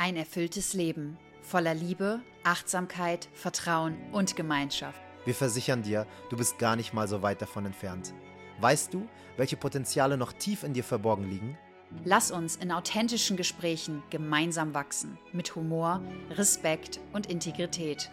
Ein 0.00 0.16
erfülltes 0.16 0.72
Leben 0.72 1.18
voller 1.42 1.74
Liebe, 1.74 2.20
Achtsamkeit, 2.42 3.28
Vertrauen 3.34 3.98
und 4.12 4.34
Gemeinschaft. 4.34 4.98
Wir 5.26 5.34
versichern 5.34 5.82
dir, 5.82 6.06
du 6.30 6.38
bist 6.38 6.58
gar 6.58 6.74
nicht 6.74 6.94
mal 6.94 7.06
so 7.06 7.20
weit 7.20 7.42
davon 7.42 7.66
entfernt. 7.66 8.14
Weißt 8.62 8.94
du, 8.94 9.06
welche 9.36 9.58
Potenziale 9.58 10.16
noch 10.16 10.32
tief 10.32 10.62
in 10.62 10.72
dir 10.72 10.84
verborgen 10.84 11.28
liegen? 11.28 11.58
Lass 12.02 12.30
uns 12.30 12.56
in 12.56 12.72
authentischen 12.72 13.36
Gesprächen 13.36 14.02
gemeinsam 14.08 14.72
wachsen, 14.72 15.18
mit 15.34 15.54
Humor, 15.54 16.00
Respekt 16.30 16.98
und 17.12 17.26
Integrität. 17.26 18.10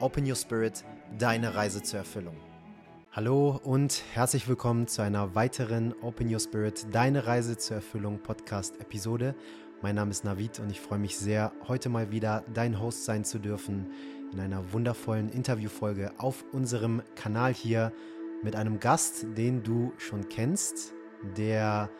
Open 0.00 0.26
Your 0.26 0.36
Spirit, 0.36 0.84
deine 1.18 1.54
Reise 1.54 1.82
zur 1.82 1.98
Erfüllung. 1.98 2.36
Hallo 3.12 3.58
und 3.64 4.02
herzlich 4.12 4.46
willkommen 4.46 4.88
zu 4.88 5.00
einer 5.00 5.34
weiteren 5.34 5.94
Open 6.02 6.32
Your 6.32 6.40
Spirit, 6.40 6.86
deine 6.92 7.26
Reise 7.26 7.56
zur 7.56 7.76
Erfüllung 7.76 8.22
Podcast-Episode. 8.22 9.34
Mein 9.82 9.94
Name 9.94 10.10
ist 10.10 10.24
Navid 10.24 10.58
und 10.58 10.70
ich 10.70 10.80
freue 10.80 10.98
mich 10.98 11.18
sehr, 11.18 11.52
heute 11.68 11.90
mal 11.90 12.10
wieder 12.10 12.44
dein 12.54 12.80
Host 12.80 13.04
sein 13.04 13.24
zu 13.24 13.38
dürfen 13.38 13.90
in 14.32 14.40
einer 14.40 14.72
wundervollen 14.72 15.28
Interviewfolge 15.28 16.12
auf 16.16 16.46
unserem 16.52 17.02
Kanal 17.14 17.52
hier 17.52 17.92
mit 18.42 18.56
einem 18.56 18.80
Gast, 18.80 19.26
den 19.36 19.62
du 19.62 19.92
schon 19.98 20.30
kennst, 20.30 20.94
der 21.36 21.90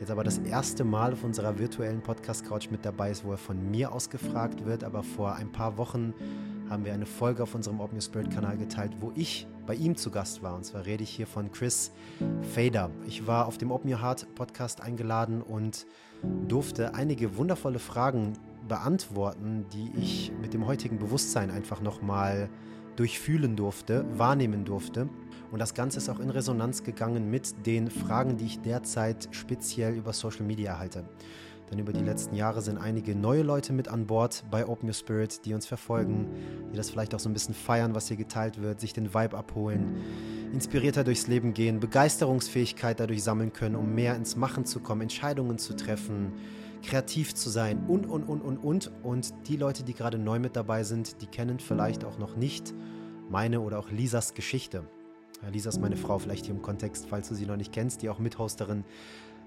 jetzt 0.00 0.10
aber 0.10 0.22
das 0.22 0.36
erste 0.38 0.84
Mal 0.84 1.14
auf 1.14 1.24
unserer 1.24 1.58
virtuellen 1.58 2.02
Podcast-Couch 2.02 2.70
mit 2.70 2.84
dabei 2.84 3.10
ist, 3.10 3.24
wo 3.24 3.32
er 3.32 3.38
von 3.38 3.70
mir 3.70 3.92
aus 3.92 4.10
gefragt 4.10 4.66
wird. 4.66 4.84
Aber 4.84 5.02
vor 5.02 5.34
ein 5.34 5.50
paar 5.50 5.78
Wochen 5.78 6.12
haben 6.68 6.84
wir 6.84 6.92
eine 6.92 7.06
Folge 7.06 7.42
auf 7.42 7.54
unserem 7.54 7.80
Open 7.80 7.96
Your 7.96 8.02
Spirit 8.02 8.30
Kanal 8.30 8.58
geteilt, 8.58 8.92
wo 9.00 9.12
ich 9.14 9.46
bei 9.66 9.74
ihm 9.74 9.96
zu 9.96 10.10
Gast 10.10 10.42
war. 10.42 10.54
Und 10.54 10.64
zwar 10.64 10.84
rede 10.84 11.02
ich 11.02 11.10
hier 11.10 11.26
von 11.26 11.50
Chris 11.50 11.90
Fader. 12.54 12.90
Ich 13.06 13.26
war 13.26 13.46
auf 13.46 13.56
dem 13.56 13.70
Open 13.70 13.90
Your 13.90 14.02
Heart 14.02 14.34
Podcast 14.34 14.82
eingeladen 14.82 15.40
und 15.40 15.86
durfte 16.48 16.94
einige 16.94 17.36
wundervolle 17.36 17.78
Fragen 17.78 18.34
beantworten, 18.68 19.66
die 19.72 19.90
ich 19.98 20.32
mit 20.40 20.54
dem 20.54 20.66
heutigen 20.66 20.98
Bewusstsein 20.98 21.50
einfach 21.50 21.80
nochmal 21.80 22.48
durchfühlen 22.96 23.56
durfte, 23.56 24.04
wahrnehmen 24.16 24.64
durfte. 24.64 25.08
Und 25.50 25.58
das 25.58 25.74
Ganze 25.74 25.98
ist 25.98 26.08
auch 26.08 26.20
in 26.20 26.30
Resonanz 26.30 26.82
gegangen 26.82 27.30
mit 27.30 27.66
den 27.66 27.90
Fragen, 27.90 28.36
die 28.36 28.46
ich 28.46 28.60
derzeit 28.60 29.28
speziell 29.32 29.94
über 29.94 30.12
Social 30.12 30.44
Media 30.44 30.72
erhalte. 30.72 31.04
Denn 31.74 31.80
über 31.80 31.92
die 31.92 32.04
letzten 32.04 32.36
Jahre 32.36 32.62
sind 32.62 32.78
einige 32.78 33.16
neue 33.16 33.42
Leute 33.42 33.72
mit 33.72 33.88
an 33.88 34.06
Bord 34.06 34.44
bei 34.48 34.64
Open 34.64 34.88
Your 34.88 34.94
Spirit, 34.94 35.44
die 35.44 35.54
uns 35.54 35.66
verfolgen, 35.66 36.28
die 36.72 36.76
das 36.76 36.88
vielleicht 36.88 37.16
auch 37.16 37.18
so 37.18 37.28
ein 37.28 37.32
bisschen 37.32 37.52
feiern, 37.52 37.96
was 37.96 38.06
hier 38.06 38.16
geteilt 38.16 38.62
wird, 38.62 38.78
sich 38.78 38.92
den 38.92 39.12
Vibe 39.12 39.36
abholen, 39.36 39.96
inspirierter 40.52 41.02
durchs 41.02 41.26
Leben 41.26 41.52
gehen, 41.52 41.80
Begeisterungsfähigkeit 41.80 43.00
dadurch 43.00 43.24
sammeln 43.24 43.52
können, 43.52 43.74
um 43.74 43.92
mehr 43.92 44.14
ins 44.14 44.36
Machen 44.36 44.66
zu 44.66 44.78
kommen, 44.78 45.00
Entscheidungen 45.00 45.58
zu 45.58 45.74
treffen, 45.74 46.34
kreativ 46.84 47.34
zu 47.34 47.50
sein 47.50 47.82
und, 47.88 48.06
und, 48.06 48.22
und, 48.22 48.42
und, 48.42 48.58
und. 48.58 48.92
Und 49.02 49.34
die 49.48 49.56
Leute, 49.56 49.82
die 49.82 49.94
gerade 49.94 50.16
neu 50.16 50.38
mit 50.38 50.54
dabei 50.54 50.84
sind, 50.84 51.22
die 51.22 51.26
kennen 51.26 51.58
vielleicht 51.58 52.04
auch 52.04 52.18
noch 52.18 52.36
nicht 52.36 52.72
meine 53.28 53.60
oder 53.60 53.80
auch 53.80 53.90
Lisas 53.90 54.34
Geschichte. 54.34 54.84
Lisa 55.52 55.70
ist 55.70 55.80
meine 55.80 55.96
Frau, 55.96 56.20
vielleicht 56.20 56.46
hier 56.46 56.54
im 56.54 56.62
Kontext, 56.62 57.06
falls 57.10 57.30
du 57.30 57.34
sie 57.34 57.46
noch 57.46 57.56
nicht 57.56 57.72
kennst, 57.72 58.02
die 58.02 58.10
auch 58.10 58.20
Mithosterin 58.20 58.84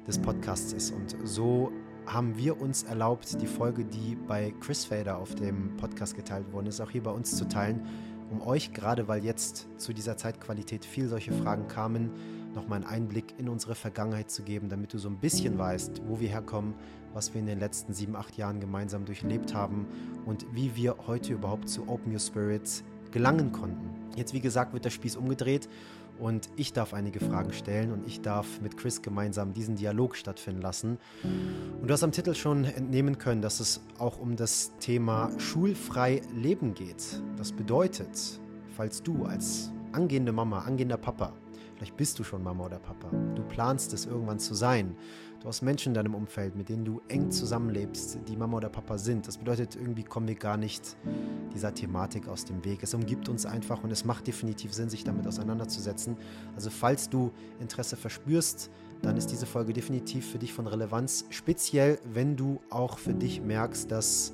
des 0.07 0.17
Podcasts 0.17 0.73
ist. 0.73 0.91
Und 0.91 1.15
so 1.23 1.71
haben 2.07 2.37
wir 2.37 2.59
uns 2.61 2.83
erlaubt, 2.83 3.41
die 3.41 3.47
Folge, 3.47 3.83
die 3.83 4.15
bei 4.15 4.53
Chris 4.61 4.85
Fader 4.85 5.17
auf 5.17 5.35
dem 5.35 5.75
Podcast 5.75 6.15
geteilt 6.15 6.51
worden 6.53 6.67
ist, 6.67 6.79
auch 6.79 6.89
hier 6.89 7.03
bei 7.03 7.11
uns 7.11 7.35
zu 7.35 7.47
teilen, 7.47 7.85
um 8.31 8.41
euch, 8.41 8.73
gerade 8.73 9.07
weil 9.07 9.23
jetzt 9.23 9.67
zu 9.77 9.93
dieser 9.93 10.17
Zeitqualität 10.17 10.85
viel 10.85 11.07
solche 11.09 11.33
Fragen 11.33 11.67
kamen, 11.67 12.11
nochmal 12.55 12.77
einen 12.77 12.87
Einblick 12.87 13.33
in 13.37 13.49
unsere 13.49 13.75
Vergangenheit 13.75 14.31
zu 14.31 14.43
geben, 14.43 14.69
damit 14.69 14.93
du 14.93 14.97
so 14.97 15.09
ein 15.09 15.17
bisschen 15.17 15.57
weißt, 15.57 16.01
wo 16.07 16.19
wir 16.19 16.29
herkommen, 16.29 16.73
was 17.13 17.33
wir 17.33 17.41
in 17.41 17.47
den 17.47 17.59
letzten 17.59 17.93
sieben, 17.93 18.15
acht 18.15 18.37
Jahren 18.37 18.59
gemeinsam 18.59 19.05
durchlebt 19.05 19.53
haben 19.53 19.85
und 20.25 20.45
wie 20.53 20.75
wir 20.75 20.95
heute 21.07 21.33
überhaupt 21.33 21.69
zu 21.69 21.87
Open 21.87 22.13
Your 22.13 22.19
Spirits 22.19 22.83
gelangen 23.11 23.51
konnten. 23.51 23.89
Jetzt, 24.15 24.33
wie 24.33 24.39
gesagt, 24.39 24.73
wird 24.73 24.85
der 24.85 24.89
Spieß 24.89 25.15
umgedreht 25.15 25.69
und 26.19 26.49
ich 26.55 26.73
darf 26.73 26.93
einige 26.93 27.19
Fragen 27.19 27.53
stellen 27.53 27.91
und 27.91 28.05
ich 28.07 28.21
darf 28.21 28.61
mit 28.61 28.77
Chris 28.77 29.01
gemeinsam 29.01 29.53
diesen 29.53 29.75
Dialog 29.75 30.15
stattfinden 30.15 30.61
lassen. 30.61 30.97
Und 31.23 31.87
du 31.87 31.93
hast 31.93 32.03
am 32.03 32.11
Titel 32.11 32.33
schon 32.33 32.65
entnehmen 32.65 33.17
können, 33.17 33.41
dass 33.41 33.59
es 33.59 33.81
auch 33.97 34.19
um 34.19 34.35
das 34.35 34.71
Thema 34.79 35.31
schulfrei 35.37 36.21
Leben 36.33 36.73
geht. 36.73 37.21
Das 37.37 37.51
bedeutet, 37.51 38.39
falls 38.75 39.03
du 39.03 39.25
als 39.25 39.71
angehende 39.91 40.31
Mama, 40.31 40.59
angehender 40.59 40.97
Papa, 40.97 41.33
vielleicht 41.75 41.97
bist 41.97 42.19
du 42.19 42.23
schon 42.23 42.43
Mama 42.43 42.65
oder 42.65 42.79
Papa, 42.79 43.09
du 43.35 43.43
planst 43.43 43.93
es 43.93 44.05
irgendwann 44.05 44.39
zu 44.39 44.53
sein, 44.53 44.95
Du 45.39 45.47
hast 45.47 45.61
Menschen 45.61 45.89
in 45.89 45.93
deinem 45.93 46.15
Umfeld, 46.15 46.55
mit 46.55 46.67
denen 46.67 46.83
du 46.83 46.99
eng 47.09 47.29
zusammenlebst, 47.29 48.17
die 48.27 48.35
Mama 48.35 48.57
oder 48.57 48.69
Papa 48.69 48.97
sind. 48.97 49.27
Das 49.27 49.37
bedeutet, 49.37 49.75
irgendwie 49.75 50.03
kommen 50.03 50.27
wir 50.27 50.33
gar 50.33 50.57
nicht 50.57 50.97
dieser 51.53 51.75
Thematik 51.75 52.27
aus 52.27 52.43
dem 52.43 52.65
Weg. 52.65 52.81
Es 52.81 52.95
umgibt 52.95 53.29
uns 53.29 53.45
einfach 53.45 53.83
und 53.83 53.91
es 53.91 54.03
macht 54.03 54.25
definitiv 54.25 54.73
Sinn, 54.73 54.89
sich 54.89 55.03
damit 55.03 55.27
auseinanderzusetzen. 55.27 56.17
Also 56.55 56.71
falls 56.71 57.09
du 57.09 57.31
Interesse 57.59 57.97
verspürst, 57.97 58.71
dann 59.03 59.15
ist 59.15 59.27
diese 59.27 59.45
Folge 59.45 59.73
definitiv 59.73 60.25
für 60.31 60.39
dich 60.39 60.53
von 60.53 60.65
Relevanz. 60.65 61.25
Speziell, 61.29 61.99
wenn 62.03 62.35
du 62.35 62.59
auch 62.71 62.97
für 62.97 63.13
dich 63.13 63.39
merkst, 63.39 63.91
dass 63.91 64.33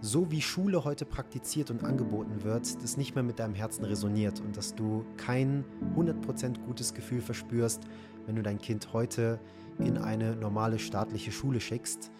so 0.00 0.30
wie 0.30 0.40
Schule 0.40 0.84
heute 0.84 1.04
praktiziert 1.04 1.70
und 1.72 1.82
angeboten 1.82 2.44
wird, 2.44 2.80
das 2.82 2.96
nicht 2.96 3.16
mehr 3.16 3.24
mit 3.24 3.40
deinem 3.40 3.54
Herzen 3.54 3.84
resoniert 3.84 4.40
und 4.40 4.56
dass 4.56 4.76
du 4.76 5.04
kein 5.16 5.64
100% 5.96 6.60
gutes 6.64 6.94
Gefühl 6.94 7.20
verspürst, 7.20 7.82
wenn 8.26 8.36
du 8.36 8.42
dein 8.42 8.58
Kind 8.58 8.92
heute 8.92 9.40
in 9.78 9.98
eine 9.98 10.36
normale 10.36 10.78
staatliche 10.78 11.32
Schule 11.32 11.60
schickst, 11.60 12.10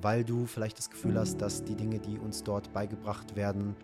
weil 0.00 0.24
du 0.24 0.46
vielleicht 0.46 0.78
das 0.78 0.90
Gefühl 0.90 1.18
hast, 1.18 1.38
dass 1.38 1.64
die 1.64 1.76
Dinge, 1.76 1.98
die 1.98 2.18
uns 2.18 2.42
dort 2.42 2.72
beigebracht 2.72 3.36
werden, 3.36 3.76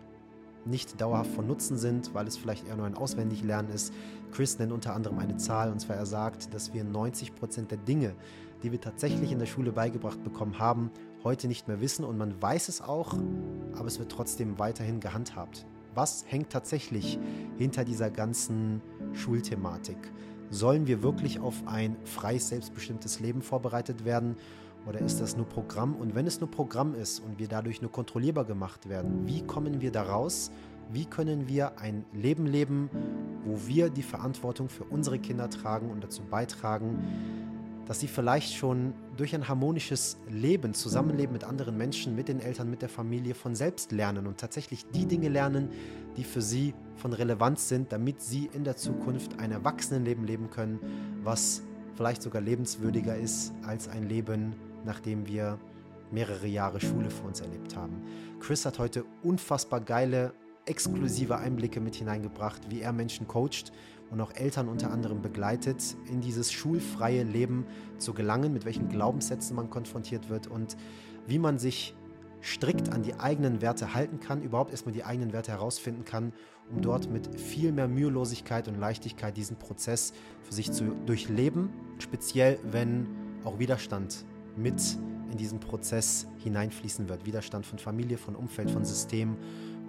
nicht 0.65 0.99
dauerhaft 1.01 1.31
von 1.31 1.47
Nutzen 1.47 1.77
sind, 1.77 2.13
weil 2.13 2.27
es 2.27 2.37
vielleicht 2.37 2.67
eher 2.67 2.75
nur 2.75 2.85
ein 2.85 2.95
Auswendiglernen 2.95 3.71
ist. 3.71 3.93
Chris 4.31 4.59
nennt 4.59 4.71
unter 4.71 4.93
anderem 4.93 5.19
eine 5.19 5.37
Zahl, 5.37 5.71
und 5.71 5.79
zwar 5.79 5.95
er 5.95 6.05
sagt, 6.05 6.53
dass 6.53 6.73
wir 6.73 6.83
90 6.83 7.35
Prozent 7.35 7.71
der 7.71 7.79
Dinge, 7.79 8.15
die 8.63 8.71
wir 8.71 8.79
tatsächlich 8.79 9.31
in 9.31 9.39
der 9.39 9.47
Schule 9.47 9.71
beigebracht 9.71 10.23
bekommen 10.23 10.59
haben, 10.59 10.91
heute 11.23 11.47
nicht 11.47 11.67
mehr 11.67 11.81
wissen 11.81 12.05
und 12.05 12.17
man 12.17 12.41
weiß 12.41 12.69
es 12.69 12.81
auch, 12.81 13.15
aber 13.73 13.87
es 13.87 13.99
wird 13.99 14.11
trotzdem 14.11 14.59
weiterhin 14.59 14.99
gehandhabt. 14.99 15.65
Was 15.93 16.25
hängt 16.27 16.51
tatsächlich 16.51 17.19
hinter 17.57 17.83
dieser 17.83 18.09
ganzen 18.09 18.81
Schulthematik? 19.13 19.97
Sollen 20.53 20.85
wir 20.85 21.01
wirklich 21.01 21.39
auf 21.39 21.55
ein 21.65 21.95
freies, 22.03 22.49
selbstbestimmtes 22.49 23.21
Leben 23.21 23.41
vorbereitet 23.41 24.03
werden? 24.03 24.35
Oder 24.85 24.99
ist 24.99 25.21
das 25.21 25.37
nur 25.37 25.45
Programm? 25.45 25.95
Und 25.95 26.13
wenn 26.13 26.27
es 26.27 26.41
nur 26.41 26.51
Programm 26.51 26.93
ist 26.93 27.21
und 27.21 27.39
wir 27.39 27.47
dadurch 27.47 27.81
nur 27.81 27.89
kontrollierbar 27.89 28.43
gemacht 28.43 28.89
werden, 28.89 29.25
wie 29.25 29.41
kommen 29.41 29.79
wir 29.79 29.93
da 29.93 30.03
raus? 30.03 30.51
Wie 30.91 31.05
können 31.05 31.47
wir 31.47 31.79
ein 31.79 32.03
Leben 32.11 32.45
leben, 32.45 32.89
wo 33.45 33.59
wir 33.65 33.89
die 33.89 34.03
Verantwortung 34.03 34.67
für 34.67 34.83
unsere 34.83 35.19
Kinder 35.19 35.49
tragen 35.49 35.89
und 35.89 36.03
dazu 36.03 36.21
beitragen, 36.29 36.99
dass 37.85 37.99
sie 37.99 38.07
vielleicht 38.07 38.53
schon 38.53 38.93
durch 39.17 39.35
ein 39.35 39.47
harmonisches 39.47 40.17
Leben, 40.29 40.73
Zusammenleben 40.73 41.33
mit 41.33 41.43
anderen 41.43 41.77
Menschen, 41.77 42.15
mit 42.15 42.27
den 42.27 42.39
Eltern, 42.39 42.69
mit 42.69 42.81
der 42.81 42.89
Familie 42.89 43.33
von 43.33 43.55
selbst 43.55 43.91
lernen 43.91 44.27
und 44.27 44.37
tatsächlich 44.37 44.85
die 44.93 45.05
Dinge 45.05 45.29
lernen, 45.29 45.69
die 46.17 46.23
für 46.23 46.41
sie 46.41 46.73
von 46.95 47.13
Relevanz 47.13 47.67
sind, 47.67 47.91
damit 47.91 48.21
sie 48.21 48.49
in 48.53 48.63
der 48.63 48.77
Zukunft 48.77 49.39
ein 49.39 49.51
Erwachsenenleben 49.51 50.25
leben 50.25 50.49
können, 50.49 50.79
was 51.23 51.63
vielleicht 51.95 52.21
sogar 52.21 52.41
lebenswürdiger 52.41 53.15
ist 53.15 53.53
als 53.63 53.87
ein 53.87 54.07
Leben, 54.07 54.55
nachdem 54.85 55.27
wir 55.27 55.59
mehrere 56.11 56.47
Jahre 56.47 56.79
Schule 56.79 57.09
für 57.09 57.27
uns 57.27 57.41
erlebt 57.41 57.75
haben. 57.75 58.01
Chris 58.39 58.65
hat 58.65 58.79
heute 58.79 59.05
unfassbar 59.23 59.81
geile, 59.81 60.33
exklusive 60.65 61.37
Einblicke 61.37 61.79
mit 61.79 61.95
hineingebracht, 61.95 62.69
wie 62.69 62.81
er 62.81 62.93
Menschen 62.93 63.27
coacht 63.27 63.71
und 64.11 64.21
auch 64.21 64.35
Eltern 64.35 64.67
unter 64.67 64.91
anderem 64.91 65.21
begleitet, 65.21 65.95
in 66.09 66.21
dieses 66.21 66.51
schulfreie 66.51 67.23
Leben 67.23 67.65
zu 67.97 68.13
gelangen, 68.13 68.53
mit 68.53 68.65
welchen 68.65 68.89
Glaubenssätzen 68.89 69.55
man 69.55 69.69
konfrontiert 69.69 70.29
wird 70.29 70.47
und 70.47 70.77
wie 71.27 71.39
man 71.39 71.57
sich 71.57 71.95
strikt 72.41 72.91
an 72.91 73.03
die 73.03 73.13
eigenen 73.15 73.61
Werte 73.61 73.93
halten 73.93 74.19
kann, 74.19 74.41
überhaupt 74.41 74.71
erstmal 74.71 74.93
die 74.93 75.03
eigenen 75.03 75.31
Werte 75.31 75.51
herausfinden 75.51 76.05
kann, 76.05 76.33
um 76.69 76.81
dort 76.81 77.09
mit 77.09 77.39
viel 77.39 77.71
mehr 77.71 77.87
Mühelosigkeit 77.87 78.67
und 78.67 78.79
Leichtigkeit 78.79 79.37
diesen 79.37 79.57
Prozess 79.57 80.13
für 80.43 80.53
sich 80.53 80.71
zu 80.71 80.95
durchleben, 81.05 81.69
speziell 81.99 82.59
wenn 82.63 83.07
auch 83.43 83.59
Widerstand 83.59 84.25
mit 84.57 84.81
in 85.31 85.37
diesen 85.37 85.59
Prozess 85.59 86.27
hineinfließen 86.39 87.07
wird. 87.07 87.25
Widerstand 87.25 87.65
von 87.65 87.79
Familie, 87.79 88.17
von 88.17 88.35
Umfeld, 88.35 88.69
von 88.69 88.83
System 88.83 89.37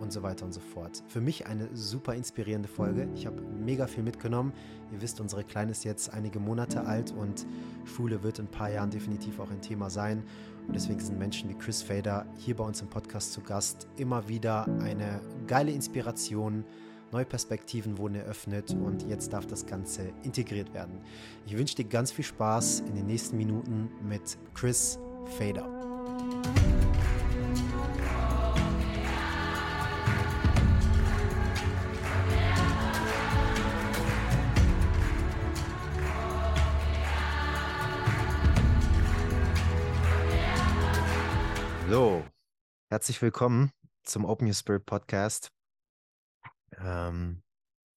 und 0.02 0.12
so 0.12 0.22
weiter 0.22 0.44
und 0.44 0.52
so 0.52 0.60
fort. 0.60 1.02
Für 1.08 1.20
mich 1.20 1.46
eine 1.46 1.68
super 1.74 2.14
inspirierende 2.14 2.68
Folge. 2.68 3.08
Ich 3.14 3.26
habe 3.26 3.40
mega 3.40 3.86
viel 3.86 4.02
mitgenommen. 4.02 4.52
Ihr 4.92 5.00
wisst, 5.00 5.20
unsere 5.20 5.44
Kleine 5.44 5.70
ist 5.70 5.84
jetzt 5.84 6.12
einige 6.12 6.40
Monate 6.40 6.84
alt 6.84 7.12
und 7.12 7.46
Schule 7.84 8.22
wird 8.22 8.38
in 8.38 8.46
ein 8.46 8.50
paar 8.50 8.70
Jahren 8.70 8.90
definitiv 8.90 9.40
auch 9.40 9.50
ein 9.50 9.60
Thema 9.62 9.88
sein. 9.88 10.24
Und 10.66 10.74
deswegen 10.74 11.00
sind 11.00 11.18
Menschen 11.18 11.48
wie 11.48 11.54
Chris 11.54 11.82
Fader 11.82 12.26
hier 12.36 12.56
bei 12.56 12.64
uns 12.64 12.80
im 12.82 12.88
Podcast 12.88 13.32
zu 13.32 13.40
Gast 13.40 13.88
immer 13.96 14.28
wieder 14.28 14.66
eine 14.80 15.20
geile 15.46 15.72
Inspiration. 15.72 16.64
Neue 17.12 17.24
Perspektiven 17.24 17.98
wurden 17.98 18.14
eröffnet 18.14 18.74
und 18.74 19.02
jetzt 19.08 19.32
darf 19.32 19.46
das 19.46 19.66
Ganze 19.66 20.12
integriert 20.22 20.72
werden. 20.72 21.00
Ich 21.46 21.56
wünsche 21.56 21.76
dir 21.76 21.84
ganz 21.84 22.10
viel 22.10 22.24
Spaß 22.24 22.80
in 22.88 22.94
den 22.94 23.06
nächsten 23.06 23.36
Minuten 23.36 23.90
mit 24.08 24.38
Chris 24.54 24.98
Fader. 25.38 25.68
Herzlich 43.02 43.20
willkommen 43.20 43.72
zum 44.04 44.24
Open 44.24 44.46
Your 44.46 44.54
Spirit 44.54 44.86
Podcast. 44.86 45.50
Ähm, 46.78 47.42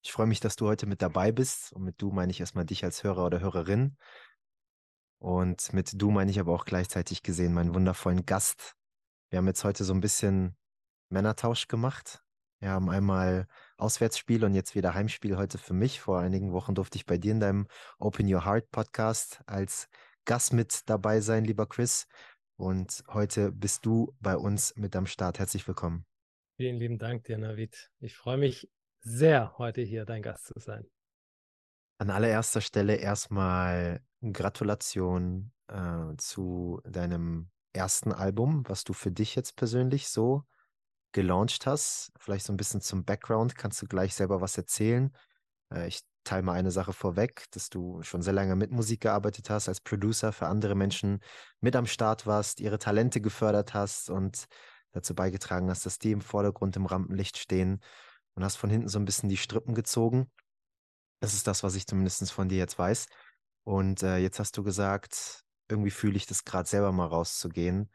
ich 0.02 0.10
freue 0.10 0.26
mich, 0.26 0.40
dass 0.40 0.56
du 0.56 0.66
heute 0.66 0.86
mit 0.86 1.00
dabei 1.00 1.30
bist. 1.30 1.72
Und 1.72 1.84
mit 1.84 2.02
du 2.02 2.10
meine 2.10 2.32
ich 2.32 2.40
erstmal 2.40 2.64
dich 2.66 2.82
als 2.82 3.04
Hörer 3.04 3.24
oder 3.24 3.38
Hörerin. 3.38 3.96
Und 5.20 5.72
mit 5.72 5.92
du 5.94 6.10
meine 6.10 6.32
ich 6.32 6.40
aber 6.40 6.52
auch 6.52 6.64
gleichzeitig 6.64 7.22
gesehen 7.22 7.54
meinen 7.54 7.72
wundervollen 7.72 8.26
Gast. 8.26 8.74
Wir 9.30 9.36
haben 9.36 9.46
jetzt 9.46 9.62
heute 9.62 9.84
so 9.84 9.94
ein 9.94 10.00
bisschen 10.00 10.56
Männertausch 11.08 11.68
gemacht. 11.68 12.24
Wir 12.58 12.70
haben 12.70 12.90
einmal 12.90 13.46
Auswärtsspiel 13.76 14.44
und 14.44 14.54
jetzt 14.54 14.74
wieder 14.74 14.94
Heimspiel 14.94 15.36
heute 15.36 15.58
für 15.58 15.74
mich. 15.74 16.00
Vor 16.00 16.18
einigen 16.18 16.50
Wochen 16.50 16.74
durfte 16.74 16.96
ich 16.96 17.06
bei 17.06 17.16
dir 17.16 17.30
in 17.30 17.38
deinem 17.38 17.68
Open 18.00 18.26
Your 18.26 18.44
Heart 18.44 18.72
Podcast 18.72 19.40
als 19.46 19.88
Gast 20.24 20.52
mit 20.52 20.80
dabei 20.90 21.20
sein, 21.20 21.44
lieber 21.44 21.68
Chris. 21.68 22.08
Und 22.56 23.04
heute 23.08 23.52
bist 23.52 23.84
du 23.84 24.14
bei 24.20 24.36
uns 24.36 24.74
mit 24.76 24.96
am 24.96 25.06
Start. 25.06 25.38
Herzlich 25.38 25.66
willkommen. 25.68 26.06
Vielen 26.56 26.76
lieben 26.76 26.98
Dank 26.98 27.24
dir, 27.24 27.36
Navid. 27.36 27.90
Ich 28.00 28.16
freue 28.16 28.38
mich 28.38 28.70
sehr, 29.00 29.58
heute 29.58 29.82
hier 29.82 30.06
dein 30.06 30.22
Gast 30.22 30.46
zu 30.46 30.58
sein. 30.58 30.86
An 31.98 32.10
allererster 32.10 32.62
Stelle 32.62 32.96
erstmal 32.96 34.00
Gratulation 34.22 35.52
äh, 35.68 36.16
zu 36.16 36.80
deinem 36.84 37.50
ersten 37.74 38.12
Album, 38.12 38.64
was 38.66 38.84
du 38.84 38.94
für 38.94 39.12
dich 39.12 39.34
jetzt 39.34 39.56
persönlich 39.56 40.08
so 40.08 40.44
gelauncht 41.12 41.66
hast. 41.66 42.10
Vielleicht 42.18 42.46
so 42.46 42.52
ein 42.52 42.56
bisschen 42.56 42.80
zum 42.80 43.04
Background. 43.04 43.54
Kannst 43.54 43.82
du 43.82 43.86
gleich 43.86 44.14
selber 44.14 44.40
was 44.40 44.56
erzählen? 44.56 45.14
Äh, 45.72 45.88
ich 45.88 46.00
teile 46.24 46.42
mal 46.42 46.54
eine 46.54 46.70
Sache 46.70 46.92
vorweg, 46.92 47.44
dass 47.52 47.70
du 47.70 48.02
schon 48.02 48.22
sehr 48.22 48.32
lange 48.32 48.56
mit 48.56 48.70
Musik 48.70 49.02
gearbeitet 49.02 49.48
hast, 49.50 49.68
als 49.68 49.80
Producer 49.80 50.32
für 50.32 50.46
andere 50.46 50.74
Menschen 50.74 51.20
mit 51.60 51.76
am 51.76 51.86
Start 51.86 52.26
warst, 52.26 52.60
ihre 52.60 52.78
Talente 52.78 53.20
gefördert 53.20 53.74
hast 53.74 54.10
und 54.10 54.46
dazu 54.92 55.14
beigetragen 55.14 55.70
hast, 55.70 55.86
dass 55.86 55.98
die 55.98 56.12
im 56.12 56.20
Vordergrund 56.20 56.76
im 56.76 56.86
Rampenlicht 56.86 57.38
stehen 57.38 57.80
und 58.34 58.44
hast 58.44 58.56
von 58.56 58.70
hinten 58.70 58.88
so 58.88 58.98
ein 58.98 59.04
bisschen 59.04 59.28
die 59.28 59.36
Strippen 59.36 59.74
gezogen. 59.74 60.30
Das 61.20 61.34
ist 61.34 61.46
das, 61.46 61.62
was 61.62 61.74
ich 61.74 61.86
zumindest 61.86 62.30
von 62.32 62.48
dir 62.48 62.58
jetzt 62.58 62.78
weiß. 62.78 63.06
Und 63.64 64.02
äh, 64.02 64.18
jetzt 64.18 64.38
hast 64.38 64.56
du 64.56 64.62
gesagt, 64.62 65.42
irgendwie 65.68 65.90
fühle 65.90 66.16
ich 66.16 66.26
das 66.26 66.44
gerade 66.44 66.68
selber 66.68 66.92
mal 66.92 67.06
rauszugehen. 67.06 67.90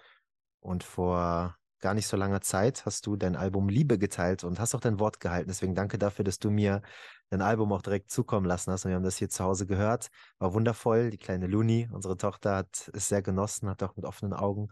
Und 0.60 0.84
vor 0.84 1.58
gar 1.80 1.94
nicht 1.94 2.08
so 2.08 2.18
langer 2.18 2.42
Zeit 2.42 2.86
hast 2.86 3.08
du 3.08 3.16
dein 3.16 3.36
Album 3.36 3.70
Liebe 3.70 3.98
geteilt 3.98 4.44
und 4.44 4.60
hast 4.60 4.76
auch 4.76 4.80
dein 4.80 5.00
Wort 5.00 5.20
gehalten. 5.20 5.48
Deswegen 5.50 5.76
danke 5.76 5.98
dafür, 5.98 6.24
dass 6.24 6.40
du 6.40 6.52
mir 6.52 6.82
dein 7.32 7.42
Album 7.42 7.72
auch 7.72 7.82
direkt 7.82 8.12
zukommen 8.12 8.46
lassen 8.46 8.72
hast. 8.72 8.86
Und 8.86 8.90
wir 8.90 8.96
haben 8.96 9.04
das 9.04 9.18
hier 9.18 9.30
zu 9.30 9.44
Hause 9.44 9.66
gehört. 9.66 10.10
War 10.38 10.54
wundervoll. 10.54 11.10
Die 11.10 11.18
kleine 11.18 11.48
Luni, 11.48 11.90
unsere 11.92 12.18
Tochter, 12.18 12.58
hat 12.58 12.92
es 12.94 13.08
sehr 13.08 13.22
genossen, 13.22 13.70
hat 13.70 13.82
auch 13.82 13.96
mit 13.96 14.06
offenen 14.06 14.34
Augen 14.34 14.68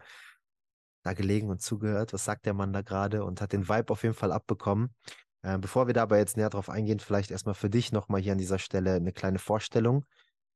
da 1.02 1.14
gelegen 1.14 1.48
und 1.48 1.62
zugehört. 1.62 2.12
Was 2.12 2.26
sagt 2.26 2.44
der 2.44 2.52
Mann 2.54 2.72
da 2.72 2.82
gerade? 2.82 3.24
Und 3.24 3.40
hat 3.40 3.52
den 3.52 3.68
Vibe 3.68 3.90
auf 3.90 4.02
jeden 4.02 4.14
Fall 4.14 4.30
abbekommen. 4.30 4.94
Äh, 5.42 5.58
bevor 5.58 5.86
wir 5.86 5.94
da 5.94 6.02
aber 6.02 6.18
jetzt 6.18 6.36
näher 6.36 6.50
drauf 6.50 6.68
eingehen, 6.68 7.00
vielleicht 7.00 7.30
erstmal 7.30 7.54
für 7.54 7.70
dich 7.70 7.92
nochmal 7.92 8.20
hier 8.20 8.32
an 8.32 8.38
dieser 8.38 8.58
Stelle 8.58 8.94
eine 8.94 9.12
kleine 9.12 9.38
Vorstellung. 9.38 10.04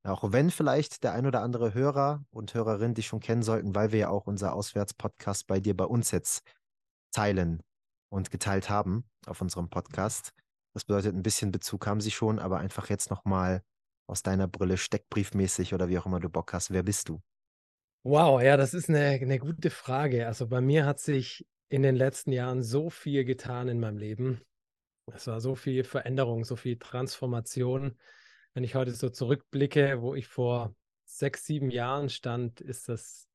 Auch 0.03 0.31
wenn 0.33 0.51
vielleicht 0.51 1.03
der 1.05 1.15
ein 1.15 1.27
oder 1.27 1.41
andere 1.41 1.73
Hörer 1.73 2.23
und 2.31 2.53
Hörerin 2.53 2.93
dich 2.93 3.07
schon 3.07 3.21
kennen 3.21 3.43
sollten, 3.43 3.75
weil 3.75 3.93
wir 3.93 4.01
ja 4.01 4.09
auch 4.11 4.27
unser 4.27 4.53
Auswärtspodcast 4.53 5.47
bei 5.47 5.61
dir 5.61 5.75
bei 5.75 5.87
uns 5.87 6.11
jetzt 6.11 6.43
teilen 7.13 7.63
und 8.11 8.31
geteilt 8.31 8.69
haben 8.69 9.09
auf 9.25 9.41
unserem 9.41 9.71
Podcast. 9.71 10.35
Das 10.75 10.85
bedeutet, 10.85 11.15
ein 11.15 11.23
bisschen 11.23 11.53
Bezug 11.53 11.87
haben 11.87 12.01
sie 12.01 12.11
schon, 12.11 12.39
aber 12.39 12.59
einfach 12.59 12.91
jetzt 12.91 13.11
nochmal 13.11 13.63
aus 14.07 14.23
deiner 14.23 14.49
Brille 14.49 14.77
steckbriefmäßig 14.77 15.73
oder 15.73 15.89
wie 15.89 15.99
auch 15.99 16.07
immer 16.07 16.21
du 16.21 16.29
Bock 16.29 16.53
hast. 16.53 16.73
Wer 16.73 16.83
bist 16.83 17.09
du? 17.09 17.23
Wow, 18.03 18.43
ja, 18.43 18.57
das 18.57 18.75
ist 18.75 18.91
eine, 18.91 19.07
eine 19.07 19.39
gute 19.39 19.71
Frage. 19.71 20.27
Also 20.27 20.49
bei 20.49 20.61
mir 20.61 20.85
hat 20.85 21.01
sich 21.01 21.47
in 21.71 21.83
den 21.83 21.97
letzten 21.97 22.33
Jahren 22.33 22.63
so 22.63 22.91
viel 22.91 23.25
getan 23.25 23.69
in 23.69 23.81
meinem 23.81 23.97
Leben. 23.97 24.43
Es 25.13 25.27
war 25.27 25.41
so 25.41 25.55
viel 25.55 25.85
Veränderung, 25.85 26.45
so 26.45 26.57
viel 26.57 26.79
Transformation. 26.79 27.97
Wenn 28.53 28.65
ich 28.65 28.75
heute 28.75 28.93
so 28.93 29.09
zurückblicke, 29.09 30.03
wo 30.03 30.15
ich 30.15 30.27
vor 30.27 30.75
sechs, 31.05 31.47
sieben 31.47 31.71
Jahren 31.71 32.09
stand, 32.09 32.61
ist 32.61 32.89
das, 32.89 33.29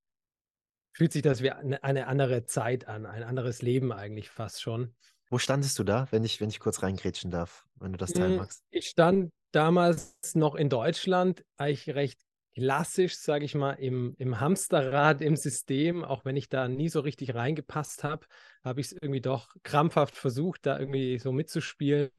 fühlt 0.93 1.13
sich 1.13 1.21
das 1.21 1.41
wie 1.41 1.51
eine, 1.51 1.83
eine 1.83 2.07
andere 2.07 2.45
Zeit 2.45 2.87
an, 2.87 3.05
ein 3.05 3.23
anderes 3.23 3.61
Leben 3.61 3.91
eigentlich 3.91 4.29
fast 4.29 4.61
schon. 4.61 4.95
Wo 5.29 5.37
standest 5.37 5.77
du 5.77 5.83
da, 5.83 6.07
wenn 6.11 6.23
ich, 6.23 6.41
wenn 6.41 6.49
ich 6.49 6.59
kurz 6.59 6.81
reingrätschen 6.81 7.29
darf, 7.29 7.65
wenn 7.75 7.91
du 7.91 7.97
das 7.97 8.13
teilen 8.13 8.31
hm, 8.31 8.37
magst? 8.37 8.63
Ich 8.71 8.87
stand 8.87 9.31
damals 9.51 10.15
noch 10.33 10.55
in 10.55 10.69
Deutschland, 10.69 11.43
eigentlich 11.57 11.95
recht 11.95 12.19
klassisch, 12.55 13.15
sage 13.17 13.45
ich 13.45 13.55
mal, 13.55 13.73
im, 13.73 14.15
im 14.17 14.39
Hamsterrad, 14.39 15.21
im 15.21 15.35
System, 15.35 16.03
auch 16.03 16.25
wenn 16.25 16.35
ich 16.35 16.49
da 16.49 16.67
nie 16.67 16.89
so 16.89 16.99
richtig 16.99 17.35
reingepasst 17.35 18.03
habe, 18.03 18.25
habe 18.63 18.81
ich 18.81 18.87
es 18.87 18.91
irgendwie 18.93 19.21
doch 19.21 19.55
krampfhaft 19.63 20.15
versucht, 20.15 20.65
da 20.65 20.79
irgendwie 20.79 21.19
so 21.19 21.31
mitzuspielen. 21.31 22.09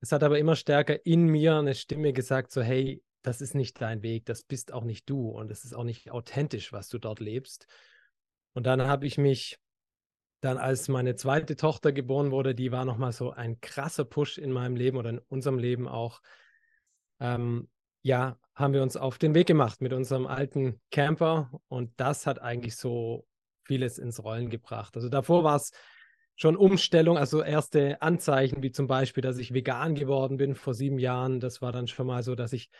Es 0.00 0.12
hat 0.12 0.22
aber 0.22 0.38
immer 0.38 0.56
stärker 0.56 1.06
in 1.06 1.26
mir 1.26 1.56
eine 1.56 1.74
Stimme 1.74 2.12
gesagt, 2.12 2.52
so 2.52 2.60
hey, 2.60 3.02
das 3.22 3.40
ist 3.40 3.54
nicht 3.54 3.80
dein 3.80 4.02
Weg, 4.02 4.26
das 4.26 4.42
bist 4.42 4.72
auch 4.72 4.84
nicht 4.84 5.08
du 5.08 5.30
und 5.30 5.50
es 5.50 5.64
ist 5.64 5.74
auch 5.74 5.84
nicht 5.84 6.10
authentisch, 6.10 6.72
was 6.72 6.88
du 6.88 6.98
dort 6.98 7.20
lebst. 7.20 7.66
Und 8.52 8.66
dann 8.66 8.82
habe 8.82 9.06
ich 9.06 9.16
mich 9.16 9.58
dann, 10.40 10.58
als 10.58 10.88
meine 10.88 11.16
zweite 11.16 11.56
Tochter 11.56 11.92
geboren 11.92 12.30
wurde, 12.30 12.54
die 12.54 12.72
war 12.72 12.84
nochmal 12.84 13.12
so 13.12 13.30
ein 13.30 13.60
krasser 13.60 14.04
Push 14.04 14.38
in 14.38 14.52
meinem 14.52 14.76
Leben 14.76 14.96
oder 14.96 15.10
in 15.10 15.18
unserem 15.18 15.58
Leben 15.58 15.88
auch. 15.88 16.20
Ähm, 17.20 17.68
ja, 18.02 18.38
haben 18.54 18.72
wir 18.72 18.82
uns 18.82 18.96
auf 18.96 19.18
den 19.18 19.34
Weg 19.34 19.46
gemacht 19.46 19.80
mit 19.80 19.92
unserem 19.92 20.26
alten 20.26 20.80
Camper 20.90 21.50
und 21.68 21.92
das 21.96 22.26
hat 22.26 22.40
eigentlich 22.40 22.76
so 22.76 23.26
vieles 23.64 23.98
ins 23.98 24.22
Rollen 24.22 24.48
gebracht. 24.48 24.96
Also 24.96 25.08
davor 25.08 25.44
war 25.44 25.56
es 25.56 25.72
schon 26.36 26.56
Umstellung, 26.56 27.18
also 27.18 27.42
erste 27.42 28.00
Anzeichen, 28.02 28.62
wie 28.62 28.70
zum 28.70 28.86
Beispiel, 28.86 29.22
dass 29.22 29.38
ich 29.38 29.54
vegan 29.54 29.94
geworden 29.94 30.36
bin 30.36 30.54
vor 30.54 30.74
sieben 30.74 30.98
Jahren. 30.98 31.40
Das 31.40 31.62
war 31.62 31.72
dann 31.72 31.88
schon 31.88 32.06
mal 32.06 32.22
so, 32.22 32.34
dass 32.34 32.52
ich 32.52 32.70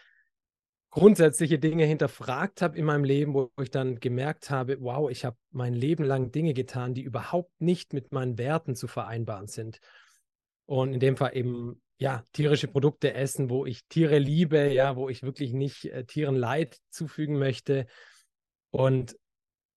grundsätzliche 0.90 1.58
Dinge 1.58 1.84
hinterfragt 1.84 2.62
habe 2.62 2.78
in 2.78 2.84
meinem 2.84 3.04
Leben, 3.04 3.34
wo 3.34 3.50
ich 3.60 3.70
dann 3.70 4.00
gemerkt 4.00 4.50
habe, 4.50 4.78
wow, 4.80 5.10
ich 5.10 5.24
habe 5.24 5.36
mein 5.50 5.74
Leben 5.74 6.04
lang 6.04 6.32
Dinge 6.32 6.54
getan, 6.54 6.94
die 6.94 7.02
überhaupt 7.02 7.52
nicht 7.60 7.92
mit 7.92 8.12
meinen 8.12 8.38
Werten 8.38 8.74
zu 8.74 8.86
vereinbaren 8.86 9.46
sind. 9.46 9.78
Und 10.64 10.94
in 10.94 11.00
dem 11.00 11.16
Fall 11.16 11.36
eben 11.36 11.80
ja, 11.98 12.24
tierische 12.32 12.68
Produkte 12.68 13.14
essen, 13.14 13.48
wo 13.50 13.66
ich 13.66 13.86
Tiere 13.86 14.18
liebe, 14.18 14.72
ja, 14.72 14.96
wo 14.96 15.08
ich 15.08 15.22
wirklich 15.22 15.52
nicht 15.52 15.86
äh, 15.86 16.04
Tieren 16.04 16.36
Leid 16.36 16.78
zufügen 16.90 17.38
möchte. 17.38 17.86
Und, 18.70 19.16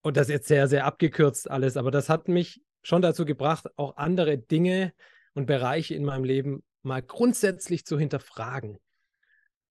und 0.01 0.17
das 0.17 0.27
jetzt 0.27 0.47
sehr, 0.47 0.67
sehr 0.67 0.85
abgekürzt 0.85 1.49
alles. 1.49 1.77
Aber 1.77 1.91
das 1.91 2.09
hat 2.09 2.27
mich 2.27 2.61
schon 2.81 3.01
dazu 3.01 3.25
gebracht, 3.25 3.67
auch 3.77 3.97
andere 3.97 4.37
Dinge 4.37 4.93
und 5.33 5.45
Bereiche 5.45 5.95
in 5.95 6.03
meinem 6.03 6.23
Leben 6.23 6.63
mal 6.81 7.01
grundsätzlich 7.01 7.85
zu 7.85 7.97
hinterfragen. 7.97 8.79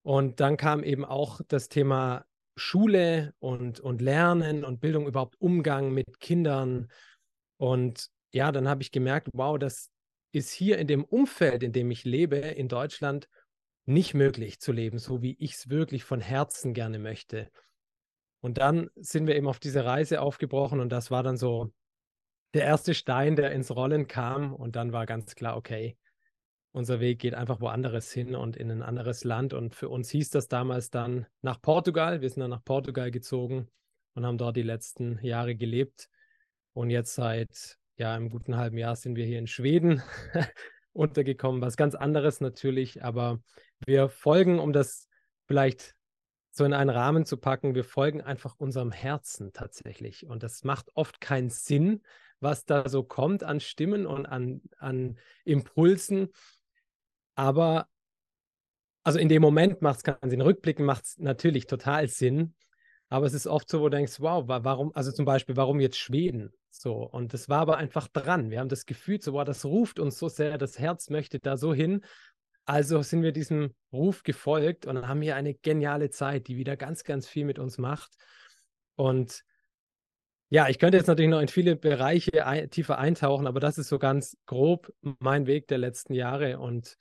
Und 0.08 0.40
dann 0.40 0.56
kam 0.56 0.82
eben 0.82 1.04
auch 1.04 1.42
das 1.48 1.68
Thema 1.68 2.24
Schule 2.56 3.34
und, 3.40 3.78
und 3.80 4.00
Lernen 4.00 4.64
und 4.64 4.80
Bildung, 4.80 5.06
überhaupt 5.06 5.38
Umgang 5.38 5.92
mit 5.92 6.18
Kindern. 6.18 6.90
Und 7.58 8.08
ja, 8.32 8.50
dann 8.50 8.68
habe 8.68 8.80
ich 8.82 8.90
gemerkt, 8.90 9.28
wow, 9.34 9.58
das, 9.58 9.90
ist 10.32 10.52
hier 10.52 10.78
in 10.78 10.86
dem 10.86 11.04
Umfeld, 11.04 11.62
in 11.62 11.72
dem 11.72 11.90
ich 11.90 12.04
lebe, 12.04 12.36
in 12.36 12.68
Deutschland, 12.68 13.28
nicht 13.86 14.14
möglich 14.14 14.60
zu 14.60 14.72
leben, 14.72 14.98
so 14.98 15.22
wie 15.22 15.36
ich 15.38 15.54
es 15.54 15.70
wirklich 15.70 16.04
von 16.04 16.20
Herzen 16.20 16.74
gerne 16.74 16.98
möchte. 16.98 17.50
Und 18.40 18.58
dann 18.58 18.90
sind 18.96 19.26
wir 19.26 19.34
eben 19.34 19.48
auf 19.48 19.58
diese 19.58 19.84
Reise 19.84 20.20
aufgebrochen 20.20 20.80
und 20.80 20.90
das 20.90 21.10
war 21.10 21.22
dann 21.22 21.36
so 21.36 21.72
der 22.54 22.64
erste 22.64 22.94
Stein, 22.94 23.36
der 23.36 23.52
ins 23.52 23.74
Rollen 23.74 24.06
kam. 24.06 24.54
Und 24.54 24.76
dann 24.76 24.92
war 24.92 25.06
ganz 25.06 25.34
klar, 25.34 25.56
okay, 25.56 25.96
unser 26.72 27.00
Weg 27.00 27.18
geht 27.18 27.34
einfach 27.34 27.60
woanders 27.60 28.12
hin 28.12 28.34
und 28.34 28.56
in 28.56 28.70
ein 28.70 28.82
anderes 28.82 29.24
Land. 29.24 29.52
Und 29.54 29.74
für 29.74 29.88
uns 29.88 30.10
hieß 30.10 30.30
das 30.30 30.48
damals 30.48 30.90
dann 30.90 31.26
nach 31.42 31.60
Portugal. 31.60 32.20
Wir 32.20 32.28
sind 32.28 32.40
dann 32.40 32.50
nach 32.50 32.64
Portugal 32.64 33.10
gezogen 33.10 33.68
und 34.14 34.26
haben 34.26 34.38
dort 34.38 34.56
die 34.56 34.62
letzten 34.62 35.18
Jahre 35.22 35.56
gelebt. 35.56 36.08
Und 36.74 36.90
jetzt 36.90 37.14
seit 37.14 37.78
ja, 37.96 38.16
im 38.16 38.30
guten 38.30 38.56
halben 38.56 38.78
Jahr 38.78 38.96
sind 38.96 39.16
wir 39.16 39.26
hier 39.26 39.38
in 39.38 39.46
Schweden 39.46 40.02
untergekommen. 40.92 41.60
Was 41.60 41.76
ganz 41.76 41.94
anderes 41.94 42.40
natürlich, 42.40 43.02
aber 43.02 43.40
wir 43.86 44.08
folgen, 44.08 44.58
um 44.58 44.72
das 44.72 45.08
vielleicht 45.46 45.94
so 46.50 46.64
in 46.64 46.72
einen 46.72 46.90
Rahmen 46.90 47.24
zu 47.24 47.36
packen, 47.36 47.74
wir 47.74 47.84
folgen 47.84 48.20
einfach 48.20 48.54
unserem 48.58 48.92
Herzen 48.92 49.52
tatsächlich. 49.52 50.26
Und 50.26 50.42
das 50.42 50.64
macht 50.64 50.90
oft 50.94 51.20
keinen 51.20 51.50
Sinn, 51.50 52.02
was 52.40 52.64
da 52.64 52.88
so 52.88 53.02
kommt 53.02 53.42
an 53.42 53.60
Stimmen 53.60 54.06
und 54.06 54.26
an, 54.26 54.62
an 54.78 55.18
Impulsen. 55.44 56.28
Aber 57.38 57.86
also 59.04 59.18
in 59.18 59.28
dem 59.28 59.42
Moment 59.42 59.80
macht 59.80 59.98
es 59.98 60.02
keinen 60.02 60.28
Sinn. 60.28 60.40
Rückblicken 60.40 60.84
macht 60.84 61.04
es 61.04 61.18
natürlich 61.18 61.66
total 61.66 62.08
Sinn. 62.08 62.54
Aber 63.08 63.26
es 63.26 63.32
ist 63.32 63.46
oft 63.46 63.70
so, 63.70 63.80
wo 63.80 63.84
du 63.88 63.96
denkst, 63.96 64.20
wow, 64.20 64.44
warum, 64.46 64.94
also 64.94 65.12
zum 65.12 65.24
Beispiel, 65.24 65.56
warum 65.56 65.80
jetzt 65.80 65.98
Schweden? 65.98 66.52
So, 66.70 66.94
und 66.94 67.32
das 67.32 67.48
war 67.48 67.60
aber 67.60 67.78
einfach 67.78 68.08
dran. 68.08 68.50
Wir 68.50 68.58
haben 68.60 68.68
das 68.68 68.86
Gefühl, 68.86 69.20
so, 69.22 69.34
wow, 69.34 69.44
das 69.44 69.64
ruft 69.64 70.00
uns 70.00 70.18
so 70.18 70.28
sehr, 70.28 70.58
das 70.58 70.78
Herz 70.78 71.10
möchte 71.10 71.38
da 71.38 71.56
so 71.56 71.72
hin. 71.72 72.04
Also 72.66 73.02
sind 73.02 73.22
wir 73.22 73.32
diesem 73.32 73.74
Ruf 73.92 74.24
gefolgt 74.24 74.84
und 74.86 75.06
haben 75.08 75.22
hier 75.22 75.36
eine 75.36 75.54
geniale 75.54 76.10
Zeit, 76.10 76.48
die 76.48 76.56
wieder 76.56 76.76
ganz, 76.76 77.04
ganz 77.04 77.28
viel 77.28 77.44
mit 77.44 77.58
uns 77.58 77.78
macht. 77.78 78.16
Und 78.96 79.44
Ja, 80.50 80.68
ich 80.68 80.78
könnte 80.78 80.96
jetzt 80.96 81.08
natürlich 81.08 81.30
noch 81.30 81.40
in 81.40 81.48
viele 81.48 81.76
Bereiche 81.76 82.46
ein, 82.46 82.70
tiefer 82.70 82.98
eintauchen, 82.98 83.46
aber 83.46 83.60
das 83.60 83.76
ist 83.76 83.88
so 83.88 83.98
ganz 83.98 84.36
grob 84.46 84.92
mein 85.20 85.46
Weg 85.46 85.68
der 85.68 85.76
letzten 85.78 86.14
Jahre. 86.14 86.58
Und 86.58 86.96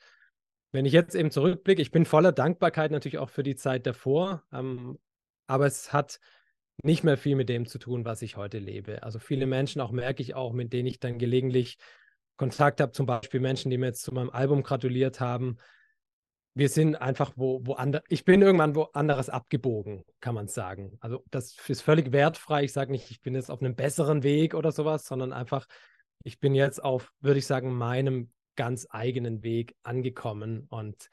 wenn 0.71 0.86
ich 0.86 0.93
jetzt 0.93 1.15
eben 1.15 1.31
zurückblicke, 1.31 1.81
ich 1.81 1.91
bin 1.91 2.05
voller 2.05 2.31
Dankbarkeit 2.31 2.91
natürlich 2.91 3.17
auch 3.17 3.29
für 3.29 3.43
die 3.43 3.55
Zeit 3.55 3.86
davor, 3.88 4.43
ähm, 4.51 5.00
aber 5.47 5.65
es 5.65 5.93
hat 5.93 6.19
nicht 6.83 7.03
mehr 7.03 7.17
viel 7.17 7.36
mit 7.36 7.50
dem 7.50 7.65
zu 7.65 7.79
tun, 7.79 8.05
was 8.05 8.21
ich 8.21 8.38
heute 8.38 8.59
lebe. 8.59 9.01
Also 9.03 9.19
viele 9.19 9.47
Menschen, 9.47 9.81
auch 9.81 9.91
merke 9.91 10.21
ich 10.21 10.36
auch, 10.36 10.53
mit 10.53 10.74
denen 10.74 10.88
ich 10.88 11.00
dann 11.00 11.17
gelegentlich 11.17 11.77
Kontakt 12.36 12.81
habe, 12.81 12.91
zum 12.91 13.07
Beispiel 13.07 13.39
Menschen, 13.39 13.71
die 13.71 13.77
mir 13.77 13.88
jetzt 13.88 14.03
zu 14.03 14.13
meinem 14.13 14.29
Album 14.29 14.62
gratuliert 14.62 15.19
haben, 15.19 15.57
wir 16.53 16.69
sind 16.69 16.95
einfach 16.95 17.33
wo, 17.36 17.65
woanders. 17.65 18.01
Ich 18.09 18.25
bin 18.25 18.41
irgendwann 18.41 18.75
woanders 18.75 19.29
abgebogen, 19.29 20.03
kann 20.21 20.33
man 20.33 20.47
sagen. 20.47 20.97
Also 21.01 21.24
das 21.29 21.55
ist 21.67 21.81
völlig 21.81 22.12
wertfrei. 22.12 22.63
Ich 22.63 22.74
sage 22.74 22.91
nicht, 22.91 23.12
ich 23.12 23.21
bin 23.21 23.36
jetzt 23.36 23.51
auf 23.51 23.62
einem 23.62 23.75
besseren 23.75 24.24
Weg 24.24 24.55
oder 24.55 24.71
sowas, 24.71 25.05
sondern 25.05 25.33
einfach, 25.33 25.67
ich 26.24 26.39
bin 26.39 26.55
jetzt 26.55 26.83
auf, 26.83 27.13
würde 27.19 27.38
ich 27.38 27.45
sagen, 27.45 27.71
meinem 27.75 28.31
ganz 28.57 28.87
eigenen 28.89 29.43
Weg 29.43 29.75
angekommen. 29.83 30.67
Und 30.67 31.09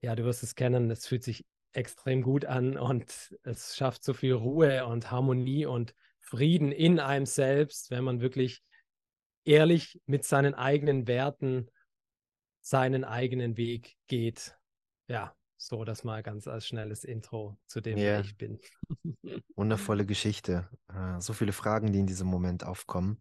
ja, 0.00 0.16
du 0.16 0.24
wirst 0.24 0.42
es 0.42 0.54
kennen, 0.54 0.90
es 0.90 1.06
fühlt 1.06 1.22
sich 1.22 1.44
extrem 1.72 2.22
gut 2.22 2.46
an 2.46 2.78
und 2.78 3.36
es 3.42 3.76
schafft 3.76 4.02
so 4.04 4.14
viel 4.14 4.32
Ruhe 4.32 4.86
und 4.86 5.10
Harmonie 5.10 5.66
und 5.66 5.94
Frieden 6.20 6.72
in 6.72 7.00
einem 7.00 7.26
selbst, 7.26 7.90
wenn 7.90 8.04
man 8.04 8.22
wirklich 8.22 8.62
ehrlich 9.44 10.00
mit 10.06 10.24
seinen 10.24 10.54
eigenen 10.54 11.06
Werten 11.06 11.68
seinen 12.64 13.04
eigenen 13.04 13.58
Weg 13.58 13.96
geht. 14.06 14.56
Ja, 15.06 15.36
so 15.58 15.84
das 15.84 16.02
mal 16.02 16.22
ganz 16.22 16.48
als 16.48 16.66
schnelles 16.66 17.04
Intro 17.04 17.58
zu 17.66 17.80
dem, 17.80 17.98
yeah. 17.98 18.14
wer 18.14 18.20
ich 18.20 18.36
bin. 18.36 18.58
Wundervolle 19.54 20.06
Geschichte. 20.06 20.68
Äh, 20.88 21.20
so 21.20 21.34
viele 21.34 21.52
Fragen, 21.52 21.92
die 21.92 21.98
in 21.98 22.06
diesem 22.06 22.26
Moment 22.26 22.64
aufkommen. 22.64 23.20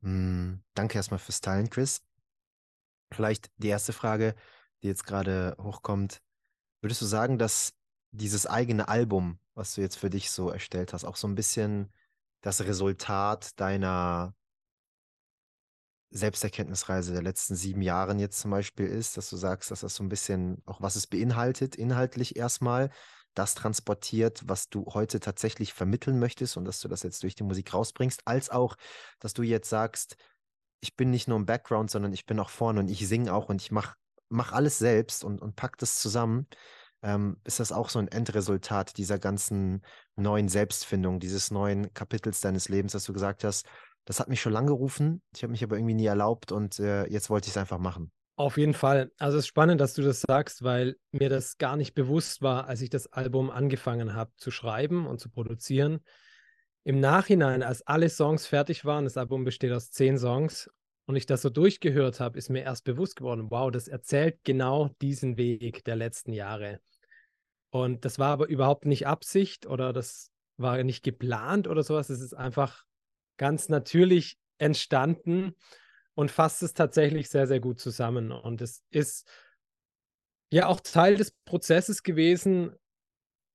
Hm, 0.00 0.62
danke 0.74 0.96
erstmal 0.96 1.18
fürs 1.18 1.42
Teilen, 1.42 1.68
Chris. 1.68 2.02
Vielleicht 3.12 3.50
die 3.56 3.68
erste 3.68 3.92
Frage, 3.92 4.34
die 4.82 4.88
jetzt 4.88 5.06
gerade 5.06 5.56
hochkommt. 5.60 6.20
Würdest 6.80 7.00
du 7.00 7.06
sagen, 7.06 7.38
dass 7.38 7.72
dieses 8.10 8.46
eigene 8.46 8.88
Album, 8.88 9.38
was 9.54 9.74
du 9.74 9.80
jetzt 9.80 9.96
für 9.96 10.10
dich 10.10 10.30
so 10.30 10.50
erstellt 10.50 10.92
hast, 10.92 11.04
auch 11.04 11.16
so 11.16 11.28
ein 11.28 11.34
bisschen 11.34 11.92
das 12.42 12.60
Resultat 12.62 13.58
deiner 13.60 14.34
Selbsterkenntnisreise 16.10 17.12
der 17.12 17.22
letzten 17.22 17.56
sieben 17.56 17.80
Jahren 17.80 18.18
jetzt 18.18 18.38
zum 18.40 18.50
Beispiel 18.50 18.86
ist, 18.86 19.16
dass 19.16 19.30
du 19.30 19.36
sagst, 19.36 19.70
dass 19.70 19.80
das 19.80 19.94
so 19.94 20.02
ein 20.02 20.10
bisschen 20.10 20.62
auch 20.66 20.82
was 20.82 20.96
es 20.96 21.06
beinhaltet, 21.06 21.74
inhaltlich 21.74 22.36
erstmal, 22.36 22.90
das 23.34 23.54
transportiert, 23.54 24.42
was 24.44 24.68
du 24.68 24.84
heute 24.92 25.18
tatsächlich 25.18 25.72
vermitteln 25.72 26.18
möchtest 26.18 26.58
und 26.58 26.66
dass 26.66 26.80
du 26.80 26.88
das 26.88 27.02
jetzt 27.02 27.22
durch 27.22 27.34
die 27.34 27.44
Musik 27.44 27.72
rausbringst, 27.72 28.26
als 28.26 28.50
auch, 28.50 28.76
dass 29.20 29.32
du 29.32 29.42
jetzt 29.42 29.70
sagst, 29.70 30.16
ich 30.82 30.96
bin 30.96 31.10
nicht 31.10 31.28
nur 31.28 31.38
im 31.38 31.46
Background, 31.46 31.90
sondern 31.90 32.12
ich 32.12 32.26
bin 32.26 32.38
auch 32.40 32.50
vorne 32.50 32.80
und 32.80 32.90
ich 32.90 33.06
singe 33.06 33.32
auch 33.32 33.48
und 33.48 33.62
ich 33.62 33.70
mache 33.70 33.94
mach 34.28 34.52
alles 34.52 34.78
selbst 34.78 35.24
und, 35.24 35.40
und 35.40 35.56
pack 35.56 35.78
das 35.78 36.00
zusammen. 36.00 36.46
Ähm, 37.02 37.36
ist 37.44 37.60
das 37.60 37.72
auch 37.72 37.88
so 37.88 37.98
ein 37.98 38.08
Endresultat 38.08 38.96
dieser 38.96 39.18
ganzen 39.18 39.82
neuen 40.16 40.48
Selbstfindung, 40.48 41.20
dieses 41.20 41.50
neuen 41.50 41.92
Kapitels 41.94 42.40
deines 42.40 42.68
Lebens, 42.68 42.92
dass 42.92 43.04
du 43.04 43.12
gesagt 43.12 43.44
hast, 43.44 43.66
das 44.04 44.20
hat 44.20 44.28
mich 44.28 44.40
schon 44.40 44.52
lange 44.52 44.68
gerufen. 44.68 45.22
Ich 45.34 45.42
habe 45.42 45.50
mich 45.50 45.62
aber 45.62 45.76
irgendwie 45.76 45.94
nie 45.94 46.06
erlaubt 46.06 46.50
und 46.50 46.78
äh, 46.80 47.06
jetzt 47.06 47.30
wollte 47.30 47.46
ich 47.46 47.52
es 47.52 47.56
einfach 47.56 47.78
machen. 47.78 48.10
Auf 48.36 48.56
jeden 48.56 48.74
Fall. 48.74 49.12
Also 49.18 49.36
es 49.36 49.44
ist 49.44 49.48
spannend, 49.48 49.80
dass 49.80 49.94
du 49.94 50.02
das 50.02 50.22
sagst, 50.22 50.62
weil 50.62 50.96
mir 51.12 51.28
das 51.28 51.58
gar 51.58 51.76
nicht 51.76 51.94
bewusst 51.94 52.40
war, 52.40 52.66
als 52.66 52.80
ich 52.80 52.90
das 52.90 53.12
Album 53.12 53.50
angefangen 53.50 54.14
habe 54.14 54.32
zu 54.36 54.50
schreiben 54.50 55.06
und 55.06 55.20
zu 55.20 55.28
produzieren. 55.28 56.00
Im 56.84 57.00
Nachhinein, 57.00 57.62
als 57.62 57.86
alle 57.86 58.08
Songs 58.08 58.46
fertig 58.46 58.84
waren, 58.84 59.04
das 59.04 59.16
Album 59.16 59.44
besteht 59.44 59.72
aus 59.72 59.90
zehn 59.90 60.18
Songs, 60.18 60.68
und 61.06 61.16
ich 61.16 61.26
das 61.26 61.42
so 61.42 61.50
durchgehört 61.50 62.20
habe, 62.20 62.38
ist 62.38 62.48
mir 62.48 62.62
erst 62.62 62.84
bewusst 62.84 63.16
geworden, 63.16 63.50
wow, 63.50 63.70
das 63.70 63.88
erzählt 63.88 64.38
genau 64.44 64.88
diesen 65.00 65.36
Weg 65.36 65.84
der 65.84 65.96
letzten 65.96 66.32
Jahre. 66.32 66.80
Und 67.70 68.04
das 68.04 68.18
war 68.18 68.28
aber 68.28 68.48
überhaupt 68.48 68.86
nicht 68.86 69.06
Absicht 69.06 69.66
oder 69.66 69.92
das 69.92 70.30
war 70.58 70.82
nicht 70.82 71.02
geplant 71.02 71.66
oder 71.66 71.82
sowas. 71.82 72.10
Es 72.10 72.20
ist 72.20 72.34
einfach 72.34 72.84
ganz 73.36 73.68
natürlich 73.68 74.38
entstanden 74.58 75.54
und 76.14 76.30
fasst 76.30 76.62
es 76.62 76.74
tatsächlich 76.74 77.30
sehr, 77.30 77.46
sehr 77.46 77.60
gut 77.60 77.80
zusammen. 77.80 78.30
Und 78.30 78.60
es 78.60 78.82
ist 78.90 79.28
ja 80.50 80.66
auch 80.66 80.80
Teil 80.80 81.16
des 81.16 81.32
Prozesses 81.44 82.02
gewesen, 82.02 82.76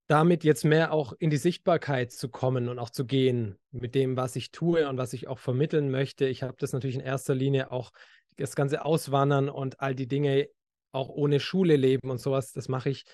damit 0.07 0.45
jetzt 0.45 0.63
mehr 0.63 0.93
auch 0.93 1.13
in 1.19 1.29
die 1.29 1.37
Sichtbarkeit 1.37 2.11
zu 2.11 2.29
kommen 2.29 2.69
und 2.69 2.79
auch 2.79 2.89
zu 2.89 3.05
gehen 3.05 3.57
mit 3.71 3.93
dem, 3.93 4.15
was 4.15 4.35
ich 4.37 4.51
tue 4.51 4.87
und 4.87 4.97
was 4.97 5.13
ich 5.13 5.27
auch 5.27 5.39
vermitteln 5.39 5.91
möchte. 5.91 6.25
Ich 6.25 6.43
habe 6.43 6.55
das 6.57 6.71
natürlich 6.71 6.95
in 6.95 7.01
erster 7.01 7.35
Linie 7.35 7.71
auch 7.71 7.91
das 8.37 8.55
ganze 8.55 8.85
Auswandern 8.85 9.49
und 9.49 9.81
all 9.81 9.95
die 9.95 10.07
Dinge 10.07 10.47
auch 10.91 11.09
ohne 11.09 11.39
Schule 11.39 11.75
leben 11.75 12.09
und 12.09 12.19
sowas. 12.19 12.53
Das 12.53 12.69
mache 12.69 12.89
ich 12.89 13.05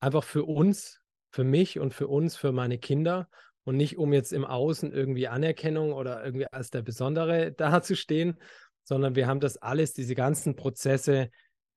einfach 0.00 0.24
für 0.24 0.44
uns, 0.44 1.00
für 1.30 1.44
mich 1.44 1.78
und 1.78 1.94
für 1.94 2.08
uns, 2.08 2.36
für 2.36 2.50
meine 2.50 2.78
Kinder 2.78 3.28
und 3.62 3.76
nicht 3.76 3.96
um 3.96 4.12
jetzt 4.12 4.32
im 4.32 4.44
Außen 4.44 4.92
irgendwie 4.92 5.28
Anerkennung 5.28 5.92
oder 5.92 6.24
irgendwie 6.24 6.46
als 6.46 6.70
der 6.70 6.82
Besondere 6.82 7.52
dazustehen, 7.56 8.40
sondern 8.82 9.14
wir 9.14 9.28
haben 9.28 9.40
das 9.40 9.56
alles, 9.56 9.92
diese 9.92 10.14
ganzen 10.14 10.56
Prozesse 10.56 11.30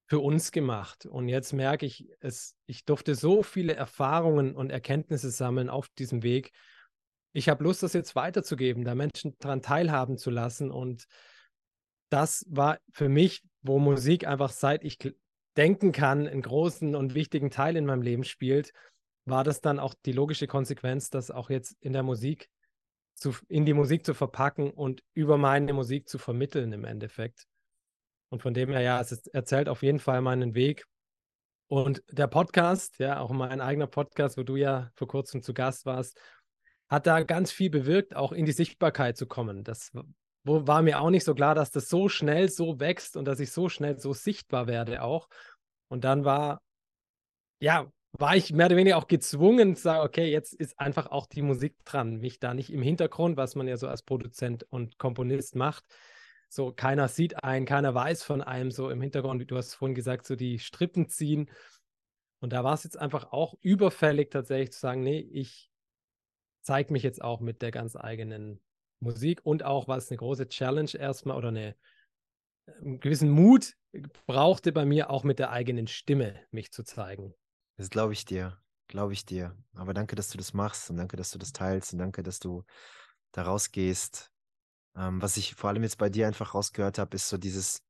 für 0.07 0.19
uns 0.19 0.51
gemacht. 0.51 1.05
Und 1.05 1.27
jetzt 1.29 1.53
merke 1.53 1.85
ich, 1.85 2.09
es, 2.19 2.55
ich 2.65 2.85
durfte 2.85 3.15
so 3.15 3.43
viele 3.43 3.75
Erfahrungen 3.75 4.55
und 4.55 4.71
Erkenntnisse 4.71 5.29
sammeln 5.29 5.69
auf 5.69 5.89
diesem 5.89 6.23
Weg. 6.23 6.51
Ich 7.33 7.49
habe 7.49 7.63
Lust, 7.63 7.83
das 7.83 7.93
jetzt 7.93 8.15
weiterzugeben, 8.15 8.83
da 8.83 8.95
Menschen 8.95 9.35
daran 9.39 9.61
teilhaben 9.61 10.17
zu 10.17 10.29
lassen. 10.31 10.71
Und 10.71 11.05
das 12.09 12.45
war 12.49 12.79
für 12.91 13.09
mich, 13.09 13.43
wo 13.61 13.79
Musik 13.79 14.25
einfach 14.25 14.51
seit 14.51 14.83
ich 14.83 14.97
denken 15.57 15.91
kann, 15.91 16.27
einen 16.27 16.41
großen 16.41 16.95
und 16.95 17.13
wichtigen 17.13 17.51
Teil 17.51 17.75
in 17.75 17.85
meinem 17.85 18.01
Leben 18.01 18.23
spielt 18.23 18.71
war 19.27 19.43
das 19.43 19.61
dann 19.61 19.79
auch 19.79 19.93
die 20.05 20.13
logische 20.13 20.47
Konsequenz, 20.47 21.09
das 21.09 21.31
auch 21.31 21.49
jetzt 21.49 21.75
in 21.81 21.93
der 21.93 22.03
Musik 22.03 22.49
zu, 23.13 23.35
in 23.49 23.65
die 23.65 23.73
Musik 23.73 24.05
zu 24.05 24.13
verpacken 24.13 24.71
und 24.71 25.03
über 25.13 25.37
meine 25.37 25.73
Musik 25.73 26.07
zu 26.07 26.17
vermitteln 26.17 26.71
im 26.71 26.85
Endeffekt. 26.85 27.45
Und 28.29 28.41
von 28.41 28.53
dem 28.53 28.71
her, 28.71 28.81
ja, 28.81 28.99
es 28.99 29.27
erzählt 29.27 29.69
auf 29.69 29.83
jeden 29.83 29.99
Fall 29.99 30.21
meinen 30.21 30.53
Weg. 30.53 30.85
Und 31.67 32.03
der 32.09 32.27
Podcast, 32.27 32.99
ja, 32.99 33.19
auch 33.19 33.31
mein 33.31 33.61
eigener 33.61 33.87
Podcast, 33.87 34.37
wo 34.37 34.43
du 34.43 34.55
ja 34.55 34.89
vor 34.95 35.07
kurzem 35.07 35.41
zu 35.41 35.53
Gast 35.53 35.85
warst, 35.85 36.19
hat 36.89 37.07
da 37.07 37.23
ganz 37.23 37.51
viel 37.51 37.69
bewirkt, 37.69 38.15
auch 38.15 38.31
in 38.31 38.45
die 38.45 38.53
Sichtbarkeit 38.53 39.17
zu 39.17 39.27
kommen. 39.27 39.63
Das 39.63 39.91
war 40.43 40.81
mir 40.81 41.01
auch 41.01 41.09
nicht 41.09 41.25
so 41.25 41.35
klar, 41.35 41.55
dass 41.55 41.71
das 41.71 41.89
so 41.89 42.07
schnell 42.07 42.49
so 42.49 42.79
wächst 42.79 43.17
und 43.17 43.25
dass 43.25 43.41
ich 43.41 43.51
so 43.51 43.67
schnell 43.67 43.99
so 43.99 44.13
sichtbar 44.13 44.67
werde 44.67 45.01
auch. 45.03 45.27
Und 45.89 46.05
dann 46.05 46.23
war, 46.23 46.61
ja, 47.59 47.91
war 48.13 48.35
ich 48.35 48.53
mehr 48.53 48.67
oder 48.67 48.77
weniger 48.77 48.97
auch 48.97 49.07
gezwungen 49.07 49.75
zu 49.75 49.83
sagen, 49.83 50.05
okay, 50.05 50.31
jetzt 50.31 50.53
ist 50.53 50.79
einfach 50.79 51.07
auch 51.07 51.27
die 51.27 51.41
Musik 51.41 51.75
dran, 51.83 52.17
mich 52.17 52.39
da 52.39 52.53
nicht 52.53 52.71
im 52.71 52.81
Hintergrund, 52.81 53.37
was 53.37 53.55
man 53.55 53.67
ja 53.67 53.77
so 53.77 53.87
als 53.87 54.03
Produzent 54.03 54.63
und 54.69 54.97
Komponist 54.97 55.55
macht. 55.55 55.83
So, 56.49 56.71
keiner 56.71 57.07
sieht 57.07 57.43
einen, 57.43 57.65
keiner 57.65 57.93
weiß 57.93 58.23
von 58.23 58.41
einem 58.41 58.71
so 58.71 58.89
im 58.89 59.01
Hintergrund, 59.01 59.41
wie 59.41 59.45
du 59.45 59.57
hast 59.57 59.73
vorhin 59.73 59.95
gesagt, 59.95 60.25
so 60.25 60.35
die 60.35 60.59
Strippen 60.59 61.09
ziehen. 61.09 61.49
Und 62.39 62.53
da 62.53 62.63
war 62.63 62.73
es 62.73 62.83
jetzt 62.83 62.97
einfach 62.97 63.31
auch 63.31 63.55
überfällig, 63.61 64.31
tatsächlich 64.31 64.71
zu 64.71 64.79
sagen, 64.79 65.01
nee, 65.01 65.19
ich 65.19 65.71
zeige 66.61 66.93
mich 66.93 67.03
jetzt 67.03 67.21
auch 67.21 67.39
mit 67.39 67.61
der 67.61 67.71
ganz 67.71 67.95
eigenen 67.95 68.61
Musik 68.99 69.41
und 69.43 69.63
auch, 69.63 69.87
was 69.87 70.09
eine 70.09 70.17
große 70.17 70.47
Challenge 70.47 70.91
erstmal 70.93 71.37
oder 71.37 71.49
eine, 71.49 71.75
einen 72.81 72.99
gewissen 72.99 73.29
Mut 73.29 73.75
brauchte 74.25 74.71
bei 74.71 74.85
mir, 74.85 75.09
auch 75.09 75.23
mit 75.23 75.39
der 75.39 75.51
eigenen 75.51 75.87
Stimme 75.87 76.39
mich 76.51 76.71
zu 76.71 76.83
zeigen. 76.83 77.33
Das 77.77 77.89
glaube 77.89 78.13
ich 78.13 78.25
dir, 78.25 78.57
glaube 78.87 79.13
ich 79.13 79.25
dir. 79.25 79.55
Aber 79.75 79.93
danke, 79.93 80.15
dass 80.15 80.29
du 80.29 80.37
das 80.37 80.53
machst 80.53 80.89
und 80.89 80.97
danke, 80.97 81.17
dass 81.17 81.31
du 81.31 81.37
das 81.37 81.53
teilst 81.53 81.93
und 81.93 81.99
danke, 81.99 82.23
dass 82.23 82.39
du 82.39 82.63
da 83.31 83.43
rausgehst. 83.43 84.31
Ähm, 84.97 85.21
was 85.21 85.37
ich 85.37 85.55
vor 85.55 85.69
allem 85.69 85.83
jetzt 85.83 85.97
bei 85.97 86.09
dir 86.09 86.27
einfach 86.27 86.53
rausgehört 86.55 86.97
habe, 86.97 87.15
ist 87.15 87.29
so 87.29 87.37
dieses, 87.37 87.83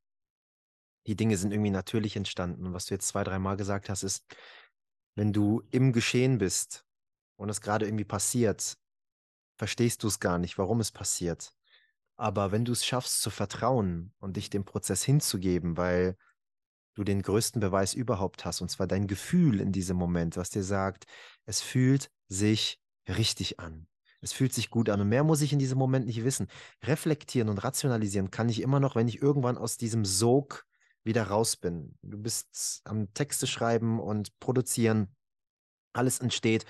die 1.08 1.16
Dinge 1.16 1.38
sind 1.38 1.52
irgendwie 1.52 1.72
natürlich 1.72 2.16
entstanden. 2.16 2.66
Und 2.66 2.74
was 2.74 2.86
du 2.86 2.94
jetzt 2.94 3.08
zwei, 3.08 3.24
dreimal 3.24 3.56
gesagt 3.56 3.90
hast, 3.90 4.04
ist, 4.04 4.26
wenn 5.16 5.34
du 5.34 5.64
im 5.72 5.94
Geschehen 5.94 6.38
bist 6.38 6.86
und 7.38 7.50
es 7.50 7.62
gerade 7.62 7.86
irgendwie 7.86 8.06
passiert, 8.06 8.78
verstehst 9.58 10.04
du 10.04 10.08
es 10.08 10.20
gar 10.20 10.38
nicht, 10.38 10.58
warum 10.58 10.80
es 10.80 10.92
passiert. 10.92 11.54
Aber 12.18 12.52
wenn 12.52 12.66
du 12.66 12.74
es 12.74 12.86
schaffst 12.86 13.22
zu 13.22 13.30
vertrauen 13.30 14.14
und 14.20 14.38
dich 14.38 14.50
dem 14.50 14.66
Prozess 14.66 15.04
hinzugeben, 15.04 15.78
weil 15.78 16.18
du 16.96 17.04
den 17.04 17.22
größten 17.22 17.62
Beweis 17.62 17.94
überhaupt 17.94 18.44
hast, 18.44 18.62
und 18.62 18.70
zwar 18.70 18.88
dein 18.88 19.08
Gefühl 19.08 19.62
in 19.62 19.72
diesem 19.72 19.98
Moment, 19.98 20.36
was 20.36 20.50
dir 20.50 20.64
sagt, 20.64 21.06
es 21.46 21.62
fühlt 21.62 22.10
sich 22.28 22.80
richtig 23.08 23.60
an. 23.60 23.88
Es 24.22 24.34
fühlt 24.34 24.54
sich 24.54 24.70
gut 24.70 24.90
an. 24.90 25.02
Und 25.02 25.10
mehr 25.10 25.24
muss 25.24 25.42
ich 25.42 25.54
in 25.54 25.60
diesem 25.60 25.78
Moment 25.78 26.06
nicht 26.08 26.24
wissen. 26.24 26.48
Reflektieren 26.84 27.50
und 27.50 27.60
rationalisieren 27.64 28.32
kann 28.32 28.50
ich 28.50 28.62
immer 28.62 28.80
noch, 28.80 28.96
wenn 28.96 29.08
ich 29.08 29.22
irgendwann 29.22 29.58
aus 29.58 29.78
diesem 29.78 30.06
Sog 30.06 30.66
wieder 31.04 31.24
raus 31.28 31.56
bin. 31.56 31.98
Du 32.02 32.18
bist 32.18 32.82
am 32.86 33.14
Texte 33.14 33.48
schreiben 33.48 34.00
und 34.00 34.38
produzieren. 34.40 35.14
alles 35.94 36.20
entsteht. 36.20 36.66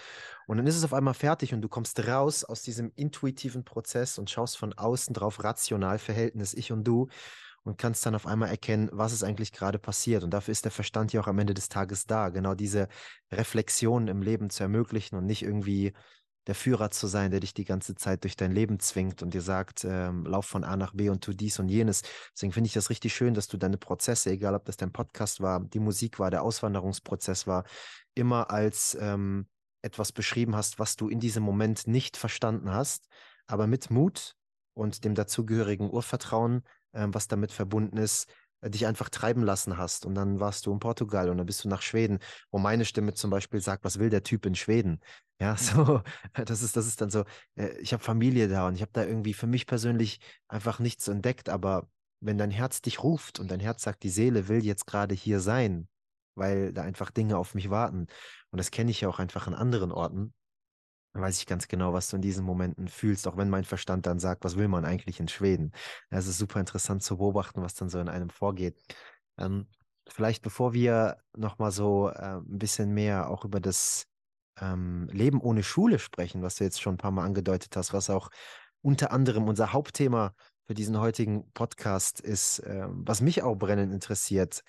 Und 0.48 0.58
dann 0.58 0.68
ist 0.68 0.78
es 0.78 0.86
auf 0.86 0.94
einmal 0.94 1.14
fertig 1.14 1.54
und 1.54 1.62
du 1.62 1.68
kommst 1.70 2.00
raus 2.08 2.44
aus 2.44 2.62
diesem 2.62 2.92
intuitiven 2.96 3.64
Prozess 3.66 4.18
und 4.18 4.30
schaust 4.30 4.58
von 4.58 4.74
außen 4.74 5.14
drauf 5.14 5.44
rational, 5.44 6.00
Verhältnis 6.00 6.54
ich 6.54 6.72
und 6.72 6.86
du 6.86 7.08
und 7.64 7.78
kannst 7.78 8.06
dann 8.06 8.16
auf 8.16 8.26
einmal 8.26 8.50
erkennen, 8.50 8.90
was 8.94 9.12
ist 9.12 9.24
eigentlich 9.24 9.52
gerade 9.52 9.80
passiert. 9.80 10.24
Und 10.24 10.32
dafür 10.32 10.54
ist 10.54 10.64
der 10.64 10.72
Verstand 10.72 11.12
ja 11.12 11.20
auch 11.22 11.28
am 11.28 11.40
Ende 11.40 11.54
des 11.54 11.68
Tages 11.68 12.06
da, 12.06 12.30
genau 12.30 12.56
diese 12.56 12.88
Reflexionen 13.32 14.08
im 14.08 14.22
Leben 14.22 14.50
zu 14.50 14.64
ermöglichen 14.64 15.18
und 15.18 15.26
nicht 15.26 15.44
irgendwie 15.44 15.94
der 16.48 16.56
Führer 16.56 16.90
zu 16.92 17.08
sein, 17.08 17.30
der 17.32 17.42
dich 17.42 17.54
die 17.54 17.66
ganze 17.66 17.96
Zeit 17.96 18.24
durch 18.24 18.36
dein 18.36 18.52
Leben 18.52 18.80
zwingt 18.80 19.22
und 19.22 19.34
dir 19.34 19.42
sagt, 19.42 19.84
ähm, 19.84 20.26
lauf 20.26 20.46
von 20.46 20.64
A 20.64 20.78
nach 20.78 20.94
B 20.94 21.10
und 21.10 21.24
tu 21.24 21.34
dies 21.34 21.60
und 21.60 21.70
jenes. 21.70 22.04
Deswegen 22.34 22.54
finde 22.54 22.68
ich 22.68 22.74
das 22.74 22.90
richtig 22.90 23.14
schön, 23.14 23.34
dass 23.34 23.48
du 23.48 23.58
deine 23.58 23.78
Prozesse, 23.78 24.32
egal 24.32 24.56
ob 24.56 24.66
das 24.66 24.78
dein 24.78 24.92
Podcast 24.92 25.42
war, 25.42 25.60
die 25.60 25.80
Musik 25.80 26.20
war, 26.20 26.32
der 26.32 26.44
Auswanderungsprozess 26.44 27.48
war, 27.48 27.66
immer 28.16 28.50
als 28.50 28.98
ähm, 29.00 29.48
etwas 29.82 30.12
beschrieben 30.12 30.56
hast, 30.56 30.80
was 30.80 30.96
du 30.96 31.10
in 31.10 31.20
diesem 31.20 31.44
Moment 31.44 31.86
nicht 31.88 32.18
verstanden 32.18 32.72
hast, 32.72 33.08
aber 33.46 33.68
mit 33.68 33.92
Mut 33.92 34.36
und 34.74 35.04
dem 35.04 35.16
dazugehörigen 35.16 35.90
Urvertrauen, 35.90 36.64
ähm, 36.94 37.14
was 37.14 37.28
damit 37.28 37.52
verbunden 37.52 37.98
ist, 37.98 38.28
dich 38.64 38.86
einfach 38.88 39.10
treiben 39.10 39.44
lassen 39.44 39.78
hast. 39.78 40.06
Und 40.06 40.16
dann 40.16 40.40
warst 40.40 40.66
du 40.66 40.72
in 40.74 40.80
Portugal 40.80 41.30
und 41.30 41.38
dann 41.38 41.46
bist 41.46 41.64
du 41.64 41.70
nach 41.70 41.82
Schweden, 41.82 42.20
wo 42.52 42.60
meine 42.60 42.86
Stimme 42.86 43.14
zum 43.14 43.30
Beispiel 43.30 43.62
sagt, 43.62 43.84
was 43.84 44.00
will 44.00 44.10
der 44.10 44.24
Typ 44.24 44.46
in 44.46 44.56
Schweden? 44.56 45.00
Ja, 45.40 45.54
Mhm. 45.54 45.58
so, 45.58 46.02
das 46.46 46.62
ist, 46.64 46.76
das 46.76 46.88
ist 46.88 47.02
dann 47.02 47.10
so, 47.10 47.24
äh, 47.56 47.78
ich 47.80 47.94
habe 47.94 48.04
Familie 48.04 48.48
da 48.48 48.68
und 48.68 48.76
ich 48.76 48.82
habe 48.82 48.92
da 48.94 49.04
irgendwie 49.06 49.34
für 49.34 49.48
mich 49.48 49.66
persönlich 49.68 50.20
einfach 50.48 50.80
nichts 50.80 51.08
entdeckt, 51.08 51.50
aber 51.50 51.88
wenn 52.20 52.38
dein 52.38 52.52
Herz 52.52 52.82
dich 52.82 53.04
ruft 53.04 53.40
und 53.40 53.52
dein 53.52 53.60
Herz 53.60 53.84
sagt, 53.84 54.04
die 54.04 54.10
Seele 54.10 54.48
will 54.48 54.66
jetzt 54.66 54.88
gerade 54.88 55.14
hier 55.14 55.40
sein, 55.40 55.88
weil 56.36 56.74
da 56.74 56.82
einfach 56.84 57.12
Dinge 57.12 57.38
auf 57.38 57.54
mich 57.54 57.70
warten. 57.70 58.08
Und 58.52 58.58
das 58.58 58.72
kenne 58.72 58.92
ich 58.92 59.02
ja 59.02 59.10
auch 59.10 59.20
einfach 59.20 59.48
an 59.48 59.54
anderen 59.54 59.92
Orten. 59.92 60.34
Weiß 61.20 61.40
ich 61.40 61.48
ganz 61.48 61.68
genau, 61.68 61.94
was 61.94 62.10
du 62.10 62.18
in 62.18 62.22
diesen 62.22 62.46
Momenten 62.46 62.88
fühlst, 62.88 63.28
auch 63.28 63.38
wenn 63.38 63.50
mein 63.50 63.64
Verstand 63.64 64.06
dann 64.06 64.20
sagt, 64.20 64.44
was 64.44 64.56
will 64.56 64.68
man 64.68 64.86
eigentlich 64.86 65.20
in 65.20 65.28
Schweden? 65.28 65.72
Es 66.10 66.28
ist 66.28 66.38
super 66.38 66.60
interessant 66.60 67.02
zu 67.02 67.18
beobachten, 67.18 67.62
was 67.62 67.74
dann 67.74 67.90
so 67.90 68.00
in 68.00 68.08
einem 68.08 68.30
vorgeht. 68.30 68.78
Ähm, 69.40 69.68
vielleicht 70.08 70.44
bevor 70.44 70.74
wir 70.74 71.18
nochmal 71.36 71.72
so 71.72 72.10
äh, 72.10 72.38
ein 72.38 72.60
bisschen 72.60 72.94
mehr 72.94 73.30
auch 73.30 73.46
über 73.46 73.60
das 73.60 74.06
ähm, 74.62 75.10
Leben 75.12 75.42
ohne 75.42 75.64
Schule 75.64 76.00
sprechen, 76.00 76.44
was 76.44 76.56
du 76.56 76.64
jetzt 76.64 76.82
schon 76.82 76.96
ein 76.96 77.00
paar 77.00 77.12
Mal 77.12 77.26
angedeutet 77.26 77.76
hast, 77.76 77.94
was 77.94 78.10
auch 78.10 78.30
unter 78.82 79.12
anderem 79.12 79.48
unser 79.48 79.74
Hauptthema 79.74 80.34
für 80.68 80.74
diesen 80.74 81.00
heutigen 81.00 81.52
Podcast 81.54 82.20
ist, 82.20 82.62
ähm, 82.66 83.04
was 83.06 83.22
mich 83.22 83.42
auch 83.42 83.56
brennend 83.56 83.94
interessiert, 83.94 84.62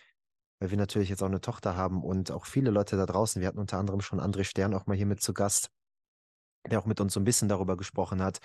weil 0.60 0.70
wir 0.70 0.78
natürlich 0.78 1.08
jetzt 1.08 1.22
auch 1.22 1.28
eine 1.28 1.40
Tochter 1.40 1.76
haben 1.76 2.02
und 2.02 2.30
auch 2.30 2.46
viele 2.46 2.70
Leute 2.70 2.96
da 2.96 3.06
draußen. 3.06 3.40
Wir 3.40 3.48
hatten 3.48 3.58
unter 3.58 3.78
anderem 3.78 4.00
schon 4.00 4.20
André 4.20 4.44
Stern 4.44 4.74
auch 4.74 4.86
mal 4.86 4.96
hier 4.96 5.06
mit 5.06 5.20
zu 5.20 5.34
Gast, 5.34 5.70
der 6.66 6.78
auch 6.78 6.86
mit 6.86 7.00
uns 7.00 7.14
so 7.14 7.20
ein 7.20 7.24
bisschen 7.24 7.48
darüber 7.48 7.76
gesprochen 7.76 8.22
hat 8.22 8.40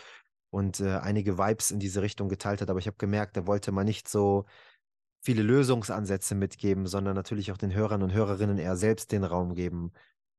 und 0.50 0.80
äh, 0.80 0.98
einige 0.98 1.38
Vibes 1.38 1.72
in 1.72 1.80
diese 1.80 2.02
Richtung 2.02 2.30
geteilt 2.30 2.62
hat. 2.62 2.70
Aber 2.70 2.80
ich 2.80 2.88
habe 2.88 2.98
gemerkt, 2.98 3.36
er 3.38 3.48
wollte 3.48 3.72
mal 3.72 3.84
nicht 3.84 4.08
so 4.08 4.46
viele 5.22 5.42
Lösungsansätze 5.42 6.36
mitgeben, 6.36 6.86
sondern 6.86 7.16
natürlich 7.16 7.52
auch 7.52 7.58
den 7.58 7.74
Hörern 7.74 8.04
und 8.04 8.14
Hörerinnen 8.14 8.58
eher 8.58 8.76
selbst 8.76 9.12
den 9.12 9.24
Raum 9.24 9.56
geben, 9.56 9.94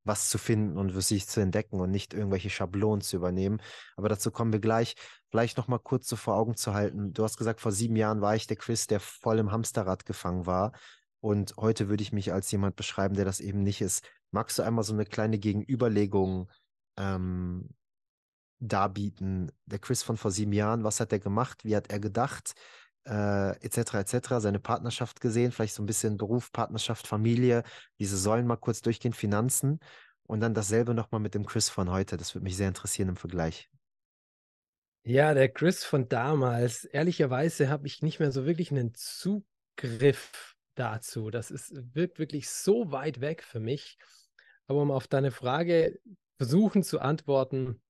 was 0.05 0.29
zu 0.29 0.37
finden 0.37 0.77
und 0.77 0.93
für 0.93 1.01
sich 1.01 1.27
zu 1.27 1.41
entdecken 1.41 1.81
und 1.81 1.91
nicht 1.91 2.13
irgendwelche 2.13 2.51
Schablonen 2.51 3.01
zu 3.01 3.17
übernehmen. 3.17 3.61
Aber 3.97 4.09
dazu 4.09 4.31
kommen 4.31 4.53
wir 4.53 4.61
gleich. 4.61 4.95
Vielleicht 5.31 5.57
noch 5.57 5.67
mal 5.69 5.79
kurz 5.79 6.07
so 6.07 6.17
vor 6.17 6.37
Augen 6.37 6.55
zu 6.55 6.75
halten. 6.75 7.15
Du 7.15 7.25
hast 7.25 7.39
gesagt, 7.39 7.61
vor 7.61 7.73
sieben 7.73 7.97
Jahren 7.97 8.21
war 8.21 8.37
ich 8.37 8.47
der 8.47 8.59
Chris, 8.59 8.87
der 8.87 9.01
voll 9.01 9.39
im 9.39 9.51
Hamsterrad 9.51 10.05
gefangen 10.05 10.47
war. 10.47 10.73
Und 11.21 11.57
heute 11.57 11.89
würde 11.89 12.03
ich 12.03 12.13
mich 12.13 12.33
als 12.33 12.51
jemand 12.53 12.77
beschreiben, 12.77 13.15
der 13.15 13.25
das 13.25 13.41
eben 13.41 13.63
nicht 13.63 13.81
ist. 13.81 14.07
Magst 14.31 14.59
du 14.59 14.63
einmal 14.63 14.85
so 14.85 14.93
eine 14.93 15.07
kleine 15.07 15.39
Gegenüberlegung 15.39 16.51
ähm, 16.97 17.69
darbieten? 18.61 19.53
Der 19.67 19.79
Chris 19.79 20.03
von 20.03 20.17
vor 20.17 20.31
sieben 20.31 20.53
Jahren, 20.53 20.85
was 20.85 21.01
hat 21.01 21.13
er 21.13 21.19
gemacht? 21.19 21.65
Wie 21.65 21.77
hat 21.77 21.91
er 21.91 22.01
gedacht? 22.01 22.55
Äh, 23.07 23.51
etc. 23.65 23.95
etc. 23.95 24.41
Seine 24.41 24.61
Partnerschaft 24.61 25.21
gesehen, 25.21 25.53
vielleicht 25.53 25.75
so 25.75 25.83
ein 25.83 25.87
bisschen 25.87 26.17
Beruf, 26.17 26.53
Partnerschaft, 26.53 27.07
Familie, 27.07 27.63
diese 27.99 28.17
Säulen 28.17 28.47
mal 28.47 28.57
kurz 28.57 28.81
durchgehen, 28.81 29.13
Finanzen 29.13 29.79
und 30.23 30.41
dann 30.41 30.55
dasselbe 30.55 30.95
nochmal 30.95 31.21
mit 31.21 31.35
dem 31.35 31.45
Chris 31.45 31.69
von 31.69 31.91
heute. 31.91 32.17
Das 32.17 32.35
würde 32.35 32.45
mich 32.45 32.57
sehr 32.57 32.69
interessieren 32.69 33.11
im 33.11 33.17
Vergleich. 33.17 33.69
Ja, 35.07 35.35
der 35.35 35.51
Chris 35.51 35.85
von 35.85 36.09
damals, 36.09 36.87
ehrlicherweise 36.87 37.69
habe 37.69 37.87
ich 37.87 38.01
nicht 38.01 38.21
mehr 38.21 38.33
so 38.33 38.47
wirklich 38.47 38.71
einen 38.71 38.95
Zugriff 38.95 40.57
dazu. 40.75 41.31
Das 41.31 41.51
ist, 41.51 41.75
wirkt 41.95 42.19
wirklich 42.19 42.49
so 42.49 42.91
weit 42.91 43.21
weg 43.21 43.43
für 43.43 43.61
mich. 43.61 43.99
Aber 44.67 44.81
um 44.81 44.91
auf 44.91 45.07
deine 45.07 45.31
Frage 45.31 45.99
versuchen 46.37 46.83
zu 46.83 47.01
antworten, 47.01 47.81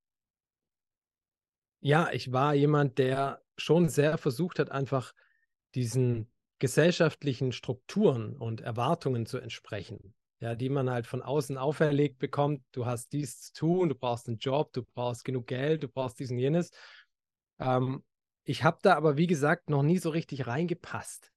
ja, 1.80 2.10
ich 2.12 2.32
war 2.32 2.54
jemand, 2.54 2.98
der 2.98 3.42
schon 3.56 3.88
sehr 3.88 4.16
versucht 4.18 4.58
hat, 4.58 4.70
einfach 4.70 5.12
diesen 5.74 6.30
gesellschaftlichen 6.58 7.52
Strukturen 7.52 8.36
und 8.36 8.62
Erwartungen 8.62 9.26
zu 9.26 9.38
entsprechen, 9.38 10.14
ja, 10.40 10.54
die 10.54 10.70
man 10.70 10.88
halt 10.88 11.06
von 11.06 11.20
außen 11.20 11.58
auferlegt 11.58 12.18
bekommt. 12.18 12.62
Du 12.72 12.86
hast 12.86 13.12
dies 13.12 13.40
zu 13.40 13.52
tun, 13.52 13.88
du 13.90 13.94
brauchst 13.94 14.28
einen 14.28 14.38
Job, 14.38 14.72
du 14.72 14.82
brauchst 14.94 15.24
genug 15.24 15.46
Geld, 15.46 15.82
du 15.82 15.88
brauchst 15.88 16.18
diesen 16.18 16.38
jenes. 16.38 16.70
Ähm, 17.58 18.02
ich 18.44 18.64
habe 18.64 18.78
da 18.82 18.94
aber, 18.96 19.16
wie 19.16 19.26
gesagt, 19.26 19.68
noch 19.68 19.82
nie 19.82 19.98
so 19.98 20.10
richtig 20.10 20.46
reingepasst 20.46 21.32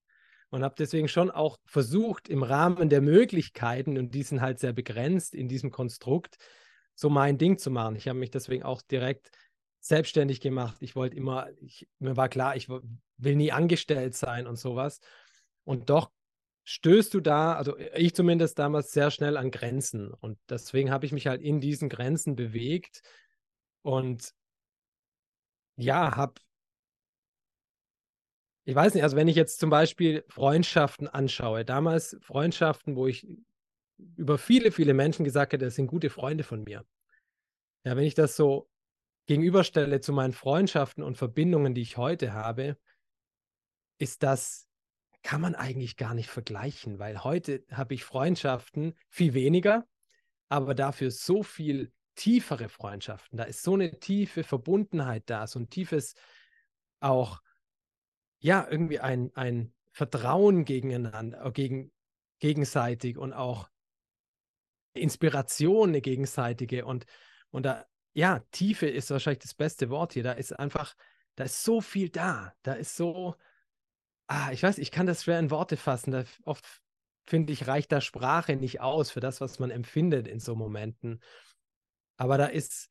und 0.50 0.64
habe 0.64 0.76
deswegen 0.78 1.08
schon 1.08 1.30
auch 1.30 1.58
versucht, 1.66 2.30
im 2.30 2.44
Rahmen 2.44 2.90
der 2.90 3.02
Möglichkeiten, 3.02 3.98
und 3.98 4.14
die 4.14 4.24
sind 4.24 4.42
halt 4.42 4.60
sehr 4.60 4.74
begrenzt 4.74 5.36
in 5.36 5.50
diesem 5.50 5.72
Konstrukt, 5.72 6.38
so 6.98 7.10
mein 7.12 7.38
Ding 7.38 7.60
zu 7.60 7.70
machen. 7.70 7.96
Ich 7.96 8.08
habe 8.08 8.18
mich 8.18 8.32
deswegen 8.32 8.64
auch 8.64 8.82
direkt 8.82 9.30
selbstständig 9.80 10.42
gemacht. 10.42 10.78
Ich 10.82 10.96
wollte 10.96 11.16
immer, 11.16 11.48
ich, 11.62 11.88
mir 12.00 12.18
war 12.18 12.28
klar, 12.28 12.56
ich 12.56 12.70
will 12.70 13.36
nie 13.36 13.52
angestellt 13.52 14.16
sein 14.16 14.48
und 14.48 14.58
sowas. 14.58 15.00
Und 15.64 15.92
doch 15.92 16.12
stößt 16.64 17.14
du 17.14 17.20
da, 17.22 17.54
also 17.54 17.78
ich 17.78 18.16
zumindest 18.16 18.58
damals 18.58 18.92
sehr 18.92 19.12
schnell 19.12 19.38
an 19.38 19.52
Grenzen. 19.52 20.12
Und 20.12 20.40
deswegen 20.50 20.90
habe 20.90 21.06
ich 21.06 21.12
mich 21.12 21.28
halt 21.28 21.42
in 21.42 21.62
diesen 21.62 21.88
Grenzen 21.88 22.36
bewegt 22.36 23.02
und 23.84 24.34
ja, 25.76 26.16
habe, 26.16 26.42
ich 28.66 28.74
weiß 28.74 28.96
nicht, 28.96 29.04
also 29.04 29.16
wenn 29.16 29.28
ich 29.28 29.36
jetzt 29.36 29.60
zum 29.60 29.70
Beispiel 29.70 30.26
Freundschaften 30.30 31.08
anschaue, 31.08 31.64
damals 31.64 32.18
Freundschaften, 32.22 32.96
wo 32.96 33.06
ich 33.06 33.28
über 34.16 34.38
viele, 34.38 34.72
viele 34.72 34.94
Menschen 34.94 35.24
gesagt 35.24 35.54
hätte, 35.54 35.66
das 35.66 35.76
sind 35.76 35.88
gute 35.88 36.10
Freunde 36.10 36.44
von 36.44 36.64
mir. 36.64 36.86
Ja, 37.84 37.96
wenn 37.96 38.06
ich 38.06 38.16
das 38.16 38.36
so 38.36 38.70
gegenüberstelle 39.28 40.02
zu 40.02 40.14
meinen 40.14 40.34
Freundschaften 40.34 41.04
und 41.04 41.18
Verbindungen, 41.18 41.74
die 41.74 41.82
ich 41.82 41.98
heute 41.98 42.34
habe, 42.34 42.78
ist 43.98 44.24
das, 44.24 44.68
kann 45.24 45.42
man 45.42 45.56
eigentlich 45.56 45.98
gar 45.98 46.14
nicht 46.14 46.30
vergleichen, 46.30 47.00
weil 47.00 47.24
heute 47.24 47.66
habe 47.72 47.94
ich 47.94 48.04
Freundschaften 48.04 48.94
viel 49.10 49.34
weniger, 49.34 49.88
aber 50.48 50.76
dafür 50.76 51.12
so 51.12 51.44
viel 51.44 51.92
tiefere 52.16 52.70
Freundschaften. 52.70 53.38
Da 53.38 53.44
ist 53.44 53.64
so 53.64 53.74
eine 53.74 54.00
tiefe 54.00 54.44
Verbundenheit 54.44 55.24
da, 55.30 55.48
so 55.48 55.60
ein 55.60 55.70
tiefes 55.70 56.16
auch, 57.00 57.42
ja, 58.40 58.68
irgendwie 58.70 59.00
ein, 59.00 59.32
ein 59.36 59.74
Vertrauen 59.92 60.64
gegeneinander, 60.64 61.52
gegen, 61.52 61.92
gegenseitig 62.40 63.18
und 63.18 63.34
auch 63.34 63.70
Inspiration, 64.98 65.90
eine 65.90 66.02
gegenseitige 66.02 66.86
und, 66.86 67.06
und 67.52 67.66
da, 67.66 67.86
ja, 68.14 68.40
Tiefe 68.52 68.88
ist 68.88 69.12
wahrscheinlich 69.12 69.44
das 69.44 69.54
beste 69.54 69.90
Wort 69.90 70.14
hier. 70.14 70.24
Da 70.24 70.32
ist 70.34 70.58
einfach, 70.58 70.96
da 71.36 71.44
ist 71.44 71.64
so 71.64 71.82
viel 71.82 72.10
da. 72.10 72.54
Da 72.64 72.74
ist 72.74 72.96
so, 72.96 73.36
ah, 74.28 74.52
ich 74.52 74.64
weiß, 74.64 74.80
ich 74.80 74.92
kann 74.92 75.06
das 75.06 75.24
schwer 75.24 75.40
in 75.40 75.52
Worte 75.52 75.78
fassen. 75.78 76.12
Da 76.12 76.24
oft 76.44 76.66
finde 77.28 77.54
ich, 77.54 77.68
reicht 77.68 77.92
da 77.92 78.02
Sprache 78.02 78.56
nicht 78.56 78.82
aus 78.82 79.12
für 79.12 79.20
das, 79.20 79.42
was 79.42 79.60
man 79.60 79.70
empfindet 79.70 80.28
in 80.28 80.40
so 80.40 80.56
Momenten. 80.56 81.22
Aber 82.18 82.38
da 82.38 82.46
ist, 82.48 82.90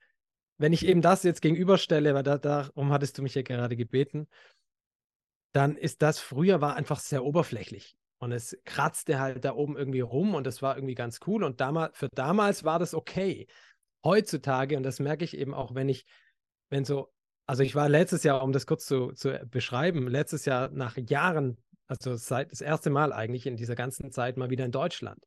wenn 0.58 0.72
ich 0.72 0.86
eben 0.86 1.02
das 1.02 1.22
jetzt 1.22 1.42
gegenüberstelle, 1.42 2.14
weil 2.14 2.22
da, 2.22 2.38
darum 2.38 2.92
hattest 2.92 3.18
du 3.18 3.22
mich 3.22 3.34
ja 3.34 3.42
gerade 3.42 3.76
gebeten, 3.76 4.28
dann 5.52 5.76
ist 5.76 6.02
das 6.02 6.18
früher 6.18 6.60
war 6.60 6.76
einfach 6.76 7.00
sehr 7.00 7.24
oberflächlich. 7.24 7.96
Und 8.18 8.32
es 8.32 8.56
kratzte 8.64 9.18
halt 9.18 9.44
da 9.44 9.54
oben 9.54 9.76
irgendwie 9.76 10.00
rum 10.00 10.34
und 10.34 10.46
das 10.46 10.62
war 10.62 10.76
irgendwie 10.76 10.94
ganz 10.94 11.20
cool. 11.26 11.44
Und 11.44 11.60
damals, 11.60 11.96
für 11.96 12.08
damals 12.14 12.64
war 12.64 12.78
das 12.78 12.94
okay. 12.94 13.46
Heutzutage, 14.04 14.76
und 14.76 14.82
das 14.84 15.00
merke 15.00 15.24
ich 15.24 15.36
eben 15.36 15.52
auch, 15.52 15.74
wenn 15.74 15.88
ich, 15.88 16.06
wenn 16.70 16.84
so, 16.84 17.12
also 17.46 17.62
ich 17.62 17.74
war 17.74 17.88
letztes 17.88 18.22
Jahr, 18.22 18.42
um 18.42 18.52
das 18.52 18.66
kurz 18.66 18.86
zu, 18.86 19.12
zu 19.12 19.38
beschreiben, 19.50 20.08
letztes 20.08 20.44
Jahr 20.46 20.70
nach 20.70 20.96
Jahren, 20.96 21.62
also 21.88 22.16
seit 22.16 22.52
das 22.52 22.60
erste 22.60 22.90
Mal 22.90 23.12
eigentlich 23.12 23.46
in 23.46 23.56
dieser 23.56 23.74
ganzen 23.74 24.10
Zeit 24.10 24.36
mal 24.36 24.50
wieder 24.50 24.64
in 24.64 24.72
Deutschland. 24.72 25.24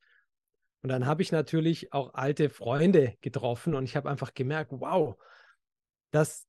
Und 0.82 0.90
dann 0.90 1.06
habe 1.06 1.22
ich 1.22 1.32
natürlich 1.32 1.94
auch 1.94 2.14
alte 2.14 2.50
Freunde 2.50 3.16
getroffen 3.22 3.76
und 3.76 3.84
ich 3.84 3.96
habe 3.96 4.10
einfach 4.10 4.34
gemerkt, 4.34 4.72
wow, 4.74 5.16
das, 6.12 6.48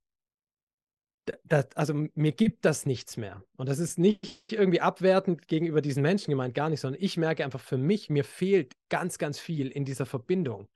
das, 1.44 1.68
also 1.76 2.06
mir 2.14 2.33
gibt 2.33 2.64
das 2.64 2.87
nichts 2.87 3.16
mehr. 3.16 3.42
Und 3.56 3.68
das 3.68 3.78
ist 3.78 3.98
nicht 3.98 4.52
irgendwie 4.52 4.80
abwertend 4.80 5.46
gegenüber 5.48 5.80
diesen 5.83 6.02
Menschen 6.02 6.30
gemeint, 6.30 6.54
gar 6.54 6.70
nicht, 6.70 6.80
sondern 6.80 7.02
ich 7.02 7.16
merke 7.16 7.44
einfach 7.44 7.61
für 7.61 7.78
mich, 7.78 8.11
mir 8.11 8.24
fehlt 8.24 8.74
ganz, 8.88 9.18
ganz 9.18 9.38
viel 9.38 9.68
in 9.68 9.85
dieser 9.85 10.06
Verbindung. 10.06 10.68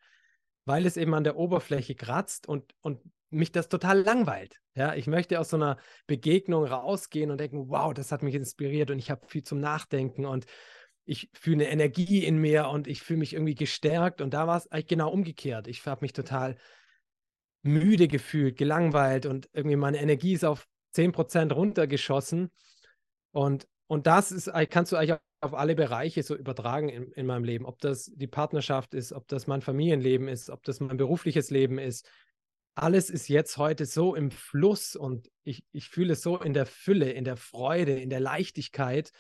weil 0.65 0.87
es 0.87 0.97
eben 0.97 1.15
an 1.15 1.25
der 1.25 1.37
Oberfläche 1.37 1.95
kratzt 1.95 2.49
und, 2.49 2.75
und 2.81 3.01
mich 3.31 3.53
das 3.53 3.69
total 3.69 4.01
langweilt. 4.01 4.61
Ja, 4.75 4.95
ich 4.95 5.07
möchte 5.07 5.39
aus 5.41 5.51
so 5.51 5.57
einer 5.57 5.79
Begegnung 6.07 6.65
rausgehen 6.65 7.31
und 7.31 7.39
denken, 7.39 7.69
wow, 7.69 7.93
das 7.93 8.13
hat 8.13 8.23
mich 8.23 8.35
inspiriert 8.35 8.91
und 8.91 8.99
ich 8.99 9.11
habe 9.11 9.27
viel 9.27 9.43
zum 9.43 9.61
Nachdenken 9.61 10.25
und 10.25 10.47
ich 11.05 11.29
fühle 11.35 11.65
eine 11.65 11.71
Energie 11.71 12.25
in 12.25 12.39
mir 12.39 12.69
und 12.69 12.89
ich 12.89 13.03
fühle 13.03 13.19
mich 13.19 13.35
irgendwie 13.35 13.55
gestärkt. 13.55 14.21
Und 14.23 14.33
da 14.33 14.47
war 14.47 14.57
es 14.57 14.71
eigentlich 14.73 14.87
genau 14.87 15.11
umgekehrt. 15.11 15.69
Ich 15.69 15.85
habe 15.87 16.03
mich 16.03 16.15
total 16.15 16.57
müde 17.65 18.09
gefühlt, 18.09 18.57
gelangweilt 18.57 19.27
und 19.27 19.49
irgendwie 19.53 19.77
meine 19.77 20.01
Energie 20.01 20.35
ist 20.35 20.45
auf 20.45 20.67
10% 20.95 21.53
runtergeschossen. 21.53 22.51
Und, 23.33 23.67
und 23.87 24.07
das 24.07 24.31
ist, 24.31 24.51
kannst 24.71 24.93
du 24.93 24.97
eigentlich 24.97 25.19
auf 25.41 25.55
alle 25.55 25.75
Bereiche 25.75 26.23
so 26.23 26.37
übertragen 26.37 26.89
in, 26.89 27.13
in 27.13 27.27
meinem 27.27 27.45
Leben. 27.45 27.67
Ob 27.67 27.79
das 27.81 28.11
die 28.15 28.27
Partnerschaft 28.27 28.95
ist, 28.95 29.13
ob 29.13 29.29
das 29.29 29.47
mein 29.47 29.61
Familienleben 29.61 30.29
ist, 30.29 30.51
ob 30.51 30.63
das 30.65 30.81
mein 30.81 30.97
berufliches 30.97 31.51
Leben 31.51 31.79
ist. 31.79 32.09
Alles 32.77 33.09
ist 33.09 33.29
jetzt 33.29 33.57
heute 33.57 33.87
so 33.87 34.15
im 34.15 34.31
Fluss 34.31 34.97
und 34.97 35.31
ich, 35.45 35.65
ich 35.73 35.89
fühle 35.89 36.15
es 36.15 36.23
so 36.23 36.41
in 36.41 36.55
der 36.55 36.67
Fülle, 36.67 37.13
in 37.13 37.25
der 37.25 37.37
Freude, 37.37 37.93
in 37.99 38.11
der 38.11 38.21
Leichtigkeit. 38.21 39.13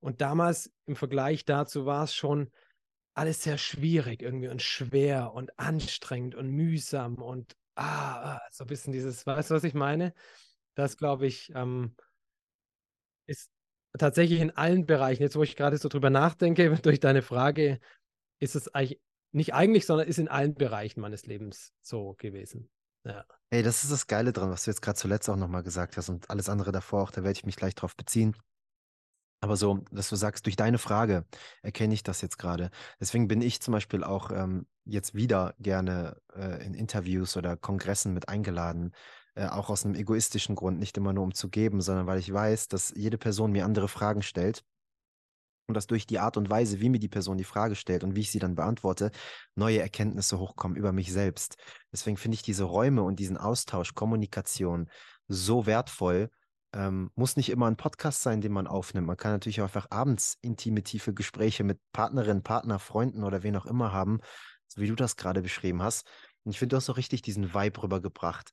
Und 0.00 0.20
damals 0.20 0.72
im 0.86 0.96
Vergleich 0.96 1.44
dazu 1.44 1.86
war 1.86 2.04
es 2.04 2.14
schon 2.14 2.50
alles 3.14 3.42
sehr 3.42 3.58
schwierig 3.58 4.22
irgendwie 4.22 4.48
und 4.48 4.62
schwer 4.62 5.32
und 5.34 5.58
anstrengend 5.58 6.34
und 6.34 6.48
mühsam 6.48 7.16
und 7.16 7.54
ah, 7.76 8.34
ah 8.36 8.40
so 8.50 8.64
ein 8.64 8.68
bisschen 8.68 8.92
dieses, 8.92 9.26
weißt 9.26 9.50
du, 9.50 9.54
was 9.54 9.64
ich 9.64 9.74
meine? 9.74 10.14
Das 10.74 10.96
glaube 10.96 11.26
ich, 11.26 11.52
ähm, 11.54 11.94
ist 13.26 13.50
tatsächlich 13.98 14.40
in 14.40 14.50
allen 14.50 14.86
Bereichen, 14.86 15.22
jetzt 15.22 15.36
wo 15.36 15.42
ich 15.42 15.56
gerade 15.56 15.78
so 15.78 15.88
drüber 15.88 16.10
nachdenke, 16.10 16.70
durch 16.82 17.00
deine 17.00 17.22
Frage, 17.22 17.80
ist 18.40 18.56
es 18.56 18.74
eigentlich 18.74 19.00
nicht 19.34 19.54
eigentlich, 19.54 19.86
sondern 19.86 20.08
ist 20.08 20.18
in 20.18 20.28
allen 20.28 20.54
Bereichen 20.54 21.00
meines 21.00 21.26
Lebens 21.26 21.72
so 21.80 22.14
gewesen. 22.18 22.70
Ja. 23.04 23.24
Ey, 23.50 23.62
das 23.62 23.82
ist 23.82 23.90
das 23.90 24.06
Geile 24.06 24.32
dran, 24.32 24.50
was 24.50 24.64
du 24.64 24.70
jetzt 24.70 24.82
gerade 24.82 24.98
zuletzt 24.98 25.28
auch 25.28 25.36
nochmal 25.36 25.62
gesagt 25.62 25.96
hast 25.96 26.08
und 26.08 26.30
alles 26.30 26.48
andere 26.48 26.70
davor 26.70 27.02
auch, 27.02 27.10
da 27.10 27.24
werde 27.24 27.38
ich 27.38 27.44
mich 27.44 27.56
gleich 27.56 27.74
drauf 27.74 27.96
beziehen. 27.96 28.36
Aber 29.42 29.56
so, 29.56 29.80
dass 29.90 30.08
du 30.08 30.14
sagst, 30.14 30.46
durch 30.46 30.54
deine 30.54 30.78
Frage 30.78 31.26
erkenne 31.62 31.94
ich 31.94 32.04
das 32.04 32.20
jetzt 32.20 32.38
gerade. 32.38 32.70
Deswegen 33.00 33.26
bin 33.26 33.42
ich 33.42 33.60
zum 33.60 33.72
Beispiel 33.72 34.04
auch 34.04 34.30
ähm, 34.30 34.66
jetzt 34.84 35.14
wieder 35.14 35.54
gerne 35.58 36.16
äh, 36.36 36.64
in 36.64 36.74
Interviews 36.74 37.36
oder 37.36 37.56
Kongressen 37.56 38.14
mit 38.14 38.28
eingeladen, 38.28 38.92
äh, 39.34 39.46
auch 39.46 39.68
aus 39.68 39.84
einem 39.84 39.96
egoistischen 39.96 40.54
Grund, 40.54 40.78
nicht 40.78 40.96
immer 40.96 41.12
nur 41.12 41.24
um 41.24 41.34
zu 41.34 41.48
geben, 41.48 41.80
sondern 41.80 42.06
weil 42.06 42.20
ich 42.20 42.32
weiß, 42.32 42.68
dass 42.68 42.94
jede 42.94 43.18
Person 43.18 43.50
mir 43.50 43.64
andere 43.64 43.88
Fragen 43.88 44.22
stellt 44.22 44.62
und 45.66 45.74
dass 45.74 45.88
durch 45.88 46.06
die 46.06 46.20
Art 46.20 46.36
und 46.36 46.48
Weise, 46.48 46.80
wie 46.80 46.88
mir 46.88 47.00
die 47.00 47.08
Person 47.08 47.36
die 47.36 47.44
Frage 47.44 47.74
stellt 47.74 48.04
und 48.04 48.14
wie 48.14 48.20
ich 48.20 48.30
sie 48.30 48.38
dann 48.38 48.54
beantworte, 48.54 49.10
neue 49.56 49.80
Erkenntnisse 49.80 50.38
hochkommen 50.38 50.76
über 50.76 50.92
mich 50.92 51.12
selbst. 51.12 51.56
Deswegen 51.90 52.16
finde 52.16 52.36
ich 52.36 52.42
diese 52.42 52.64
Räume 52.64 53.02
und 53.02 53.18
diesen 53.18 53.38
Austausch, 53.38 53.94
Kommunikation 53.94 54.88
so 55.26 55.66
wertvoll. 55.66 56.30
Ähm, 56.74 57.10
muss 57.14 57.36
nicht 57.36 57.50
immer 57.50 57.66
ein 57.66 57.76
Podcast 57.76 58.22
sein, 58.22 58.40
den 58.40 58.52
man 58.52 58.66
aufnimmt. 58.66 59.06
Man 59.06 59.16
kann 59.16 59.32
natürlich 59.32 59.60
auch 59.60 59.66
einfach 59.66 59.88
abends 59.90 60.38
intime, 60.40 60.82
tiefe 60.82 61.12
Gespräche 61.12 61.64
mit 61.64 61.78
Partnerinnen, 61.92 62.42
Partner, 62.42 62.78
Freunden 62.78 63.24
oder 63.24 63.42
wen 63.42 63.56
auch 63.56 63.66
immer 63.66 63.92
haben, 63.92 64.20
so 64.68 64.80
wie 64.80 64.86
du 64.86 64.94
das 64.94 65.16
gerade 65.16 65.42
beschrieben 65.42 65.82
hast. 65.82 66.06
Und 66.44 66.52
ich 66.52 66.58
finde, 66.58 66.74
du 66.74 66.76
hast 66.78 66.88
auch 66.88 66.96
richtig 66.96 67.22
diesen 67.22 67.54
Vibe 67.54 67.82
rübergebracht. 67.82 68.50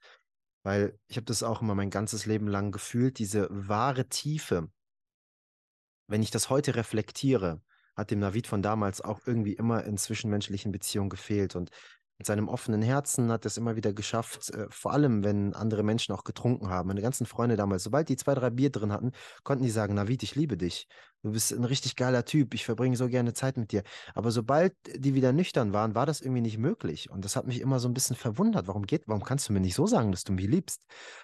Weil 0.64 1.00
ich 1.08 1.16
habe 1.16 1.26
das 1.26 1.44
auch 1.44 1.62
immer 1.62 1.76
mein 1.76 1.90
ganzes 1.90 2.26
Leben 2.26 2.48
lang 2.48 2.72
gefühlt, 2.72 3.18
diese 3.20 3.48
wahre 3.50 4.10
Tiefe. 4.10 4.70
Wenn 6.08 6.22
ich 6.22 6.32
das 6.32 6.50
heute 6.50 6.76
reflektiere, 6.76 7.62
hat 7.96 8.12
dem 8.12 8.20
Navid 8.20 8.48
von 8.48 8.62
damals 8.62 9.02
auch 9.02 9.22
irgendwie 9.26 9.54
immer 9.54 9.84
in 9.86 9.98
zwischenmenschlichen 9.98 10.72
Beziehungen 10.72 11.10
gefehlt. 11.10 11.56
Und 11.56 11.70
mit 12.20 12.28
seinem 12.28 12.50
offenen 12.50 12.82
Herzen 12.82 13.32
hat 13.32 13.46
er 13.46 13.48
es 13.48 13.58
immer 13.58 13.78
wieder 13.78 13.94
geschafft, 13.94 14.50
äh, 14.52 14.68
vor 14.70 14.92
allem 14.92 15.24
wenn 15.24 15.54
andere 15.54 15.84
Menschen 15.84 16.14
auch 16.14 16.26
getrunken 16.26 16.70
haben. 16.70 16.90
Meine 16.90 17.02
ganzen 17.02 17.26
Freunde 17.26 17.56
damals, 17.56 17.84
sobald 17.84 18.10
die 18.10 18.18
zwei, 18.18 18.36
drei 18.36 18.50
Bier 18.50 18.70
drin 18.70 18.92
hatten, 18.92 19.14
konnten 19.44 19.64
die 19.64 19.70
sagen, 19.70 19.96
Navid, 19.96 20.22
ich 20.24 20.36
liebe 20.36 20.58
dich. 20.58 20.88
Du 21.24 21.32
bist 21.32 21.54
ein 21.54 21.64
richtig 21.64 21.96
geiler 21.96 22.26
Typ, 22.26 22.54
ich 22.54 22.66
verbringe 22.66 22.98
so 22.98 23.08
gerne 23.08 23.34
Zeit 23.34 23.56
mit 23.58 23.72
dir. 23.72 23.84
Aber 24.16 24.32
sobald 24.32 24.74
die 24.94 25.16
wieder 25.16 25.32
nüchtern 25.32 25.72
waren, 25.72 25.96
war 25.96 26.06
das 26.06 26.20
irgendwie 26.20 26.42
nicht 26.42 26.58
möglich. 26.58 27.10
Und 27.10 27.24
das 27.24 27.38
hat 27.38 27.48
mich 27.48 27.62
immer 27.62 27.80
so 27.80 27.88
ein 27.88 27.94
bisschen 27.94 28.18
verwundert. 28.18 28.68
Warum 28.68 28.86
geht, 28.86 29.08
warum 29.08 29.24
kannst 29.24 29.48
du 29.48 29.54
mir 29.54 29.62
nicht 29.62 29.76
so 29.76 29.88
sagen, 29.88 30.12
dass 30.12 30.26
du 30.26 30.34
mich 30.34 30.48
liebst? 30.48 30.82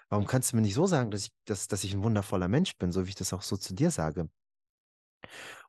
Warum 0.10 0.26
kannst 0.28 0.54
du 0.54 0.56
mir 0.56 0.62
nicht 0.62 0.76
so 0.76 0.88
sagen, 0.88 1.12
dass 1.12 1.24
ich, 1.26 1.32
dass, 1.46 1.68
dass 1.68 1.84
ich 1.84 1.94
ein 1.94 2.04
wundervoller 2.04 2.48
Mensch 2.48 2.78
bin, 2.78 2.94
so 2.94 3.06
wie 3.06 3.10
ich 3.10 3.16
das 3.16 3.34
auch 3.34 3.42
so 3.42 3.58
zu 3.58 3.74
dir 3.74 3.92
sage? 3.92 4.30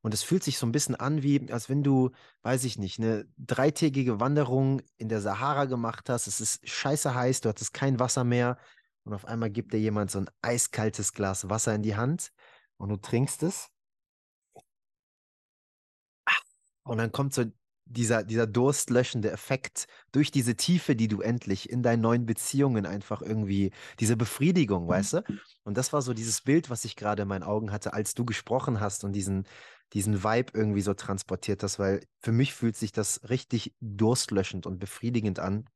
Und 0.02 0.14
es 0.14 0.22
fühlt 0.22 0.44
sich 0.44 0.58
so 0.58 0.66
ein 0.66 0.72
bisschen 0.72 0.94
an, 0.94 1.22
wie 1.22 1.50
als 1.52 1.68
wenn 1.68 1.82
du, 1.82 2.10
weiß 2.42 2.64
ich 2.64 2.78
nicht, 2.78 2.98
eine 2.98 3.26
dreitägige 3.38 4.20
Wanderung 4.20 4.82
in 4.98 5.08
der 5.08 5.20
Sahara 5.20 5.64
gemacht 5.64 6.08
hast. 6.08 6.26
Es 6.26 6.40
ist 6.40 6.68
scheiße 6.68 7.14
heiß, 7.14 7.40
du 7.40 7.48
hattest 7.48 7.74
kein 7.74 7.98
Wasser 7.98 8.24
mehr. 8.24 8.58
Und 9.04 9.14
auf 9.14 9.24
einmal 9.24 9.50
gibt 9.50 9.72
dir 9.72 9.80
jemand 9.80 10.10
so 10.10 10.20
ein 10.20 10.30
eiskaltes 10.42 11.12
Glas 11.12 11.48
Wasser 11.48 11.74
in 11.74 11.82
die 11.82 11.96
Hand 11.96 12.32
und 12.76 12.88
du 12.88 12.96
trinkst 12.96 13.42
es. 13.42 13.68
Und 16.84 16.98
dann 16.98 17.12
kommt 17.12 17.34
so 17.34 17.44
dieser, 17.86 18.24
dieser 18.24 18.46
durstlöschende 18.46 19.30
Effekt 19.30 19.86
durch 20.12 20.30
diese 20.30 20.56
Tiefe, 20.56 20.96
die 20.96 21.08
du 21.08 21.20
endlich 21.20 21.70
in 21.70 21.82
deinen 21.82 22.02
neuen 22.02 22.26
Beziehungen 22.26 22.84
einfach 22.84 23.22
irgendwie, 23.22 23.72
diese 24.00 24.16
Befriedigung, 24.16 24.84
mhm. 24.84 24.88
weißt 24.88 25.12
du? 25.14 25.22
Und 25.64 25.76
das 25.76 25.92
war 25.92 26.02
so 26.02 26.12
dieses 26.12 26.40
Bild, 26.42 26.68
was 26.68 26.84
ich 26.84 26.96
gerade 26.96 27.22
in 27.22 27.28
meinen 27.28 27.44
Augen 27.44 27.72
hatte, 27.72 27.92
als 27.94 28.14
du 28.14 28.24
gesprochen 28.24 28.80
hast 28.80 29.04
und 29.04 29.12
diesen, 29.12 29.46
diesen 29.92 30.24
Vibe 30.24 30.52
irgendwie 30.54 30.80
so 30.82 30.94
transportiert 30.94 31.62
hast, 31.62 31.78
weil 31.78 32.04
für 32.20 32.32
mich 32.32 32.54
fühlt 32.54 32.76
sich 32.76 32.92
das 32.92 33.20
richtig 33.28 33.74
durstlöschend 33.80 34.66
und 34.66 34.78
befriedigend 34.78 35.38
an, 35.38 35.66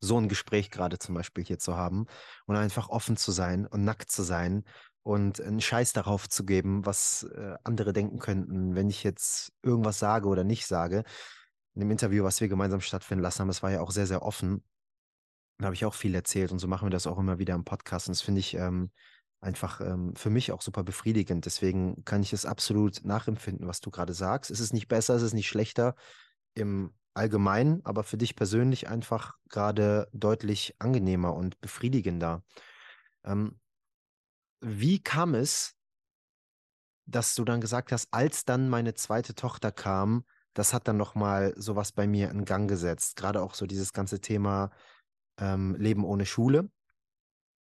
so 0.00 0.18
ein 0.18 0.28
Gespräch 0.28 0.70
gerade 0.70 0.98
zum 0.98 1.14
Beispiel 1.14 1.44
hier 1.44 1.58
zu 1.58 1.76
haben 1.76 2.06
und 2.46 2.56
einfach 2.56 2.88
offen 2.88 3.16
zu 3.16 3.32
sein 3.32 3.66
und 3.66 3.84
nackt 3.84 4.10
zu 4.10 4.22
sein 4.22 4.64
und 5.04 5.40
einen 5.40 5.60
Scheiß 5.60 5.92
darauf 5.92 6.28
zu 6.28 6.44
geben, 6.44 6.84
was 6.86 7.24
äh, 7.24 7.56
andere 7.62 7.92
denken 7.92 8.18
könnten, 8.18 8.74
wenn 8.74 8.88
ich 8.88 9.04
jetzt 9.04 9.52
irgendwas 9.62 9.98
sage 9.98 10.26
oder 10.26 10.44
nicht 10.44 10.66
sage. 10.66 11.04
In 11.74 11.80
dem 11.80 11.90
Interview, 11.90 12.24
was 12.24 12.40
wir 12.40 12.48
gemeinsam 12.48 12.80
stattfinden 12.80 13.22
lassen 13.22 13.40
haben, 13.40 13.50
es 13.50 13.62
war 13.62 13.70
ja 13.70 13.82
auch 13.82 13.90
sehr, 13.90 14.06
sehr 14.06 14.22
offen. 14.22 14.64
Da 15.58 15.66
habe 15.66 15.74
ich 15.74 15.84
auch 15.84 15.94
viel 15.94 16.14
erzählt 16.14 16.52
und 16.52 16.58
so 16.58 16.66
machen 16.68 16.86
wir 16.86 16.90
das 16.90 17.06
auch 17.06 17.18
immer 17.18 17.38
wieder 17.38 17.54
im 17.54 17.64
Podcast. 17.64 18.08
Und 18.08 18.12
das 18.16 18.22
finde 18.22 18.40
ich 18.40 18.54
ähm, 18.54 18.90
einfach 19.42 19.82
ähm, 19.82 20.16
für 20.16 20.30
mich 20.30 20.52
auch 20.52 20.62
super 20.62 20.82
befriedigend. 20.82 21.44
Deswegen 21.44 22.02
kann 22.06 22.22
ich 22.22 22.32
es 22.32 22.46
absolut 22.46 23.04
nachempfinden, 23.04 23.68
was 23.68 23.82
du 23.82 23.90
gerade 23.90 24.14
sagst. 24.14 24.50
Es 24.50 24.58
ist 24.58 24.72
nicht 24.72 24.88
besser, 24.88 25.14
es 25.16 25.22
ist 25.22 25.34
nicht 25.34 25.48
schlechter 25.48 25.96
im 26.54 26.94
Allgemeinen, 27.12 27.84
aber 27.84 28.04
für 28.04 28.16
dich 28.16 28.36
persönlich 28.36 28.88
einfach 28.88 29.36
gerade 29.50 30.08
deutlich 30.14 30.74
angenehmer 30.78 31.34
und 31.34 31.60
befriedigender. 31.60 32.42
Ähm, 33.22 33.60
wie 34.64 34.98
kam 34.98 35.34
es, 35.34 35.74
dass 37.06 37.34
du 37.34 37.44
dann 37.44 37.60
gesagt 37.60 37.92
hast, 37.92 38.08
als 38.12 38.44
dann 38.44 38.68
meine 38.68 38.94
zweite 38.94 39.34
Tochter 39.34 39.70
kam, 39.70 40.24
das 40.54 40.72
hat 40.72 40.88
dann 40.88 40.96
nochmal 40.96 41.52
sowas 41.56 41.92
bei 41.92 42.06
mir 42.06 42.30
in 42.30 42.44
Gang 42.44 42.68
gesetzt. 42.68 43.16
Gerade 43.16 43.42
auch 43.42 43.54
so 43.54 43.66
dieses 43.66 43.92
ganze 43.92 44.20
Thema 44.20 44.70
ähm, 45.38 45.74
Leben 45.76 46.04
ohne 46.04 46.26
Schule. 46.26 46.70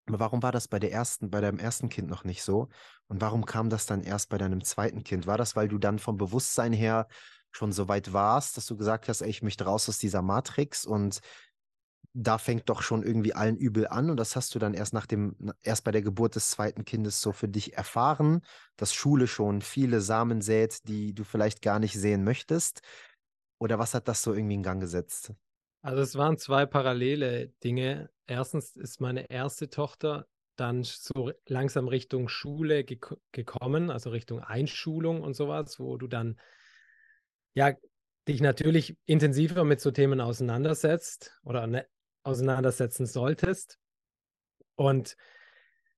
Warum 0.08 0.44
war 0.44 0.52
das 0.52 0.68
bei 0.68 0.78
der 0.78 0.92
ersten, 0.92 1.30
bei 1.32 1.42
deinem 1.42 1.58
ersten 1.58 1.90
Kind 1.90 2.10
noch 2.10 2.24
nicht 2.24 2.44
so? 2.44 2.68
Und 3.08 3.22
warum 3.22 3.46
kam 3.46 3.70
das 3.70 3.86
dann 3.86 4.04
erst 4.04 4.30
bei 4.30 4.38
deinem 4.38 4.64
zweiten 4.64 5.04
Kind? 5.04 5.26
War 5.26 5.38
das, 5.38 5.56
weil 5.56 5.70
du 5.70 5.78
dann 5.78 6.00
vom 6.00 6.18
Bewusstsein 6.18 6.74
her 6.74 7.08
schon 7.52 7.72
so 7.72 7.88
weit 7.88 8.14
warst, 8.14 8.58
dass 8.58 8.66
du 8.66 8.78
gesagt 8.78 9.10
hast, 9.10 9.22
ey, 9.22 9.30
ich 9.30 9.42
möchte 9.42 9.66
raus 9.66 9.88
aus 9.88 9.98
dieser 9.98 10.22
Matrix 10.22 10.86
und 10.86 11.20
da 12.14 12.38
fängt 12.38 12.70
doch 12.70 12.82
schon 12.82 13.04
irgendwie 13.04 13.34
allen 13.34 13.56
übel 13.56 13.88
an 13.88 14.10
und 14.10 14.18
das 14.18 14.36
hast 14.36 14.54
du 14.54 14.60
dann 14.60 14.74
erst 14.74 14.94
nach 14.94 15.06
dem, 15.06 15.36
erst 15.62 15.84
bei 15.84 15.92
der 15.92 16.02
Geburt 16.02 16.36
des 16.36 16.52
zweiten 16.52 16.84
Kindes 16.84 17.22
so 17.22 17.32
für 17.32 17.48
dich 17.48 17.78
erfahren, 17.78 18.42
dass 18.76 18.94
Schule 18.94 19.28
schon 19.28 19.62
viele 19.62 20.02
Samen 20.02 20.42
sät, 20.42 20.88
die 20.88 21.14
du 21.14 21.24
vielleicht 21.24 21.62
gar 21.62 21.80
nicht 21.80 21.94
sehen 21.94 22.24
möchtest. 22.24 22.82
Oder 23.60 23.80
was 23.80 23.94
hat 23.94 24.08
das 24.08 24.24
so 24.24 24.34
irgendwie 24.34 24.56
in 24.56 24.64
Gang 24.64 24.82
gesetzt? 24.82 25.34
Also 25.84 26.02
es 26.02 26.16
waren 26.16 26.38
zwei 26.38 26.66
parallele 26.66 27.48
Dinge. 27.64 28.10
Erstens 28.28 28.76
ist 28.76 29.00
meine 29.00 29.30
erste 29.30 29.70
Tochter 29.70 30.28
dann 30.56 30.84
so 30.84 31.32
langsam 31.48 31.88
Richtung 31.88 32.28
Schule 32.28 32.84
ge 32.84 33.00
gekommen, 33.32 33.90
also 33.90 34.10
Richtung 34.10 34.42
Einschulung 34.42 35.22
und 35.22 35.34
sowas, 35.34 35.80
wo 35.80 35.98
du 35.98 36.08
dann 36.08 36.40
ja 37.54 37.74
dich 38.32 38.42
natürlich 38.42 38.98
intensiver 39.06 39.64
mit 39.64 39.82
so 39.82 39.92
Themen 39.92 40.22
auseinandersetzt 40.22 41.38
oder 41.44 41.68
ne, 41.68 41.86
auseinandersetzen 42.24 43.06
solltest. 43.06 43.80
Und 44.76 45.16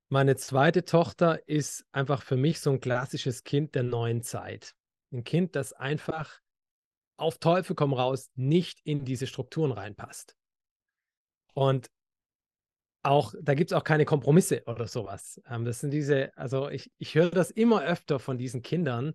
meine 0.09 0.35
zweite 0.35 0.85
Tochter 0.85 1.47
ist 1.47 1.85
einfach 1.91 2.21
für 2.23 2.37
mich 2.37 2.59
so 2.59 2.71
ein 2.71 2.79
klassisches 2.79 3.43
Kind 3.43 3.75
der 3.75 3.83
neuen 3.83 4.21
Zeit. 4.21 4.75
Ein 5.11 5.23
Kind, 5.23 5.55
das 5.55 5.73
einfach 5.73 6.39
auf 7.17 7.37
Teufel 7.37 7.75
komm 7.75 7.93
raus 7.93 8.29
nicht 8.35 8.79
in 8.83 9.05
diese 9.05 9.27
Strukturen 9.27 9.71
reinpasst. 9.71 10.35
Und 11.53 11.89
auch, 13.03 13.33
da 13.41 13.53
gibt 13.53 13.71
es 13.71 13.77
auch 13.77 13.83
keine 13.83 14.05
Kompromisse 14.05 14.63
oder 14.65 14.87
sowas. 14.87 15.41
Ähm, 15.47 15.65
das 15.65 15.81
sind 15.81 15.91
diese, 15.91 16.35
also 16.37 16.69
ich, 16.69 16.91
ich 16.97 17.15
höre 17.15 17.29
das 17.29 17.51
immer 17.51 17.83
öfter 17.83 18.19
von 18.19 18.37
diesen 18.37 18.61
Kindern, 18.61 19.13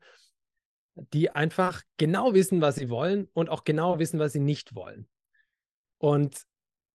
die 1.13 1.31
einfach 1.31 1.83
genau 1.97 2.35
wissen, 2.35 2.61
was 2.61 2.77
sie 2.77 2.91
wollen 2.91 3.29
und 3.33 3.49
auch 3.49 3.65
genau 3.65 3.99
wissen, 3.99 4.19
was 4.19 4.33
sie 4.33 4.41
nicht 4.41 4.75
wollen. 4.75 5.09
Und 5.99 6.43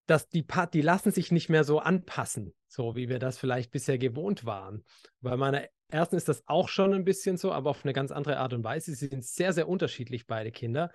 dass 0.05 0.27
die, 0.27 0.45
die 0.73 0.81
lassen 0.81 1.11
sich 1.11 1.31
nicht 1.31 1.49
mehr 1.49 1.63
so 1.63 1.79
anpassen, 1.79 2.53
so 2.67 2.95
wie 2.95 3.09
wir 3.09 3.19
das 3.19 3.37
vielleicht 3.37 3.71
bisher 3.71 3.97
gewohnt 3.97 4.45
waren. 4.45 4.83
Bei 5.21 5.37
meiner 5.37 5.67
ersten 5.89 6.17
ist 6.17 6.27
das 6.27 6.43
auch 6.47 6.67
schon 6.67 6.93
ein 6.93 7.05
bisschen 7.05 7.37
so, 7.37 7.51
aber 7.51 7.69
auf 7.69 7.85
eine 7.85 7.93
ganz 7.93 8.11
andere 8.11 8.37
Art 8.37 8.53
und 8.53 8.63
Weise. 8.63 8.93
Sie 8.93 9.07
sind 9.07 9.23
sehr, 9.23 9.53
sehr 9.53 9.69
unterschiedlich, 9.69 10.27
beide 10.27 10.51
Kinder. 10.51 10.91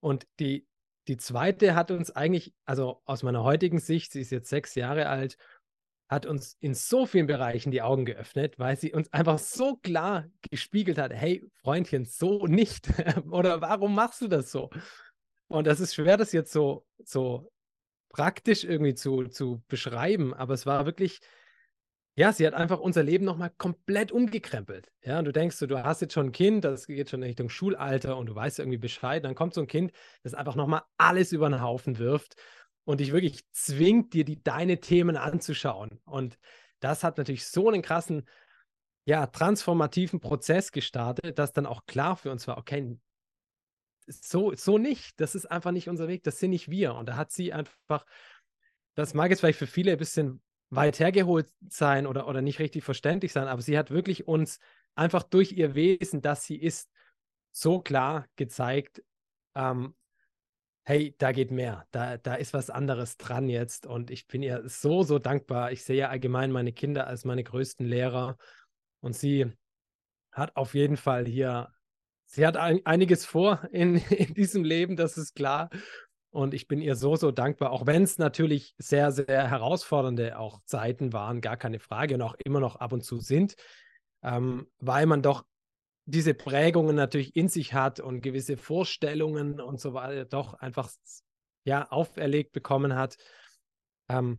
Und 0.00 0.26
die, 0.38 0.66
die 1.08 1.16
zweite 1.16 1.74
hat 1.74 1.90
uns 1.90 2.10
eigentlich, 2.10 2.54
also 2.64 3.02
aus 3.06 3.22
meiner 3.22 3.42
heutigen 3.42 3.80
Sicht, 3.80 4.12
sie 4.12 4.20
ist 4.20 4.30
jetzt 4.30 4.50
sechs 4.50 4.74
Jahre 4.74 5.08
alt, 5.08 5.36
hat 6.08 6.24
uns 6.24 6.56
in 6.60 6.74
so 6.74 7.04
vielen 7.04 7.26
Bereichen 7.26 7.70
die 7.70 7.82
Augen 7.82 8.06
geöffnet, 8.06 8.58
weil 8.58 8.76
sie 8.76 8.92
uns 8.92 9.12
einfach 9.12 9.38
so 9.38 9.76
klar 9.76 10.26
gespiegelt 10.50 10.98
hat, 10.98 11.12
hey 11.12 11.44
Freundchen, 11.62 12.06
so 12.06 12.46
nicht. 12.46 12.88
Oder 13.30 13.60
warum 13.60 13.94
machst 13.94 14.22
du 14.22 14.28
das 14.28 14.50
so? 14.50 14.70
Und 15.48 15.66
das 15.66 15.80
ist 15.80 15.94
schwer, 15.94 16.16
das 16.16 16.32
jetzt 16.32 16.52
so, 16.52 16.86
so 17.04 17.50
praktisch 18.08 18.64
irgendwie 18.64 18.94
zu, 18.94 19.24
zu 19.24 19.62
beschreiben, 19.68 20.32
aber 20.34 20.54
es 20.54 20.66
war 20.66 20.86
wirklich, 20.86 21.20
ja, 22.16 22.32
sie 22.32 22.46
hat 22.46 22.54
einfach 22.54 22.80
unser 22.80 23.02
Leben 23.02 23.24
nochmal 23.24 23.50
komplett 23.58 24.10
umgekrempelt. 24.10 24.90
Ja, 25.02 25.18
und 25.18 25.26
du 25.26 25.32
denkst, 25.32 25.58
du 25.58 25.84
hast 25.84 26.00
jetzt 26.00 26.14
schon 26.14 26.26
ein 26.26 26.32
Kind, 26.32 26.64
das 26.64 26.86
geht 26.86 27.10
schon 27.10 27.22
in 27.22 27.28
Richtung 27.28 27.48
Schulalter 27.48 28.16
und 28.16 28.26
du 28.26 28.34
weißt 28.34 28.58
irgendwie 28.58 28.78
Bescheid, 28.78 29.24
dann 29.24 29.34
kommt 29.34 29.54
so 29.54 29.60
ein 29.60 29.66
Kind, 29.66 29.92
das 30.22 30.34
einfach 30.34 30.56
nochmal 30.56 30.82
alles 30.96 31.32
über 31.32 31.48
den 31.48 31.62
Haufen 31.62 31.98
wirft 31.98 32.36
und 32.88 33.00
dich 33.00 33.12
wirklich 33.12 33.44
zwingt, 33.52 34.14
dir 34.14 34.24
die, 34.24 34.42
deine 34.42 34.80
Themen 34.80 35.18
anzuschauen. 35.18 36.00
Und 36.06 36.38
das 36.80 37.04
hat 37.04 37.18
natürlich 37.18 37.46
so 37.46 37.68
einen 37.68 37.82
krassen, 37.82 38.26
ja, 39.04 39.26
transformativen 39.26 40.20
Prozess 40.20 40.72
gestartet, 40.72 41.38
dass 41.38 41.52
dann 41.52 41.66
auch 41.66 41.84
klar 41.84 42.16
für 42.16 42.30
uns 42.30 42.48
war, 42.48 42.56
okay, 42.56 42.98
so, 44.06 44.54
so 44.54 44.78
nicht. 44.78 45.20
Das 45.20 45.34
ist 45.34 45.44
einfach 45.44 45.70
nicht 45.70 45.90
unser 45.90 46.08
Weg. 46.08 46.22
Das 46.22 46.38
sind 46.38 46.48
nicht 46.48 46.70
wir. 46.70 46.94
Und 46.94 47.10
da 47.10 47.16
hat 47.16 47.30
sie 47.30 47.52
einfach, 47.52 48.06
das 48.94 49.12
mag 49.12 49.28
jetzt 49.28 49.40
vielleicht 49.40 49.58
für 49.58 49.66
viele 49.66 49.92
ein 49.92 49.98
bisschen 49.98 50.40
weit 50.70 50.98
hergeholt 50.98 51.52
sein 51.68 52.06
oder, 52.06 52.26
oder 52.26 52.40
nicht 52.40 52.58
richtig 52.58 52.84
verständlich 52.84 53.34
sein, 53.34 53.48
aber 53.48 53.60
sie 53.60 53.76
hat 53.76 53.90
wirklich 53.90 54.26
uns 54.26 54.60
einfach 54.94 55.24
durch 55.24 55.52
ihr 55.52 55.74
Wesen, 55.74 56.22
dass 56.22 56.44
sie 56.44 56.56
ist, 56.56 56.90
so 57.50 57.80
klar 57.80 58.26
gezeigt, 58.36 59.02
ähm, 59.54 59.94
hey, 60.88 61.14
da 61.18 61.32
geht 61.32 61.50
mehr, 61.50 61.86
da, 61.90 62.16
da 62.16 62.34
ist 62.34 62.54
was 62.54 62.70
anderes 62.70 63.18
dran 63.18 63.50
jetzt 63.50 63.86
und 63.86 64.10
ich 64.10 64.26
bin 64.26 64.42
ihr 64.42 64.62
so, 64.66 65.02
so 65.02 65.18
dankbar. 65.18 65.70
Ich 65.70 65.84
sehe 65.84 66.08
allgemein 66.08 66.50
meine 66.50 66.72
Kinder 66.72 67.06
als 67.06 67.26
meine 67.26 67.44
größten 67.44 67.84
Lehrer 67.84 68.38
und 69.00 69.14
sie 69.14 69.52
hat 70.32 70.56
auf 70.56 70.72
jeden 70.72 70.96
Fall 70.96 71.26
hier 71.26 71.68
sie 72.24 72.46
hat 72.46 72.56
ein, 72.56 72.80
einiges 72.86 73.26
vor 73.26 73.68
in, 73.70 73.96
in 74.10 74.32
diesem 74.32 74.64
Leben, 74.64 74.96
das 74.96 75.18
ist 75.18 75.34
klar. 75.34 75.68
Und 76.30 76.54
ich 76.54 76.68
bin 76.68 76.80
ihr 76.80 76.96
so, 76.96 77.16
so 77.16 77.32
dankbar, 77.32 77.70
auch 77.70 77.84
wenn 77.84 78.02
es 78.02 78.16
natürlich 78.16 78.74
sehr, 78.78 79.12
sehr 79.12 79.50
herausfordernde 79.50 80.38
auch 80.38 80.58
Zeiten 80.64 81.12
waren, 81.12 81.42
gar 81.42 81.58
keine 81.58 81.80
Frage 81.80 82.14
und 82.14 82.22
auch 82.22 82.34
immer 82.42 82.60
noch 82.60 82.76
ab 82.76 82.94
und 82.94 83.04
zu 83.04 83.18
sind, 83.18 83.56
ähm, 84.22 84.66
weil 84.78 85.04
man 85.04 85.20
doch 85.20 85.44
diese 86.08 86.32
Prägungen 86.32 86.96
natürlich 86.96 87.36
in 87.36 87.48
sich 87.48 87.74
hat 87.74 88.00
und 88.00 88.22
gewisse 88.22 88.56
Vorstellungen 88.56 89.60
und 89.60 89.78
so 89.78 89.92
weiter 89.92 90.24
doch 90.24 90.54
einfach 90.54 90.90
ja 91.64 91.86
auferlegt 91.90 92.52
bekommen 92.52 92.94
hat, 92.94 93.18
ähm, 94.08 94.38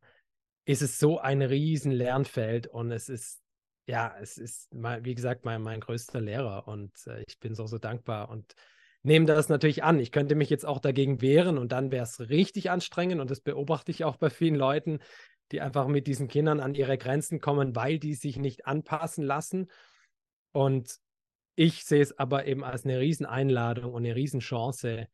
ist 0.65 0.81
es 0.81 0.97
so 0.97 1.19
ein 1.19 1.43
riesen 1.43 1.91
Lernfeld 1.91 2.65
und 2.65 2.91
es 2.91 3.07
ist 3.07 3.41
ja, 3.85 4.15
es 4.19 4.37
ist, 4.37 4.73
mal, 4.73 5.03
wie 5.03 5.15
gesagt, 5.15 5.45
mein, 5.45 5.63
mein 5.63 5.79
größter 5.79 6.21
Lehrer 6.21 6.67
und 6.67 6.91
äh, 7.07 7.23
ich 7.27 7.39
bin 7.39 7.55
so, 7.55 7.65
so 7.65 7.79
dankbar 7.79 8.29
und 8.29 8.53
nehme 9.01 9.25
das 9.25 9.49
natürlich 9.49 9.83
an. 9.83 9.99
Ich 9.99 10.11
könnte 10.11 10.35
mich 10.35 10.49
jetzt 10.49 10.65
auch 10.65 10.79
dagegen 10.79 11.21
wehren 11.21 11.57
und 11.57 11.71
dann 11.71 11.91
wäre 11.91 12.03
es 12.03 12.19
richtig 12.29 12.69
anstrengend 12.69 13.19
und 13.19 13.31
das 13.31 13.41
beobachte 13.41 13.91
ich 13.91 14.03
auch 14.03 14.17
bei 14.17 14.29
vielen 14.29 14.55
Leuten, 14.55 14.99
die 15.51 15.61
einfach 15.61 15.87
mit 15.87 16.05
diesen 16.05 16.27
Kindern 16.27 16.59
an 16.59 16.75
ihre 16.75 16.99
Grenzen 16.99 17.39
kommen, 17.39 17.75
weil 17.75 17.97
die 17.97 18.13
sich 18.13 18.37
nicht 18.37 18.67
anpassen 18.67 19.23
lassen. 19.23 19.71
Und 20.51 20.99
ich 21.59 21.83
sehe 21.83 22.01
es 22.01 22.17
aber 22.17 22.45
eben 22.45 22.63
als 22.63 22.85
eine 22.85 23.01
Rieseneinladung 23.01 23.93
und 23.93 24.05
eine 24.05 24.15
Riesenchance 24.15 25.09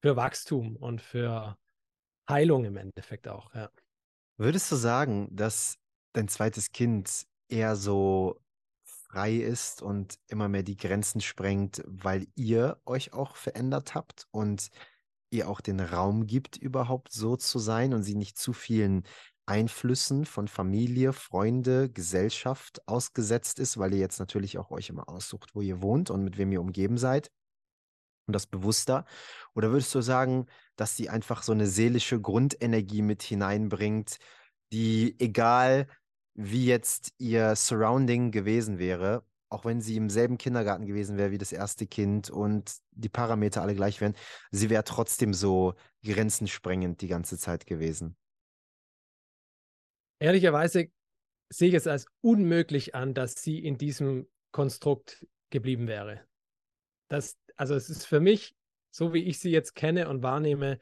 für 0.00 0.14
Wachstum 0.14 0.76
und 0.76 1.02
für 1.02 1.58
Heilung 2.30 2.64
im 2.64 2.76
Endeffekt 2.76 3.26
auch. 3.26 3.52
Ja. 3.52 3.68
Würdest 4.36 4.70
du 4.70 4.76
sagen, 4.76 5.28
dass 5.34 5.76
dein 6.12 6.28
zweites 6.28 6.70
Kind 6.70 7.26
eher 7.48 7.74
so 7.74 8.40
frei 8.84 9.38
ist 9.38 9.82
und 9.82 10.20
immer 10.28 10.48
mehr 10.48 10.62
die 10.62 10.76
Grenzen 10.76 11.20
sprengt, 11.20 11.82
weil 11.84 12.28
ihr 12.36 12.80
euch 12.86 13.12
auch 13.12 13.34
verändert 13.34 13.96
habt 13.96 14.28
und 14.30 14.68
ihr 15.30 15.48
auch 15.48 15.60
den 15.60 15.80
Raum 15.80 16.28
gibt, 16.28 16.56
überhaupt 16.56 17.10
so 17.10 17.36
zu 17.36 17.58
sein 17.58 17.92
und 17.92 18.04
sie 18.04 18.14
nicht 18.14 18.38
zu 18.38 18.52
vielen 18.52 19.02
Einflüssen 19.48 20.26
von 20.26 20.46
Familie, 20.46 21.12
Freunde, 21.12 21.88
Gesellschaft 21.88 22.86
ausgesetzt 22.86 23.58
ist, 23.58 23.78
weil 23.78 23.94
ihr 23.94 24.00
jetzt 24.00 24.20
natürlich 24.20 24.58
auch 24.58 24.70
euch 24.70 24.90
immer 24.90 25.08
aussucht, 25.08 25.54
wo 25.54 25.62
ihr 25.62 25.80
wohnt 25.80 26.10
und 26.10 26.22
mit 26.22 26.36
wem 26.38 26.52
ihr 26.52 26.60
umgeben 26.60 26.98
seid 26.98 27.30
und 28.26 28.34
das 28.34 28.46
bewusster? 28.46 29.06
Oder 29.54 29.70
würdest 29.72 29.94
du 29.94 30.02
sagen, 30.02 30.46
dass 30.76 30.96
sie 30.96 31.08
einfach 31.08 31.42
so 31.42 31.52
eine 31.52 31.66
seelische 31.66 32.20
Grundenergie 32.20 33.02
mit 33.02 33.22
hineinbringt, 33.22 34.18
die 34.72 35.16
egal 35.18 35.88
wie 36.34 36.66
jetzt 36.66 37.14
ihr 37.18 37.56
Surrounding 37.56 38.30
gewesen 38.30 38.78
wäre, 38.78 39.24
auch 39.48 39.64
wenn 39.64 39.80
sie 39.80 39.96
im 39.96 40.10
selben 40.10 40.36
Kindergarten 40.38 40.86
gewesen 40.86 41.16
wäre 41.16 41.30
wie 41.30 41.38
das 41.38 41.52
erste 41.52 41.86
Kind 41.86 42.30
und 42.30 42.76
die 42.92 43.08
Parameter 43.08 43.62
alle 43.62 43.74
gleich 43.74 44.00
wären, 44.00 44.14
sie 44.50 44.70
wäre 44.70 44.84
trotzdem 44.84 45.32
so 45.32 45.74
grenzensprengend 46.04 47.00
die 47.00 47.08
ganze 47.08 47.38
Zeit 47.38 47.66
gewesen. 47.66 48.16
Ehrlicherweise 50.18 50.90
sehe 51.50 51.68
ich 51.68 51.74
es 51.74 51.86
als 51.86 52.06
unmöglich 52.20 52.94
an, 52.94 53.14
dass 53.14 53.42
sie 53.42 53.58
in 53.58 53.78
diesem 53.78 54.26
Konstrukt 54.52 55.26
geblieben 55.50 55.86
wäre. 55.86 56.20
Das, 57.08 57.36
also 57.56 57.74
es 57.74 57.88
ist 57.88 58.04
für 58.04 58.20
mich, 58.20 58.54
so 58.90 59.14
wie 59.14 59.24
ich 59.24 59.38
sie 59.38 59.50
jetzt 59.50 59.74
kenne 59.74 60.08
und 60.08 60.22
wahrnehme, 60.22 60.78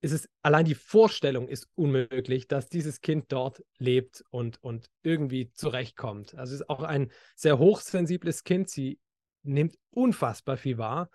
ist 0.00 0.12
es 0.12 0.28
allein 0.42 0.64
die 0.64 0.74
Vorstellung 0.74 1.48
ist 1.48 1.68
unmöglich, 1.74 2.46
dass 2.46 2.68
dieses 2.68 3.00
Kind 3.00 3.32
dort 3.32 3.64
lebt 3.78 4.22
und, 4.30 4.62
und 4.62 4.90
irgendwie 5.02 5.52
zurechtkommt. 5.52 6.36
Also 6.36 6.54
es 6.54 6.60
ist 6.60 6.70
auch 6.70 6.82
ein 6.82 7.10
sehr 7.34 7.58
hochsensibles 7.58 8.44
Kind. 8.44 8.70
Sie 8.70 9.00
nimmt 9.42 9.76
unfassbar 9.90 10.56
viel 10.56 10.78
wahr. 10.78 11.10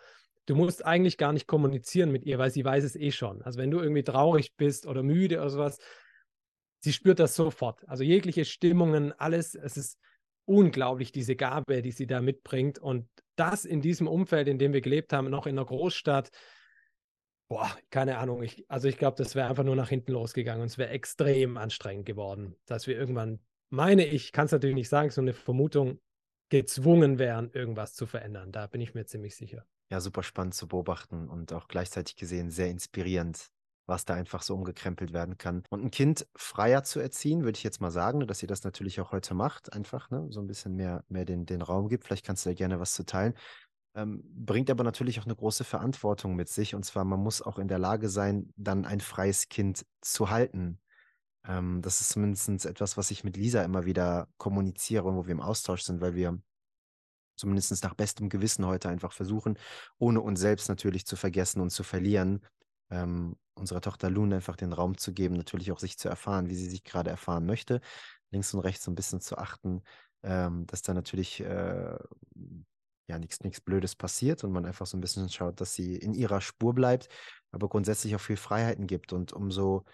Du 0.46 0.56
musst 0.56 0.84
eigentlich 0.86 1.18
gar 1.18 1.32
nicht 1.32 1.48
kommunizieren 1.48 2.12
mit 2.12 2.26
ihr, 2.26 2.38
weil 2.40 2.52
sie 2.52 2.66
weiß 2.66 2.84
es 2.84 2.98
eh 2.98 3.12
schon. 3.12 3.42
Also 3.44 3.60
wenn 3.60 3.72
du 3.72 3.80
irgendwie 3.80 4.04
traurig 4.04 4.56
bist 4.58 4.86
oder 4.86 5.02
müde 5.02 5.40
oder 5.40 5.50
sowas, 5.50 5.78
sie 6.84 6.94
spürt 6.94 7.20
das 7.20 7.36
sofort. 7.36 7.88
Also 7.88 8.04
jegliche 8.04 8.46
Stimmungen, 8.46 9.14
alles, 9.14 9.56
es 9.56 9.78
ist 9.78 9.98
unglaublich, 10.46 11.12
diese 11.12 11.36
Gabe, 11.36 11.82
die 11.82 11.92
sie 11.92 12.08
da 12.08 12.22
mitbringt. 12.22 12.80
Und 12.80 13.08
das 13.36 13.66
in 13.66 13.82
diesem 13.82 14.08
Umfeld, 14.08 14.48
in 14.48 14.60
dem 14.60 14.74
wir 14.74 14.82
gelebt 14.82 15.14
haben, 15.14 15.30
noch 15.30 15.48
in 15.48 15.58
einer 15.58 15.66
Großstadt, 15.66 16.32
Boah, 17.50 17.70
keine 17.92 18.18
Ahnung. 18.18 18.42
Ich, 18.42 18.66
also 18.68 18.88
ich 18.88 18.98
glaube, 18.98 19.16
das 19.18 19.36
wäre 19.36 19.48
einfach 19.48 19.64
nur 19.66 19.76
nach 19.76 19.90
hinten 19.90 20.14
losgegangen 20.14 20.62
und 20.62 20.68
es 20.68 20.80
wäre 20.80 20.90
extrem 20.90 21.58
anstrengend 21.58 22.08
geworden, 22.08 22.56
dass 22.66 22.88
wir 22.88 22.98
irgendwann, 22.98 23.40
meine 23.70 24.06
ich, 24.06 24.32
kann 24.32 24.46
es 24.46 24.52
natürlich 24.54 24.76
nicht 24.76 24.90
sagen, 24.90 25.12
so 25.12 25.22
eine 25.22 25.34
Vermutung, 25.34 26.00
gezwungen 26.50 27.20
wären, 27.20 27.52
irgendwas 27.52 27.94
zu 27.94 28.06
verändern. 28.06 28.52
Da 28.52 28.68
bin 28.68 28.82
ich 28.82 28.94
mir 28.94 29.06
ziemlich 29.06 29.36
sicher. 29.36 29.66
Ja, 29.92 30.00
super 30.00 30.24
spannend 30.24 30.54
zu 30.54 30.68
beobachten 30.68 31.30
und 31.30 31.52
auch 31.54 31.68
gleichzeitig 31.68 32.16
gesehen 32.16 32.52
sehr 32.52 32.70
inspirierend, 32.70 33.50
was 33.86 34.06
da 34.06 34.14
einfach 34.14 34.42
so 34.42 34.56
umgekrempelt 34.56 35.14
werden 35.14 35.38
kann. 35.38 35.64
Und 35.70 35.84
ein 35.84 35.92
Kind 35.92 36.28
freier 36.36 36.84
zu 36.84 37.00
erziehen, 37.00 37.44
würde 37.44 37.58
ich 37.58 37.64
jetzt 37.64 37.82
mal 37.82 37.92
sagen, 37.92 38.26
dass 38.28 38.42
ihr 38.42 38.48
das 38.48 38.64
natürlich 38.64 39.02
auch 39.02 39.12
heute 39.12 39.34
macht, 39.34 39.74
einfach, 39.74 40.10
ne, 40.10 40.28
so 40.30 40.40
ein 40.40 40.48
bisschen 40.48 40.76
mehr, 40.76 41.04
mehr 41.10 41.26
den, 41.26 41.46
den 41.46 41.62
Raum 41.62 41.90
gibt. 41.90 42.06
Vielleicht 42.06 42.26
kannst 42.26 42.46
du 42.46 42.50
ja 42.50 42.56
gerne 42.56 42.80
was 42.80 42.94
zu 42.94 43.06
teilen. 43.06 43.34
Ähm, 43.96 44.24
bringt 44.24 44.72
aber 44.72 44.84
natürlich 44.84 45.20
auch 45.20 45.26
eine 45.26 45.36
große 45.36 45.64
Verantwortung 45.64 46.36
mit 46.36 46.50
sich. 46.50 46.76
Und 46.76 46.84
zwar, 46.84 47.04
man 47.04 47.20
muss 47.20 47.42
auch 47.42 47.60
in 47.60 47.68
der 47.68 47.80
Lage 47.80 48.10
sein, 48.10 48.52
dann 48.56 48.86
ein 48.86 49.02
freies 49.02 49.50
Kind 49.50 49.86
zu 50.02 50.30
halten. 50.30 50.80
Ähm, 51.46 51.82
das 51.82 52.02
ist 52.02 52.10
zumindest 52.10 52.66
etwas, 52.66 52.98
was 52.98 53.12
ich 53.12 53.24
mit 53.24 53.38
Lisa 53.38 53.64
immer 53.64 53.86
wieder 53.86 54.28
kommuniziere 54.38 55.04
und 55.04 55.16
wo 55.16 55.26
wir 55.26 55.34
im 55.34 55.42
Austausch 55.42 55.84
sind, 55.84 56.02
weil 56.02 56.16
wir 56.16 56.40
zumindest 57.36 57.84
nach 57.84 57.96
bestem 57.96 58.30
Gewissen 58.30 58.66
heute 58.66 58.90
einfach 58.90 59.12
versuchen, 59.12 59.58
ohne 59.98 60.22
uns 60.22 60.40
selbst 60.40 60.70
natürlich 60.70 61.06
zu 61.06 61.16
vergessen 61.16 61.62
und 61.62 61.72
zu 61.72 61.84
verlieren, 61.84 62.42
ähm, 62.90 63.36
unserer 63.56 63.82
Tochter 63.82 64.10
Luna 64.10 64.38
einfach 64.38 64.56
den 64.56 64.74
Raum 64.74 64.98
zu 64.98 65.14
geben, 65.14 65.36
natürlich 65.36 65.72
auch 65.72 65.80
sich 65.80 65.98
zu 65.98 66.10
erfahren, 66.10 66.50
wie 66.50 66.56
sie 66.56 66.70
sich 66.70 66.84
gerade 66.84 67.10
erfahren 67.10 67.46
möchte, 67.46 67.82
links 68.32 68.54
und 68.54 68.62
rechts 68.62 68.84
so 68.86 68.92
ein 68.92 68.96
bisschen 68.96 69.22
zu 69.22 69.38
achten, 69.38 69.84
ähm, 70.24 70.66
dass 70.68 70.82
da 70.82 70.94
natürlich 70.94 71.42
äh, 71.42 71.98
ja 73.08 73.20
nichts 73.20 73.42
nichts 73.42 73.62
Blödes 73.62 73.96
passiert 73.96 74.44
und 74.44 74.52
man 74.52 74.66
einfach 74.66 74.86
so 74.86 74.98
ein 74.98 75.02
bisschen 75.02 75.30
schaut, 75.30 75.60
dass 75.62 75.74
sie 75.74 75.96
in 75.96 76.14
ihrer 76.14 76.42
Spur 76.42 76.74
bleibt, 76.74 77.10
aber 77.52 77.70
grundsätzlich 77.70 78.16
auch 78.16 78.22
viel 78.22 78.38
Freiheiten 78.38 78.88
gibt. 78.88 79.14
Und 79.14 79.34
umso 79.34 79.86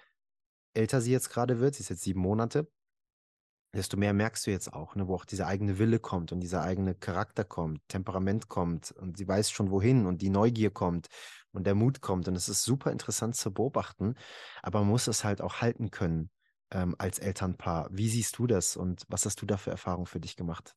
älter 0.73 1.01
sie 1.01 1.11
jetzt 1.11 1.29
gerade 1.29 1.59
wird, 1.59 1.75
sie 1.75 1.81
ist 1.81 1.89
jetzt 1.89 2.03
sieben 2.03 2.21
Monate, 2.21 2.67
desto 3.73 3.97
mehr 3.97 4.13
merkst 4.13 4.47
du 4.47 4.51
jetzt 4.51 4.73
auch, 4.73 4.95
ne, 4.95 5.07
wo 5.07 5.15
auch 5.15 5.25
dieser 5.25 5.47
eigene 5.47 5.77
Wille 5.77 5.99
kommt 5.99 6.31
und 6.31 6.39
dieser 6.39 6.63
eigene 6.63 6.95
Charakter 6.95 7.43
kommt, 7.43 7.81
Temperament 7.87 8.47
kommt 8.47 8.91
und 8.91 9.17
sie 9.17 9.27
weiß 9.27 9.51
schon 9.51 9.71
wohin 9.71 10.05
und 10.05 10.21
die 10.21 10.29
Neugier 10.29 10.71
kommt 10.71 11.07
und 11.51 11.65
der 11.67 11.75
Mut 11.75 12.01
kommt. 12.01 12.27
Und 12.27 12.35
es 12.35 12.49
ist 12.49 12.63
super 12.63 12.91
interessant 12.91 13.35
zu 13.35 13.53
beobachten, 13.53 14.15
aber 14.61 14.79
man 14.79 14.89
muss 14.89 15.07
es 15.07 15.23
halt 15.23 15.41
auch 15.41 15.61
halten 15.61 15.91
können 15.91 16.29
ähm, 16.71 16.95
als 16.97 17.19
Elternpaar. 17.19 17.89
Wie 17.91 18.09
siehst 18.09 18.37
du 18.37 18.47
das 18.47 18.75
und 18.75 19.03
was 19.07 19.25
hast 19.25 19.41
du 19.41 19.45
da 19.45 19.57
für 19.57 19.71
Erfahrungen 19.71 20.07
für 20.07 20.19
dich 20.19 20.35
gemacht? 20.35 20.75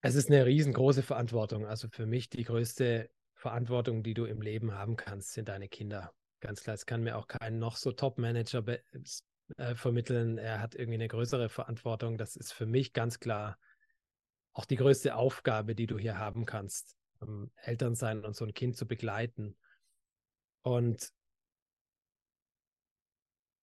Es 0.00 0.14
ist 0.14 0.30
eine 0.30 0.46
riesengroße 0.46 1.02
Verantwortung. 1.02 1.66
Also 1.66 1.88
für 1.88 2.06
mich 2.06 2.30
die 2.30 2.44
größte 2.44 3.10
Verantwortung, 3.34 4.02
die 4.02 4.14
du 4.14 4.26
im 4.26 4.40
Leben 4.42 4.72
haben 4.72 4.96
kannst, 4.96 5.32
sind 5.32 5.48
deine 5.48 5.68
Kinder. 5.68 6.12
Ganz 6.40 6.62
klar, 6.62 6.74
es 6.74 6.86
kann 6.86 7.02
mir 7.02 7.16
auch 7.16 7.26
kein 7.26 7.58
noch 7.58 7.76
so 7.76 7.90
Top-Manager 7.90 8.62
äh, 9.56 9.74
vermitteln. 9.74 10.38
Er 10.38 10.60
hat 10.60 10.74
irgendwie 10.74 10.94
eine 10.94 11.08
größere 11.08 11.48
Verantwortung. 11.48 12.18
Das 12.18 12.36
ist 12.36 12.52
für 12.52 12.66
mich 12.66 12.92
ganz 12.92 13.20
klar 13.20 13.58
auch 14.52 14.64
die 14.64 14.76
größte 14.76 15.14
Aufgabe, 15.14 15.74
die 15.74 15.86
du 15.86 15.98
hier 15.98 16.18
haben 16.18 16.44
kannst. 16.44 16.96
Um, 17.20 17.50
Eltern 17.56 17.96
sein 17.96 18.24
und 18.24 18.36
so 18.36 18.44
ein 18.44 18.54
Kind 18.54 18.76
zu 18.76 18.86
begleiten. 18.86 19.56
Und 20.62 21.12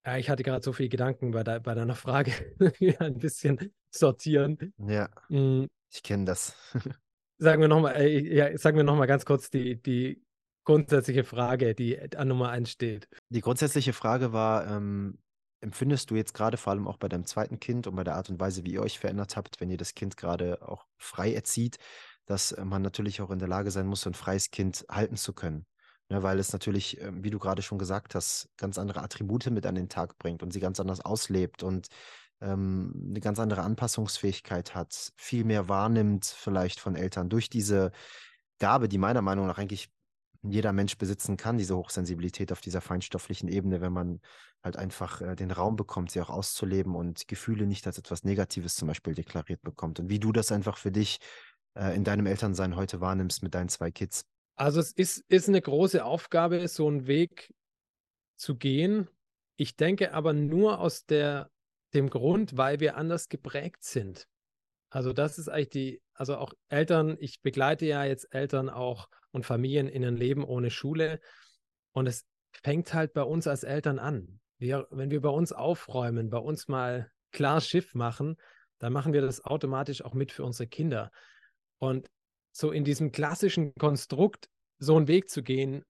ja, 0.05 0.17
ich 0.17 0.29
hatte 0.29 0.43
gerade 0.43 0.63
so 0.63 0.73
viele 0.73 0.89
Gedanken 0.89 1.31
bei, 1.31 1.43
de 1.43 1.59
bei 1.59 1.73
deiner 1.73 1.95
Frage, 1.95 2.31
ein 2.99 3.17
bisschen 3.17 3.73
sortieren. 3.89 4.73
Ja, 4.77 5.09
mm. 5.29 5.65
ich 5.89 6.03
kenne 6.03 6.25
das. 6.25 6.55
sagen 7.37 7.61
wir 7.61 7.67
nochmal, 7.67 7.95
äh, 7.95 8.19
ja, 8.19 8.57
sagen 8.57 8.77
wir 8.77 8.83
noch 8.83 8.95
mal 8.95 9.05
ganz 9.05 9.25
kurz 9.25 9.49
die, 9.49 9.81
die 9.81 10.21
grundsätzliche 10.63 11.23
Frage, 11.23 11.75
die 11.75 11.99
an 12.15 12.27
Nummer 12.27 12.49
eins 12.49 12.71
steht. 12.71 13.07
Die 13.29 13.41
grundsätzliche 13.41 13.93
Frage 13.93 14.33
war, 14.33 14.67
ähm, 14.67 15.17
empfindest 15.65 16.11
du 16.11 16.15
jetzt 16.15 16.33
gerade 16.33 16.57
vor 16.57 16.71
allem 16.71 16.87
auch 16.87 16.97
bei 16.97 17.09
deinem 17.09 17.25
zweiten 17.25 17.59
Kind 17.59 17.87
und 17.87 17.95
bei 17.95 18.03
der 18.03 18.15
Art 18.15 18.29
und 18.29 18.39
Weise, 18.39 18.63
wie 18.63 18.73
ihr 18.73 18.81
euch 18.81 18.99
verändert 18.99 19.35
habt, 19.35 19.59
wenn 19.59 19.71
ihr 19.71 19.77
das 19.77 19.95
Kind 19.95 20.15
gerade 20.15 20.61
auch 20.61 20.85
frei 20.97 21.33
erzieht, 21.33 21.77
dass 22.25 22.51
äh, 22.51 22.63
man 22.63 22.81
natürlich 22.81 23.21
auch 23.21 23.31
in 23.31 23.39
der 23.39 23.47
Lage 23.47 23.71
sein 23.71 23.87
muss, 23.87 24.01
so 24.01 24.09
ein 24.09 24.13
freies 24.13 24.51
Kind 24.51 24.85
halten 24.89 25.17
zu 25.17 25.33
können? 25.33 25.65
Ne, 26.09 26.21
weil 26.21 26.37
es 26.37 26.53
natürlich, 26.53 27.01
ähm, 27.01 27.23
wie 27.23 27.31
du 27.31 27.39
gerade 27.39 27.63
schon 27.63 27.79
gesagt 27.79 28.13
hast, 28.13 28.47
ganz 28.57 28.77
andere 28.77 29.01
Attribute 29.01 29.49
mit 29.49 29.65
an 29.65 29.73
den 29.73 29.89
Tag 29.89 30.19
bringt 30.19 30.43
und 30.43 30.53
sie 30.53 30.59
ganz 30.59 30.79
anders 30.79 31.01
auslebt 31.01 31.63
und 31.63 31.87
ähm, 32.41 32.93
eine 33.09 33.19
ganz 33.21 33.39
andere 33.39 33.63
Anpassungsfähigkeit 33.63 34.75
hat, 34.75 35.11
viel 35.15 35.43
mehr 35.45 35.67
wahrnimmt 35.67 36.25
vielleicht 36.25 36.79
von 36.79 36.95
Eltern 36.95 37.27
durch 37.27 37.49
diese 37.49 37.91
Gabe, 38.59 38.87
die 38.87 38.99
meiner 38.99 39.23
Meinung 39.23 39.47
nach 39.47 39.57
eigentlich 39.57 39.89
jeder 40.43 40.73
Mensch 40.73 40.97
besitzen 40.97 41.37
kann, 41.37 41.57
diese 41.57 41.75
Hochsensibilität 41.75 42.51
auf 42.51 42.61
dieser 42.61 42.81
feinstofflichen 42.81 43.49
Ebene, 43.49 43.81
wenn 43.81 43.93
man 43.93 44.21
halt 44.65 44.75
einfach 44.75 45.21
äh, 45.21 45.35
den 45.35 45.51
Raum 45.51 45.77
bekommt, 45.77 46.11
sie 46.11 46.19
auch 46.19 46.29
auszuleben 46.29 46.95
und 46.95 47.27
Gefühle 47.27 47.67
nicht 47.67 47.87
als 47.87 47.97
etwas 47.97 48.23
Negatives 48.23 48.75
zum 48.75 48.89
Beispiel 48.89 49.13
deklariert 49.13 49.61
bekommt. 49.61 49.99
Und 49.99 50.09
wie 50.09 50.19
du 50.19 50.33
das 50.33 50.51
einfach 50.51 50.77
für 50.77 50.91
dich 50.91 51.19
äh, 51.75 51.95
in 51.95 52.03
deinem 52.03 52.25
Elternsein 52.25 52.75
heute 52.75 52.99
wahrnimmst 52.99 53.43
mit 53.43 53.53
deinen 53.53 53.69
zwei 53.69 53.91
Kids. 53.91 54.25
Also 54.55 54.79
es 54.79 54.91
ist, 54.91 55.23
ist 55.29 55.47
eine 55.47 55.61
große 55.61 56.03
Aufgabe, 56.03 56.67
so 56.67 56.87
einen 56.87 57.07
Weg 57.07 57.53
zu 58.35 58.55
gehen. 58.55 59.07
Ich 59.55 59.75
denke 59.75 60.13
aber 60.13 60.33
nur 60.33 60.79
aus 60.79 61.05
der, 61.05 61.49
dem 61.93 62.09
Grund, 62.09 62.57
weil 62.57 62.79
wir 62.79 62.97
anders 62.97 63.29
geprägt 63.29 63.83
sind. 63.83 64.27
Also 64.89 65.13
das 65.13 65.37
ist 65.37 65.49
eigentlich 65.49 65.69
die, 65.69 66.01
also 66.13 66.37
auch 66.37 66.53
Eltern, 66.69 67.17
ich 67.19 67.41
begleite 67.41 67.85
ja 67.85 68.05
jetzt 68.05 68.33
Eltern 68.33 68.69
auch 68.69 69.09
und 69.31 69.45
Familien 69.45 69.87
in 69.87 70.03
ein 70.05 70.15
Leben 70.15 70.43
ohne 70.43 70.71
Schule. 70.71 71.19
Und 71.91 72.07
es 72.07 72.25
fängt 72.63 72.93
halt 72.93 73.13
bei 73.13 73.23
uns 73.23 73.47
als 73.47 73.63
Eltern 73.63 73.99
an. 73.99 74.39
Wir, 74.57 74.87
wenn 74.91 75.11
wir 75.11 75.21
bei 75.21 75.29
uns 75.29 75.51
aufräumen, 75.51 76.29
bei 76.29 76.37
uns 76.37 76.67
mal 76.67 77.11
klar 77.31 77.61
Schiff 77.61 77.93
machen, 77.93 78.37
dann 78.79 78.93
machen 78.93 79.13
wir 79.13 79.21
das 79.21 79.43
automatisch 79.43 80.03
auch 80.03 80.13
mit 80.13 80.31
für 80.31 80.43
unsere 80.43 80.67
Kinder. 80.67 81.11
Und 81.79 82.09
so 82.51 82.71
in 82.71 82.83
diesem 82.83 83.11
klassischen 83.11 83.73
Konstrukt 83.75 84.47
so 84.79 84.95
einen 84.95 85.07
Weg 85.07 85.29
zu 85.29 85.43
gehen, 85.43 85.83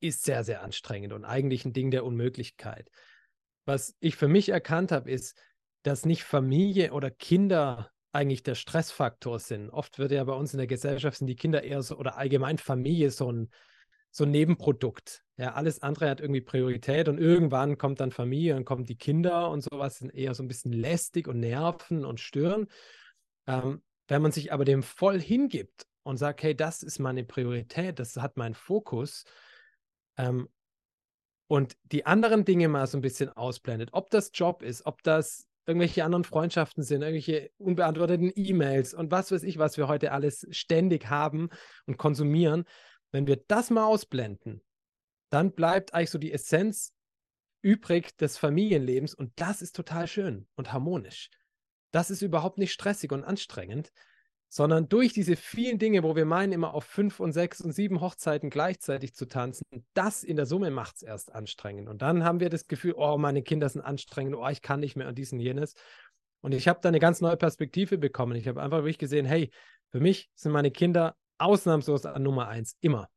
ist 0.00 0.24
sehr, 0.24 0.44
sehr 0.44 0.62
anstrengend 0.62 1.12
und 1.12 1.24
eigentlich 1.24 1.64
ein 1.64 1.72
Ding 1.72 1.90
der 1.90 2.04
Unmöglichkeit. 2.04 2.88
Was 3.66 3.94
ich 4.00 4.16
für 4.16 4.28
mich 4.28 4.48
erkannt 4.48 4.92
habe, 4.92 5.10
ist, 5.10 5.38
dass 5.82 6.06
nicht 6.06 6.24
Familie 6.24 6.92
oder 6.92 7.10
Kinder 7.10 7.90
eigentlich 8.12 8.42
der 8.42 8.54
Stressfaktor 8.54 9.38
sind. 9.38 9.70
Oft 9.70 9.98
wird 9.98 10.12
ja 10.12 10.24
bei 10.24 10.32
uns 10.34 10.54
in 10.54 10.58
der 10.58 10.66
Gesellschaft 10.66 11.18
sind 11.18 11.26
die 11.26 11.36
Kinder 11.36 11.64
eher 11.64 11.82
so 11.82 11.96
oder 11.96 12.16
allgemein 12.16 12.58
Familie 12.58 13.10
so 13.10 13.30
ein, 13.30 13.50
so 14.16 14.24
ein 14.24 14.30
Nebenprodukt. 14.30 15.24
Ja, 15.36 15.54
alles 15.54 15.82
andere 15.82 16.08
hat 16.08 16.20
irgendwie 16.20 16.40
Priorität 16.40 17.08
und 17.08 17.18
irgendwann 17.18 17.76
kommt 17.78 17.98
dann 17.98 18.12
Familie 18.12 18.54
und 18.54 18.64
kommen 18.64 18.84
die 18.84 18.96
Kinder 18.96 19.50
und 19.50 19.62
sowas 19.62 19.98
sind 19.98 20.14
eher 20.14 20.34
so 20.34 20.44
ein 20.44 20.48
bisschen 20.48 20.72
lästig 20.72 21.26
und 21.26 21.40
nerven 21.40 22.04
und 22.04 22.20
stören. 22.20 22.68
Ähm, 23.48 23.82
wenn 24.06 24.22
man 24.22 24.30
sich 24.30 24.52
aber 24.52 24.64
dem 24.64 24.84
voll 24.84 25.20
hingibt 25.20 25.88
und 26.04 26.18
sagt, 26.18 26.44
hey, 26.44 26.54
das 26.54 26.84
ist 26.84 27.00
meine 27.00 27.24
Priorität, 27.24 27.98
das 27.98 28.16
hat 28.16 28.36
meinen 28.36 28.54
Fokus 28.54 29.24
ähm, 30.16 30.48
und 31.48 31.76
die 31.82 32.06
anderen 32.06 32.44
Dinge 32.44 32.68
mal 32.68 32.86
so 32.86 32.96
ein 32.96 33.02
bisschen 33.02 33.30
ausblendet, 33.30 33.88
ob 33.92 34.10
das 34.10 34.30
Job 34.32 34.62
ist, 34.62 34.86
ob 34.86 35.02
das 35.02 35.48
irgendwelche 35.66 36.04
anderen 36.04 36.22
Freundschaften 36.22 36.84
sind, 36.84 37.02
irgendwelche 37.02 37.50
unbeantworteten 37.58 38.30
E-Mails 38.36 38.94
und 38.94 39.10
was 39.10 39.32
weiß 39.32 39.42
ich, 39.42 39.58
was 39.58 39.76
wir 39.76 39.88
heute 39.88 40.12
alles 40.12 40.46
ständig 40.50 41.10
haben 41.10 41.48
und 41.86 41.96
konsumieren. 41.96 42.64
Wenn 43.14 43.28
wir 43.28 43.36
das 43.36 43.70
mal 43.70 43.84
ausblenden, 43.84 44.60
dann 45.30 45.52
bleibt 45.52 45.94
eigentlich 45.94 46.10
so 46.10 46.18
die 46.18 46.32
Essenz 46.32 46.92
übrig 47.62 48.16
des 48.16 48.38
Familienlebens 48.38 49.14
und 49.14 49.30
das 49.36 49.62
ist 49.62 49.76
total 49.76 50.08
schön 50.08 50.48
und 50.56 50.72
harmonisch. 50.72 51.30
Das 51.92 52.10
ist 52.10 52.22
überhaupt 52.22 52.58
nicht 52.58 52.72
stressig 52.72 53.12
und 53.12 53.22
anstrengend, 53.22 53.92
sondern 54.48 54.88
durch 54.88 55.12
diese 55.12 55.36
vielen 55.36 55.78
Dinge, 55.78 56.02
wo 56.02 56.16
wir 56.16 56.24
meinen, 56.24 56.50
immer 56.50 56.74
auf 56.74 56.86
fünf 56.86 57.20
und 57.20 57.32
sechs 57.32 57.60
und 57.60 57.70
sieben 57.70 58.00
Hochzeiten 58.00 58.50
gleichzeitig 58.50 59.14
zu 59.14 59.26
tanzen, 59.26 59.64
das 59.94 60.24
in 60.24 60.34
der 60.34 60.46
Summe 60.46 60.72
macht 60.72 60.96
es 60.96 61.02
erst 61.02 61.32
anstrengend. 61.32 61.88
Und 61.88 62.02
dann 62.02 62.24
haben 62.24 62.40
wir 62.40 62.50
das 62.50 62.66
Gefühl, 62.66 62.94
oh, 62.96 63.16
meine 63.16 63.44
Kinder 63.44 63.68
sind 63.68 63.82
anstrengend, 63.82 64.34
oh, 64.34 64.48
ich 64.48 64.60
kann 64.60 64.80
nicht 64.80 64.96
mehr 64.96 65.06
und 65.06 65.16
dies 65.16 65.32
und 65.32 65.38
jenes. 65.38 65.74
Und 66.40 66.52
ich 66.52 66.66
habe 66.66 66.80
da 66.82 66.88
eine 66.88 66.98
ganz 66.98 67.20
neue 67.20 67.36
Perspektive 67.36 67.96
bekommen. 67.96 68.34
Ich 68.34 68.48
habe 68.48 68.60
einfach 68.60 68.78
wirklich 68.78 68.98
gesehen, 68.98 69.24
hey, 69.24 69.52
für 69.92 70.00
mich 70.00 70.32
sind 70.34 70.50
meine 70.50 70.72
Kinder 70.72 71.14
ausnahmslos 71.38 72.06
an 72.06 72.22
Nummer 72.22 72.48
eins, 72.48 72.76
immer. 72.80 73.08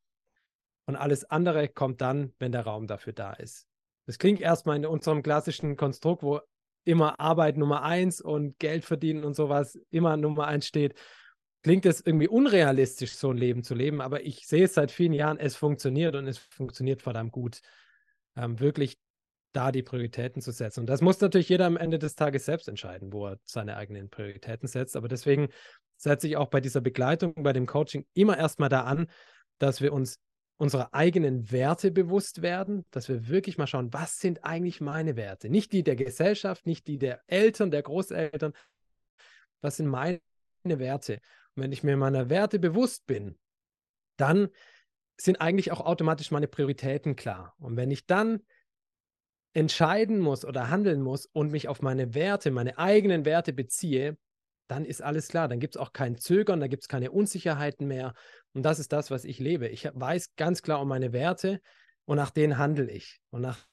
Und 0.85 0.95
alles 0.95 1.25
andere 1.25 1.67
kommt 1.67 2.01
dann, 2.01 2.33
wenn 2.39 2.51
der 2.51 2.65
Raum 2.65 2.87
dafür 2.87 3.13
da 3.13 3.33
ist. 3.33 3.67
Das 4.05 4.17
klingt 4.17 4.39
erstmal 4.39 4.77
in 4.77 4.85
unserem 4.85 5.21
klassischen 5.21 5.75
Konstrukt, 5.75 6.23
wo 6.23 6.39
immer 6.85 7.19
Arbeit 7.19 7.57
Nummer 7.57 7.83
eins 7.83 8.21
und 8.21 8.57
Geld 8.59 8.85
verdienen 8.85 9.25
und 9.25 9.35
sowas 9.35 9.77
immer 9.89 10.15
Nummer 10.15 10.47
eins 10.47 10.65
steht. 10.65 10.95
Klingt 11.61 11.85
es 11.85 11.99
irgendwie 11.99 12.29
unrealistisch, 12.29 13.15
so 13.15 13.31
ein 13.31 13.37
Leben 13.37 13.63
zu 13.63 13.75
leben, 13.75 13.99
aber 13.99 14.23
ich 14.23 14.47
sehe 14.47 14.63
es 14.63 14.75
seit 14.75 14.91
vielen 14.91 15.11
Jahren, 15.11 15.37
es 15.37 15.57
funktioniert 15.57 16.15
und 16.15 16.25
es 16.27 16.37
funktioniert 16.37 17.01
verdammt 17.01 17.33
gut, 17.33 17.59
ähm, 18.37 18.59
wirklich 18.61 18.97
da 19.51 19.73
die 19.73 19.83
Prioritäten 19.83 20.41
zu 20.41 20.51
setzen. 20.51 20.81
Und 20.81 20.85
das 20.87 21.01
muss 21.01 21.19
natürlich 21.19 21.49
jeder 21.49 21.65
am 21.65 21.75
Ende 21.75 21.99
des 21.99 22.15
Tages 22.15 22.45
selbst 22.45 22.69
entscheiden, 22.69 23.11
wo 23.11 23.27
er 23.27 23.39
seine 23.43 23.75
eigenen 23.75 24.09
Prioritäten 24.09 24.67
setzt. 24.67 24.95
Aber 24.95 25.09
deswegen 25.09 25.49
setze 25.97 26.27
ich 26.27 26.37
auch 26.37 26.47
bei 26.47 26.61
dieser 26.61 26.81
Begleitung, 26.81 27.33
bei 27.35 27.53
dem 27.53 27.65
Coaching 27.65 28.05
immer 28.13 28.37
erstmal 28.37 28.69
da 28.69 28.83
an, 28.83 29.09
dass 29.57 29.81
wir 29.81 29.93
uns 29.93 30.19
unserer 30.57 30.93
eigenen 30.93 31.51
Werte 31.51 31.91
bewusst 31.91 32.41
werden, 32.41 32.85
dass 32.91 33.09
wir 33.09 33.27
wirklich 33.27 33.57
mal 33.57 33.67
schauen, 33.67 33.93
was 33.93 34.19
sind 34.19 34.43
eigentlich 34.43 34.81
meine 34.81 35.15
Werte? 35.15 35.49
Nicht 35.49 35.71
die 35.71 35.83
der 35.83 35.95
Gesellschaft, 35.95 36.65
nicht 36.65 36.87
die 36.87 36.97
der 36.97 37.21
Eltern, 37.27 37.69
der 37.69 37.83
Großeltern. 37.83 38.53
Was 39.61 39.77
sind 39.77 39.87
meine 39.87 40.19
Werte? 40.63 41.19
Und 41.55 41.63
wenn 41.63 41.71
ich 41.71 41.83
mir 41.83 41.95
meiner 41.95 42.29
Werte 42.29 42.57
bewusst 42.57 43.05
bin, 43.05 43.37
dann 44.17 44.49
sind 45.19 45.41
eigentlich 45.41 45.71
auch 45.71 45.81
automatisch 45.81 46.31
meine 46.31 46.47
Prioritäten 46.47 47.15
klar. 47.15 47.55
Und 47.59 47.77
wenn 47.77 47.91
ich 47.91 48.05
dann 48.07 48.41
entscheiden 49.53 50.19
muss 50.19 50.45
oder 50.45 50.69
handeln 50.69 51.01
muss 51.01 51.25
und 51.25 51.51
mich 51.51 51.67
auf 51.67 51.81
meine 51.81 52.13
Werte, 52.13 52.51
meine 52.51 52.77
eigenen 52.77 53.25
Werte 53.25 53.53
beziehe, 53.53 54.17
dann 54.67 54.85
ist 54.85 55.01
alles 55.01 55.27
klar. 55.27 55.47
Dann 55.47 55.59
gibt 55.59 55.75
es 55.75 55.81
auch 55.81 55.93
kein 55.93 56.17
Zögern, 56.17 56.59
da 56.59 56.67
gibt 56.67 56.83
es 56.83 56.89
keine 56.89 57.11
Unsicherheiten 57.11 57.87
mehr. 57.87 58.13
Und 58.53 58.63
das 58.63 58.79
ist 58.79 58.91
das, 58.91 59.11
was 59.11 59.25
ich 59.25 59.39
lebe. 59.39 59.67
Ich 59.67 59.89
weiß 59.93 60.35
ganz 60.35 60.61
klar 60.61 60.81
um 60.81 60.87
meine 60.87 61.13
Werte 61.13 61.61
und 62.05 62.17
nach 62.17 62.31
denen 62.31 62.57
handle 62.57 62.89
ich. 62.89 63.19
Und 63.29 63.41
nach 63.41 63.65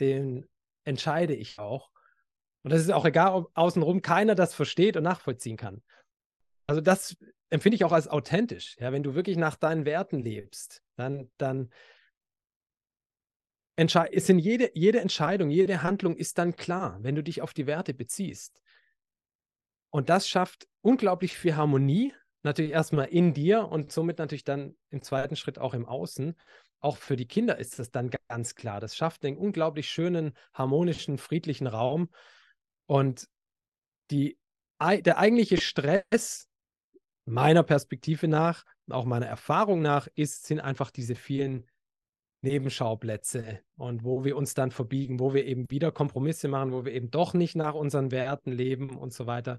denen 0.00 0.46
entscheide 0.84 1.34
ich 1.34 1.58
auch. 1.58 1.90
Und 2.62 2.72
das 2.72 2.80
ist 2.80 2.90
auch 2.90 3.04
egal, 3.04 3.32
ob 3.32 3.50
außenrum 3.54 4.02
keiner 4.02 4.34
das 4.34 4.54
versteht 4.54 4.96
und 4.96 5.04
nachvollziehen 5.04 5.56
kann. 5.56 5.82
Also 6.66 6.80
das 6.80 7.16
empfinde 7.48 7.76
ich 7.76 7.84
auch 7.84 7.92
als 7.92 8.08
authentisch. 8.08 8.76
Ja, 8.80 8.92
wenn 8.92 9.04
du 9.04 9.14
wirklich 9.14 9.36
nach 9.36 9.56
deinen 9.56 9.84
Werten 9.84 10.18
lebst, 10.18 10.82
dann, 10.96 11.30
dann 11.36 11.70
ist 14.10 14.30
in 14.30 14.38
jede, 14.38 14.70
jede 14.74 15.00
Entscheidung, 15.00 15.50
jede 15.50 15.82
Handlung 15.82 16.16
ist 16.16 16.38
dann 16.38 16.56
klar, 16.56 16.98
wenn 17.02 17.14
du 17.14 17.22
dich 17.22 17.42
auf 17.42 17.52
die 17.52 17.66
Werte 17.66 17.94
beziehst. 17.94 18.60
Und 19.90 20.08
das 20.08 20.28
schafft 20.28 20.68
unglaublich 20.82 21.36
viel 21.36 21.56
Harmonie, 21.56 22.12
natürlich 22.42 22.72
erstmal 22.72 23.06
in 23.06 23.34
dir 23.34 23.68
und 23.68 23.92
somit 23.92 24.18
natürlich 24.18 24.44
dann 24.44 24.76
im 24.90 25.02
zweiten 25.02 25.36
Schritt 25.36 25.58
auch 25.58 25.74
im 25.74 25.86
Außen. 25.86 26.36
Auch 26.80 26.96
für 26.96 27.16
die 27.16 27.26
Kinder 27.26 27.58
ist 27.58 27.78
das 27.78 27.90
dann 27.90 28.10
ganz 28.28 28.54
klar. 28.54 28.80
Das 28.80 28.96
schafft 28.96 29.24
einen 29.24 29.36
unglaublich 29.36 29.88
schönen, 29.88 30.36
harmonischen, 30.54 31.18
friedlichen 31.18 31.66
Raum. 31.66 32.10
Und 32.86 33.28
die, 34.10 34.38
der 34.80 35.18
eigentliche 35.18 35.60
Stress 35.60 36.48
meiner 37.24 37.62
Perspektive 37.62 38.28
nach, 38.28 38.64
auch 38.90 39.04
meiner 39.04 39.26
Erfahrung 39.26 39.82
nach, 39.82 40.06
ist, 40.14 40.46
sind 40.46 40.60
einfach 40.60 40.90
diese 40.90 41.16
vielen 41.16 41.66
Nebenschauplätze 42.46 43.60
und 43.76 44.04
wo 44.04 44.24
wir 44.24 44.36
uns 44.36 44.54
dann 44.54 44.70
verbiegen, 44.70 45.20
wo 45.20 45.34
wir 45.34 45.44
eben 45.44 45.66
wieder 45.68 45.92
Kompromisse 45.92 46.48
machen, 46.48 46.72
wo 46.72 46.84
wir 46.84 46.92
eben 46.92 47.10
doch 47.10 47.34
nicht 47.34 47.56
nach 47.56 47.74
unseren 47.74 48.10
Werten 48.10 48.52
leben 48.52 48.96
und 48.96 49.12
so 49.12 49.26
weiter. 49.26 49.58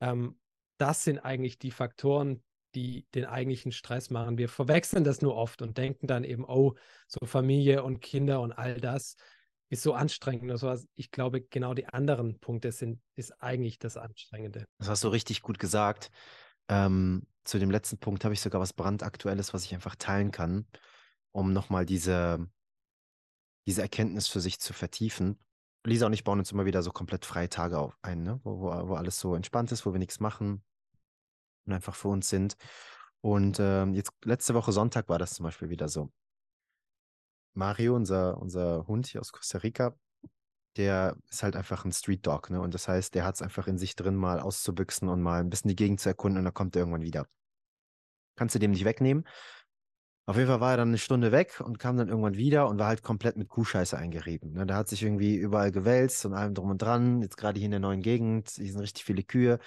Ähm, 0.00 0.38
das 0.78 1.04
sind 1.04 1.18
eigentlich 1.18 1.58
die 1.58 1.70
Faktoren, 1.70 2.42
die 2.74 3.06
den 3.14 3.24
eigentlichen 3.24 3.72
Stress 3.72 4.10
machen. 4.10 4.38
Wir 4.38 4.48
verwechseln 4.48 5.04
das 5.04 5.22
nur 5.22 5.34
oft 5.34 5.62
und 5.62 5.78
denken 5.78 6.06
dann 6.06 6.24
eben, 6.24 6.44
oh, 6.44 6.74
so 7.08 7.26
Familie 7.26 7.82
und 7.82 8.00
Kinder 8.00 8.40
und 8.40 8.52
all 8.52 8.80
das 8.80 9.16
ist 9.68 9.82
so 9.82 9.94
anstrengend. 9.94 10.50
Also 10.50 10.74
ich 10.94 11.10
glaube, 11.10 11.40
genau 11.42 11.74
die 11.74 11.86
anderen 11.86 12.38
Punkte 12.38 12.70
sind, 12.70 13.00
ist 13.16 13.32
eigentlich 13.42 13.78
das 13.78 13.96
Anstrengende. 13.96 14.64
Das 14.78 14.88
hast 14.88 15.04
du 15.04 15.08
richtig 15.08 15.42
gut 15.42 15.58
gesagt. 15.58 16.10
Ähm, 16.68 17.26
zu 17.44 17.58
dem 17.58 17.70
letzten 17.70 17.98
Punkt 17.98 18.24
habe 18.24 18.34
ich 18.34 18.40
sogar 18.40 18.60
was 18.60 18.72
brandaktuelles, 18.72 19.54
was 19.54 19.64
ich 19.64 19.74
einfach 19.74 19.96
teilen 19.96 20.30
kann, 20.30 20.66
um 21.36 21.52
nochmal 21.52 21.84
diese, 21.84 22.48
diese 23.66 23.82
Erkenntnis 23.82 24.26
für 24.26 24.40
sich 24.40 24.58
zu 24.58 24.72
vertiefen. 24.72 25.38
Lisa 25.84 26.06
und 26.06 26.14
ich 26.14 26.24
bauen 26.24 26.38
uns 26.38 26.50
immer 26.50 26.64
wieder 26.64 26.82
so 26.82 26.90
komplett 26.90 27.26
freie 27.26 27.50
Tage 27.50 27.78
auf, 27.78 27.96
ein, 28.00 28.22
ne? 28.22 28.40
wo, 28.42 28.58
wo, 28.58 28.88
wo 28.88 28.94
alles 28.94 29.20
so 29.20 29.34
entspannt 29.34 29.70
ist, 29.70 29.84
wo 29.84 29.92
wir 29.92 29.98
nichts 29.98 30.18
machen 30.18 30.64
und 31.66 31.72
einfach 31.74 31.94
für 31.94 32.08
uns 32.08 32.30
sind. 32.30 32.56
Und 33.20 33.58
ähm, 33.60 33.92
jetzt 33.92 34.12
letzte 34.24 34.54
Woche 34.54 34.72
Sonntag 34.72 35.10
war 35.10 35.18
das 35.18 35.34
zum 35.34 35.44
Beispiel 35.44 35.68
wieder 35.68 35.88
so. 35.88 36.10
Mario, 37.52 37.94
unser, 37.94 38.38
unser 38.38 38.86
Hund 38.86 39.06
hier 39.06 39.20
aus 39.20 39.32
Costa 39.32 39.58
Rica, 39.58 39.94
der 40.76 41.16
ist 41.28 41.42
halt 41.42 41.54
einfach 41.54 41.84
ein 41.84 41.92
Street 41.92 42.26
Dog, 42.26 42.50
ne? 42.50 42.60
Und 42.60 42.72
das 42.72 42.88
heißt, 42.88 43.14
der 43.14 43.24
hat 43.24 43.34
es 43.34 43.42
einfach 43.42 43.66
in 43.66 43.78
sich 43.78 43.94
drin, 43.94 44.14
mal 44.14 44.40
auszubüchsen 44.40 45.08
und 45.08 45.22
mal 45.22 45.40
ein 45.40 45.50
bisschen 45.50 45.68
die 45.68 45.76
Gegend 45.76 46.00
zu 46.00 46.08
erkunden 46.08 46.38
und 46.38 46.44
dann 46.44 46.54
kommt 46.54 46.76
er 46.76 46.80
irgendwann 46.80 47.02
wieder. 47.02 47.26
Kannst 48.36 48.54
du 48.54 48.58
dem 48.58 48.72
nicht 48.72 48.84
wegnehmen. 48.84 49.26
Auf 50.28 50.36
jeden 50.36 50.48
Fall 50.48 50.60
war 50.60 50.72
er 50.72 50.78
dann 50.78 50.88
eine 50.88 50.98
Stunde 50.98 51.30
weg 51.30 51.60
und 51.60 51.78
kam 51.78 51.96
dann 51.96 52.08
irgendwann 52.08 52.36
wieder 52.36 52.68
und 52.68 52.80
war 52.80 52.88
halt 52.88 53.04
komplett 53.04 53.36
mit 53.36 53.48
Kuhscheiße 53.48 53.96
eingerieben. 53.96 54.52
Ne? 54.54 54.66
Der 54.66 54.76
hat 54.76 54.88
sich 54.88 55.04
irgendwie 55.04 55.36
überall 55.36 55.70
gewälzt 55.70 56.26
und 56.26 56.34
allem 56.34 56.52
drum 56.52 56.70
und 56.70 56.82
dran. 56.82 57.22
Jetzt 57.22 57.36
gerade 57.36 57.58
hier 57.58 57.66
in 57.66 57.70
der 57.70 57.80
neuen 57.80 58.02
Gegend, 58.02 58.50
hier 58.50 58.72
sind 58.72 58.80
richtig 58.80 59.04
viele 59.04 59.22
Kühe. 59.22 59.60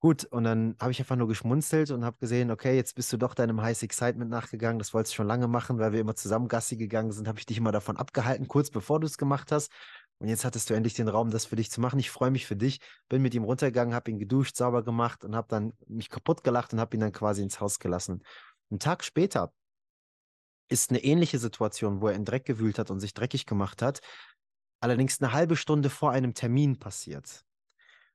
Gut, 0.00 0.26
und 0.26 0.44
dann 0.44 0.76
habe 0.78 0.92
ich 0.92 1.00
einfach 1.00 1.16
nur 1.16 1.28
geschmunzelt 1.28 1.90
und 1.90 2.04
habe 2.04 2.18
gesehen, 2.20 2.50
okay, 2.50 2.76
jetzt 2.76 2.94
bist 2.94 3.10
du 3.10 3.16
doch 3.16 3.32
deinem 3.32 3.62
Heiß 3.62 3.82
Excitement 3.82 4.30
nachgegangen. 4.30 4.78
Das 4.78 4.92
wolltest 4.92 5.14
du 5.14 5.16
schon 5.16 5.26
lange 5.26 5.48
machen, 5.48 5.78
weil 5.78 5.92
wir 5.92 6.00
immer 6.00 6.14
zusammen 6.14 6.46
Gassi 6.46 6.76
gegangen 6.76 7.10
sind, 7.10 7.26
habe 7.26 7.38
ich 7.38 7.46
dich 7.46 7.56
immer 7.56 7.72
davon 7.72 7.96
abgehalten, 7.96 8.46
kurz 8.46 8.68
bevor 8.70 9.00
du 9.00 9.06
es 9.06 9.16
gemacht 9.16 9.50
hast. 9.50 9.72
Und 10.18 10.28
jetzt 10.28 10.44
hattest 10.44 10.68
du 10.68 10.74
endlich 10.74 10.92
den 10.92 11.08
Raum, 11.08 11.30
das 11.30 11.46
für 11.46 11.56
dich 11.56 11.70
zu 11.70 11.80
machen. 11.80 11.98
Ich 11.98 12.10
freue 12.10 12.30
mich 12.30 12.46
für 12.46 12.54
dich. 12.54 12.80
Bin 13.08 13.22
mit 13.22 13.34
ihm 13.34 13.44
runtergegangen, 13.44 13.94
habe 13.94 14.10
ihn 14.10 14.18
geduscht, 14.18 14.56
sauber 14.56 14.84
gemacht 14.84 15.24
und 15.24 15.34
habe 15.34 15.48
dann 15.48 15.72
mich 15.86 16.10
kaputt 16.10 16.44
gelacht 16.44 16.74
und 16.74 16.80
habe 16.80 16.94
ihn 16.94 17.00
dann 17.00 17.12
quasi 17.12 17.42
ins 17.42 17.60
Haus 17.60 17.78
gelassen. 17.78 18.22
Einen 18.70 18.80
Tag 18.80 19.04
später 19.04 19.52
ist 20.68 20.90
eine 20.90 21.02
ähnliche 21.04 21.38
Situation, 21.38 22.00
wo 22.00 22.08
er 22.08 22.14
in 22.14 22.24
Dreck 22.24 22.44
gewühlt 22.44 22.78
hat 22.78 22.90
und 22.90 23.00
sich 23.00 23.14
dreckig 23.14 23.46
gemacht 23.46 23.82
hat, 23.82 24.00
allerdings 24.80 25.20
eine 25.20 25.32
halbe 25.32 25.56
Stunde 25.56 25.90
vor 25.90 26.10
einem 26.10 26.34
Termin 26.34 26.78
passiert. 26.78 27.44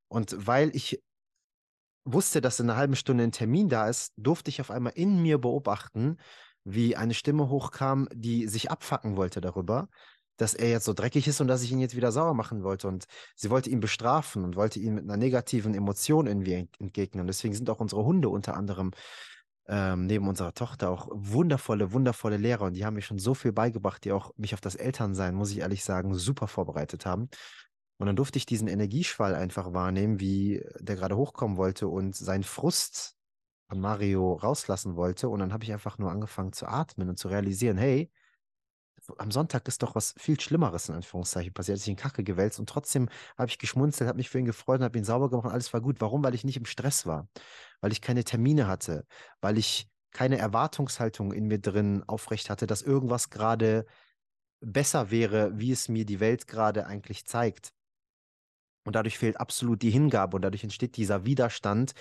Und 0.08 0.36
weil 0.47 0.76
ich 0.76 1.02
wusste, 2.06 2.41
dass 2.41 2.60
in 2.60 2.70
einer 2.70 2.78
halben 2.78 2.95
Stunde 2.95 3.24
ein 3.24 3.32
Termin 3.32 3.70
da 3.70 3.88
ist, 3.88 4.14
durfte 4.18 4.50
ich 4.50 4.62
auf 4.62 4.72
einmal 4.72 4.93
in 4.95 5.22
mir 5.22 5.38
beobachten, 5.38 6.18
wie 6.64 6.95
eine 6.95 7.14
Stimme 7.14 7.50
hochkam, 7.50 8.08
die 8.14 8.47
sich 8.47 8.72
abfacken 8.72 9.16
wollte 9.16 9.41
darüber, 9.41 9.89
dass 10.38 10.54
er 10.54 10.70
jetzt 10.70 10.86
so 10.86 10.93
dreckig 10.93 11.28
ist 11.28 11.41
und 11.41 11.47
dass 11.47 11.64
ich 11.64 11.72
ihn 11.72 11.80
jetzt 11.80 11.95
wieder 11.95 12.12
sauer 12.12 12.34
machen 12.34 12.64
wollte. 12.64 12.88
Und 12.88 13.06
sie 13.36 13.50
wollte 13.50 13.70
ihn 13.70 13.80
bestrafen 13.80 14.43
und 14.43 14.56
wollte 14.56 14.80
ihn 14.80 14.95
mit 14.95 15.04
einer 15.04 15.18
negativen 15.18 15.74
Emotion 15.74 16.28
irgendwie 16.28 16.70
entgegnen. 16.80 17.22
Und 17.22 17.28
deswegen 17.28 17.54
sind 17.54 17.70
auch 17.70 17.80
unsere 17.80 18.04
Hunde 18.04 18.30
unter 18.30 18.56
anderem 18.56 18.91
ähm, 19.70 20.08
neben 20.08 20.28
unserer 20.28 20.54
Tochter 20.54 20.90
auch 20.90 21.08
wundervolle, 21.12 21.94
wundervolle 21.94 22.38
Lehrer. 22.38 22.66
Und 22.66 22.74
die 22.74 22.86
haben 22.86 22.96
mir 22.96 23.02
schon 23.02 23.20
so 23.20 23.36
viel 23.36 23.52
beigebracht, 23.54 24.04
die 24.04 24.12
auch 24.12 24.32
mich 24.36 24.56
auf 24.56 24.62
das 24.62 24.76
Elternsein, 24.76 25.36
muss 25.36 25.52
ich 25.52 25.60
ehrlich 25.60 25.84
sagen, 25.84 26.16
super 26.16 26.48
vorbereitet 26.48 27.06
haben. 27.06 27.30
Und 28.00 28.08
dann 28.08 28.16
durfte 28.16 28.38
ich 28.38 28.46
diesen 28.46 28.68
Energieschwall 28.68 29.36
einfach 29.36 29.74
wahrnehmen, 29.74 30.20
wie 30.20 30.66
der 30.80 30.96
gerade 30.96 31.16
hochkommen 31.16 31.58
wollte 31.58 31.88
und 31.88 32.16
seinen 32.16 32.44
Frust 32.44 33.16
an 33.68 33.80
Mario 33.80 34.34
rauslassen 34.34 34.96
wollte. 34.96 35.30
Und 35.30 35.40
dann 35.40 35.54
habe 35.54 35.64
ich 35.64 35.72
einfach 35.72 36.00
nur 36.00 36.10
angefangen 36.10 36.52
zu 36.52 36.66
atmen 36.66 37.10
und 37.10 37.20
zu 37.20 37.28
realisieren, 37.28 37.78
hey, 37.78 38.10
am 39.18 39.32
Sonntag 39.32 39.68
ist 39.68 39.84
doch 39.84 39.95
was 39.95 40.14
viel 40.18 40.39
Schlimmeres 40.39 40.89
in 40.89 40.95
Anführungszeichen 40.95 41.53
passiert. 41.53 41.76
Er 41.76 41.80
hat 41.80 41.82
sich 41.82 41.89
in 41.89 41.95
Kacke 41.95 42.24
gewälzt 42.24 42.60
und 42.60 42.70
trotzdem 42.70 43.10
habe 43.38 43.49
ich 43.49 43.57
geschmunzelt, 43.57 44.07
habe 44.07 44.18
mich 44.18 44.30
für 44.30 44.39
ihn 44.39 44.45
gefreut 44.45 44.80
und 44.80 44.86
habe 44.86 44.97
ihn 44.97 45.03
sauber 45.03 45.30
gemacht 45.30 45.45
und 45.45 45.51
alles 45.51 45.74
war 45.74 45.82
gut. 45.82 46.01
Warum? 46.01 46.24
Weil 46.24 46.36
ich 46.36 46.43
nicht 46.43 46.57
im 46.57 46.66
Stress 46.66 47.05
war, 47.05 47.28
weil 47.82 47.91
ich 47.91 48.01
keine 48.01 48.24
Termine 48.24 48.68
hatte, 48.68 49.05
weil 49.41 49.57
ich 49.57 49.89
keine 50.12 50.38
Erwartungshaltung 50.38 51.34
in 51.34 51.47
mir 51.47 51.60
drin 51.60 52.03
aufrecht 52.07 52.49
hatte, 52.49 52.68
dass 52.68 52.82
irgendwas 52.82 53.30
gerade 53.30 53.86
besser 54.62 55.12
wäre, 55.12 55.57
wie 55.57 55.72
es 55.72 55.88
mir 55.88 56.05
die 56.05 56.20
Welt 56.20 56.47
gerade 56.47 56.88
eigentlich 56.88 57.26
zeigt. 57.26 57.72
Und 58.86 58.95
dadurch 58.95 59.18
fehlt 59.18 59.39
absolut 59.39 59.82
die 59.82 59.91
Hingabe 59.91 60.36
und 60.36 60.41
dadurch 60.41 60.64
entsteht 60.64 60.97
dieser 60.97 61.26
Widerstand, 61.26 61.93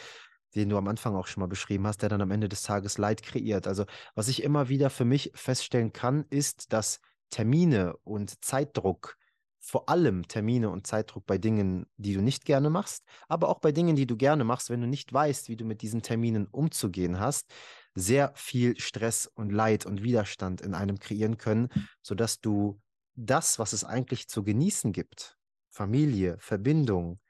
den 0.54 0.68
du 0.68 0.76
am 0.76 0.88
Anfang 0.88 1.14
auch 1.14 1.26
schon 1.26 1.40
mal 1.42 1.46
beschrieben 1.46 1.86
hast, 1.86 2.02
der 2.02 2.08
dann 2.08 2.20
am 2.20 2.30
Ende 2.30 2.48
des 2.48 2.62
Tages 2.62 2.98
Leid 2.98 3.22
kreiert. 3.22 3.66
Also 3.66 3.84
was 4.14 4.28
ich 4.28 4.42
immer 4.42 4.68
wieder 4.68 4.90
für 4.90 5.04
mich 5.04 5.30
feststellen 5.34 5.92
kann, 5.92 6.24
ist, 6.30 6.72
dass 6.72 7.00
Termine 7.30 7.96
und 8.04 8.44
Zeitdruck, 8.44 9.16
vor 9.60 9.88
allem 9.88 10.26
Termine 10.28 10.70
und 10.70 10.86
Zeitdruck 10.86 11.26
bei 11.26 11.36
Dingen, 11.36 11.86
die 11.96 12.14
du 12.14 12.22
nicht 12.22 12.44
gerne 12.44 12.70
machst, 12.70 13.04
aber 13.28 13.48
auch 13.48 13.58
bei 13.58 13.72
Dingen, 13.72 13.96
die 13.96 14.06
du 14.06 14.16
gerne 14.16 14.44
machst, 14.44 14.70
wenn 14.70 14.80
du 14.80 14.86
nicht 14.86 15.12
weißt, 15.12 15.48
wie 15.48 15.56
du 15.56 15.64
mit 15.64 15.82
diesen 15.82 16.00
Terminen 16.00 16.46
umzugehen 16.46 17.20
hast, 17.20 17.52
sehr 17.94 18.32
viel 18.34 18.78
Stress 18.80 19.26
und 19.26 19.50
Leid 19.50 19.84
und 19.84 20.02
Widerstand 20.02 20.60
in 20.60 20.74
einem 20.74 20.98
kreieren 20.98 21.36
können, 21.36 21.68
sodass 22.00 22.40
du 22.40 22.80
das, 23.14 23.58
was 23.58 23.72
es 23.72 23.84
eigentlich 23.84 24.28
zu 24.28 24.44
genießen 24.44 24.92
gibt, 24.92 25.36
Familie, 25.68 26.38
Verbindung, 26.38 27.20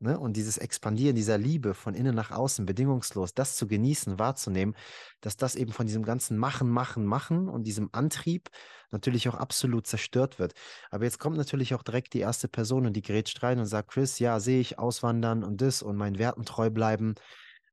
ne? 0.00 0.18
und 0.18 0.36
dieses 0.36 0.58
Expandieren 0.58 1.16
dieser 1.16 1.38
Liebe 1.38 1.74
von 1.74 1.94
innen 1.94 2.14
nach 2.14 2.30
außen, 2.30 2.66
bedingungslos, 2.66 3.34
das 3.34 3.56
zu 3.56 3.66
genießen, 3.66 4.18
wahrzunehmen, 4.18 4.74
dass 5.20 5.36
das 5.36 5.54
eben 5.54 5.72
von 5.72 5.86
diesem 5.86 6.02
ganzen 6.04 6.38
Machen, 6.38 6.68
Machen, 6.70 7.04
Machen 7.04 7.48
und 7.48 7.64
diesem 7.64 7.88
Antrieb 7.92 8.48
natürlich 8.90 9.28
auch 9.28 9.34
absolut 9.34 9.86
zerstört 9.86 10.38
wird. 10.38 10.54
Aber 10.90 11.04
jetzt 11.04 11.18
kommt 11.18 11.36
natürlich 11.36 11.74
auch 11.74 11.82
direkt 11.82 12.14
die 12.14 12.20
erste 12.20 12.48
Person 12.48 12.86
und 12.86 12.94
die 12.94 13.02
grätscht 13.02 13.42
rein 13.42 13.58
und 13.58 13.66
sagt, 13.66 13.90
Chris, 13.90 14.18
ja, 14.18 14.40
sehe 14.40 14.60
ich, 14.60 14.78
auswandern 14.78 15.44
und 15.44 15.60
das 15.60 15.82
und 15.82 15.96
meinen 15.96 16.18
Werten 16.18 16.44
treu 16.44 16.70
bleiben. 16.70 17.14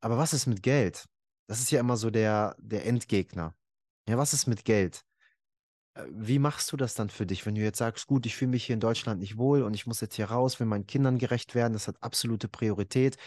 Aber 0.02 0.18
was 0.18 0.34
ist 0.34 0.46
mit 0.48 0.64
Geld? 0.64 1.06
Das 1.48 1.60
ist 1.60 1.72
ja 1.72 1.80
immer 1.80 1.98
so 1.98 2.10
der, 2.10 2.56
der 2.60 2.86
Endgegner. 2.86 3.54
Ja, 4.08 4.18
was 4.18 4.34
ist 4.34 4.48
mit 4.48 4.66
Geld? 4.66 5.04
Äh, 5.96 6.06
wie 6.12 6.40
machst 6.40 6.72
du 6.72 6.78
das 6.78 6.94
dann 6.94 7.10
für 7.10 7.26
dich, 7.26 7.46
wenn 7.46 7.56
du 7.56 7.62
jetzt 7.62 7.78
sagst, 7.80 8.08
gut, 8.08 8.26
ich 8.26 8.36
fühle 8.36 8.52
mich 8.52 8.66
hier 8.66 8.76
in 8.76 8.80
Deutschland 8.80 9.20
nicht 9.20 9.38
wohl 9.38 9.64
und 9.64 9.74
ich 9.74 9.88
muss 9.88 10.02
jetzt 10.02 10.16
hier 10.16 10.26
raus, 10.26 10.60
will 10.60 10.68
meinen 10.68 10.88
Kindern 10.88 11.18
gerecht 11.18 11.56
werden, 11.56 11.74
das 11.74 11.88
hat 11.88 12.02
absolute 12.02 12.48
Priorität. 12.48 13.18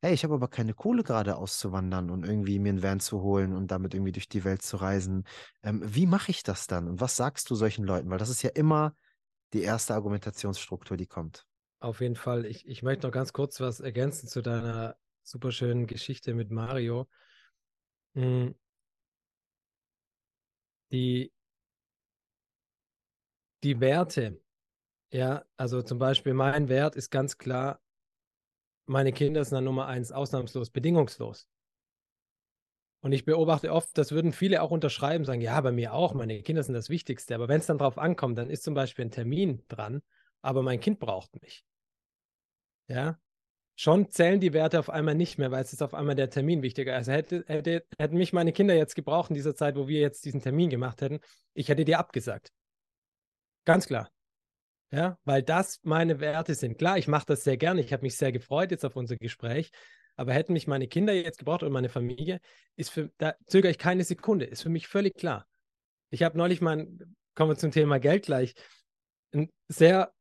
Hey, 0.00 0.14
ich 0.14 0.24
habe 0.24 0.34
aber 0.34 0.48
keine 0.48 0.74
Kohle 0.74 1.04
gerade 1.04 1.36
auszuwandern 1.36 2.10
und 2.10 2.24
irgendwie 2.24 2.58
mir 2.58 2.70
einen 2.70 2.82
Van 2.82 2.98
zu 2.98 3.22
holen 3.22 3.54
und 3.54 3.70
damit 3.70 3.94
irgendwie 3.94 4.10
durch 4.10 4.28
die 4.28 4.42
Welt 4.42 4.62
zu 4.62 4.76
reisen. 4.78 5.24
Ähm, 5.62 5.80
wie 5.84 6.06
mache 6.06 6.32
ich 6.32 6.42
das 6.42 6.66
dann? 6.66 6.88
Und 6.88 7.00
was 7.00 7.16
sagst 7.16 7.48
du 7.50 7.54
solchen 7.54 7.84
Leuten? 7.84 8.10
Weil 8.10 8.18
das 8.18 8.28
ist 8.28 8.42
ja 8.42 8.50
immer 8.50 8.96
die 9.52 9.62
erste 9.62 9.94
Argumentationsstruktur, 9.94 10.96
die 10.96 11.06
kommt. 11.06 11.46
Auf 11.78 12.00
jeden 12.00 12.16
Fall. 12.16 12.46
Ich, 12.46 12.66
ich 12.66 12.82
möchte 12.82 13.06
noch 13.06 13.12
ganz 13.12 13.32
kurz 13.32 13.60
was 13.60 13.78
ergänzen 13.78 14.28
zu 14.28 14.42
deiner 14.42 14.96
superschönen 15.22 15.86
Geschichte 15.86 16.34
mit 16.34 16.50
Mario. 16.50 17.08
Hm. 18.14 18.54
Die, 20.90 21.32
die 23.62 23.80
Werte, 23.80 24.40
ja, 25.12 25.44
also 25.56 25.82
zum 25.82 25.98
Beispiel 25.98 26.34
mein 26.34 26.68
Wert 26.68 26.96
ist 26.96 27.10
ganz 27.10 27.38
klar, 27.38 27.80
meine 28.86 29.12
Kinder 29.12 29.44
sind 29.44 29.56
dann 29.56 29.64
Nummer 29.64 29.86
eins, 29.86 30.10
ausnahmslos, 30.10 30.70
bedingungslos. 30.70 31.48
Und 33.00 33.12
ich 33.12 33.24
beobachte 33.24 33.72
oft, 33.72 33.96
das 33.98 34.12
würden 34.12 34.32
viele 34.32 34.62
auch 34.62 34.70
unterschreiben, 34.70 35.24
sagen, 35.24 35.40
ja, 35.40 35.60
bei 35.60 35.72
mir 35.72 35.92
auch, 35.92 36.14
meine 36.14 36.40
Kinder 36.42 36.62
sind 36.62 36.74
das 36.74 36.88
Wichtigste. 36.88 37.34
Aber 37.34 37.48
wenn 37.48 37.58
es 37.58 37.66
dann 37.66 37.78
drauf 37.78 37.98
ankommt, 37.98 38.38
dann 38.38 38.48
ist 38.48 38.62
zum 38.62 38.74
Beispiel 38.74 39.04
ein 39.04 39.10
Termin 39.10 39.64
dran, 39.68 40.02
aber 40.40 40.62
mein 40.62 40.78
Kind 40.78 41.00
braucht 41.00 41.40
mich. 41.42 41.64
Ja, 42.88 43.18
schon 43.74 44.10
zählen 44.10 44.38
die 44.40 44.52
Werte 44.52 44.78
auf 44.78 44.88
einmal 44.88 45.16
nicht 45.16 45.36
mehr, 45.38 45.50
weil 45.50 45.62
es 45.62 45.72
ist 45.72 45.82
auf 45.82 45.94
einmal 45.94 46.14
der 46.14 46.30
Termin 46.30 46.62
wichtiger. 46.62 46.94
Also 46.94 47.10
hätte, 47.10 47.44
hätte, 47.48 47.84
hätten 47.98 48.16
mich 48.16 48.32
meine 48.32 48.52
Kinder 48.52 48.74
jetzt 48.74 48.94
gebraucht 48.94 49.30
in 49.30 49.34
dieser 49.34 49.56
Zeit, 49.56 49.76
wo 49.76 49.88
wir 49.88 50.00
jetzt 50.00 50.24
diesen 50.24 50.40
Termin 50.40 50.70
gemacht 50.70 51.00
hätten, 51.00 51.20
ich 51.54 51.68
hätte 51.68 51.84
dir 51.84 51.98
abgesagt. 51.98 52.52
Ganz 53.64 53.86
klar. 53.86 54.10
Ja, 54.90 55.18
weil 55.24 55.42
das 55.42 55.80
meine 55.82 56.20
Werte 56.20 56.54
sind. 56.54 56.76
Klar, 56.78 56.98
ich 56.98 57.08
mache 57.08 57.26
das 57.26 57.44
sehr 57.44 57.56
gerne. 57.56 57.80
Ich 57.80 57.92
habe 57.92 58.02
mich 58.02 58.16
sehr 58.16 58.30
gefreut 58.30 58.70
jetzt 58.70 58.84
auf 58.84 58.96
unser 58.96 59.16
Gespräch. 59.16 59.70
Aber 60.16 60.34
hätten 60.34 60.52
mich 60.52 60.66
meine 60.66 60.88
Kinder 60.88 61.14
jetzt 61.14 61.38
gebraucht 61.38 61.62
oder 61.62 61.72
meine 61.72 61.88
Familie, 61.88 62.40
ist 62.76 62.90
für, 62.90 63.10
da 63.16 63.34
zögere 63.46 63.70
ich 63.70 63.78
keine 63.78 64.04
Sekunde. 64.04 64.44
Ist 64.44 64.62
für 64.62 64.68
mich 64.68 64.86
völlig 64.86 65.14
klar. 65.14 65.46
Ich 66.10 66.22
habe 66.22 66.36
neulich 66.36 66.60
mal, 66.60 66.86
kommen 67.34 67.50
wir 67.50 67.56
zum 67.56 67.70
Thema 67.70 67.98
Geld 67.98 68.26
gleich, 68.26 68.52
einen 69.32 69.48
sehr 69.68 70.12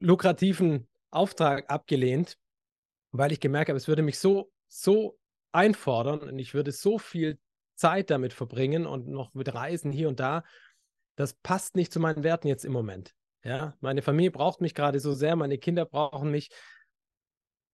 lukrativen 0.00 0.86
Auftrag 1.10 1.70
abgelehnt 1.70 2.36
weil 3.16 3.30
ich 3.30 3.38
gemerkt 3.38 3.68
habe, 3.68 3.76
es 3.76 3.86
würde 3.86 4.02
mich 4.02 4.18
so, 4.18 4.50
so 4.66 5.16
einfordern 5.52 6.18
und 6.18 6.38
ich 6.38 6.52
würde 6.52 6.72
so 6.72 6.98
viel 6.98 7.38
Zeit 7.76 8.10
damit 8.10 8.32
verbringen 8.32 8.86
und 8.86 9.06
noch 9.06 9.34
mit 9.34 9.54
Reisen 9.54 9.92
hier 9.92 10.08
und 10.08 10.18
da. 10.18 10.42
Das 11.16 11.34
passt 11.34 11.76
nicht 11.76 11.92
zu 11.92 12.00
meinen 12.00 12.24
Werten 12.24 12.48
jetzt 12.48 12.64
im 12.64 12.72
Moment. 12.72 13.14
Ja, 13.44 13.74
meine 13.80 14.02
Familie 14.02 14.30
braucht 14.30 14.60
mich 14.60 14.74
gerade 14.74 15.00
so 15.00 15.12
sehr, 15.12 15.36
meine 15.36 15.58
Kinder 15.58 15.84
brauchen 15.84 16.30
mich. 16.30 16.48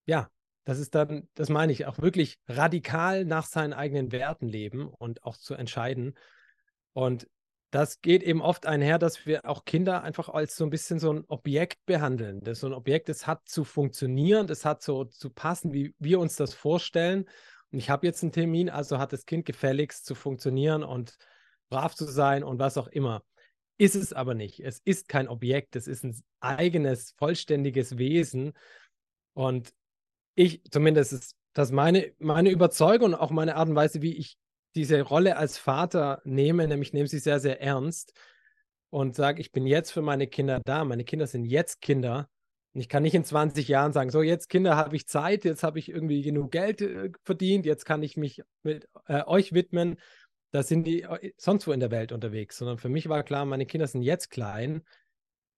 Ja, 0.04 0.28
das 0.64 0.78
ist 0.78 0.94
dann, 0.94 1.28
das 1.34 1.48
meine 1.48 1.72
ich, 1.72 1.86
auch 1.86 1.98
wirklich 1.98 2.38
radikal 2.48 3.24
nach 3.24 3.46
seinen 3.46 3.72
eigenen 3.72 4.12
Werten 4.12 4.48
leben 4.48 4.88
und 4.88 5.24
auch 5.24 5.36
zu 5.36 5.54
entscheiden. 5.54 6.14
Und 6.92 7.28
das 7.70 8.00
geht 8.00 8.24
eben 8.24 8.42
oft 8.42 8.66
einher, 8.66 8.98
dass 8.98 9.26
wir 9.26 9.48
auch 9.48 9.64
Kinder 9.64 10.02
einfach 10.02 10.28
als 10.28 10.56
so 10.56 10.64
ein 10.64 10.70
bisschen 10.70 10.98
so 10.98 11.12
ein 11.12 11.24
Objekt 11.28 11.78
behandeln. 11.86 12.40
Das 12.40 12.60
so 12.60 12.66
ein 12.66 12.72
Objekt, 12.72 13.08
das 13.08 13.28
hat 13.28 13.48
zu 13.48 13.62
funktionieren, 13.62 14.48
das 14.48 14.64
hat 14.64 14.82
so 14.82 15.04
zu 15.04 15.30
passen, 15.30 15.72
wie 15.72 15.94
wir 15.98 16.18
uns 16.18 16.34
das 16.34 16.52
vorstellen. 16.52 17.26
Und 17.70 17.78
ich 17.78 17.88
habe 17.88 18.06
jetzt 18.06 18.24
einen 18.24 18.32
Termin, 18.32 18.70
also 18.70 18.98
hat 18.98 19.12
das 19.12 19.24
Kind 19.24 19.46
gefälligst 19.46 20.04
zu 20.04 20.16
funktionieren 20.16 20.82
und 20.82 21.16
brav 21.68 21.94
zu 21.94 22.06
sein 22.06 22.42
und 22.42 22.58
was 22.58 22.76
auch 22.76 22.88
immer. 22.88 23.22
Ist 23.80 23.94
es 23.94 24.12
aber 24.12 24.34
nicht. 24.34 24.60
Es 24.60 24.82
ist 24.84 25.08
kein 25.08 25.26
Objekt, 25.26 25.74
es 25.74 25.88
ist 25.88 26.04
ein 26.04 26.14
eigenes, 26.40 27.12
vollständiges 27.16 27.96
Wesen. 27.96 28.52
Und 29.32 29.72
ich, 30.34 30.62
zumindest 30.70 31.14
ist 31.14 31.34
das 31.54 31.72
meine, 31.72 32.12
meine 32.18 32.50
Überzeugung 32.50 33.14
auch 33.14 33.30
meine 33.30 33.56
Art 33.56 33.70
und 33.70 33.76
Weise, 33.76 34.02
wie 34.02 34.18
ich 34.18 34.36
diese 34.74 35.00
Rolle 35.00 35.38
als 35.38 35.56
Vater 35.56 36.20
nehme, 36.24 36.68
nämlich 36.68 36.92
nehme 36.92 37.08
sie 37.08 37.20
sehr, 37.20 37.40
sehr 37.40 37.62
ernst 37.62 38.12
und 38.90 39.16
sage, 39.16 39.40
ich 39.40 39.50
bin 39.50 39.66
jetzt 39.66 39.92
für 39.92 40.02
meine 40.02 40.26
Kinder 40.26 40.60
da. 40.62 40.84
Meine 40.84 41.04
Kinder 41.04 41.26
sind 41.26 41.46
jetzt 41.46 41.80
Kinder. 41.80 42.28
Und 42.74 42.82
ich 42.82 42.88
kann 42.90 43.02
nicht 43.02 43.14
in 43.14 43.24
20 43.24 43.66
Jahren 43.66 43.94
sagen, 43.94 44.10
so 44.10 44.20
jetzt 44.20 44.50
Kinder 44.50 44.76
habe 44.76 44.94
ich 44.94 45.08
Zeit, 45.08 45.46
jetzt 45.46 45.62
habe 45.62 45.78
ich 45.78 45.88
irgendwie 45.88 46.20
genug 46.20 46.52
Geld 46.52 46.82
äh, 46.82 47.12
verdient, 47.24 47.64
jetzt 47.64 47.86
kann 47.86 48.02
ich 48.02 48.18
mich 48.18 48.42
mit 48.62 48.90
äh, 49.06 49.24
euch 49.24 49.54
widmen. 49.54 49.96
Da 50.52 50.62
sind 50.62 50.84
die 50.84 51.02
äh, 51.02 51.32
sonst 51.36 51.66
wo 51.66 51.72
in 51.72 51.80
der 51.80 51.90
Welt 51.90 52.12
unterwegs, 52.12 52.58
sondern 52.58 52.78
für 52.78 52.88
mich 52.88 53.08
war 53.08 53.22
klar, 53.22 53.44
meine 53.44 53.66
Kinder 53.66 53.86
sind 53.86 54.02
jetzt 54.02 54.30
klein 54.30 54.82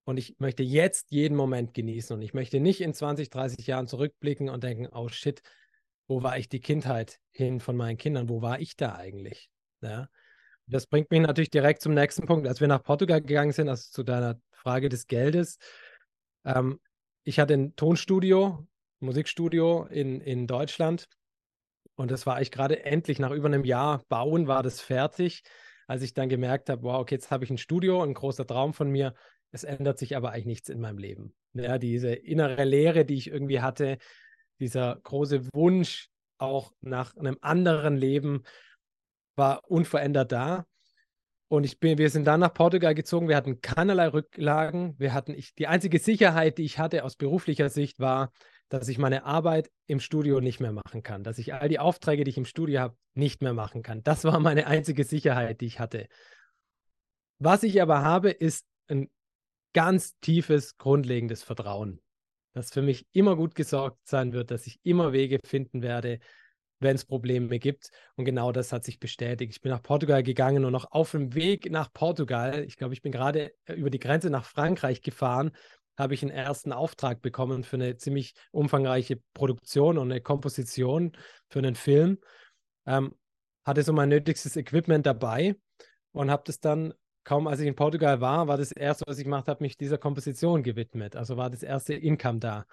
und 0.04 0.16
ich 0.16 0.36
möchte 0.38 0.62
jetzt 0.62 1.10
jeden 1.10 1.36
Moment 1.36 1.74
genießen 1.74 2.14
und 2.14 2.22
ich 2.22 2.34
möchte 2.34 2.60
nicht 2.60 2.80
in 2.80 2.92
20, 2.92 3.30
30 3.30 3.66
Jahren 3.66 3.86
zurückblicken 3.86 4.48
und 4.48 4.64
denken, 4.64 4.88
oh 4.92 5.08
shit, 5.08 5.42
wo 6.08 6.22
war 6.22 6.36
ich 6.38 6.48
die 6.48 6.60
Kindheit 6.60 7.20
hin 7.30 7.60
von 7.60 7.76
meinen 7.76 7.96
Kindern? 7.96 8.28
Wo 8.28 8.42
war 8.42 8.60
ich 8.60 8.76
da 8.76 8.96
eigentlich? 8.96 9.48
Ja. 9.80 10.08
Das 10.66 10.86
bringt 10.86 11.10
mich 11.10 11.20
natürlich 11.20 11.50
direkt 11.50 11.82
zum 11.82 11.94
nächsten 11.94 12.26
Punkt. 12.26 12.46
Als 12.46 12.60
wir 12.60 12.68
nach 12.68 12.82
Portugal 12.82 13.20
gegangen 13.20 13.52
sind, 13.52 13.68
also 13.68 13.90
zu 13.90 14.02
deiner 14.02 14.40
Frage 14.52 14.88
des 14.88 15.06
Geldes, 15.06 15.58
ähm, 16.44 16.80
ich 17.24 17.38
hatte 17.38 17.54
ein 17.54 17.76
Tonstudio, 17.76 18.66
Musikstudio 19.00 19.84
in, 19.84 20.20
in 20.20 20.46
Deutschland 20.46 21.08
und 22.02 22.10
das 22.10 22.26
war 22.26 22.42
ich 22.42 22.50
gerade 22.50 22.84
endlich 22.84 23.20
nach 23.20 23.30
über 23.30 23.46
einem 23.46 23.64
Jahr 23.64 24.02
bauen, 24.08 24.48
war 24.48 24.64
das 24.64 24.80
fertig, 24.80 25.44
als 25.86 26.02
ich 26.02 26.14
dann 26.14 26.28
gemerkt 26.28 26.68
habe, 26.68 26.82
wow, 26.82 27.00
okay, 27.00 27.14
jetzt 27.14 27.30
habe 27.30 27.44
ich 27.44 27.50
ein 27.50 27.58
Studio, 27.58 28.02
ein 28.02 28.12
großer 28.12 28.44
Traum 28.44 28.74
von 28.74 28.90
mir, 28.90 29.14
es 29.52 29.62
ändert 29.62 30.00
sich 30.00 30.16
aber 30.16 30.32
eigentlich 30.32 30.46
nichts 30.46 30.68
in 30.68 30.80
meinem 30.80 30.98
Leben. 30.98 31.32
Ja, 31.52 31.78
diese 31.78 32.12
innere 32.12 32.64
Leere, 32.64 33.04
die 33.04 33.14
ich 33.14 33.28
irgendwie 33.28 33.60
hatte, 33.60 33.98
dieser 34.58 34.98
große 35.00 35.46
Wunsch 35.54 36.08
auch 36.38 36.72
nach 36.80 37.16
einem 37.16 37.38
anderen 37.40 37.96
Leben 37.96 38.42
war 39.36 39.70
unverändert 39.70 40.32
da. 40.32 40.66
Und 41.46 41.62
ich 41.62 41.78
bin, 41.78 41.98
wir 41.98 42.10
sind 42.10 42.24
dann 42.24 42.40
nach 42.40 42.52
Portugal 42.52 42.96
gezogen. 42.96 43.28
Wir 43.28 43.36
hatten 43.36 43.60
keinerlei 43.60 44.08
Rücklagen. 44.08 44.98
Wir 44.98 45.14
hatten, 45.14 45.34
ich, 45.34 45.54
die 45.54 45.68
einzige 45.68 46.00
Sicherheit, 46.00 46.58
die 46.58 46.64
ich 46.64 46.80
hatte 46.80 47.04
aus 47.04 47.14
beruflicher 47.14 47.68
Sicht, 47.68 48.00
war, 48.00 48.32
dass 48.72 48.88
ich 48.88 48.98
meine 48.98 49.24
Arbeit 49.24 49.70
im 49.86 50.00
Studio 50.00 50.40
nicht 50.40 50.60
mehr 50.60 50.72
machen 50.72 51.02
kann, 51.02 51.24
dass 51.24 51.38
ich 51.38 51.54
all 51.54 51.68
die 51.68 51.78
Aufträge, 51.78 52.24
die 52.24 52.30
ich 52.30 52.38
im 52.38 52.44
Studio 52.44 52.80
habe, 52.80 52.96
nicht 53.14 53.42
mehr 53.42 53.54
machen 53.54 53.82
kann. 53.82 54.02
Das 54.02 54.24
war 54.24 54.38
meine 54.40 54.66
einzige 54.66 55.04
Sicherheit, 55.04 55.60
die 55.60 55.66
ich 55.66 55.80
hatte. 55.80 56.06
Was 57.38 57.62
ich 57.62 57.82
aber 57.82 58.02
habe, 58.02 58.30
ist 58.30 58.64
ein 58.88 59.10
ganz 59.74 60.18
tiefes, 60.20 60.76
grundlegendes 60.76 61.42
Vertrauen 61.42 62.00
dass 62.52 62.70
für 62.70 62.82
mich 62.82 63.06
immer 63.12 63.36
gut 63.36 63.54
gesorgt 63.54 64.06
sein 64.06 64.32
wird, 64.32 64.50
dass 64.50 64.66
ich 64.66 64.78
immer 64.82 65.12
Wege 65.12 65.38
finden 65.44 65.82
werde, 65.82 66.18
wenn 66.80 66.96
es 66.96 67.04
Probleme 67.04 67.58
gibt. 67.58 67.90
Und 68.16 68.24
genau 68.24 68.52
das 68.52 68.72
hat 68.72 68.84
sich 68.84 68.98
bestätigt. 68.98 69.52
Ich 69.52 69.60
bin 69.60 69.70
nach 69.70 69.82
Portugal 69.82 70.22
gegangen 70.22 70.64
und 70.64 70.72
noch 70.72 70.90
auf 70.90 71.12
dem 71.12 71.34
Weg 71.34 71.70
nach 71.70 71.92
Portugal, 71.92 72.64
ich 72.64 72.76
glaube, 72.76 72.94
ich 72.94 73.02
bin 73.02 73.12
gerade 73.12 73.52
äh, 73.64 73.74
über 73.74 73.90
die 73.90 74.00
Grenze 74.00 74.30
nach 74.30 74.44
Frankreich 74.44 75.02
gefahren, 75.02 75.52
habe 75.96 76.14
ich 76.14 76.22
einen 76.22 76.30
ersten 76.30 76.72
Auftrag 76.72 77.22
bekommen 77.22 77.64
für 77.64 77.76
eine 77.76 77.96
ziemlich 77.96 78.34
umfangreiche 78.50 79.20
Produktion 79.34 79.98
und 79.98 80.10
eine 80.10 80.20
Komposition 80.20 81.12
für 81.48 81.58
einen 81.58 81.74
Film. 81.74 82.18
Ähm, 82.86 83.14
hatte 83.64 83.82
so 83.82 83.92
mein 83.92 84.08
nötigstes 84.08 84.56
Equipment 84.56 85.06
dabei 85.06 85.56
und 86.12 86.30
habe 86.30 86.42
das 86.46 86.58
dann 86.58 86.94
kaum 87.24 87.46
als 87.46 87.60
ich 87.60 87.66
in 87.66 87.76
Portugal 87.76 88.20
war, 88.20 88.48
war 88.48 88.56
das 88.56 88.72
erste, 88.72 89.04
was 89.06 89.18
ich 89.18 89.24
gemacht 89.24 89.48
habe, 89.48 89.62
mich 89.62 89.76
dieser 89.76 89.98
Komposition 89.98 90.62
gewidmet. 90.62 91.16
Also 91.16 91.36
war 91.36 91.50
das 91.50 91.62
erste 91.62 91.94
Income 91.94 92.40
da. 92.40 92.64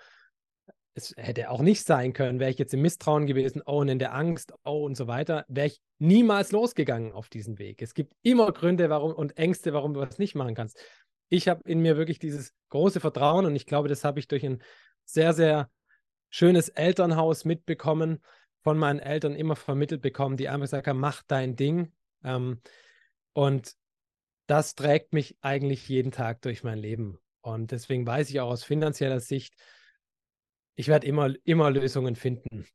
Es 0.95 1.13
hätte 1.15 1.49
auch 1.49 1.61
nicht 1.61 1.85
sein 1.85 2.13
können, 2.13 2.39
wäre 2.39 2.51
ich 2.51 2.57
jetzt 2.57 2.73
im 2.73 2.81
Misstrauen 2.81 3.27
gewesen, 3.27 3.61
oh, 3.65 3.79
und 3.79 3.89
in 3.89 3.99
der 3.99 4.13
Angst, 4.13 4.53
oh 4.65 4.85
und 4.85 4.95
so 4.95 5.07
weiter, 5.07 5.45
wäre 5.47 5.67
ich 5.67 5.79
niemals 5.99 6.51
losgegangen 6.51 7.13
auf 7.13 7.29
diesen 7.29 7.59
Weg. 7.59 7.81
Es 7.81 7.93
gibt 7.93 8.13
immer 8.21 8.51
Gründe 8.51 8.89
warum 8.89 9.13
und 9.13 9.37
Ängste, 9.37 9.71
warum 9.73 9.93
du 9.93 10.01
was 10.01 10.17
nicht 10.17 10.35
machen 10.35 10.55
kannst. 10.55 10.77
Ich 11.29 11.47
habe 11.47 11.61
in 11.69 11.79
mir 11.79 11.97
wirklich 11.97 12.19
dieses 12.19 12.53
große 12.69 12.99
Vertrauen 12.99 13.45
und 13.45 13.55
ich 13.55 13.65
glaube, 13.65 13.87
das 13.87 14.03
habe 14.03 14.19
ich 14.19 14.27
durch 14.27 14.45
ein 14.45 14.61
sehr, 15.05 15.33
sehr 15.33 15.69
schönes 16.29 16.69
Elternhaus 16.69 17.45
mitbekommen, 17.45 18.19
von 18.61 18.77
meinen 18.77 18.99
Eltern 18.99 19.35
immer 19.35 19.55
vermittelt 19.55 20.01
bekommen, 20.01 20.37
die 20.37 20.49
einfach 20.49 20.67
sagen, 20.67 20.99
mach 20.99 21.23
dein 21.23 21.55
Ding. 21.55 21.93
Ähm, 22.23 22.61
und 23.33 23.75
das 24.47 24.75
trägt 24.75 25.13
mich 25.13 25.37
eigentlich 25.41 25.87
jeden 25.87 26.11
Tag 26.11 26.41
durch 26.41 26.63
mein 26.63 26.77
Leben. 26.77 27.19
Und 27.41 27.71
deswegen 27.71 28.05
weiß 28.05 28.29
ich 28.29 28.39
auch 28.39 28.49
aus 28.49 28.63
finanzieller 28.63 29.19
Sicht, 29.19 29.55
ich 30.75 30.87
werde 30.87 31.07
immer, 31.07 31.33
immer 31.43 31.71
Lösungen 31.71 32.15
finden. 32.15 32.65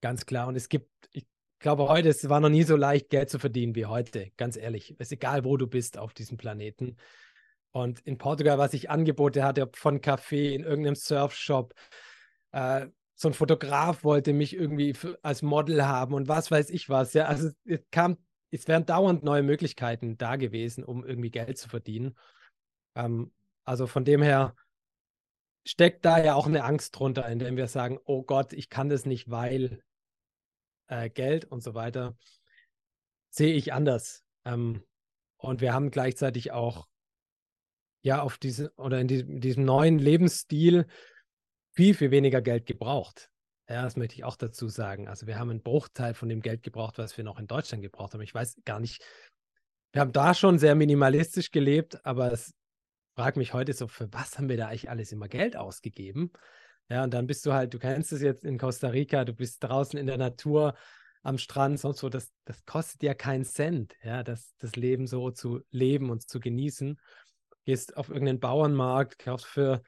Ganz 0.00 0.26
klar. 0.26 0.48
Und 0.48 0.56
es 0.56 0.68
gibt, 0.68 0.90
ich 1.12 1.26
glaube, 1.58 1.88
heute, 1.88 2.08
es 2.08 2.28
war 2.28 2.40
noch 2.40 2.48
nie 2.48 2.62
so 2.62 2.76
leicht, 2.76 3.10
Geld 3.10 3.30
zu 3.30 3.38
verdienen 3.38 3.74
wie 3.74 3.86
heute. 3.86 4.30
Ganz 4.36 4.56
ehrlich. 4.56 4.92
Es 4.98 5.08
ist 5.08 5.12
egal, 5.12 5.44
wo 5.44 5.56
du 5.56 5.66
bist 5.66 5.98
auf 5.98 6.14
diesem 6.14 6.38
Planeten. 6.38 6.96
Und 7.76 8.00
in 8.06 8.16
Portugal, 8.16 8.56
was 8.56 8.72
ich 8.72 8.88
Angebote 8.88 9.44
hatte, 9.44 9.68
von 9.74 10.00
Café 10.00 10.54
in 10.54 10.64
irgendeinem 10.64 10.94
Surfshop, 10.94 11.74
äh, 12.52 12.86
so 13.14 13.28
ein 13.28 13.34
Fotograf 13.34 14.02
wollte 14.02 14.32
mich 14.32 14.56
irgendwie 14.56 14.94
für, 14.94 15.18
als 15.22 15.42
Model 15.42 15.84
haben 15.84 16.14
und 16.14 16.26
was 16.26 16.50
weiß 16.50 16.70
ich 16.70 16.88
was. 16.88 17.12
Ja, 17.12 17.26
also 17.26 17.50
es 17.66 17.80
kam 17.90 18.16
es 18.50 18.66
wären 18.66 18.86
dauernd 18.86 19.24
neue 19.24 19.42
Möglichkeiten 19.42 20.16
da 20.16 20.36
gewesen, 20.36 20.84
um 20.84 21.04
irgendwie 21.04 21.30
Geld 21.30 21.58
zu 21.58 21.68
verdienen. 21.68 22.16
Ähm, 22.94 23.30
also 23.64 23.86
von 23.86 24.06
dem 24.06 24.22
her 24.22 24.56
steckt 25.66 26.06
da 26.06 26.16
ja 26.24 26.32
auch 26.34 26.46
eine 26.46 26.64
Angst 26.64 26.98
drunter, 26.98 27.28
indem 27.28 27.58
wir 27.58 27.68
sagen, 27.68 27.98
oh 28.06 28.22
Gott, 28.22 28.54
ich 28.54 28.70
kann 28.70 28.88
das 28.88 29.04
nicht, 29.04 29.30
weil 29.30 29.82
äh, 30.86 31.10
Geld 31.10 31.44
und 31.44 31.62
so 31.62 31.74
weiter, 31.74 32.16
sehe 33.28 33.52
ich 33.52 33.74
anders. 33.74 34.24
Ähm, 34.46 34.82
und 35.36 35.60
wir 35.60 35.74
haben 35.74 35.90
gleichzeitig 35.90 36.52
auch 36.52 36.88
ja 38.06 38.22
auf 38.22 38.38
diese 38.38 38.72
oder 38.76 39.00
in 39.00 39.08
diesem, 39.08 39.40
diesem 39.40 39.64
neuen 39.64 39.98
Lebensstil 39.98 40.86
viel, 41.72 41.92
viel 41.92 42.12
weniger 42.12 42.40
Geld 42.40 42.64
gebraucht. 42.64 43.30
Ja, 43.68 43.82
das 43.82 43.96
möchte 43.96 44.14
ich 44.14 44.22
auch 44.22 44.36
dazu 44.36 44.68
sagen. 44.68 45.08
Also 45.08 45.26
wir 45.26 45.40
haben 45.40 45.50
einen 45.50 45.62
Bruchteil 45.62 46.14
von 46.14 46.28
dem 46.28 46.40
Geld 46.40 46.62
gebraucht, 46.62 46.98
was 46.98 47.16
wir 47.16 47.24
noch 47.24 47.40
in 47.40 47.48
Deutschland 47.48 47.82
gebraucht 47.82 48.14
haben. 48.14 48.20
Ich 48.20 48.32
weiß 48.32 48.58
gar 48.64 48.78
nicht, 48.78 49.02
wir 49.92 50.02
haben 50.02 50.12
da 50.12 50.34
schon 50.34 50.60
sehr 50.60 50.76
minimalistisch 50.76 51.50
gelebt, 51.50 52.06
aber 52.06 52.30
es 52.30 52.54
fragt 53.16 53.36
mich 53.36 53.52
heute 53.52 53.72
so, 53.72 53.88
für 53.88 54.12
was 54.12 54.38
haben 54.38 54.48
wir 54.48 54.56
da 54.56 54.68
eigentlich 54.68 54.88
alles 54.88 55.10
immer 55.10 55.26
Geld 55.26 55.56
ausgegeben? 55.56 56.30
Ja, 56.88 57.02
und 57.02 57.12
dann 57.12 57.26
bist 57.26 57.44
du 57.44 57.54
halt, 57.54 57.74
du 57.74 57.80
kennst 57.80 58.12
es 58.12 58.22
jetzt 58.22 58.44
in 58.44 58.56
Costa 58.56 58.88
Rica, 58.88 59.24
du 59.24 59.32
bist 59.32 59.64
draußen 59.64 59.98
in 59.98 60.06
der 60.06 60.18
Natur, 60.18 60.74
am 61.22 61.38
Strand, 61.38 61.80
sonst 61.80 62.04
wo, 62.04 62.08
das, 62.08 62.30
das 62.44 62.64
kostet 62.66 63.02
ja 63.02 63.14
keinen 63.14 63.44
Cent, 63.44 63.96
ja, 64.04 64.22
das, 64.22 64.54
das 64.58 64.76
Leben 64.76 65.08
so 65.08 65.32
zu 65.32 65.60
leben 65.70 66.10
und 66.10 66.28
zu 66.28 66.38
genießen. 66.38 67.00
Gehst 67.66 67.96
auf 67.96 68.08
irgendeinen 68.08 68.40
Bauernmarkt, 68.40 69.18
kaufst 69.18 69.46
für 69.46 69.82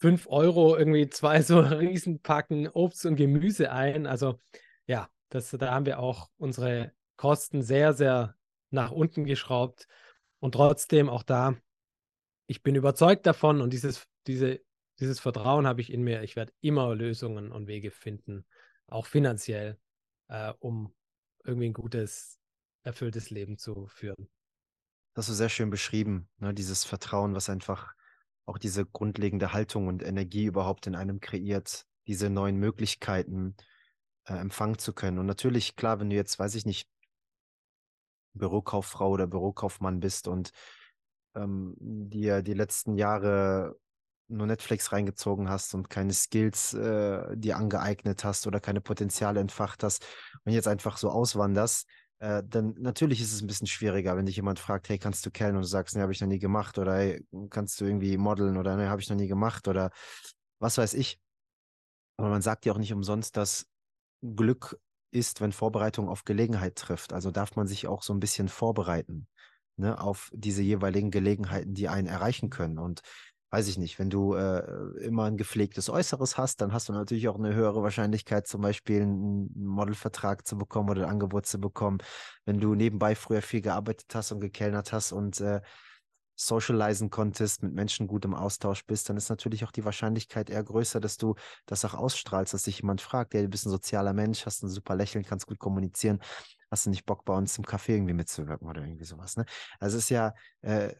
5 0.00 0.26
Euro 0.28 0.76
irgendwie 0.76 1.08
zwei 1.08 1.42
so 1.42 1.60
Riesenpacken 1.60 2.68
Obst 2.68 3.06
und 3.06 3.16
Gemüse 3.16 3.72
ein. 3.72 4.06
Also 4.06 4.38
ja, 4.86 5.08
das, 5.28 5.50
da 5.50 5.70
haben 5.70 5.86
wir 5.86 6.00
auch 6.00 6.28
unsere 6.36 6.92
Kosten 7.16 7.62
sehr, 7.62 7.94
sehr 7.94 8.36
nach 8.70 8.90
unten 8.90 9.24
geschraubt. 9.24 9.86
Und 10.40 10.52
trotzdem 10.52 11.08
auch 11.08 11.22
da, 11.22 11.56
ich 12.46 12.62
bin 12.62 12.74
überzeugt 12.74 13.26
davon 13.26 13.60
und 13.60 13.72
dieses, 13.72 14.06
diese, 14.26 14.60
dieses 15.00 15.20
Vertrauen 15.20 15.66
habe 15.66 15.80
ich 15.80 15.92
in 15.92 16.02
mir. 16.02 16.22
Ich 16.22 16.36
werde 16.36 16.52
immer 16.60 16.94
Lösungen 16.94 17.52
und 17.52 17.66
Wege 17.66 17.90
finden, 17.90 18.44
auch 18.86 19.06
finanziell, 19.06 19.78
äh, 20.28 20.52
um 20.58 20.94
irgendwie 21.44 21.68
ein 21.68 21.74
gutes, 21.74 22.40
erfülltes 22.82 23.30
Leben 23.30 23.58
zu 23.58 23.86
führen. 23.88 24.28
Das 25.18 25.26
hast 25.26 25.30
du 25.30 25.36
sehr 25.38 25.48
schön 25.48 25.68
beschrieben, 25.68 26.28
ne? 26.38 26.54
dieses 26.54 26.84
Vertrauen, 26.84 27.34
was 27.34 27.50
einfach 27.50 27.92
auch 28.46 28.56
diese 28.56 28.86
grundlegende 28.86 29.52
Haltung 29.52 29.88
und 29.88 30.04
Energie 30.04 30.44
überhaupt 30.44 30.86
in 30.86 30.94
einem 30.94 31.18
kreiert, 31.18 31.86
diese 32.06 32.30
neuen 32.30 32.54
Möglichkeiten 32.54 33.56
äh, 34.26 34.34
empfangen 34.34 34.78
zu 34.78 34.92
können. 34.92 35.18
Und 35.18 35.26
natürlich, 35.26 35.74
klar, 35.74 35.98
wenn 35.98 36.08
du 36.08 36.14
jetzt, 36.14 36.38
weiß 36.38 36.54
ich 36.54 36.66
nicht, 36.66 36.88
Bürokauffrau 38.34 39.10
oder 39.10 39.26
Bürokaufmann 39.26 39.98
bist 39.98 40.28
und 40.28 40.52
ähm, 41.34 41.74
dir 41.80 42.42
die 42.42 42.54
letzten 42.54 42.94
Jahre 42.94 43.76
nur 44.28 44.46
Netflix 44.46 44.92
reingezogen 44.92 45.48
hast 45.48 45.74
und 45.74 45.90
keine 45.90 46.12
Skills 46.12 46.74
äh, 46.74 47.36
dir 47.36 47.56
angeeignet 47.56 48.22
hast 48.22 48.46
oder 48.46 48.60
keine 48.60 48.80
Potenziale 48.80 49.40
entfacht 49.40 49.82
hast 49.82 50.06
und 50.44 50.52
jetzt 50.52 50.68
einfach 50.68 50.96
so 50.96 51.10
auswanderst, 51.10 51.88
äh, 52.20 52.42
dann 52.46 52.74
natürlich 52.78 53.20
ist 53.20 53.32
es 53.32 53.40
ein 53.40 53.46
bisschen 53.46 53.66
schwieriger, 53.66 54.16
wenn 54.16 54.26
dich 54.26 54.36
jemand 54.36 54.58
fragt, 54.58 54.88
hey, 54.88 54.98
kannst 54.98 55.24
du 55.24 55.30
kennen 55.30 55.56
und 55.56 55.62
du 55.62 55.68
sagst, 55.68 55.94
nee, 55.94 56.02
habe 56.02 56.12
ich 56.12 56.20
noch 56.20 56.28
nie 56.28 56.38
gemacht 56.38 56.78
oder 56.78 56.96
hey, 56.96 57.24
kannst 57.50 57.80
du 57.80 57.84
irgendwie 57.84 58.16
modeln 58.16 58.56
oder 58.56 58.76
nee, 58.76 58.86
habe 58.86 59.00
ich 59.00 59.08
noch 59.08 59.16
nie 59.16 59.28
gemacht 59.28 59.68
oder 59.68 59.90
was 60.58 60.78
weiß 60.78 60.94
ich. 60.94 61.20
Aber 62.16 62.30
man 62.30 62.42
sagt 62.42 62.66
ja 62.66 62.72
auch 62.72 62.78
nicht 62.78 62.92
umsonst, 62.92 63.36
dass 63.36 63.66
Glück 64.22 64.80
ist, 65.12 65.40
wenn 65.40 65.52
Vorbereitung 65.52 66.08
auf 66.08 66.24
Gelegenheit 66.24 66.76
trifft. 66.76 67.12
Also 67.12 67.30
darf 67.30 67.56
man 67.56 67.66
sich 67.66 67.86
auch 67.86 68.02
so 68.02 68.12
ein 68.12 68.20
bisschen 68.20 68.48
vorbereiten 68.48 69.28
ne, 69.78 69.98
auf 70.00 70.30
diese 70.34 70.62
jeweiligen 70.62 71.10
Gelegenheiten, 71.10 71.74
die 71.74 71.88
einen 71.88 72.08
erreichen 72.08 72.50
können. 72.50 72.78
Und 72.78 73.00
weiß 73.50 73.68
ich 73.68 73.78
nicht, 73.78 73.98
wenn 73.98 74.10
du 74.10 74.34
äh, 74.34 74.58
immer 75.02 75.24
ein 75.24 75.36
gepflegtes 75.36 75.88
Äußeres 75.88 76.36
hast, 76.36 76.60
dann 76.60 76.72
hast 76.72 76.88
du 76.88 76.92
natürlich 76.92 77.28
auch 77.28 77.36
eine 77.36 77.54
höhere 77.54 77.82
Wahrscheinlichkeit, 77.82 78.46
zum 78.46 78.60
Beispiel 78.60 79.02
einen 79.02 79.50
Modelvertrag 79.54 80.46
zu 80.46 80.58
bekommen 80.58 80.90
oder 80.90 81.04
ein 81.04 81.10
Angebot 81.10 81.46
zu 81.46 81.58
bekommen. 81.58 81.98
Wenn 82.44 82.60
du 82.60 82.74
nebenbei 82.74 83.14
früher 83.14 83.40
viel 83.40 83.62
gearbeitet 83.62 84.14
hast 84.14 84.32
und 84.32 84.40
gekellnert 84.40 84.92
hast 84.92 85.12
und 85.12 85.40
äh, 85.40 85.62
socialisen 86.36 87.10
konntest, 87.10 87.62
mit 87.62 87.72
Menschen 87.72 88.06
gut 88.06 88.24
im 88.24 88.34
Austausch 88.34 88.84
bist, 88.86 89.08
dann 89.08 89.16
ist 89.16 89.28
natürlich 89.28 89.64
auch 89.64 89.72
die 89.72 89.84
Wahrscheinlichkeit 89.84 90.50
eher 90.50 90.62
größer, 90.62 91.00
dass 91.00 91.16
du 91.16 91.34
das 91.66 91.84
auch 91.84 91.94
ausstrahlst, 91.94 92.54
dass 92.54 92.62
dich 92.62 92.78
jemand 92.80 93.00
fragt, 93.00 93.34
ja, 93.34 93.42
du 93.42 93.48
bist 93.48 93.66
ein 93.66 93.70
sozialer 93.70 94.12
Mensch, 94.12 94.46
hast 94.46 94.62
ein 94.62 94.68
super 94.68 94.94
Lächeln, 94.94 95.24
kannst 95.24 95.48
gut 95.48 95.58
kommunizieren, 95.58 96.20
hast 96.70 96.86
du 96.86 96.90
nicht 96.90 97.06
Bock 97.06 97.24
bei 97.24 97.34
uns 97.34 97.58
im 97.58 97.64
Café 97.64 97.94
irgendwie 97.94 98.14
mitzuwirken 98.14 98.68
oder 98.68 98.82
irgendwie 98.82 99.04
sowas. 99.04 99.36
Ne? 99.36 99.46
Also 99.80 99.96
es 99.96 100.04
ist 100.04 100.10
ja, 100.10 100.32
äh, 100.60 100.94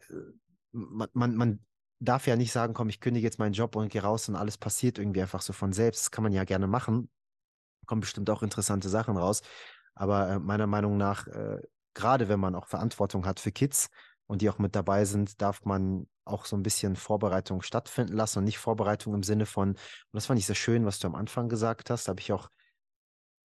man, 0.71 1.07
man, 1.13 1.35
man 1.35 1.59
darf 1.99 2.27
ja 2.27 2.35
nicht 2.35 2.51
sagen, 2.51 2.73
komm, 2.73 2.89
ich 2.89 2.99
kündige 2.99 3.25
jetzt 3.27 3.39
meinen 3.39 3.53
Job 3.53 3.75
und 3.75 3.89
gehe 3.89 4.01
raus 4.01 4.29
und 4.29 4.35
alles 4.35 4.57
passiert 4.57 4.97
irgendwie 4.97 5.21
einfach 5.21 5.41
so 5.41 5.53
von 5.53 5.73
selbst. 5.73 6.01
Das 6.01 6.11
kann 6.11 6.23
man 6.23 6.33
ja 6.33 6.43
gerne 6.43 6.67
machen. 6.67 7.09
Kommen 7.85 8.01
bestimmt 8.01 8.29
auch 8.29 8.43
interessante 8.43 8.89
Sachen 8.89 9.17
raus. 9.17 9.41
Aber 9.95 10.29
äh, 10.29 10.39
meiner 10.39 10.67
Meinung 10.67 10.97
nach, 10.97 11.27
äh, 11.27 11.61
gerade 11.93 12.29
wenn 12.29 12.39
man 12.39 12.55
auch 12.55 12.67
Verantwortung 12.67 13.25
hat 13.25 13.39
für 13.39 13.51
Kids, 13.51 13.89
und 14.29 14.43
die 14.43 14.49
auch 14.49 14.59
mit 14.59 14.75
dabei 14.75 15.05
sind, 15.05 15.41
darf 15.41 15.65
man 15.65 16.07
auch 16.23 16.45
so 16.45 16.55
ein 16.55 16.61
bisschen 16.61 16.95
Vorbereitung 16.95 17.63
stattfinden 17.63 18.13
lassen 18.13 18.37
und 18.37 18.45
nicht 18.45 18.59
Vorbereitung 18.59 19.15
im 19.15 19.23
Sinne 19.23 19.47
von, 19.47 19.69
und 19.69 19.77
das 20.11 20.27
fand 20.27 20.39
ich 20.39 20.45
sehr 20.45 20.55
schön, 20.55 20.85
was 20.85 20.99
du 20.99 21.07
am 21.07 21.15
Anfang 21.15 21.49
gesagt 21.49 21.89
hast, 21.89 22.07
habe 22.07 22.19
ich 22.21 22.31
auch 22.31 22.47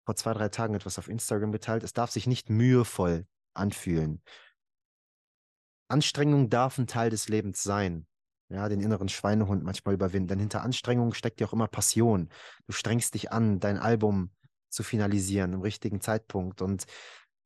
vor 0.04 0.16
zwei, 0.16 0.34
drei 0.34 0.48
Tagen 0.48 0.74
etwas 0.74 0.98
auf 0.98 1.08
Instagram 1.08 1.52
geteilt. 1.52 1.84
Es 1.84 1.92
darf 1.92 2.10
sich 2.10 2.26
nicht 2.26 2.50
mühevoll 2.50 3.28
anfühlen. 3.54 4.22
Anstrengung 5.86 6.50
darf 6.50 6.78
ein 6.78 6.88
Teil 6.88 7.10
des 7.10 7.28
Lebens 7.28 7.62
sein. 7.62 8.08
Ja, 8.52 8.68
den 8.68 8.80
inneren 8.80 9.08
Schweinehund 9.08 9.64
manchmal 9.64 9.94
überwinden. 9.94 10.28
Denn 10.28 10.38
hinter 10.38 10.62
Anstrengung 10.62 11.14
steckt 11.14 11.40
ja 11.40 11.46
auch 11.46 11.52
immer 11.52 11.68
Passion. 11.68 12.28
Du 12.66 12.72
strengst 12.72 13.14
dich 13.14 13.32
an, 13.32 13.60
dein 13.60 13.78
Album 13.78 14.30
zu 14.68 14.82
finalisieren 14.82 15.52
im 15.54 15.60
richtigen 15.60 16.00
Zeitpunkt. 16.00 16.62
Und 16.62 16.84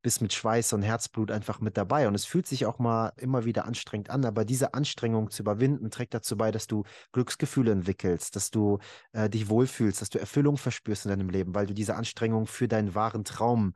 bist 0.07 0.23
mit 0.23 0.33
Schweiß 0.33 0.73
und 0.73 0.83
Herzblut 0.83 1.33
einfach 1.33 1.61
mit 1.61 1.77
dabei. 1.77 2.07
Und 2.07 2.15
es 2.15 2.25
fühlt 2.25 2.47
sich 2.47 2.65
auch 2.65 2.79
mal 2.79 3.13
immer 3.17 3.45
wieder 3.45 3.65
anstrengend 3.65 4.09
an, 4.09 4.25
aber 4.25 4.45
diese 4.45 4.73
Anstrengung 4.73 5.33
zu 5.33 5.43
überwinden 5.43 5.91
trägt 5.91 6.15
dazu 6.15 6.37
bei, 6.37 6.53
dass 6.53 6.69
du 6.69 6.85
Glücksgefühle 7.11 7.73
entwickelst, 7.73 8.37
dass 8.37 8.53
du 8.53 8.79
äh, 9.13 9.29
dich 9.29 9.49
wohlfühlst, 9.49 10.01
dass 10.01 10.09
du 10.09 10.21
Erfüllung 10.21 10.59
verspürst 10.59 11.07
in 11.07 11.09
deinem 11.09 11.29
Leben, 11.29 11.57
weil 11.57 11.67
du 11.67 11.75
diese 11.75 11.97
Anstrengung 11.97 12.47
für 12.47 12.69
deinen 12.69 12.95
wahren 12.95 13.25
Traum 13.25 13.75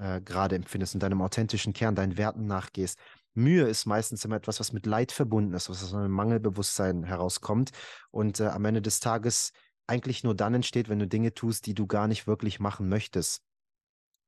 äh, 0.00 0.20
gerade 0.20 0.56
empfindest 0.56 0.94
und 0.94 1.02
deinem 1.04 1.22
authentischen 1.22 1.72
Kern, 1.72 1.94
deinen 1.94 2.16
Werten 2.16 2.46
nachgehst. 2.46 2.98
Mühe 3.34 3.66
ist 3.66 3.86
meistens 3.86 4.24
immer 4.24 4.36
etwas, 4.36 4.60
was 4.60 4.72
mit 4.72 4.86
Leid 4.86 5.12
verbunden 5.12 5.54
ist, 5.54 5.70
was 5.70 5.82
aus 5.82 5.94
einem 5.94 6.12
Mangelbewusstsein 6.12 7.04
herauskommt 7.04 7.70
und 8.10 8.40
äh, 8.40 8.46
am 8.46 8.64
Ende 8.64 8.82
des 8.82 9.00
Tages 9.00 9.52
eigentlich 9.86 10.24
nur 10.24 10.34
dann 10.34 10.54
entsteht, 10.54 10.88
wenn 10.88 10.98
du 10.98 11.08
Dinge 11.08 11.34
tust, 11.34 11.66
die 11.66 11.74
du 11.74 11.86
gar 11.86 12.08
nicht 12.08 12.26
wirklich 12.26 12.60
machen 12.60 12.88
möchtest. 12.88 13.42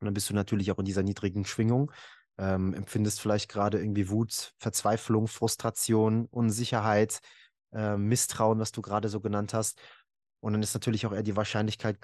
Und 0.00 0.06
dann 0.06 0.14
bist 0.14 0.28
du 0.28 0.34
natürlich 0.34 0.70
auch 0.72 0.78
in 0.78 0.84
dieser 0.84 1.02
niedrigen 1.02 1.44
Schwingung, 1.44 1.92
ähm, 2.38 2.74
empfindest 2.74 3.20
vielleicht 3.20 3.48
gerade 3.48 3.78
irgendwie 3.78 4.08
Wut, 4.08 4.54
Verzweiflung, 4.58 5.28
Frustration, 5.28 6.26
Unsicherheit, 6.26 7.20
äh, 7.72 7.96
Misstrauen, 7.96 8.58
was 8.58 8.72
du 8.72 8.82
gerade 8.82 9.08
so 9.08 9.20
genannt 9.20 9.54
hast. 9.54 9.80
Und 10.40 10.52
dann 10.52 10.62
ist 10.62 10.74
natürlich 10.74 11.06
auch 11.06 11.12
eher 11.12 11.22
die 11.22 11.36
Wahrscheinlichkeit 11.36 11.98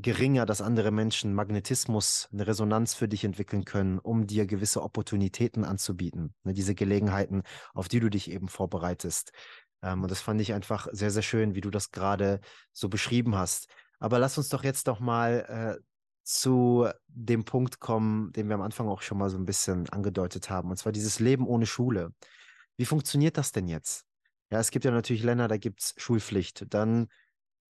geringer, 0.00 0.46
dass 0.46 0.62
andere 0.62 0.90
Menschen 0.90 1.34
Magnetismus, 1.34 2.28
eine 2.32 2.46
Resonanz 2.46 2.94
für 2.94 3.08
dich 3.08 3.24
entwickeln 3.24 3.64
können, 3.64 3.98
um 3.98 4.26
dir 4.26 4.46
gewisse 4.46 4.82
Opportunitäten 4.82 5.64
anzubieten. 5.64 6.34
Ne, 6.44 6.54
diese 6.54 6.74
Gelegenheiten, 6.74 7.42
auf 7.74 7.88
die 7.88 8.00
du 8.00 8.08
dich 8.08 8.30
eben 8.30 8.48
vorbereitest. 8.48 9.32
Ähm, 9.82 10.02
und 10.02 10.10
das 10.10 10.20
fand 10.20 10.40
ich 10.40 10.52
einfach 10.52 10.86
sehr, 10.92 11.10
sehr 11.10 11.22
schön, 11.22 11.54
wie 11.54 11.60
du 11.60 11.70
das 11.70 11.90
gerade 11.90 12.40
so 12.72 12.88
beschrieben 12.88 13.34
hast. 13.34 13.68
Aber 13.98 14.18
lass 14.18 14.38
uns 14.38 14.48
doch 14.48 14.62
jetzt 14.62 14.86
doch 14.86 15.00
mal 15.00 15.78
äh, 15.78 15.82
zu 16.22 16.88
dem 17.08 17.44
Punkt 17.44 17.80
kommen, 17.80 18.32
den 18.32 18.48
wir 18.48 18.54
am 18.54 18.62
Anfang 18.62 18.88
auch 18.88 19.02
schon 19.02 19.18
mal 19.18 19.30
so 19.30 19.38
ein 19.38 19.46
bisschen 19.46 19.88
angedeutet 19.88 20.50
haben, 20.50 20.70
und 20.70 20.76
zwar 20.76 20.92
dieses 20.92 21.20
Leben 21.20 21.46
ohne 21.46 21.66
Schule. 21.66 22.12
Wie 22.76 22.84
funktioniert 22.84 23.36
das 23.36 23.50
denn 23.50 23.66
jetzt? 23.66 24.04
Ja, 24.50 24.60
es 24.60 24.70
gibt 24.70 24.84
ja 24.84 24.90
natürlich 24.90 25.24
Länder, 25.24 25.48
da 25.48 25.56
gibt 25.56 25.82
es 25.82 25.94
Schulpflicht. 25.96 26.66
Dann 26.72 27.08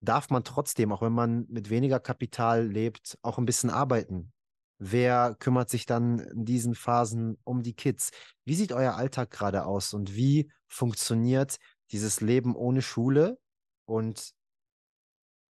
darf 0.01 0.29
man 0.29 0.43
trotzdem, 0.43 0.91
auch 0.91 1.01
wenn 1.01 1.13
man 1.13 1.45
mit 1.49 1.69
weniger 1.69 1.99
Kapital 1.99 2.67
lebt, 2.67 3.17
auch 3.21 3.37
ein 3.37 3.45
bisschen 3.45 3.69
arbeiten. 3.69 4.31
Wer 4.77 5.35
kümmert 5.39 5.69
sich 5.69 5.85
dann 5.85 6.19
in 6.19 6.45
diesen 6.45 6.73
Phasen 6.73 7.37
um 7.43 7.63
die 7.63 7.73
Kids? 7.73 8.11
Wie 8.45 8.55
sieht 8.55 8.71
euer 8.71 8.95
Alltag 8.95 9.29
gerade 9.29 9.65
aus 9.65 9.93
und 9.93 10.15
wie 10.15 10.49
funktioniert 10.67 11.57
dieses 11.91 12.21
Leben 12.21 12.55
ohne 12.55 12.81
Schule? 12.81 13.37
Und 13.85 14.33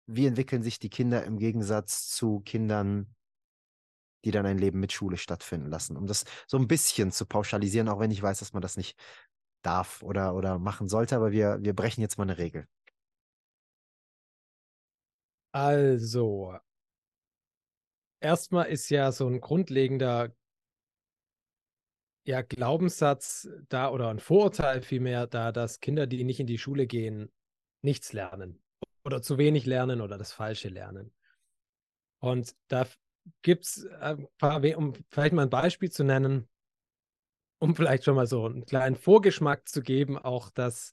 wie 0.07 0.27
entwickeln 0.27 0.63
sich 0.63 0.79
die 0.79 0.91
Kinder 0.91 1.25
im 1.25 1.39
Gegensatz 1.39 2.09
zu 2.09 2.41
Kindern, 2.41 3.17
die 4.25 4.31
dann 4.31 4.47
ein 4.47 4.59
Leben 4.59 4.79
mit 4.79 4.93
Schule 4.93 5.17
stattfinden 5.17 5.71
lassen, 5.71 5.97
um 5.97 6.07
das 6.07 6.25
so 6.47 6.57
ein 6.57 6.69
bisschen 6.69 7.11
zu 7.11 7.27
pauschalisieren, 7.27 7.89
auch 7.89 7.99
wenn 7.99 8.13
ich 8.13 8.23
weiß, 8.23 8.39
dass 8.39 8.53
man 8.53 8.63
das 8.63 8.77
nicht 8.77 8.97
darf 9.63 10.03
oder, 10.03 10.35
oder 10.35 10.61
machen 10.61 10.89
sollte, 10.89 11.17
aber 11.17 11.33
wir, 11.33 11.59
wir 11.61 11.75
brechen 11.75 12.01
jetzt 12.01 12.19
mal 12.19 12.25
eine 12.25 12.39
Regel. 12.39 12.69
Also, 15.57 16.55
erstmal 18.21 18.67
ist 18.67 18.91
ja 18.91 19.11
so 19.11 19.27
ein 19.27 19.41
grundlegender 19.41 20.37
ja, 22.27 22.43
Glaubenssatz 22.43 23.49
da 23.71 23.91
oder 23.91 24.11
ein 24.11 24.19
Vorurteil 24.19 24.83
vielmehr 24.83 25.27
da, 25.27 25.53
dass 25.53 25.81
Kinder, 25.81 26.07
die 26.07 26.25
nicht 26.25 26.41
in 26.41 26.47
die 26.47 26.59
Schule 26.59 26.87
gehen, 26.87 27.33
nichts 27.81 28.13
lernen 28.13 28.63
oder 29.03 29.23
zu 29.23 29.39
wenig 29.39 29.65
lernen 29.65 30.03
oder 30.03 30.19
das 30.19 30.31
Falsche 30.31 30.69
lernen. 30.69 31.15
Und 32.19 32.55
da 32.69 32.87
gibt 33.41 33.65
es 33.65 33.87
ein 33.87 34.29
paar, 34.37 34.63
um 34.77 34.93
vielleicht 35.09 35.33
mal 35.33 35.45
ein 35.45 35.49
Beispiel 35.49 35.91
zu 35.91 36.05
nennen, 36.05 36.51
um 37.63 37.75
vielleicht 37.75 38.05
schon 38.05 38.17
mal 38.17 38.27
so 38.27 38.45
einen 38.45 38.67
kleinen 38.67 38.97
Vorgeschmack 38.97 39.67
zu 39.71 39.81
geben, 39.81 40.19
auch 40.19 40.51
das, 40.51 40.93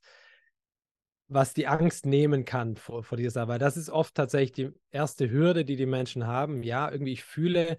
was 1.28 1.54
die 1.54 1.68
Angst 1.68 2.06
nehmen 2.06 2.46
kann 2.46 2.76
vor, 2.76 3.04
vor 3.04 3.18
dieser 3.18 3.32
Sache. 3.32 3.48
Weil 3.48 3.60
das 3.60 3.78
ist 3.78 3.90
oft 3.90 4.16
tatsächlich 4.16 4.52
die 4.52 4.72
erste 4.92 5.30
Hürde, 5.30 5.66
die 5.66 5.76
die 5.76 5.86
Menschen 5.86 6.28
haben. 6.28 6.64
Ja, 6.64 6.92
irgendwie, 6.92 7.14
ich 7.14 7.24
fühle, 7.24 7.78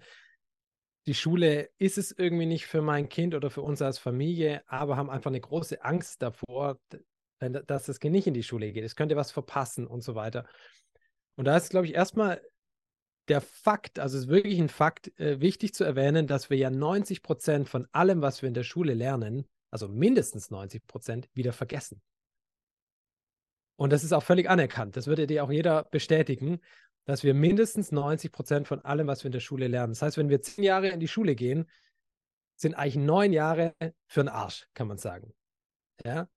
die 1.07 1.13
Schule 1.13 1.69
ist 1.77 1.97
es 1.97 2.11
irgendwie 2.11 2.47
nicht 2.47 2.65
für 2.65 2.81
mein 2.81 3.09
Kind 3.09 3.35
oder 3.35 3.49
für 3.49 3.61
uns 3.61 3.81
als 3.81 3.99
Familie, 3.99 4.63
aber 4.67 4.97
haben 4.97 5.09
einfach 5.09 5.29
eine 5.29 5.41
große 5.41 5.83
Angst 5.83 6.21
davor, 6.21 6.79
dass 7.39 7.85
das 7.85 7.99
Kind 7.99 8.13
nicht 8.13 8.27
in 8.27 8.33
die 8.33 8.43
Schule 8.43 8.71
geht. 8.71 8.83
Es 8.83 8.95
könnte 8.95 9.15
was 9.15 9.31
verpassen 9.31 9.85
und 9.85 10.03
so 10.03 10.15
weiter. 10.15 10.45
Und 11.35 11.45
da 11.45 11.57
ist, 11.57 11.69
glaube 11.69 11.85
ich, 11.85 11.93
erstmal 11.93 12.41
der 13.27 13.41
Fakt, 13.41 13.99
also 13.99 14.17
es 14.17 14.25
ist 14.25 14.29
wirklich 14.29 14.59
ein 14.59 14.69
Fakt, 14.69 15.17
äh, 15.19 15.41
wichtig 15.41 15.73
zu 15.73 15.83
erwähnen, 15.83 16.27
dass 16.27 16.49
wir 16.49 16.57
ja 16.57 16.69
90 16.69 17.21
Prozent 17.21 17.69
von 17.69 17.87
allem, 17.91 18.21
was 18.21 18.41
wir 18.41 18.47
in 18.47 18.53
der 18.53 18.63
Schule 18.63 18.93
lernen, 18.93 19.45
also 19.71 19.87
mindestens 19.87 20.51
90 20.51 20.85
Prozent, 20.87 21.27
wieder 21.33 21.53
vergessen. 21.53 22.01
Und 23.75 23.91
das 23.91 24.03
ist 24.03 24.13
auch 24.13 24.23
völlig 24.23 24.49
anerkannt. 24.49 24.95
Das 24.95 25.07
würde 25.07 25.27
dir 25.27 25.43
auch 25.43 25.51
jeder 25.51 25.83
bestätigen, 25.85 26.59
dass 27.05 27.23
wir 27.23 27.33
mindestens 27.33 27.91
90 27.91 28.31
Prozent 28.31 28.67
von 28.67 28.81
allem, 28.81 29.07
was 29.07 29.23
wir 29.23 29.27
in 29.27 29.33
der 29.33 29.39
Schule 29.39 29.67
lernen. 29.67 29.93
Das 29.93 30.01
heißt, 30.01 30.17
wenn 30.17 30.29
wir 30.29 30.41
zehn 30.41 30.63
Jahre 30.63 30.89
in 30.89 30.99
die 30.99 31.07
Schule 31.07 31.35
gehen, 31.35 31.69
sind 32.55 32.73
eigentlich 32.73 32.95
neun 32.95 33.33
Jahre 33.33 33.75
für 34.07 34.21
den 34.21 34.29
Arsch, 34.29 34.67
kann 34.73 34.87
man 34.87 34.97
sagen. 34.97 35.33
Ja, 36.03 36.27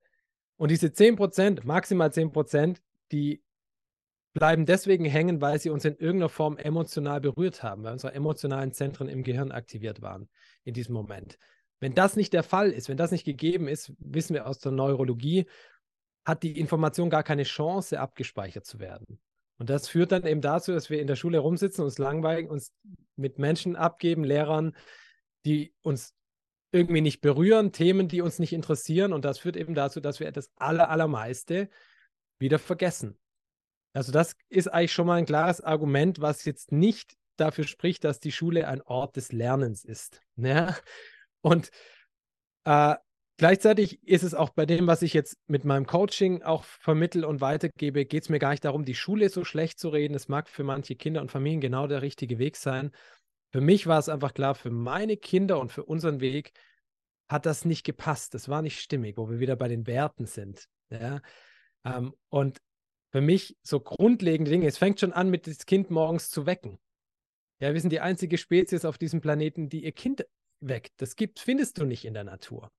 und 0.56 0.70
diese 0.70 0.88
10%, 0.88 1.64
maximal 1.64 2.08
10%, 2.08 2.78
die 3.12 3.42
bleiben 4.34 4.66
deswegen 4.66 5.04
hängen, 5.04 5.40
weil 5.40 5.58
sie 5.58 5.70
uns 5.70 5.84
in 5.84 5.96
irgendeiner 5.96 6.28
Form 6.28 6.58
emotional 6.58 7.20
berührt 7.20 7.62
haben, 7.62 7.84
weil 7.84 7.92
unsere 7.92 8.14
emotionalen 8.14 8.72
Zentren 8.72 9.08
im 9.08 9.22
Gehirn 9.22 9.52
aktiviert 9.52 10.02
waren 10.02 10.28
in 10.64 10.74
diesem 10.74 10.94
Moment. 10.94 11.38
Wenn 11.80 11.94
das 11.94 12.16
nicht 12.16 12.32
der 12.32 12.42
Fall 12.42 12.70
ist, 12.70 12.88
wenn 12.88 12.96
das 12.96 13.12
nicht 13.12 13.24
gegeben 13.24 13.68
ist, 13.68 13.92
wissen 13.98 14.34
wir 14.34 14.46
aus 14.46 14.58
der 14.58 14.72
Neurologie, 14.72 15.46
hat 16.28 16.42
die 16.42 16.60
Information 16.60 17.08
gar 17.08 17.22
keine 17.22 17.44
Chance, 17.44 17.98
abgespeichert 17.98 18.66
zu 18.66 18.78
werden. 18.78 19.18
Und 19.56 19.70
das 19.70 19.88
führt 19.88 20.12
dann 20.12 20.26
eben 20.26 20.42
dazu, 20.42 20.72
dass 20.72 20.90
wir 20.90 21.00
in 21.00 21.06
der 21.06 21.16
Schule 21.16 21.38
rumsitzen, 21.38 21.82
uns 21.82 21.96
langweilen, 21.96 22.48
uns 22.48 22.72
mit 23.16 23.38
Menschen 23.38 23.76
abgeben, 23.76 24.24
Lehrern, 24.24 24.76
die 25.46 25.74
uns 25.80 26.14
irgendwie 26.70 27.00
nicht 27.00 27.22
berühren, 27.22 27.72
Themen, 27.72 28.08
die 28.08 28.20
uns 28.20 28.38
nicht 28.38 28.52
interessieren. 28.52 29.14
Und 29.14 29.24
das 29.24 29.38
führt 29.38 29.56
eben 29.56 29.74
dazu, 29.74 30.00
dass 30.00 30.20
wir 30.20 30.30
das 30.30 30.50
Aller, 30.56 30.90
Allermeiste 30.90 31.70
wieder 32.38 32.58
vergessen. 32.58 33.18
Also 33.94 34.12
das 34.12 34.36
ist 34.50 34.68
eigentlich 34.68 34.92
schon 34.92 35.06
mal 35.06 35.14
ein 35.16 35.26
klares 35.26 35.62
Argument, 35.62 36.20
was 36.20 36.44
jetzt 36.44 36.72
nicht 36.72 37.16
dafür 37.36 37.64
spricht, 37.64 38.04
dass 38.04 38.20
die 38.20 38.32
Schule 38.32 38.68
ein 38.68 38.82
Ort 38.82 39.16
des 39.16 39.32
Lernens 39.32 39.82
ist. 39.82 40.20
Ne? 40.36 40.76
Und 41.40 41.70
äh, 42.64 42.96
gleichzeitig 43.38 44.02
ist 44.06 44.22
es 44.22 44.34
auch 44.34 44.50
bei 44.50 44.66
dem, 44.66 44.86
was 44.86 45.00
ich 45.00 45.14
jetzt 45.14 45.38
mit 45.46 45.64
meinem 45.64 45.86
Coaching 45.86 46.42
auch 46.42 46.64
vermittel 46.64 47.24
und 47.24 47.40
weitergebe, 47.40 48.04
geht 48.04 48.24
es 48.24 48.28
mir 48.28 48.38
gar 48.38 48.50
nicht 48.50 48.64
darum, 48.64 48.84
die 48.84 48.94
Schule 48.94 49.30
so 49.30 49.44
schlecht 49.44 49.78
zu 49.78 49.88
reden. 49.88 50.14
Es 50.14 50.28
mag 50.28 50.50
für 50.50 50.64
manche 50.64 50.94
Kinder 50.94 51.22
und 51.22 51.30
Familien 51.30 51.62
genau 51.62 51.86
der 51.86 52.02
richtige 52.02 52.38
Weg 52.38 52.56
sein. 52.56 52.90
Für 53.50 53.62
mich 53.62 53.86
war 53.86 53.98
es 53.98 54.10
einfach 54.10 54.34
klar, 54.34 54.54
für 54.54 54.70
meine 54.70 55.16
Kinder 55.16 55.58
und 55.58 55.72
für 55.72 55.84
unseren 55.84 56.20
Weg 56.20 56.52
hat 57.30 57.46
das 57.46 57.64
nicht 57.64 57.84
gepasst. 57.84 58.34
Das 58.34 58.48
war 58.48 58.60
nicht 58.60 58.80
stimmig, 58.80 59.16
wo 59.16 59.30
wir 59.30 59.38
wieder 59.38 59.56
bei 59.56 59.68
den 59.68 59.86
Werten 59.86 60.26
sind. 60.26 60.68
Ja? 60.90 61.22
Ähm, 61.84 62.14
und 62.28 62.58
für 63.10 63.20
mich 63.20 63.56
so 63.62 63.80
grundlegende 63.80 64.50
Dinge. 64.50 64.66
Es 64.66 64.78
fängt 64.78 65.00
schon 65.00 65.12
an, 65.12 65.30
mit 65.30 65.46
das 65.46 65.64
Kind 65.64 65.90
morgens 65.90 66.28
zu 66.30 66.44
wecken. 66.44 66.78
Ja, 67.60 67.72
wir 67.72 67.80
sind 67.80 67.90
die 67.90 68.00
einzige 68.00 68.38
Spezies 68.38 68.84
auf 68.84 68.98
diesem 68.98 69.20
Planeten, 69.20 69.68
die 69.68 69.84
ihr 69.84 69.92
Kind 69.92 70.26
weckt. 70.60 70.92
Das 70.98 71.16
gibt, 71.16 71.40
findest 71.40 71.78
du 71.78 71.84
nicht 71.84 72.04
in 72.04 72.14
der 72.14 72.24
Natur. 72.24 72.70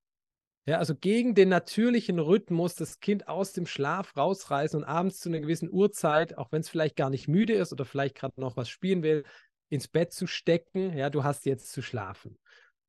Ja, 0.70 0.78
also 0.78 0.94
gegen 0.96 1.34
den 1.34 1.50
natürlichen 1.50 2.20
Rhythmus 2.20 2.76
das 2.76 3.00
Kind 3.00 3.28
aus 3.28 3.54
dem 3.54 3.66
Schlaf 3.66 4.16
rausreißen 4.16 4.80
und 4.80 4.88
abends 4.88 5.20
zu 5.20 5.28
einer 5.28 5.40
gewissen 5.40 5.68
Uhrzeit, 5.68 6.38
auch 6.38 6.52
wenn 6.52 6.62
es 6.62 6.70
vielleicht 6.70 6.96
gar 6.96 7.10
nicht 7.10 7.28
müde 7.28 7.54
ist 7.54 7.74
oder 7.74 7.86
vielleicht 7.86 8.14
gerade 8.14 8.40
noch 8.40 8.56
was 8.56 8.70
spielen 8.70 9.02
will, 9.02 9.24
ins 9.70 9.88
Bett 9.88 10.14
zu 10.14 10.28
stecken. 10.28 10.96
Ja, 10.96 11.10
du 11.10 11.24
hast 11.24 11.48
jetzt 11.48 11.72
zu 11.72 11.82
schlafen. 11.82 12.38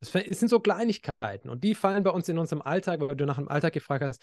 Das 0.01 0.13
sind 0.13 0.51
so 0.51 0.61
Kleinigkeiten 0.61 1.49
und 1.49 1.65
die 1.65 1.75
fallen 1.75 2.03
bei 2.03 2.11
uns 2.11 2.29
in 2.29 2.37
unserem 2.37 2.61
Alltag, 2.61 3.01
weil 3.01 3.17
du 3.17 3.25
nach 3.25 3.39
dem 3.39 3.49
Alltag 3.49 3.73
gefragt 3.73 4.05
hast, 4.05 4.21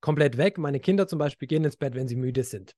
komplett 0.00 0.36
weg. 0.36 0.58
Meine 0.58 0.80
Kinder 0.80 1.06
zum 1.06 1.20
Beispiel 1.20 1.46
gehen 1.46 1.62
ins 1.62 1.76
Bett, 1.76 1.94
wenn 1.94 2.08
sie 2.08 2.16
müde 2.16 2.42
sind. 2.42 2.74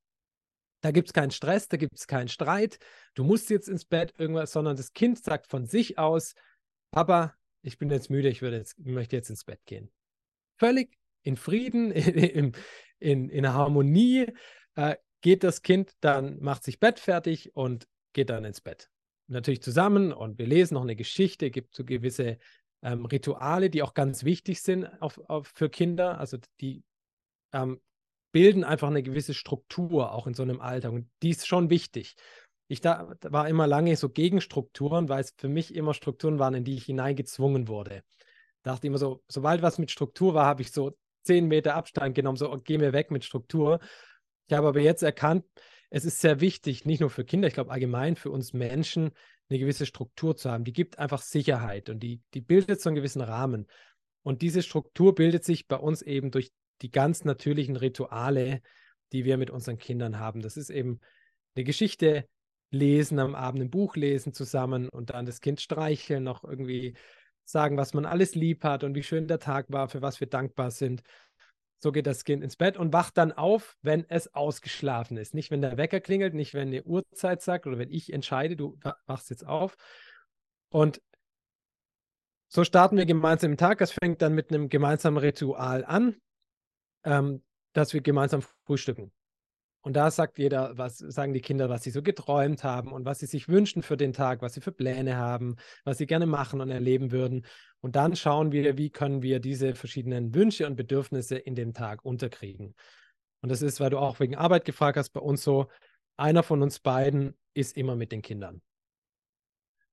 Da 0.83 0.91
gibt 0.91 1.09
es 1.09 1.15
keinen 1.15 1.31
Stress, 1.31 1.69
da 1.69 1.79
gibt 1.79 1.97
es 1.97 2.07
keinen 2.07 2.29
Streit. 2.29 2.79
Du 3.15 3.25
musst 3.25 3.49
jetzt 3.49 3.71
ins 3.71 3.87
Bett 3.87 4.13
irgendwas, 4.19 4.53
sondern 4.53 4.77
das 4.77 4.93
Kind 4.93 5.25
sagt 5.25 5.47
von 5.47 5.65
sich 5.65 5.97
aus, 5.97 6.35
Papa, 6.91 7.35
ich 7.63 7.79
bin 7.79 7.89
jetzt 7.89 8.11
müde, 8.11 8.29
ich, 8.29 8.43
jetzt, 8.43 8.79
ich 8.79 8.93
möchte 8.93 9.17
jetzt 9.17 9.31
ins 9.31 9.45
Bett 9.45 9.61
gehen. 9.65 9.91
Völlig 10.59 10.97
in 11.23 11.37
Frieden, 11.37 11.91
in, 11.93 12.53
in, 12.99 13.29
in 13.29 13.49
Harmonie 13.49 14.27
äh, 14.75 14.97
geht 15.21 15.45
das 15.45 15.63
Kind, 15.63 15.93
dann 16.01 16.41
macht 16.41 16.65
sich 16.65 16.81
Bett 16.81 16.99
fertig 16.99 17.55
und 17.55 17.89
geht 18.13 18.31
dann 18.31 18.45
ins 18.45 18.61
Bett. 18.61 18.91
Natürlich 19.29 19.63
zusammen 19.63 20.13
und 20.13 20.39
wir 20.39 20.47
lesen 20.47 20.75
noch 20.75 20.83
eine 20.83 20.97
Geschichte, 20.97 21.51
gibt 21.51 21.75
so 21.75 21.85
gewisse 21.85 22.39
ähm, 22.83 23.05
Rituale, 23.05 23.71
die 23.71 23.83
auch 23.83 23.95
ganz 23.95 24.25
wichtig 24.25 24.63
sind 24.63 24.87
auf, 25.01 25.19
auf, 25.29 25.51
für 25.55 25.69
Kinder. 25.69 26.19
Also 26.19 26.39
die 26.61 26.83
ähm, 27.53 27.81
bilden 28.33 28.65
einfach 28.65 28.89
eine 28.89 29.03
gewisse 29.03 29.35
Struktur 29.35 30.13
auch 30.13 30.27
in 30.27 30.35
so 30.35 30.43
einem 30.43 30.61
Alter. 30.61 30.93
Und 30.93 31.11
die 31.23 31.31
ist 31.31 31.47
schon 31.47 31.71
wichtig. 31.71 32.15
Ich 32.69 32.81
da, 32.81 33.15
war 33.23 33.49
immer 33.49 33.67
lange 33.67 33.97
so 33.97 34.09
gegen 34.09 34.41
Strukturen, 34.41 35.09
weil 35.09 35.21
es 35.21 35.35
für 35.37 35.49
mich 35.49 35.75
immer 35.75 35.95
Strukturen 35.95 36.39
waren, 36.39 36.55
in 36.55 36.65
die 36.65 36.75
ich 36.75 36.85
hineingezwungen 36.85 37.69
wurde. 37.69 38.03
Dachte 38.69 38.87
immer 38.87 38.99
so, 38.99 39.23
sobald 39.29 39.63
was 39.63 39.79
mit 39.79 39.91
Struktur 39.91 40.35
war, 40.35 40.47
habe 40.47 40.63
ich 40.63 40.73
so 40.73 40.97
zehn 41.23 41.47
Meter 41.47 41.75
Abstand 41.75 42.15
genommen, 42.15 42.37
so 42.37 42.57
geh 42.65 42.79
mir 42.79 42.93
weg 42.93 43.11
mit 43.11 43.25
Struktur. 43.25 43.81
Ich 44.47 44.57
habe 44.57 44.69
aber 44.69 44.81
jetzt 44.81 45.03
erkannt, 45.03 45.45
es 45.91 46.05
ist 46.05 46.21
sehr 46.21 46.41
wichtig, 46.41 46.85
nicht 46.85 47.01
nur 47.01 47.11
für 47.11 47.25
Kinder, 47.25 47.49
ich 47.49 47.55
glaube 47.55 47.71
allgemein 47.71 48.17
für 48.17 48.31
uns 48.31 48.53
Menschen, 48.53 49.11
eine 49.49 49.59
gewisse 49.59 49.87
Struktur 49.87 50.37
zu 50.37 50.51
haben. 50.51 50.65
Die 50.65 50.73
gibt 50.73 50.99
einfach 50.99 51.23
Sicherheit 51.23 51.89
und 51.89 52.01
die, 52.01 52.21
die 52.35 52.41
bildet 52.41 52.81
so 52.81 52.91
einen 52.91 52.97
gewissen 52.97 53.23
Rahmen. 53.23 53.67
Und 54.23 54.43
diese 54.43 54.63
Struktur 54.63 55.15
bildet 55.15 55.45
sich 55.45 55.67
bei 55.67 55.77
uns 55.77 56.03
eben 56.03 56.31
durch 56.31 56.53
die 56.83 56.91
ganz 56.91 57.25
natürlichen 57.25 57.77
Rituale, 57.77 58.61
die 59.13 59.25
wir 59.25 59.39
mit 59.39 59.51
unseren 59.51 59.79
Kindern 59.79 60.19
haben. 60.19 60.43
Das 60.43 60.57
ist 60.57 60.71
eben 60.71 61.01
eine 61.57 61.65
Geschichte 61.65 62.29
lesen, 62.71 63.19
am 63.19 63.35
Abend 63.35 63.63
ein 63.63 63.71
Buch 63.71 63.97
lesen 63.97 64.35
zusammen 64.35 64.89
und 64.89 65.11
dann 65.11 65.25
das 65.25 65.41
Kind 65.41 65.61
streicheln, 65.61 66.23
noch 66.23 66.45
irgendwie 66.45 66.95
sagen, 67.49 67.77
was 67.77 67.95
man 67.95 68.07
alles 68.07 68.35
lieb 68.35 68.65
hat 68.65 68.85
und 68.85 68.95
wie 68.95 69.03
schön 69.03 69.29
der 69.29 69.39
Tag 69.39 69.67
war, 69.71 69.89
für 69.89 70.03
was 70.03 70.21
wir 70.21 70.29
dankbar 70.29 70.71
sind. 70.71 71.03
So 71.81 71.93
geht 71.93 72.07
das 72.07 72.25
Kind 72.25 72.43
ins 72.43 72.57
Bett 72.57 72.77
und 72.77 72.93
wacht 72.93 73.17
dann 73.19 73.33
auf, 73.33 73.77
wenn 73.83 74.05
es 74.09 74.35
ausgeschlafen 74.35 75.17
ist. 75.17 75.35
Nicht, 75.35 75.51
wenn 75.51 75.63
der 75.63 75.77
Wecker 75.77 76.01
klingelt, 76.01 76.35
nicht, 76.35 76.55
wenn 76.55 76.69
eine 76.69 76.83
Uhrzeit 76.83 77.41
sagt 77.41 77.67
oder 77.67 77.79
wenn 77.79 77.91
ich 77.91 78.13
entscheide, 78.13 78.57
du 78.57 78.79
wachst 79.07 79.31
jetzt 79.31 79.47
auf. 79.47 79.77
Und 80.71 81.01
so 82.49 82.65
starten 82.65 82.97
wir 82.97 83.07
gemeinsam 83.07 83.53
den 83.53 83.59
Tag. 83.59 83.79
Das 83.79 83.93
fängt 83.93 84.23
dann 84.23 84.35
mit 84.35 84.51
einem 84.51 84.69
gemeinsamen 84.69 85.19
Ritual 85.19 85.85
an 85.85 86.17
ähm, 87.05 87.43
dass 87.73 87.95
wir 87.95 88.01
gemeinsam 88.01 88.43
frühstücken. 88.67 89.13
Und 89.89 89.95
da 89.95 90.11
sagt 90.11 90.37
jeder, 90.37 90.77
was 90.77 90.99
sagen 90.99 91.33
die 91.33 91.41
Kinder, 91.41 91.71
was 91.71 91.83
sie 91.83 91.91
so 91.91 92.03
geträumt 92.03 92.63
haben 92.63 92.93
und 92.93 93.07
was 93.07 93.21
sie 93.21 93.27
sich 93.27 93.49
wünschen 93.49 93.83
für 93.83 93.97
den 93.97 94.13
Tag, 94.13 94.43
was 94.43 94.53
sie 94.53 94.61
für 94.61 94.71
Pläne 94.71 95.17
haben, 95.17 95.57
was 95.83 95.97
sie 95.97 96.05
gerne 96.05 96.27
machen 96.27 96.61
und 96.61 96.69
erleben 96.69 97.11
würden. 97.11 97.47
Und 97.81 97.97
dann 97.97 98.15
schauen 98.15 98.53
wir, 98.53 98.77
wie 98.77 98.91
können 98.91 99.23
wir 99.23 99.41
diese 99.41 99.75
verschiedenen 99.75 100.35
Wünsche 100.35 100.67
und 100.67 100.77
Bedürfnisse 100.77 101.39
in 101.39 101.55
dem 101.55 101.73
Tag 101.73 102.05
unterkriegen. 102.05 102.75
Und 103.41 103.49
das 103.49 103.63
ist, 103.63 103.81
weil 103.81 103.89
du 103.89 103.97
auch 103.97 104.21
wegen 104.21 104.37
Arbeit 104.37 104.67
gefragt 104.67 104.99
hast, 104.99 105.09
bei 105.15 105.21
uns 105.21 105.43
so, 105.43 105.69
einer 106.19 106.43
von 106.43 106.61
uns 106.61 106.81
beiden 106.81 107.35
ist 107.55 107.75
immer 107.75 107.97
mit 107.97 108.13
den 108.13 108.21
Kindern. 108.21 108.61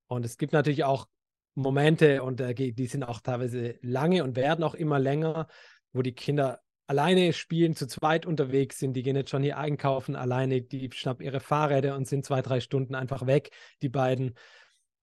Und 0.08 0.26
es 0.26 0.38
gibt 0.38 0.52
natürlich 0.52 0.84
auch 0.84 1.08
Momente, 1.54 2.22
und 2.22 2.42
äh, 2.42 2.54
die 2.54 2.88
sind 2.88 3.06
auch 3.06 3.22
teilweise 3.22 3.80
lange 3.82 4.26
und 4.26 4.36
werden 4.36 4.66
auch 4.66 4.76
immer 4.76 5.00
länger, 5.00 5.48
wo 5.94 6.02
die 6.02 6.12
Kinder 6.12 6.65
alleine 6.88 7.34
spielen, 7.34 7.76
zu 7.76 7.88
zweit 7.88 8.26
unterwegs 8.26 8.80
sind. 8.80 8.94
Die 8.94 9.04
gehen 9.04 9.16
jetzt 9.16 9.32
schon 9.32 9.44
hier 9.44 9.58
einkaufen 9.58 10.16
alleine, 10.16 10.62
die 10.62 10.90
schnappen 10.92 11.26
ihre 11.26 11.40
Fahrräder 11.40 11.96
und 11.96 12.08
sind 12.08 12.26
zwei, 12.26 12.42
drei 12.42 12.60
Stunden 12.60 12.96
einfach 12.96 13.26
weg, 13.26 13.52
die 13.82 13.90
beiden. 13.90 14.36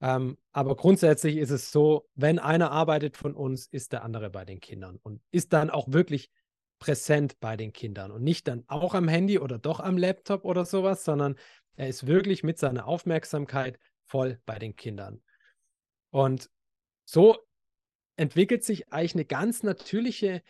Ähm, 0.00 0.36
aber 0.52 0.76
grundsätzlich 0.76 1.36
ist 1.36 1.50
es 1.50 1.70
so, 1.70 2.08
wenn 2.14 2.38
einer 2.38 2.70
arbeitet 2.70 3.16
von 3.16 3.34
uns, 3.34 3.66
ist 3.66 3.92
der 3.92 4.04
andere 4.04 4.30
bei 4.30 4.44
den 4.44 4.60
Kindern 4.60 4.98
und 5.02 5.20
ist 5.30 5.52
dann 5.52 5.70
auch 5.70 5.86
wirklich 5.92 6.30
präsent 6.78 7.38
bei 7.38 7.56
den 7.56 7.72
Kindern 7.72 8.10
und 8.10 8.24
nicht 8.24 8.48
dann 8.48 8.64
auch 8.66 8.94
am 8.94 9.06
Handy 9.06 9.38
oder 9.38 9.58
doch 9.58 9.78
am 9.78 9.96
Laptop 9.96 10.44
oder 10.44 10.64
sowas, 10.64 11.04
sondern 11.04 11.36
er 11.76 11.88
ist 11.88 12.06
wirklich 12.06 12.42
mit 12.42 12.58
seiner 12.58 12.86
Aufmerksamkeit 12.86 13.78
voll 14.04 14.40
bei 14.44 14.58
den 14.58 14.74
Kindern. 14.74 15.22
Und 16.10 16.50
so 17.04 17.38
entwickelt 18.16 18.64
sich 18.64 18.92
eigentlich 18.92 19.14
eine 19.14 19.24
ganz 19.24 19.62
natürliche 19.62 20.42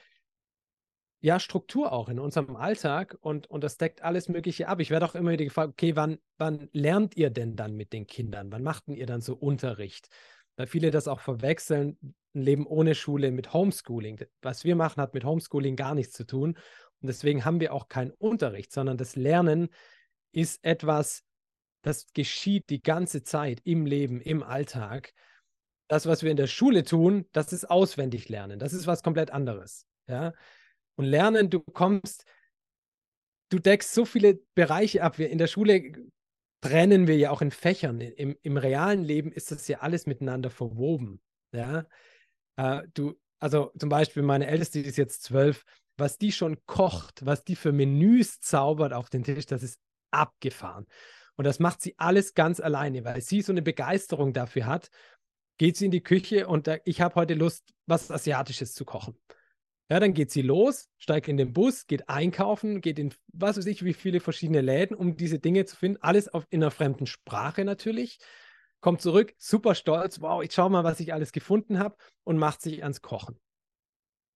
ja, 1.23 1.39
Struktur 1.39 1.93
auch 1.93 2.09
in 2.09 2.19
unserem 2.19 2.57
Alltag 2.57 3.17
und, 3.21 3.47
und 3.47 3.63
das 3.63 3.79
deckt 3.79 4.03
alles 4.03 4.29
Mögliche 4.29 4.67
ab. 4.67 4.81
Ich 4.81 4.91
werde 4.91 5.07
auch 5.07 5.15
immer 5.15 5.31
wieder 5.31 5.45
gefragt, 5.45 5.71
okay, 5.71 5.95
wann, 5.95 6.19
wann 6.37 6.69
lernt 6.73 7.17
ihr 7.17 7.31
denn 7.31 7.55
dann 7.55 7.77
mit 7.77 7.93
den 7.93 8.09
Kindern? 8.09 8.51
Wann 8.51 8.65
macht 8.65 8.89
ihr 8.89 9.07
dann 9.07 9.21
so 9.21 9.35
Unterricht? 9.35 10.09
Weil 10.57 10.67
viele 10.67 10.91
das 10.91 11.07
auch 11.07 11.21
verwechseln, 11.21 11.97
ein 12.35 12.43
Leben 12.43 12.67
ohne 12.67 12.97
Schule 12.97 13.31
mit 13.31 13.53
Homeschooling. 13.53 14.25
Was 14.43 14.65
wir 14.65 14.75
machen, 14.75 15.01
hat 15.01 15.15
mit 15.15 15.25
Homeschooling 15.25 15.77
gar 15.77 15.95
nichts 15.95 16.13
zu 16.13 16.27
tun. 16.27 16.59
Und 17.01 17.07
deswegen 17.07 17.45
haben 17.45 17.61
wir 17.61 17.73
auch 17.73 17.87
keinen 17.87 18.11
Unterricht, 18.11 18.73
sondern 18.73 18.97
das 18.97 19.15
Lernen 19.15 19.69
ist 20.33 20.65
etwas, 20.65 21.23
das 21.83 22.07
geschieht 22.15 22.69
die 22.69 22.83
ganze 22.83 23.23
Zeit 23.23 23.61
im 23.63 23.87
Leben, 23.87 24.21
im 24.21 24.43
Alltag. 24.43 25.13
Das, 25.87 26.07
was 26.07 26.25
wir 26.25 26.33
in 26.33 26.37
der 26.37 26.49
Schule 26.49 26.83
tun, 26.83 27.27
das 27.31 27.53
ist 27.53 27.71
auswendig 27.71 28.29
lernen. 28.29 28.59
Das 28.59 28.73
ist 28.73 28.89
was 28.89 29.05
komplett 29.05 29.31
anderes. 29.31 29.87
Ja 30.09 30.33
und 30.97 31.05
lernen, 31.05 31.51
du 31.51 31.61
kommst, 31.61 32.25
du 33.51 33.59
deckst 33.59 33.93
so 33.93 34.05
viele 34.05 34.41
Bereiche 34.55 35.03
ab. 35.03 35.19
Wir 35.19 35.31
in 35.31 35.39
der 35.39 35.47
Schule 35.47 35.93
trennen 36.61 37.07
wir 37.07 37.17
ja 37.17 37.31
auch 37.31 37.43
in 37.43 37.51
Fächern. 37.51 38.01
Im, 38.01 38.37
im 38.43 38.57
realen 38.57 39.03
Leben 39.03 39.33
ist 39.33 39.51
das 39.51 39.69
ja 39.69 39.81
alles 39.81 40.07
miteinander 40.07 40.51
verwoben. 40.51 41.21
Ja, 41.53 41.87
äh, 42.57 42.83
du, 42.95 43.15
also 43.41 43.73
zum 43.79 43.89
Beispiel 43.89 44.23
meine 44.23 44.47
Älteste, 44.47 44.83
die 44.83 44.89
ist 44.89 44.97
jetzt 44.97 45.25
zwölf, 45.25 45.65
was 45.99 46.17
die 46.19 46.33
schon 46.33 46.59
kocht, 46.67 47.27
was 47.27 47.45
die 47.45 47.57
für 47.57 47.73
Menüs 47.73 48.41
zaubert 48.41 48.93
auf 48.93 49.11
den 49.11 49.25
Tisch, 49.25 49.47
das 49.47 49.63
ist 49.63 49.79
abgefahren. 50.11 50.87
Und 51.37 51.45
das 51.45 51.59
macht 51.59 51.83
sie 51.83 51.95
alles 51.99 52.35
ganz 52.35 52.61
alleine, 52.61 53.05
weil 53.05 53.21
sie 53.21 53.43
so 53.43 53.53
eine 53.53 53.63
Begeisterung 53.63 54.33
dafür 54.33 54.67
hat. 54.67 54.91
Geht 55.59 55.77
sie 55.77 55.87
in 55.87 55.91
die 55.91 56.03
Küche 56.03 56.47
und 56.47 56.67
da, 56.67 56.77
ich 56.85 57.01
habe 57.01 57.15
heute 57.15 57.35
Lust, 57.35 57.75
was 57.87 58.11
Asiatisches 58.11 58.75
zu 58.75 58.85
kochen. 58.85 59.19
Ja, 59.91 60.01
dann 60.01 60.15
geht 60.15 60.31
sie 60.31 60.43
los, 60.43 60.89
steigt 60.97 61.29
in 61.29 61.37
den 61.37 61.53
Bus, 61.53 61.87
geht 61.87 62.09
einkaufen, 62.09 62.81
geht 62.81 62.99
in 62.99 63.13
was 63.33 63.59
weiß 63.59 63.67
ich, 63.67 63.85
wie 63.85 63.93
viele 63.93 64.21
verschiedene 64.21 64.61
Läden, 64.61 64.97
um 64.97 65.17
diese 65.17 65.39
Dinge 65.39 65.65
zu 65.67 65.77
finden. 65.77 65.99
Alles 66.01 66.29
auf, 66.29 66.47
in 66.51 66.63
einer 66.63 66.71
fremden 66.71 67.07
Sprache 67.07 67.65
natürlich. 67.65 68.19
Kommt 68.81 69.01
zurück, 69.01 69.35
super 69.39 69.75
stolz, 69.75 70.21
wow, 70.21 70.43
ich 70.43 70.53
schau 70.53 70.69
mal, 70.69 70.83
was 70.83 71.01
ich 71.01 71.13
alles 71.13 71.33
gefunden 71.33 71.79
habe 71.79 71.97
und 72.25 72.39
macht 72.39 72.63
sich 72.63 72.83
ans 72.83 73.03
Kochen. 73.03 73.39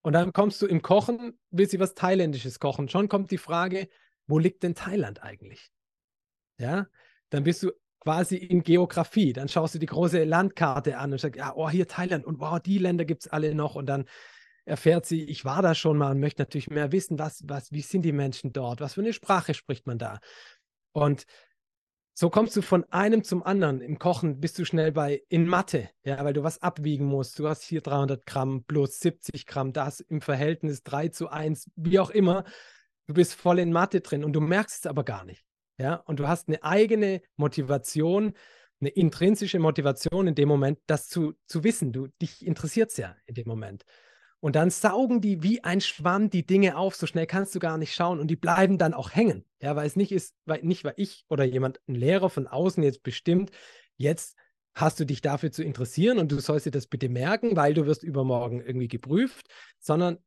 Und 0.03 0.13
dann 0.13 0.33
kommst 0.33 0.63
du 0.63 0.67
im 0.67 0.83
Kochen, 0.83 1.39
will 1.51 1.69
sie 1.69 1.81
was 1.81 1.95
Thailändisches 1.95 2.61
kochen. 2.61 2.89
Schon 2.89 3.09
kommt 3.09 3.31
die 3.31 3.39
Frage, 3.39 3.89
wo 4.29 4.39
liegt 4.39 4.63
denn 4.63 4.75
Thailand 4.75 5.23
eigentlich? 5.23 5.73
ja, 6.59 6.87
dann 7.31 7.45
bist 7.45 7.63
du 7.63 7.73
quasi 8.01 8.37
in 8.37 8.63
Geografie. 8.63 9.33
Dann 9.33 9.49
schaust 9.49 9.75
du 9.75 9.79
die 9.79 9.87
große 9.87 10.25
Landkarte 10.25 10.99
an 10.99 11.13
und 11.13 11.21
sagst, 11.21 11.39
ja, 11.39 11.55
oh, 11.55 11.69
hier 11.69 11.89
Thailand 11.89 12.25
und 12.25 12.41
wow, 12.41 12.61
die 12.61 12.79
Länder 12.79 13.05
gibt 13.05 13.25
es 13.25 13.29
alle 13.29 13.55
noch. 13.55 13.75
Und 13.75 13.87
dann 13.87 14.07
erfährt 14.67 15.07
sie, 15.07 15.25
ich 15.25 15.45
war 15.45 15.63
da 15.63 15.75
schon 15.75 15.97
mal 15.97 16.11
und 16.11 16.21
möchte 16.21 16.43
natürlich 16.43 16.69
mehr 16.69 16.93
wissen, 16.93 17.19
was, 17.19 17.43
was, 17.47 17.73
wie 17.73 17.81
sind 17.81 18.03
die 18.03 18.13
Menschen 18.13 18.53
dort, 18.53 18.81
was 18.81 18.95
für 18.95 19.01
eine 19.01 19.13
Sprache 19.13 19.55
spricht 19.55 19.87
man 19.87 19.99
da. 19.99 20.19
Und 20.93 21.25
so 22.19 22.31
kommst 22.31 22.57
du 22.57 22.63
von 22.63 22.85
einem 22.91 23.25
zum 23.25 23.43
anderen. 23.43 23.81
Im 23.83 23.99
Kochen 23.99 24.41
bist 24.41 24.59
du 24.59 24.65
schnell 24.65 24.91
bei 24.91 25.23
in 25.29 25.47
Mathe, 25.47 25.91
ja, 26.03 26.25
weil 26.25 26.33
du 26.33 26.43
was 26.43 26.63
abwiegen 26.63 27.05
musst. 27.05 27.39
Du 27.39 27.47
hast 27.47 27.63
hier 27.63 27.83
300 27.83 28.25
Gramm 28.25 28.65
plus 28.65 29.01
70 29.01 29.47
Gramm, 29.47 29.73
das 29.73 30.01
im 30.01 30.21
Verhältnis 30.21 30.83
3 30.83 31.09
zu 31.09 31.29
1, 31.29 31.71
wie 31.77 31.99
auch 31.99 32.11
immer. 32.11 32.45
Du 33.07 33.15
bist 33.15 33.35
voll 33.35 33.59
in 33.59 33.71
Mathe 33.71 34.01
drin 34.01 34.25
und 34.25 34.33
du 34.33 34.41
merkst 34.41 34.81
es 34.81 34.87
aber 34.87 35.05
gar 35.05 35.25
nicht. 35.25 35.45
Ja, 35.79 35.97
und 36.07 36.19
du 36.19 36.27
hast 36.27 36.49
eine 36.49 36.63
eigene 36.65 37.21
Motivation, 37.37 38.33
eine 38.81 38.89
intrinsische 38.89 39.59
Motivation 39.59 40.27
in 40.27 40.35
dem 40.35 40.49
Moment, 40.49 40.79
das 40.87 41.09
zu, 41.09 41.35
zu 41.47 41.65
wissen. 41.65 41.93
Du, 41.93 42.09
dich 42.23 42.45
interessiert 42.47 42.93
es 42.93 42.97
ja 42.97 43.15
in 43.27 43.35
dem 43.35 43.47
Moment. 43.47 43.85
Und 44.47 44.55
dann 44.55 44.71
saugen 44.71 45.21
die 45.21 45.43
wie 45.43 45.65
ein 45.65 45.81
Schwamm 45.81 46.31
die 46.31 46.47
Dinge 46.47 46.77
auf, 46.77 46.95
so 46.95 47.09
schnell 47.09 47.27
kannst 47.27 47.53
du 47.57 47.59
gar 47.59 47.79
nicht 47.79 47.93
schauen 47.97 48.21
und 48.21 48.29
die 48.29 48.37
bleiben 48.37 48.79
dann 48.79 48.95
auch 48.95 49.13
hängen. 49.13 49.45
Ja, 49.61 49.75
weil 49.75 49.89
es 49.89 49.97
nicht 49.97 50.13
ist, 50.13 50.37
weil 50.45 50.63
nicht, 50.63 50.85
weil 50.85 50.95
ich 50.99 51.25
oder 51.29 51.43
jemand, 51.43 51.81
ein 51.89 51.97
Lehrer 51.97 52.31
von 52.31 52.47
außen 52.47 52.81
jetzt 52.85 53.03
bestimmt, 53.03 53.51
jetzt 53.97 54.37
hast 54.73 55.01
du 55.01 55.05
dich 55.05 55.21
dafür 55.21 55.51
zu 55.51 55.65
interessieren 55.65 56.21
und 56.21 56.31
du 56.31 56.39
sollst 56.39 56.65
dir 56.65 56.71
das 56.71 56.87
bitte 56.87 57.09
merken, 57.09 57.57
weil 57.57 57.75
du 57.75 57.87
wirst 57.87 58.05
übermorgen 58.05 58.61
irgendwie 58.61 58.87
geprüft, 58.87 59.49
sondern 59.81 60.19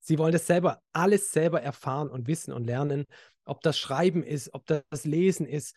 sie 0.00 0.18
wollen 0.18 0.32
das 0.32 0.46
selber, 0.46 0.80
alles 0.94 1.30
selber 1.30 1.60
erfahren 1.60 2.08
und 2.08 2.26
wissen 2.26 2.54
und 2.54 2.64
lernen, 2.64 3.04
ob 3.44 3.60
das 3.60 3.78
Schreiben 3.78 4.22
ist, 4.22 4.54
ob 4.54 4.64
das 4.64 5.04
Lesen 5.04 5.44
ist. 5.44 5.76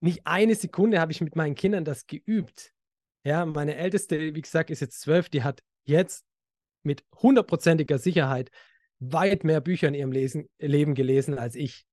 Nicht 0.00 0.26
eine 0.26 0.56
Sekunde 0.56 0.98
habe 0.98 1.12
ich 1.12 1.20
mit 1.20 1.36
meinen 1.36 1.54
Kindern 1.54 1.84
das 1.84 2.08
geübt. 2.08 2.72
Ja, 3.22 3.46
meine 3.46 3.76
älteste, 3.76 4.34
wie 4.34 4.42
gesagt, 4.42 4.70
ist 4.70 4.80
jetzt 4.80 5.00
zwölf, 5.02 5.28
die 5.28 5.44
hat 5.44 5.62
jetzt 5.84 6.26
mit 6.86 7.04
hundertprozentiger 7.20 7.98
Sicherheit 7.98 8.50
weit 8.98 9.44
mehr 9.44 9.60
Bücher 9.60 9.88
in 9.88 9.94
ihrem 9.94 10.12
Lesen, 10.12 10.48
Leben 10.58 10.94
gelesen 10.94 11.38
als 11.38 11.54
ich. 11.54 11.84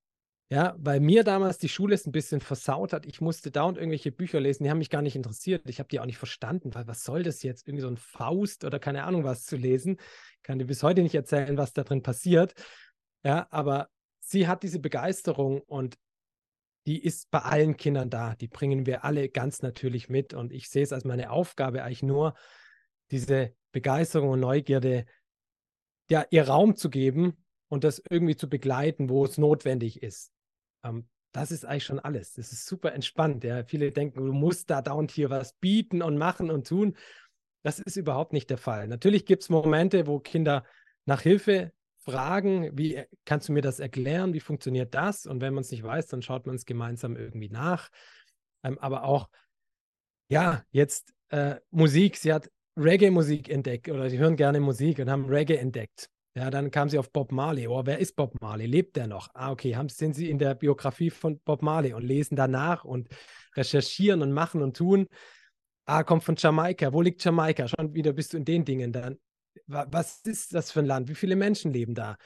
Ja, 0.50 0.76
weil 0.78 1.00
mir 1.00 1.24
damals 1.24 1.58
die 1.58 1.70
Schule 1.70 1.96
es 1.96 2.06
ein 2.06 2.12
bisschen 2.12 2.40
versaut 2.40 2.94
hat. 2.94 3.06
Ich 3.08 3.22
musste 3.22 3.50
dauernd 3.50 3.78
irgendwelche 3.78 4.12
Bücher 4.12 4.40
lesen, 4.40 4.64
die 4.64 4.70
haben 4.70 4.78
mich 4.78 4.92
gar 4.92 5.02
nicht 5.02 5.16
interessiert. 5.16 5.68
Ich 5.68 5.80
habe 5.80 5.90
die 5.90 6.00
auch 6.00 6.06
nicht 6.06 6.20
verstanden, 6.20 6.76
weil 6.76 6.86
was 6.86 7.04
soll 7.04 7.24
das 7.24 7.42
jetzt? 7.42 7.68
Irgendwie 7.68 7.82
so 7.82 7.88
ein 7.88 7.98
Faust 7.98 8.64
oder 8.64 8.78
keine 8.80 9.04
Ahnung 9.04 9.24
was 9.24 9.46
zu 9.46 9.56
lesen. 9.56 9.98
Ich 10.38 10.44
kann 10.44 10.60
dir 10.60 10.66
bis 10.66 10.84
heute 10.84 11.02
nicht 11.02 11.16
erzählen, 11.16 11.58
was 11.58 11.74
da 11.74 11.84
drin 11.84 12.04
passiert. 12.04 12.54
Ja, 13.24 13.48
aber 13.50 13.90
sie 14.20 14.48
hat 14.48 14.62
diese 14.62 14.80
Begeisterung 14.80 15.62
und 15.62 15.98
die 16.86 17.02
ist 17.02 17.32
bei 17.32 17.40
allen 17.40 17.78
Kindern 17.78 18.10
da. 18.10 18.36
Die 18.36 18.48
bringen 18.48 18.86
wir 18.86 19.04
alle 19.06 19.30
ganz 19.30 19.62
natürlich 19.62 20.10
mit. 20.10 20.34
Und 20.34 20.52
ich 20.52 20.70
sehe 20.70 20.84
es 20.84 20.94
als 20.94 21.06
meine 21.06 21.32
Aufgabe 21.32 21.84
eigentlich 21.84 22.04
nur, 22.04 22.36
diese 23.10 23.56
Begeisterung 23.74 24.30
und 24.30 24.40
Neugierde, 24.40 25.06
ja, 26.10 26.26
ihr 26.30 26.48
Raum 26.48 26.78
zu 26.78 26.90
geben 26.90 27.44
und 27.68 27.84
das 27.84 28.02
irgendwie 28.10 28.38
zu 28.38 28.48
begleiten, 28.48 29.10
wo 29.10 29.26
es 29.26 29.38
notwendig 29.38 30.02
ist. 30.02 30.32
Ähm, 30.86 31.10
das 31.34 31.52
ist 31.52 31.66
eigentlich 31.66 31.86
schon 31.86 32.00
alles. 32.00 32.34
Das 32.34 32.54
ist 32.54 32.68
super 32.68 32.94
entspannt. 32.94 33.44
Ja. 33.44 33.64
Viele 33.66 33.92
denken, 33.92 34.26
du 34.26 34.32
musst 34.32 34.70
da 34.70 34.82
dauernd 34.82 35.12
hier 35.12 35.30
was 35.30 35.54
bieten 35.54 36.02
und 36.02 36.18
machen 36.18 36.52
und 36.52 36.68
tun. 36.68 36.96
Das 37.64 37.80
ist 37.80 37.96
überhaupt 37.96 38.34
nicht 38.34 38.50
der 38.50 38.58
Fall. 38.58 38.88
Natürlich 38.88 39.26
gibt 39.26 39.42
es 39.42 39.50
Momente, 39.50 40.06
wo 40.06 40.20
Kinder 40.20 40.64
nach 41.06 41.22
Hilfe 41.22 41.74
fragen, 41.98 42.78
wie 42.78 42.96
äh, 42.96 43.08
kannst 43.26 43.50
du 43.50 43.54
mir 43.54 43.62
das 43.62 43.80
erklären, 43.80 44.34
wie 44.34 44.40
funktioniert 44.40 44.94
das? 44.94 45.26
Und 45.26 45.42
wenn 45.42 45.54
man 45.54 45.62
es 45.62 45.72
nicht 45.72 45.84
weiß, 45.84 46.08
dann 46.08 46.22
schaut 46.22 46.46
man 46.46 46.56
es 46.56 46.66
gemeinsam 46.66 47.16
irgendwie 47.16 47.50
nach. 47.50 47.90
Ähm, 48.64 48.78
aber 48.80 49.04
auch, 49.04 49.30
ja, 50.30 50.64
jetzt 50.72 51.14
äh, 51.30 51.56
Musik, 51.72 52.18
sie 52.18 52.34
hat 52.34 52.50
Reggae-Musik 52.78 53.50
entdeckt 53.50 53.90
oder 53.90 54.10
sie 54.10 54.18
hören 54.18 54.36
gerne 54.36 54.60
Musik 54.60 55.00
und 55.00 55.10
haben 55.10 55.26
Reggae 55.26 55.58
entdeckt. 55.58 56.10
Ja, 56.36 56.50
dann 56.50 56.72
kam 56.72 56.90
sie 56.90 56.98
auf 56.98 57.12
Bob 57.12 57.32
Marley. 57.32 57.68
Oh, 57.68 57.84
wer 57.86 58.00
ist 58.00 58.16
Bob 58.16 58.42
Marley? 58.42 58.66
Lebt 58.66 58.96
der 58.96 59.06
noch? 59.06 59.30
Ah, 59.36 59.52
okay, 59.52 59.76
haben, 59.76 59.90
sind 59.90 60.16
sie 60.16 60.32
in 60.32 60.40
der 60.40 60.56
Biografie 60.56 61.12
von 61.12 61.40
Bob 61.40 61.62
Marley 61.62 61.94
und 61.94 62.04
lesen 62.04 62.36
danach 62.36 62.86
und 62.86 63.08
recherchieren 63.56 64.24
und 64.24 64.32
machen 64.32 64.64
und 64.64 64.76
tun. 64.76 65.08
Ah, 65.86 66.04
kommt 66.04 66.24
von 66.24 66.36
Jamaika. 66.36 66.92
Wo 66.92 67.02
liegt 67.02 67.24
Jamaika? 67.24 67.68
Schon 67.68 67.94
wieder 67.94 68.14
bist 68.14 68.34
du 68.34 68.38
in 68.38 68.46
den 68.46 68.66
Dingen. 68.66 68.92
Dann, 68.92 69.20
was 69.68 70.22
ist 70.22 70.56
das 70.56 70.72
für 70.72 70.80
ein 70.80 70.88
Land? 70.88 71.08
Wie 71.08 71.16
viele 71.16 71.36
Menschen 71.36 71.72
leben 71.72 71.94
da? 71.94 72.18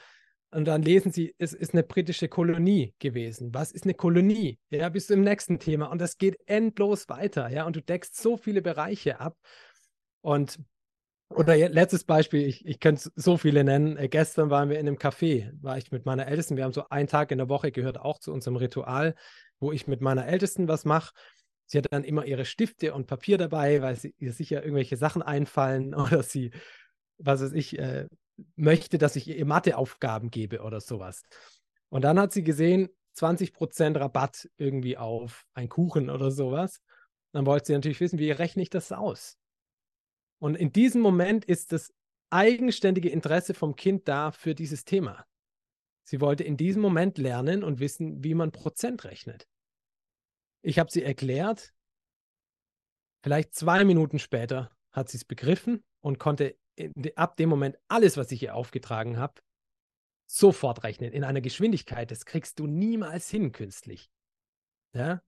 Und 0.50 0.64
dann 0.64 0.80
lesen 0.80 1.12
sie, 1.12 1.34
es 1.36 1.52
ist 1.52 1.74
eine 1.74 1.82
britische 1.82 2.28
Kolonie 2.28 2.94
gewesen. 2.98 3.52
Was 3.52 3.72
ist 3.72 3.84
eine 3.84 3.92
Kolonie? 3.92 4.58
Ja, 4.70 4.88
bist 4.88 5.10
du 5.10 5.14
im 5.14 5.20
nächsten 5.20 5.58
Thema. 5.58 5.86
Und 5.86 6.00
das 6.00 6.16
geht 6.16 6.38
endlos 6.46 7.10
weiter. 7.10 7.50
Ja, 7.50 7.66
und 7.66 7.76
du 7.76 7.82
deckst 7.82 8.16
so 8.16 8.38
viele 8.38 8.62
Bereiche 8.62 9.20
ab. 9.20 9.36
Und 10.20 10.58
oder 11.30 11.56
letztes 11.68 12.04
Beispiel, 12.04 12.46
ich, 12.46 12.64
ich 12.66 12.80
könnte 12.80 13.10
so 13.14 13.36
viele 13.36 13.62
nennen. 13.62 13.96
Äh, 13.96 14.08
gestern 14.08 14.50
waren 14.50 14.70
wir 14.70 14.78
in 14.78 14.88
einem 14.88 14.96
Café, 14.96 15.50
war 15.60 15.76
ich 15.76 15.92
mit 15.92 16.06
meiner 16.06 16.26
Ältesten. 16.26 16.56
Wir 16.56 16.64
haben 16.64 16.72
so 16.72 16.88
einen 16.88 17.08
Tag 17.08 17.30
in 17.30 17.38
der 17.38 17.48
Woche, 17.48 17.70
gehört 17.70 18.00
auch 18.00 18.18
zu 18.18 18.32
unserem 18.32 18.56
Ritual, 18.56 19.14
wo 19.60 19.72
ich 19.72 19.86
mit 19.86 20.00
meiner 20.00 20.26
Ältesten 20.26 20.68
was 20.68 20.84
mache. 20.84 21.12
Sie 21.66 21.76
hat 21.76 21.92
dann 21.92 22.04
immer 22.04 22.24
ihre 22.24 22.46
Stifte 22.46 22.94
und 22.94 23.06
Papier 23.06 23.36
dabei, 23.36 23.82
weil 23.82 23.94
sie, 23.96 24.14
ihr 24.18 24.32
sicher 24.32 24.62
irgendwelche 24.62 24.96
Sachen 24.96 25.22
einfallen 25.22 25.94
oder 25.94 26.22
sie, 26.22 26.50
was 27.18 27.42
weiß 27.42 27.52
ich, 27.52 27.78
äh, 27.78 28.06
möchte, 28.56 28.96
dass 28.96 29.16
ich 29.16 29.28
ihr 29.28 29.44
Matheaufgaben 29.44 30.30
gebe 30.30 30.62
oder 30.62 30.80
sowas. 30.80 31.22
Und 31.90 32.02
dann 32.02 32.18
hat 32.18 32.32
sie 32.32 32.42
gesehen, 32.42 32.88
20% 33.16 33.98
Rabatt 33.98 34.48
irgendwie 34.56 34.96
auf 34.96 35.44
einen 35.52 35.68
Kuchen 35.68 36.08
oder 36.08 36.30
sowas. 36.30 36.80
Dann 37.32 37.46
wollte 37.46 37.66
sie 37.66 37.72
natürlich 37.74 38.00
wissen, 38.00 38.18
wie 38.18 38.30
rechne 38.30 38.62
ich 38.62 38.70
das 38.70 38.92
aus? 38.92 39.37
Und 40.38 40.54
in 40.54 40.72
diesem 40.72 41.00
Moment 41.00 41.44
ist 41.44 41.72
das 41.72 41.92
eigenständige 42.30 43.08
Interesse 43.08 43.54
vom 43.54 43.76
Kind 43.76 44.06
da 44.08 44.30
für 44.30 44.54
dieses 44.54 44.84
Thema. 44.84 45.26
Sie 46.04 46.20
wollte 46.20 46.44
in 46.44 46.56
diesem 46.56 46.80
Moment 46.82 47.18
lernen 47.18 47.62
und 47.62 47.80
wissen, 47.80 48.22
wie 48.24 48.34
man 48.34 48.52
Prozent 48.52 49.04
rechnet. 49.04 49.48
Ich 50.62 50.78
habe 50.78 50.90
sie 50.90 51.02
erklärt. 51.02 51.74
Vielleicht 53.22 53.54
zwei 53.54 53.84
Minuten 53.84 54.18
später 54.18 54.70
hat 54.92 55.08
sie 55.08 55.18
es 55.18 55.24
begriffen 55.24 55.84
und 56.00 56.18
konnte 56.18 56.56
ab 57.16 57.36
dem 57.36 57.48
Moment 57.48 57.76
alles, 57.88 58.16
was 58.16 58.30
ich 58.32 58.42
ihr 58.42 58.54
aufgetragen 58.54 59.18
habe, 59.18 59.40
sofort 60.30 60.84
rechnen. 60.84 61.12
In 61.12 61.24
einer 61.24 61.40
Geschwindigkeit, 61.40 62.10
das 62.10 62.24
kriegst 62.24 62.58
du 62.58 62.66
niemals 62.66 63.28
hin 63.28 63.52
künstlich. 63.52 64.10
Ja? 64.94 65.22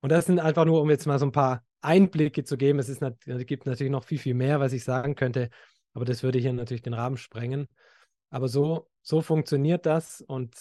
Und 0.00 0.10
das 0.10 0.26
sind 0.26 0.38
einfach 0.38 0.64
nur, 0.64 0.80
um 0.82 0.90
jetzt 0.90 1.06
mal 1.06 1.18
so 1.18 1.26
ein 1.26 1.32
paar 1.32 1.64
Einblicke 1.80 2.44
zu 2.44 2.56
geben. 2.56 2.78
Es 2.78 2.88
ist, 2.88 3.02
gibt 3.46 3.66
natürlich 3.66 3.90
noch 3.90 4.04
viel, 4.04 4.18
viel 4.18 4.34
mehr, 4.34 4.60
was 4.60 4.72
ich 4.72 4.84
sagen 4.84 5.14
könnte, 5.14 5.50
aber 5.94 6.04
das 6.04 6.22
würde 6.22 6.38
hier 6.38 6.52
natürlich 6.52 6.82
den 6.82 6.94
Rahmen 6.94 7.16
sprengen. 7.16 7.68
Aber 8.30 8.48
so, 8.48 8.88
so 9.02 9.22
funktioniert 9.22 9.86
das 9.86 10.20
und 10.20 10.54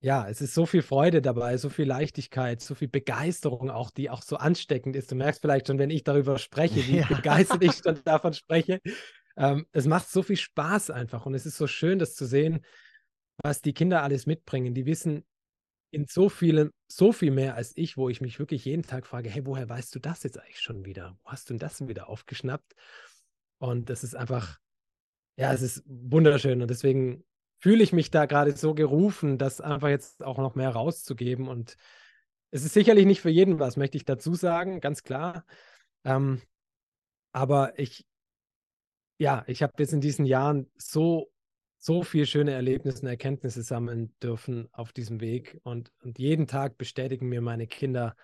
ja, 0.00 0.28
es 0.28 0.40
ist 0.40 0.54
so 0.54 0.66
viel 0.66 0.82
Freude 0.82 1.22
dabei, 1.22 1.56
so 1.56 1.68
viel 1.68 1.86
Leichtigkeit, 1.86 2.60
so 2.60 2.74
viel 2.74 2.88
Begeisterung 2.88 3.70
auch, 3.70 3.90
die 3.92 4.10
auch 4.10 4.22
so 4.22 4.36
ansteckend 4.36 4.96
ist. 4.96 5.12
Du 5.12 5.14
merkst 5.14 5.40
vielleicht 5.40 5.68
schon, 5.68 5.78
wenn 5.78 5.90
ich 5.90 6.02
darüber 6.02 6.38
spreche, 6.38 6.76
wie 6.88 6.98
ja. 6.98 7.06
begeistert 7.06 7.62
ich 7.62 7.80
dann 7.82 8.00
davon 8.04 8.34
spreche. 8.34 8.80
Ähm, 9.36 9.66
es 9.70 9.86
macht 9.86 10.08
so 10.08 10.22
viel 10.22 10.36
Spaß 10.36 10.90
einfach 10.90 11.24
und 11.24 11.34
es 11.34 11.46
ist 11.46 11.56
so 11.56 11.68
schön, 11.68 12.00
das 12.00 12.14
zu 12.14 12.26
sehen, 12.26 12.64
was 13.44 13.62
die 13.62 13.72
Kinder 13.72 14.02
alles 14.02 14.26
mitbringen. 14.26 14.74
Die 14.74 14.86
wissen 14.86 15.24
in 15.92 16.06
so 16.06 16.28
vielen, 16.28 16.70
so 16.96 17.12
viel 17.12 17.30
mehr 17.30 17.54
als 17.54 17.72
ich, 17.76 17.96
wo 17.96 18.08
ich 18.08 18.20
mich 18.20 18.38
wirklich 18.38 18.64
jeden 18.64 18.82
Tag 18.82 19.06
frage, 19.06 19.30
hey, 19.30 19.46
woher 19.46 19.68
weißt 19.68 19.94
du 19.94 19.98
das 19.98 20.22
jetzt 20.22 20.38
eigentlich 20.38 20.60
schon 20.60 20.84
wieder? 20.84 21.16
Wo 21.22 21.30
hast 21.30 21.48
du 21.48 21.54
denn 21.54 21.58
das 21.58 21.86
wieder 21.86 22.08
aufgeschnappt? 22.08 22.74
Und 23.58 23.90
das 23.90 24.04
ist 24.04 24.14
einfach, 24.14 24.58
ja, 25.36 25.52
es 25.52 25.62
ist 25.62 25.82
wunderschön 25.86 26.62
und 26.62 26.68
deswegen 26.68 27.24
fühle 27.58 27.82
ich 27.82 27.92
mich 27.92 28.10
da 28.10 28.26
gerade 28.26 28.56
so 28.56 28.74
gerufen, 28.74 29.38
das 29.38 29.60
einfach 29.60 29.88
jetzt 29.88 30.22
auch 30.22 30.38
noch 30.38 30.54
mehr 30.54 30.70
rauszugeben 30.70 31.48
und 31.48 31.76
es 32.50 32.64
ist 32.64 32.74
sicherlich 32.74 33.06
nicht 33.06 33.20
für 33.20 33.30
jeden 33.30 33.58
was, 33.58 33.76
möchte 33.76 33.96
ich 33.96 34.04
dazu 34.04 34.34
sagen, 34.34 34.80
ganz 34.80 35.04
klar. 35.04 35.44
Ähm, 36.04 36.42
aber 37.32 37.78
ich, 37.78 38.04
ja, 39.18 39.44
ich 39.46 39.62
habe 39.62 39.72
jetzt 39.78 39.92
in 39.92 40.00
diesen 40.00 40.26
Jahren 40.26 40.70
so 40.76 41.32
so 41.84 42.04
viel 42.04 42.26
schöne 42.26 42.52
Erlebnisse 42.52 43.02
und 43.02 43.08
Erkenntnisse 43.08 43.64
sammeln 43.64 44.14
dürfen 44.22 44.68
auf 44.70 44.92
diesem 44.92 45.20
Weg. 45.20 45.58
Und, 45.64 45.90
und 46.04 46.16
jeden 46.20 46.46
Tag 46.46 46.78
bestätigen 46.78 47.28
mir 47.28 47.40
meine 47.40 47.66
Kinder, 47.66 48.14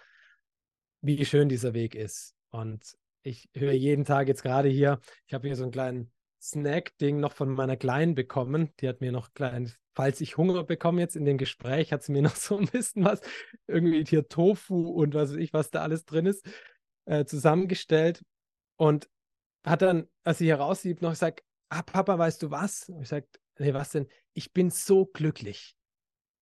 wie 1.01 1.25
schön 1.25 1.49
dieser 1.49 1.75
Weg 1.75 1.97
ist. 1.97 2.37
Und 2.51 2.97
ich 3.23 3.51
höre 3.57 3.73
jeden 3.73 4.05
Tag 4.05 4.29
jetzt 4.29 4.45
gerade 4.45 4.69
hier, 4.69 5.01
ich 5.27 5.35
habe 5.35 5.49
hier 5.49 5.57
so 5.57 5.65
einen 5.65 5.73
kleinen 5.73 6.13
Snack-Ding 6.41 7.19
noch 7.19 7.33
von 7.33 7.49
meiner 7.51 7.77
Kleinen 7.77 8.15
bekommen. 8.15 8.73
Die 8.79 8.89
hat 8.89 9.01
mir 9.01 9.11
noch 9.11 9.35
klein, 9.35 9.73
falls 9.93 10.21
ich 10.21 10.37
Hunger 10.37 10.63
bekomme 10.63 11.01
jetzt 11.01 11.17
in 11.17 11.25
dem 11.25 11.37
Gespräch, 11.37 11.93
hat 11.93 12.05
sie 12.05 12.13
mir 12.13 12.23
noch 12.23 12.37
so 12.37 12.59
ein 12.59 12.67
bisschen 12.67 13.03
was, 13.03 13.21
irgendwie 13.67 14.05
hier 14.05 14.29
Tofu 14.29 14.89
und 14.93 15.15
was 15.15 15.31
weiß 15.31 15.39
ich, 15.39 15.53
was 15.53 15.71
da 15.71 15.83
alles 15.83 16.05
drin 16.05 16.27
ist, 16.27 16.47
äh, 17.07 17.25
zusammengestellt. 17.25 18.23
Und 18.77 19.09
hat 19.65 19.83
dann, 19.83 20.07
als 20.23 20.39
sie 20.39 20.45
hier 20.45 20.61
raussieht, 20.61 21.03
noch 21.03 21.11
gesagt, 21.11 21.43
ah, 21.71 21.83
Papa, 21.83 22.17
weißt 22.17 22.41
du 22.45 22.53
was? 22.53 22.89
Und 22.89 23.03
ich 23.03 23.09
sage, 23.09 23.27
nee, 23.59 23.75
was 23.75 23.91
denn? 23.91 24.09
Ich 24.33 24.53
bin 24.53 24.71
so 24.71 25.07
glücklich. 25.07 25.77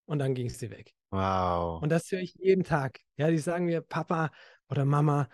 Und 0.07 0.21
dann 0.21 0.35
ging 0.35 0.49
sie 0.49 0.71
weg. 0.71 0.95
Wow. 1.11 1.83
Und 1.83 1.89
das 1.89 2.11
höre 2.11 2.21
ich 2.21 2.35
jeden 2.35 2.65
Tag. 2.65 3.01
Ja, 3.17 3.31
die 3.31 3.39
sagen 3.39 3.67
mir, 3.67 3.81
Papa 3.81 4.31
oder 4.69 4.85
Mama, 4.85 5.29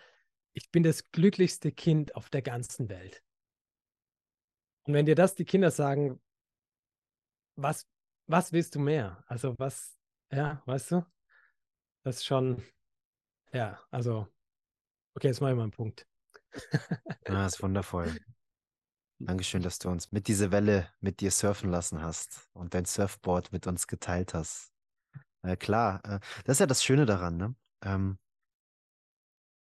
ich 0.55 0.71
bin 0.71 0.83
das 0.83 1.11
glücklichste 1.11 1.73
Kind 1.73 2.15
auf 2.15 2.31
der 2.31 2.43
ganzen 2.43 2.89
Welt. 2.89 3.23
Und 4.85 4.95
wenn 4.95 5.07
dir 5.07 5.15
das 5.15 5.35
die 5.35 5.45
Kinder 5.45 5.71
sagen, 5.71 6.21
was, 7.57 7.87
was 8.27 8.53
willst 8.53 8.75
du 8.75 8.81
mehr? 8.81 9.23
Also 9.27 9.55
was, 9.59 9.97
ja, 10.31 10.63
weißt 10.67 10.93
du? 10.93 11.07
Das 12.03 12.17
ist 12.17 12.25
schon, 12.25 12.63
ja, 13.53 13.81
also, 13.91 14.27
okay, 15.15 15.29
jetzt 15.29 15.41
mache 15.41 15.53
ich 15.53 15.57
mal 15.57 15.63
einen 15.65 15.73
Punkt. 15.73 16.07
ah, 17.25 17.45
das 17.45 17.55
ist 17.55 17.63
wundervoll. 17.63 18.13
Dankeschön, 19.25 19.63
dass 19.63 19.79
du 19.79 19.89
uns 19.89 20.11
mit 20.11 20.27
dieser 20.27 20.51
Welle 20.51 20.89
mit 21.01 21.21
dir 21.21 21.31
surfen 21.31 21.71
lassen 21.71 22.03
hast 22.03 22.49
und 22.55 22.75
dein 22.75 22.85
Surfboard 22.85 23.53
mit 23.53 23.67
uns 23.69 23.87
geteilt 23.87 24.35
hast. 24.35 24.73
Äh, 25.43 25.57
klar, 25.57 26.01
äh, 26.05 26.19
das 26.45 26.57
ist 26.57 26.61
ja 26.61 26.67
das 26.67 26.83
Schöne 26.83 27.07
daran, 27.07 27.37
ne? 27.37 27.55
Ähm, 27.85 28.19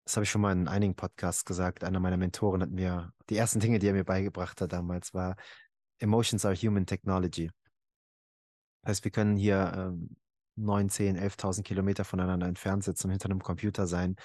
das 0.04 0.16
habe 0.16 0.24
ich 0.24 0.30
schon 0.30 0.40
mal 0.40 0.52
in 0.52 0.68
einigen 0.68 0.96
Podcasts 0.96 1.44
gesagt. 1.44 1.84
Einer 1.84 2.00
meiner 2.00 2.16
Mentoren 2.16 2.62
hat 2.62 2.70
mir, 2.70 3.12
die 3.28 3.36
ersten 3.36 3.60
Dinge, 3.60 3.78
die 3.78 3.86
er 3.86 3.92
mir 3.92 4.04
beigebracht 4.04 4.60
hat 4.60 4.72
damals, 4.72 5.12
war 5.14 5.36
Emotions 5.98 6.44
are 6.44 6.56
human 6.56 6.86
technology. 6.86 7.50
Das 8.82 8.90
heißt, 8.90 9.04
wir 9.04 9.12
können 9.12 9.36
hier 9.36 9.72
ähm, 9.76 10.16
9, 10.56 10.88
10, 10.88 11.16
11.000 11.16 11.62
Kilometer 11.62 12.04
voneinander 12.04 12.46
entfernt 12.46 12.84
sitzen 12.84 13.06
und 13.06 13.10
hinter 13.12 13.26
einem 13.26 13.42
Computer 13.42 13.86
sein. 13.86 14.16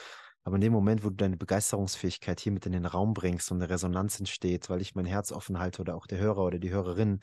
Aber 0.48 0.56
in 0.56 0.62
dem 0.62 0.72
Moment, 0.72 1.04
wo 1.04 1.10
du 1.10 1.18
deine 1.18 1.36
Begeisterungsfähigkeit 1.36 2.40
hier 2.40 2.54
mit 2.54 2.66
in 2.66 2.72
den 2.72 2.86
Raum 2.86 3.14
bringst 3.14 3.52
und 3.52 3.58
eine 3.58 3.70
Resonanz 3.70 4.18
entsteht, 4.18 4.70
weil 4.70 4.80
ich 4.80 4.96
mein 4.96 5.06
Herz 5.06 5.34
offen 5.34 5.60
halte 5.60 5.82
oder 5.82 5.94
auch 5.94 6.08
der 6.08 6.20
Hörer 6.20 6.46
oder 6.46 6.58
die 6.58 6.70
Hörerin, 6.70 7.20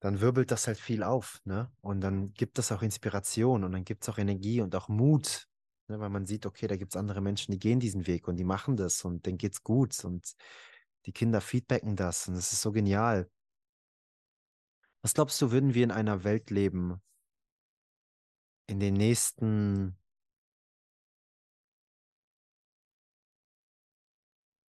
dann 0.00 0.22
wirbelt 0.22 0.50
das 0.50 0.66
halt 0.66 0.78
viel 0.78 1.02
auf, 1.02 1.42
ne? 1.44 1.70
Und 1.82 2.00
dann 2.00 2.32
gibt 2.32 2.58
es 2.58 2.72
auch 2.72 2.80
Inspiration 2.80 3.64
und 3.64 3.72
dann 3.72 3.84
gibt 3.84 4.02
es 4.02 4.08
auch 4.08 4.16
Energie 4.16 4.62
und 4.62 4.74
auch 4.74 4.88
Mut, 4.88 5.46
ne? 5.88 6.00
weil 6.00 6.08
man 6.08 6.24
sieht, 6.24 6.46
okay, 6.46 6.68
da 6.68 6.76
gibt 6.76 6.94
es 6.94 6.96
andere 6.96 7.20
Menschen, 7.20 7.52
die 7.52 7.58
gehen 7.58 7.80
diesen 7.80 8.06
Weg 8.06 8.28
und 8.28 8.36
die 8.36 8.44
machen 8.44 8.78
das 8.78 9.04
und 9.04 9.26
denen 9.26 9.36
geht's 9.36 9.62
gut 9.62 10.02
und 10.06 10.36
die 11.04 11.12
Kinder 11.12 11.42
feedbacken 11.42 11.96
das 11.96 12.28
und 12.28 12.34
das 12.34 12.50
ist 12.50 12.62
so 12.62 12.72
genial. 12.72 13.30
Was 15.02 15.12
glaubst 15.12 15.38
du, 15.42 15.50
würden 15.50 15.74
wir 15.74 15.84
in 15.84 15.90
einer 15.90 16.24
Welt 16.24 16.48
leben, 16.48 17.02
in 18.66 18.80
den 18.80 18.94
nächsten 18.94 19.97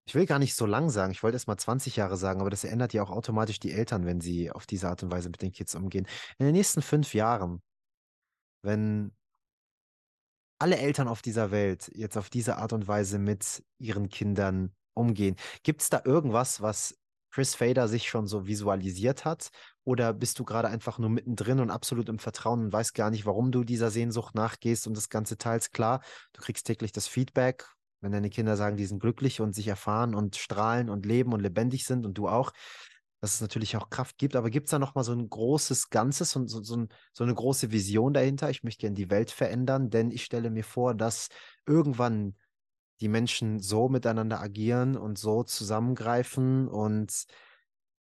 Ich 0.08 0.16
will 0.16 0.26
gar 0.26 0.40
nicht 0.40 0.56
so 0.56 0.66
lang 0.66 0.90
sagen, 0.90 1.12
ich 1.12 1.22
wollte 1.22 1.36
erst 1.36 1.50
mal 1.50 1.58
20 1.58 1.98
Jahre 1.98 2.16
sagen, 2.16 2.40
aber 2.40 2.50
das 2.50 2.64
ändert 2.64 2.94
ja 2.94 3.04
auch 3.04 3.10
automatisch 3.10 3.60
die 3.60 3.74
Eltern, 3.74 4.06
wenn 4.06 4.22
sie 4.22 4.50
auf 4.50 4.66
diese 4.66 4.88
Art 4.88 5.04
und 5.04 5.12
Weise 5.12 5.30
mit 5.30 5.42
den 5.42 5.52
Kids 5.52 5.76
umgehen. 5.76 6.08
In 6.38 6.46
den 6.46 6.56
nächsten 6.56 6.82
fünf 6.82 7.14
Jahren, 7.14 7.62
wenn 8.62 9.12
alle 10.60 10.78
Eltern 10.78 11.10
auf 11.10 11.22
dieser 11.22 11.52
Welt 11.52 11.92
jetzt 11.94 12.18
auf 12.18 12.30
diese 12.30 12.56
Art 12.56 12.72
und 12.72 12.88
Weise 12.88 13.20
mit 13.20 13.64
ihren 13.80 14.08
Kindern 14.08 14.74
umgehen, 14.94 15.36
gibt 15.64 15.82
es 15.82 15.90
da 15.90 16.02
irgendwas, 16.06 16.62
was 16.62 16.98
Chris 17.30 17.54
Fader 17.56 17.90
sich 17.90 18.08
schon 18.08 18.28
so 18.28 18.48
visualisiert 18.48 19.26
hat? 19.26 19.50
Oder 19.84 20.14
bist 20.14 20.40
du 20.40 20.46
gerade 20.46 20.70
einfach 20.70 21.00
nur 21.00 21.10
mittendrin 21.10 21.60
und 21.60 21.70
absolut 21.70 22.08
im 22.08 22.18
Vertrauen 22.18 22.62
und 22.62 22.74
weißt 22.74 22.94
gar 22.94 23.12
nicht, 23.12 23.26
warum 23.26 23.52
du 23.52 23.66
dieser 23.66 23.92
Sehnsucht 23.92 24.36
nachgehst 24.36 24.88
und 24.88 24.96
das 24.96 25.10
Ganze 25.10 25.38
teils? 25.38 25.72
Klar, 25.72 26.02
du 26.32 26.42
kriegst 26.42 26.66
täglich 26.66 26.94
das 26.94 27.08
Feedback 27.08 27.68
wenn 28.02 28.12
deine 28.12 28.30
Kinder 28.30 28.58
sagen, 28.58 28.78
die 28.78 28.86
sind 28.86 29.00
glücklich 29.00 29.42
und 29.42 29.54
sich 29.54 29.68
erfahren 29.68 30.16
und 30.16 30.36
strahlen 30.36 30.90
und 30.90 31.06
leben 31.06 31.34
und 31.34 31.42
lebendig 31.42 31.86
sind 31.86 32.06
und 32.06 32.18
du 32.18 32.28
auch, 32.28 32.52
dass 33.22 33.34
es 33.34 33.42
natürlich 33.42 33.76
auch 33.78 33.90
Kraft 33.90 34.18
gibt. 34.18 34.36
Aber 34.36 34.50
gibt 34.50 34.68
es 34.68 34.72
da 34.72 34.80
nochmal 34.80 35.04
so 35.04 35.14
ein 35.14 35.30
großes 35.30 35.90
Ganzes 35.90 36.36
und 36.36 36.48
so, 36.48 36.62
so, 36.62 36.88
so 37.14 37.24
eine 37.24 37.34
große 37.34 37.72
Vision 37.72 38.14
dahinter? 38.14 38.50
Ich 38.50 38.64
möchte 38.64 38.82
gerne 38.82 38.96
die 38.96 39.10
Welt 39.10 39.32
verändern, 39.32 39.90
denn 39.90 40.12
ich 40.12 40.24
stelle 40.24 40.50
mir 40.50 40.64
vor, 40.64 40.94
dass 40.94 41.30
irgendwann 41.66 42.36
die 43.00 43.10
Menschen 43.10 43.60
so 43.60 43.90
miteinander 43.90 44.40
agieren 44.40 44.96
und 44.98 45.18
so 45.18 45.44
zusammengreifen 45.44 46.68
und 46.68 47.26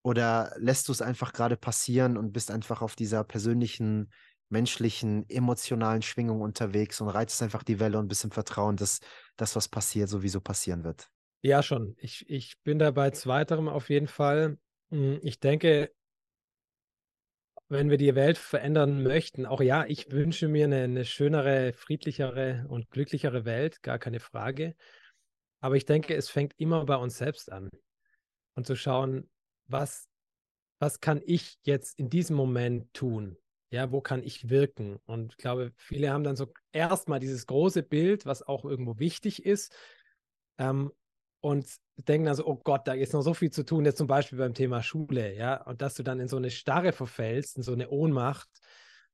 oder 0.03 0.53
lässt 0.57 0.87
du 0.87 0.91
es 0.91 1.01
einfach 1.01 1.33
gerade 1.33 1.57
passieren 1.57 2.17
und 2.17 2.31
bist 2.31 2.49
einfach 2.49 2.81
auf 2.81 2.95
dieser 2.95 3.23
persönlichen 3.23 4.11
menschlichen, 4.49 5.29
emotionalen 5.29 6.01
Schwingung 6.01 6.41
unterwegs 6.41 7.01
und 7.01 7.09
reizt 7.09 7.41
einfach 7.41 7.63
die 7.63 7.79
Welle 7.79 7.99
und 7.99 8.07
bist 8.07 8.23
im 8.23 8.31
Vertrauen, 8.31 8.77
dass 8.77 8.99
das, 9.35 9.55
was 9.55 9.67
passiert, 9.67 10.09
sowieso 10.09 10.41
passieren 10.41 10.83
wird. 10.83 11.09
Ja, 11.41 11.61
schon. 11.61 11.95
Ich, 11.99 12.29
ich 12.29 12.57
bin 12.63 12.79
da 12.79 12.91
bei 12.91 13.11
zweiterem 13.11 13.67
auf 13.67 13.89
jeden 13.89 14.07
Fall. 14.07 14.57
Hm, 14.89 15.19
ich 15.21 15.39
denke, 15.39 15.91
wenn 17.69 17.89
wir 17.89 17.97
die 17.97 18.15
Welt 18.15 18.37
verändern 18.37 19.03
möchten, 19.03 19.45
auch 19.45 19.61
ja, 19.61 19.85
ich 19.85 20.11
wünsche 20.11 20.47
mir 20.47 20.65
eine, 20.65 20.83
eine 20.83 21.05
schönere, 21.05 21.73
friedlichere 21.73 22.65
und 22.69 22.89
glücklichere 22.89 23.45
Welt, 23.45 23.83
gar 23.83 23.99
keine 23.99 24.19
Frage. 24.19 24.75
Aber 25.59 25.75
ich 25.75 25.85
denke, 25.85 26.15
es 26.15 26.29
fängt 26.29 26.53
immer 26.57 26.85
bei 26.85 26.95
uns 26.95 27.17
selbst 27.17 27.51
an. 27.51 27.69
Und 28.55 28.65
zu 28.65 28.75
schauen, 28.75 29.29
was, 29.67 30.07
was 30.79 31.01
kann 31.01 31.21
ich 31.25 31.57
jetzt 31.63 31.99
in 31.99 32.09
diesem 32.09 32.35
Moment 32.35 32.93
tun? 32.93 33.37
Ja, 33.70 33.91
wo 33.91 34.01
kann 34.01 34.24
ich 34.24 34.49
wirken? 34.49 34.97
Und 35.05 35.34
ich 35.34 35.38
glaube, 35.38 35.74
viele 35.76 36.11
haben 36.11 36.24
dann 36.24 36.36
so 36.38 36.53
erstmal 36.72 37.20
dieses 37.20 37.45
große 37.47 37.84
Bild, 37.84 38.26
was 38.26 38.41
auch 38.41 38.63
irgendwo 38.63 38.97
wichtig 38.99 39.45
ist, 39.45 39.74
ähm, 40.57 40.91
und 41.39 41.68
denken 41.97 42.28
also, 42.28 42.45
oh 42.45 42.55
Gott, 42.55 42.88
da 42.88 42.93
ist 42.93 43.13
noch 43.13 43.22
so 43.22 43.34
viel 43.34 43.51
zu 43.51 43.63
tun, 43.63 43.86
jetzt 43.86 43.97
zum 43.97 44.07
Beispiel 44.07 44.39
beim 44.39 44.53
Thema 44.53 44.82
Schule, 44.82 45.36
ja, 45.36 45.61
und 45.63 45.82
dass 45.82 45.93
du 45.93 46.03
dann 46.03 46.20
in 46.20 46.28
so 46.28 46.38
eine 46.38 46.49
Starre 46.49 46.91
verfällst, 46.91 47.57
in 47.57 47.63
so 47.63 47.74
eine 47.74 47.89
Ohnmacht 47.89 48.49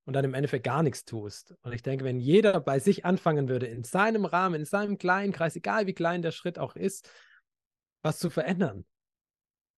und 0.05 0.13
dann 0.13 0.25
im 0.25 0.33
Endeffekt 0.33 0.65
gar 0.65 0.83
nichts 0.83 1.05
tust. 1.05 1.53
Und 1.61 1.73
ich 1.73 1.83
denke, 1.83 2.05
wenn 2.05 2.19
jeder 2.19 2.59
bei 2.59 2.79
sich 2.79 3.05
anfangen 3.05 3.49
würde, 3.49 3.67
in 3.67 3.83
seinem 3.83 4.25
Rahmen, 4.25 4.61
in 4.61 4.65
seinem 4.65 4.97
kleinen 4.97 5.33
Kreis, 5.33 5.55
egal 5.55 5.85
wie 5.87 5.93
klein 5.93 6.21
der 6.21 6.31
Schritt 6.31 6.59
auch 6.59 6.75
ist, 6.75 7.09
was 8.01 8.19
zu 8.19 8.29
verändern, 8.29 8.85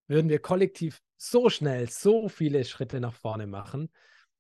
würden 0.08 0.30
wir 0.30 0.40
kollektiv 0.40 1.02
so 1.18 1.50
schnell 1.50 1.90
so 1.90 2.30
viele 2.30 2.64
Schritte 2.64 3.00
nach 3.00 3.14
vorne 3.14 3.48
machen. 3.48 3.90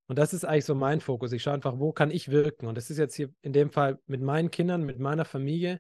Und 0.08 0.20
das 0.20 0.34
ist 0.34 0.45
eigentlich 0.45 0.66
so 0.66 0.76
mein 0.76 1.01
Fokus. 1.01 1.32
Ich 1.32 1.43
schaue 1.43 1.56
einfach, 1.56 1.80
wo 1.80 1.91
kann 1.91 2.12
ich 2.12 2.30
wirken? 2.30 2.68
Und 2.68 2.76
das 2.76 2.89
ist 2.89 2.97
jetzt 2.97 3.16
hier 3.16 3.30
in 3.41 3.53
dem 3.53 3.72
Fall 3.72 3.99
mit 4.06 4.22
meinen 4.22 4.51
Kindern, 4.51 4.84
mit 4.84 4.99
meiner 4.99 5.26
Familie. 5.26 5.80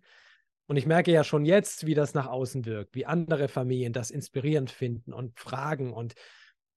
Und 0.67 0.77
ich 0.77 0.87
merke 0.87 1.11
ja 1.11 1.23
schon 1.23 1.45
jetzt, 1.45 1.85
wie 1.85 1.93
das 1.93 2.13
nach 2.15 2.27
außen 2.27 2.65
wirkt, 2.65 2.95
wie 2.95 3.05
andere 3.05 3.47
Familien 3.47 3.93
das 3.93 4.09
inspirierend 4.09 4.71
finden 4.71 5.13
und 5.13 5.39
fragen. 5.39 5.93
Und 5.93 6.15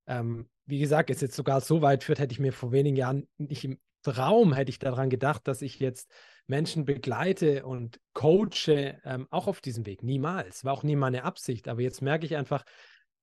ähm, 0.07 0.49
wie 0.66 0.78
gesagt, 0.78 1.09
es 1.09 1.22
jetzt 1.22 1.36
sogar 1.36 1.62
so 1.62 1.80
weit 1.80 2.05
führt, 2.05 2.18
hätte 2.18 2.32
ich 2.32 2.40
mir 2.40 2.53
vor 2.53 2.72
wenigen 2.72 2.96
Jahren 2.96 3.26
nicht 3.38 3.64
im 3.64 3.78
Traum 4.03 4.53
hätte 4.53 4.70
ich 4.70 4.78
daran 4.78 5.11
gedacht, 5.11 5.49
dass 5.49 5.62
ich 5.62 5.80
jetzt 5.80 6.11
Menschen 6.46 6.84
begleite 6.84 7.66
und 7.66 8.01
coache, 8.14 9.01
ähm, 9.05 9.26
auch 9.30 9.49
auf 9.49 9.61
diesem 9.61 9.86
Weg. 9.86 10.03
Niemals. 10.03 10.64
War 10.64 10.72
auch 10.72 10.82
nie 10.82 10.96
meine 10.96 11.24
Absicht. 11.24 11.68
Aber 11.68 11.82
jetzt 11.82 12.01
merke 12.01 12.24
ich 12.24 12.36
einfach, 12.36 12.64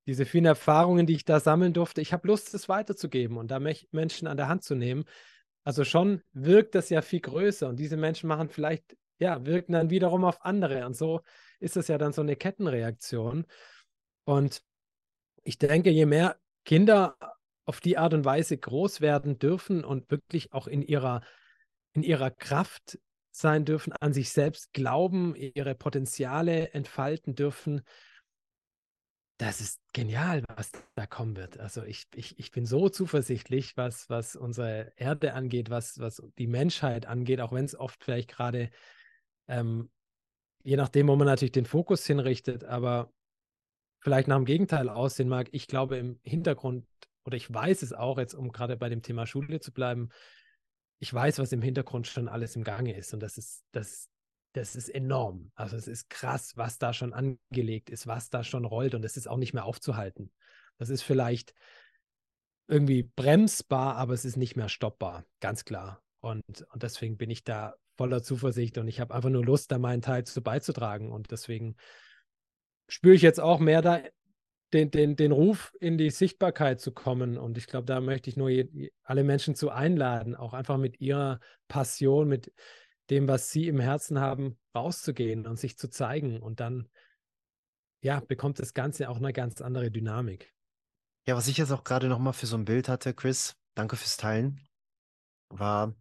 diese 0.07 0.25
vielen 0.25 0.45
Erfahrungen, 0.45 1.05
die 1.05 1.15
ich 1.15 1.25
da 1.25 1.39
sammeln 1.39 1.73
durfte, 1.73 2.01
ich 2.01 2.13
habe 2.13 2.27
Lust, 2.27 2.53
es 2.53 2.69
weiterzugeben 2.69 3.37
und 3.37 3.49
da 3.49 3.59
Menschen 3.59 4.27
an 4.27 4.37
der 4.37 4.47
Hand 4.47 4.63
zu 4.63 4.75
nehmen. 4.75 5.05
Also 5.63 5.83
schon 5.83 6.21
wirkt 6.33 6.75
das 6.75 6.89
ja 6.89 7.01
viel 7.01 7.21
größer 7.21 7.67
und 7.67 7.77
diese 7.77 7.97
Menschen 7.97 8.27
machen 8.27 8.49
vielleicht, 8.49 8.95
ja, 9.17 9.45
wirken 9.45 9.73
dann 9.73 9.89
wiederum 9.89 10.23
auf 10.23 10.45
andere 10.45 10.85
und 10.85 10.95
so 10.95 11.21
ist 11.59 11.77
es 11.77 11.87
ja 11.87 11.97
dann 11.97 12.13
so 12.13 12.21
eine 12.21 12.35
Kettenreaktion. 12.35 13.45
Und 14.25 14.61
ich 15.43 15.57
denke, 15.57 15.89
je 15.89 16.05
mehr 16.05 16.37
Kinder 16.65 17.17
auf 17.65 17.79
die 17.79 17.97
Art 17.97 18.13
und 18.13 18.25
Weise 18.25 18.57
groß 18.57 19.01
werden 19.01 19.39
dürfen 19.39 19.83
und 19.83 20.11
wirklich 20.11 20.53
auch 20.53 20.67
in 20.67 20.81
ihrer, 20.81 21.21
in 21.93 22.03
ihrer 22.03 22.31
Kraft 22.31 22.99
sein 23.31 23.65
dürfen, 23.65 23.93
an 23.93 24.13
sich 24.13 24.29
selbst 24.29 24.73
glauben, 24.73 25.35
ihre 25.35 25.75
Potenziale 25.75 26.71
entfalten 26.73 27.35
dürfen, 27.35 27.81
das 29.37 29.59
ist 29.59 29.81
genial, 29.93 30.43
was 30.55 30.71
da 30.95 31.05
kommen 31.05 31.35
wird. 31.35 31.59
Also 31.59 31.83
ich, 31.83 32.05
ich, 32.15 32.39
ich 32.39 32.51
bin 32.51 32.65
so 32.65 32.87
zuversichtlich, 32.87 33.75
was, 33.75 34.09
was 34.09 34.35
unsere 34.35 34.93
Erde 34.95 35.33
angeht, 35.33 35.69
was, 35.69 35.99
was 35.99 36.23
die 36.37 36.47
Menschheit 36.47 37.05
angeht, 37.05 37.41
auch 37.41 37.51
wenn 37.51 37.65
es 37.65 37.77
oft 37.77 38.01
vielleicht 38.03 38.29
gerade, 38.29 38.69
ähm, 39.47 39.91
je 40.63 40.77
nachdem, 40.77 41.09
wo 41.09 41.15
man 41.15 41.27
natürlich 41.27 41.51
den 41.51 41.65
Fokus 41.65 42.05
hinrichtet, 42.05 42.63
aber 42.63 43.11
vielleicht 43.99 44.27
nach 44.27 44.37
dem 44.37 44.45
Gegenteil 44.45 44.87
aussehen 44.87 45.27
mag. 45.27 45.49
Ich 45.51 45.67
glaube 45.67 45.97
im 45.97 46.19
Hintergrund, 46.23 46.85
oder 47.25 47.35
ich 47.35 47.51
weiß 47.53 47.81
es 47.81 47.91
auch, 47.91 48.17
jetzt 48.17 48.35
um 48.35 48.51
gerade 48.51 48.77
bei 48.77 48.87
dem 48.87 49.01
Thema 49.01 49.25
Schule 49.27 49.59
zu 49.59 49.73
bleiben, 49.73 50.09
ich 50.99 51.13
weiß, 51.13 51.39
was 51.39 51.51
im 51.51 51.61
Hintergrund 51.61 52.07
schon 52.07 52.29
alles 52.29 52.55
im 52.55 52.63
Gange 52.63 52.95
ist. 52.95 53.13
Und 53.13 53.19
das 53.19 53.37
ist, 53.37 53.65
das, 53.73 54.07
das 54.55 54.75
ist 54.75 54.89
enorm. 54.89 55.51
Also 55.55 55.75
es 55.75 55.87
ist 55.87 56.09
krass, 56.09 56.55
was 56.55 56.77
da 56.77 56.93
schon 56.93 57.13
angelegt 57.13 57.89
ist, 57.89 58.07
was 58.07 58.29
da 58.29 58.43
schon 58.43 58.63
rollt 58.63 58.95
und 58.95 59.03
es 59.03 59.17
ist 59.17 59.27
auch 59.27 59.37
nicht 59.37 59.53
mehr 59.53 59.65
aufzuhalten. 59.65 60.31
Das 60.77 60.89
ist 60.89 61.01
vielleicht 61.01 61.53
irgendwie 62.67 63.03
bremsbar, 63.03 63.95
aber 63.95 64.13
es 64.13 64.25
ist 64.25 64.37
nicht 64.37 64.55
mehr 64.55 64.69
stoppbar, 64.69 65.25
ganz 65.41 65.65
klar. 65.65 66.01
Und, 66.21 66.43
und 66.71 66.83
deswegen 66.83 67.17
bin 67.17 67.29
ich 67.29 67.43
da 67.43 67.75
voller 67.97 68.23
Zuversicht 68.23 68.77
und 68.77 68.87
ich 68.87 68.99
habe 68.99 69.13
einfach 69.13 69.29
nur 69.29 69.45
Lust, 69.45 69.71
da 69.71 69.77
meinen 69.77 70.01
Teil 70.01 70.23
zu 70.23 70.41
beizutragen. 70.41 71.11
Und 71.11 71.31
deswegen 71.31 71.75
spüre 72.87 73.15
ich 73.15 73.21
jetzt 73.21 73.39
auch 73.39 73.59
mehr 73.59 73.81
da 73.81 73.99
den, 74.73 74.89
den, 74.89 75.15
den 75.15 75.31
Ruf 75.31 75.73
in 75.79 75.97
die 75.97 76.09
Sichtbarkeit 76.09 76.79
zu 76.79 76.91
kommen. 76.91 77.37
Und 77.37 77.57
ich 77.57 77.67
glaube, 77.67 77.85
da 77.85 78.01
möchte 78.01 78.29
ich 78.29 78.37
nur 78.37 78.49
je, 78.49 78.91
alle 79.03 79.23
Menschen 79.23 79.55
zu 79.55 79.69
einladen, 79.69 80.35
auch 80.35 80.53
einfach 80.53 80.77
mit 80.77 80.99
ihrer 80.99 81.39
Passion, 81.67 82.27
mit 82.27 82.51
dem, 83.09 83.27
was 83.27 83.51
sie 83.51 83.67
im 83.67 83.79
Herzen 83.79 84.19
haben, 84.19 84.57
rauszugehen 84.75 85.45
und 85.45 85.57
sich 85.57 85.77
zu 85.77 85.89
zeigen. 85.89 86.41
Und 86.41 86.59
dann, 86.59 86.89
ja, 88.01 88.19
bekommt 88.19 88.59
das 88.59 88.73
Ganze 88.73 89.09
auch 89.09 89.17
eine 89.17 89.33
ganz 89.33 89.61
andere 89.61 89.91
Dynamik. 89.91 90.53
Ja, 91.27 91.35
was 91.35 91.47
ich 91.47 91.57
jetzt 91.57 91.71
auch 91.71 91.83
gerade 91.83 92.07
nochmal 92.07 92.33
für 92.33 92.45
so 92.45 92.57
ein 92.57 92.65
Bild 92.65 92.87
hatte, 92.87 93.13
Chris, 93.13 93.55
danke 93.73 93.95
fürs 93.95 94.17
Teilen, 94.17 94.61
war, 95.49 95.95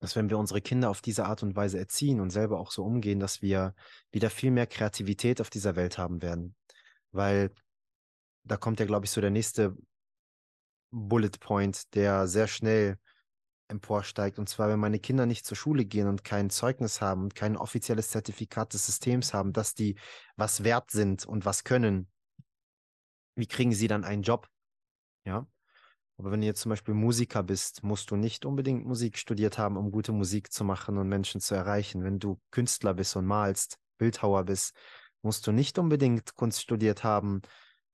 dass 0.00 0.16
wenn 0.16 0.30
wir 0.30 0.38
unsere 0.38 0.60
Kinder 0.60 0.90
auf 0.90 1.02
diese 1.02 1.26
Art 1.26 1.42
und 1.42 1.56
Weise 1.56 1.78
erziehen 1.78 2.20
und 2.20 2.30
selber 2.30 2.58
auch 2.58 2.70
so 2.70 2.84
umgehen, 2.84 3.20
dass 3.20 3.42
wir 3.42 3.74
wieder 4.12 4.30
viel 4.30 4.50
mehr 4.50 4.66
Kreativität 4.66 5.40
auf 5.40 5.50
dieser 5.50 5.76
Welt 5.76 5.98
haben 5.98 6.22
werden. 6.22 6.54
Weil 7.12 7.52
da 8.44 8.56
kommt 8.56 8.80
ja, 8.80 8.86
glaube 8.86 9.06
ich, 9.06 9.10
so 9.10 9.20
der 9.20 9.30
nächste 9.30 9.76
Bullet 10.90 11.38
Point, 11.40 11.94
der 11.94 12.28
sehr 12.28 12.46
schnell 12.46 12.98
emporsteigt. 13.68 14.38
Und 14.38 14.48
zwar, 14.48 14.68
wenn 14.68 14.80
meine 14.80 14.98
Kinder 14.98 15.26
nicht 15.26 15.46
zur 15.46 15.56
Schule 15.56 15.84
gehen 15.84 16.08
und 16.08 16.24
kein 16.24 16.50
Zeugnis 16.50 17.00
haben 17.00 17.22
und 17.24 17.34
kein 17.34 17.56
offizielles 17.56 18.10
Zertifikat 18.10 18.72
des 18.74 18.86
Systems 18.86 19.34
haben, 19.34 19.52
dass 19.52 19.74
die 19.74 19.96
was 20.36 20.64
wert 20.64 20.90
sind 20.90 21.26
und 21.26 21.44
was 21.44 21.64
können, 21.64 22.08
wie 23.36 23.46
kriegen 23.46 23.72
sie 23.72 23.88
dann 23.88 24.04
einen 24.04 24.22
Job? 24.22 24.48
Ja. 25.24 25.46
Aber 26.16 26.30
wenn 26.30 26.40
du 26.40 26.46
jetzt 26.46 26.60
zum 26.60 26.70
Beispiel 26.70 26.94
Musiker 26.94 27.42
bist, 27.42 27.82
musst 27.82 28.10
du 28.10 28.16
nicht 28.16 28.44
unbedingt 28.44 28.86
Musik 28.86 29.18
studiert 29.18 29.58
haben, 29.58 29.76
um 29.76 29.90
gute 29.90 30.12
Musik 30.12 30.52
zu 30.52 30.62
machen 30.62 30.96
und 30.96 31.08
Menschen 31.08 31.40
zu 31.40 31.56
erreichen. 31.56 32.04
Wenn 32.04 32.20
du 32.20 32.40
Künstler 32.52 32.94
bist 32.94 33.16
und 33.16 33.26
malst, 33.26 33.78
Bildhauer 33.98 34.44
bist, 34.44 34.74
musst 35.22 35.46
du 35.46 35.52
nicht 35.52 35.78
unbedingt 35.78 36.36
Kunst 36.36 36.62
studiert 36.62 37.02
haben, 37.02 37.42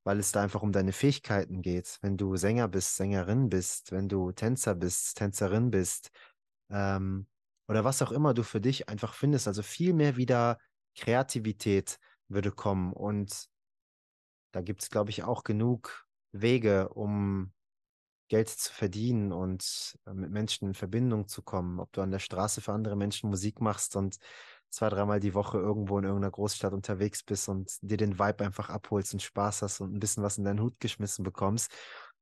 weil 0.05 0.19
es 0.19 0.33
da 0.33 0.43
einfach 0.43 0.63
um 0.63 0.73
deine 0.73 0.93
Fähigkeiten 0.93 1.63
geht. 1.63 1.99
Wenn 2.01 2.17
du 2.17 2.37
Sänger 2.37 2.69
bist, 2.69 2.97
Sängerin 2.97 3.49
bist, 3.49 3.93
wenn 3.93 4.09
du 4.09 4.33
Tänzer 4.33 4.75
bist, 4.75 5.17
Tänzerin 5.19 5.71
bist, 5.71 6.11
ähm, 6.71 7.27
oder 7.69 7.85
was 7.85 8.03
auch 8.03 8.11
immer 8.11 8.35
du 8.35 8.43
für 8.43 8.61
dich 8.61 8.89
einfach 8.89 9.15
findest. 9.15 9.47
Also 9.47 9.63
viel 9.63 9.93
mehr 9.93 10.17
wieder 10.17 10.59
Kreativität 10.97 11.99
würde 12.29 12.51
kommen. 12.51 12.93
Und 12.93 13.49
da 14.53 14.61
gibt 14.61 14.83
es, 14.83 14.91
glaube 14.91 15.11
ich, 15.11 15.23
auch 15.23 15.45
genug 15.45 16.07
Wege, 16.33 16.89
um 16.89 17.53
Geld 18.29 18.49
zu 18.49 18.73
verdienen 18.73 19.33
und 19.33 19.99
äh, 20.07 20.15
mit 20.15 20.31
Menschen 20.31 20.69
in 20.69 20.75
Verbindung 20.75 21.29
zu 21.29 21.43
kommen. 21.43 21.81
Ob 21.81 21.93
du 21.93 22.01
an 22.01 22.11
der 22.11 22.19
Straße 22.19 22.61
für 22.61 22.73
andere 22.73 22.97
Menschen 22.97 23.31
Musik 23.31 23.61
machst 23.61 23.97
und 23.97 24.19
zwei, 24.71 24.89
dreimal 24.89 25.21
die 25.21 25.35
Woche 25.35 25.59
irgendwo 25.59 25.99
in 25.99 26.05
irgendeiner 26.05 26.31
Großstadt 26.31 26.73
unterwegs 26.73 27.23
bist 27.23 27.49
und 27.49 27.71
dir 27.83 27.97
den 27.97 28.19
Vibe 28.19 28.45
einfach 28.45 28.71
abholst 28.71 29.13
und 29.13 29.23
Spaß 29.23 29.63
hast 29.63 29.81
und 29.81 29.95
ein 29.95 30.01
bisschen 30.01 30.23
was 30.23 30.39
in 30.39 30.45
deinen 30.45 30.61
Hut 30.61 30.79
geschmissen 30.81 31.25
bekommst. 31.25 31.73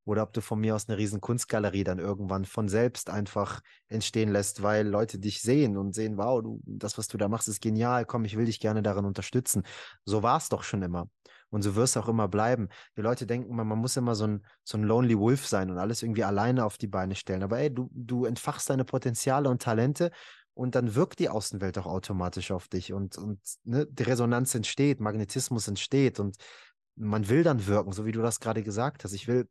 Oder 0.05 0.22
ob 0.22 0.32
du 0.32 0.40
von 0.40 0.59
mir 0.59 0.74
aus 0.74 0.88
eine 0.88 0.96
riesen 0.96 1.20
Kunstgalerie 1.20 1.84
dann 1.84 1.99
irgendwann 1.99 2.46
von 2.46 2.66
selbst 2.70 3.11
einfach 3.11 3.61
entstehen 3.88 4.30
lässt, 4.30 4.62
weil 4.62 4.88
Leute 4.88 5.18
dich 5.18 5.42
sehen 5.42 5.76
und 5.76 5.94
sehen, 5.94 6.16
wow, 6.16 6.40
du, 6.42 6.62
das, 6.64 6.96
was 6.96 7.09
du 7.09 7.18
da 7.18 7.28
machst, 7.28 7.46
ist 7.46 7.61
genial, 7.61 8.07
komm, 8.07 8.24
ich 8.24 8.38
will 8.38 8.46
dich 8.46 8.59
gerne 8.59 8.82
darin 8.82 9.05
unterstützen. 9.05 9.64
So 10.07 10.22
war 10.22 10.38
es 10.38 10.49
doch 10.49 10.62
schon 10.62 10.82
immer. 10.82 11.11
Und 11.51 11.62
so 11.62 11.76
wirst 11.76 11.96
auch 11.99 12.09
immer 12.09 12.26
bleiben. 12.26 12.68
Die 12.96 13.03
Leute 13.03 13.26
denken, 13.26 13.55
man, 13.55 13.66
man 13.66 13.78
muss 13.78 13.96
immer 13.99 14.14
so 14.14 14.26
ein, 14.26 14.46
so 14.64 14.78
ein 14.78 14.84
Lonely 14.84 15.18
Wolf 15.18 15.46
sein 15.46 15.70
und 15.70 15.78
alles 15.78 16.03
irgendwie 16.03 16.24
alleine 16.24 16.64
auf 16.64 16.78
die 16.78 16.86
Beine 16.86 17.14
stellen. 17.14 17.42
Aber 17.42 17.59
ey, 17.59 17.72
du, 17.72 17.90
du 17.92 18.24
entfachst 18.24 18.70
deine 18.70 18.84
Potenziale 18.84 19.49
und 19.49 19.62
Talente 19.62 20.11
und 20.59 20.74
dann 20.74 20.96
wirkt 20.96 21.20
die 21.20 21.28
Außenwelt 21.28 21.78
auch 21.78 21.86
automatisch 21.86 22.50
auf 22.50 22.66
dich 22.66 22.92
und, 22.92 23.16
und 23.16 23.38
ne, 23.62 23.86
die 23.86 24.02
Resonanz 24.02 24.56
entsteht, 24.56 24.98
Magnetismus 24.98 25.68
entsteht 25.68 26.18
und 26.18 26.36
man 26.96 27.28
will 27.28 27.44
dann 27.44 27.68
wirken, 27.68 27.92
so 27.92 28.06
wie 28.06 28.11
du 28.11 28.22
das 28.22 28.40
gerade 28.40 28.64
gesagt 28.64 29.04
hast. 29.04 29.12
Ich 29.12 29.28
will 29.28 29.48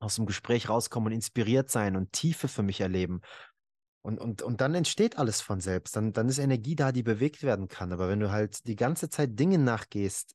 aus 0.00 0.16
dem 0.16 0.26
Gespräch 0.26 0.68
rauskommen 0.68 1.06
und 1.06 1.12
inspiriert 1.12 1.70
sein 1.70 1.94
und 1.94 2.10
Tiefe 2.10 2.48
für 2.48 2.64
mich 2.64 2.80
erleben. 2.80 3.20
Und, 4.04 4.18
und, 4.18 4.42
und 4.42 4.60
dann 4.60 4.74
entsteht 4.74 5.16
alles 5.16 5.40
von 5.40 5.60
selbst. 5.60 5.94
Dann, 5.94 6.12
dann 6.12 6.28
ist 6.28 6.40
Energie 6.40 6.74
da, 6.74 6.90
die 6.90 7.04
bewegt 7.04 7.44
werden 7.44 7.68
kann. 7.68 7.92
Aber 7.92 8.08
wenn 8.08 8.18
du 8.18 8.32
halt 8.32 8.66
die 8.66 8.74
ganze 8.74 9.08
Zeit 9.08 9.38
Dinge 9.38 9.58
nachgehst, 9.58 10.34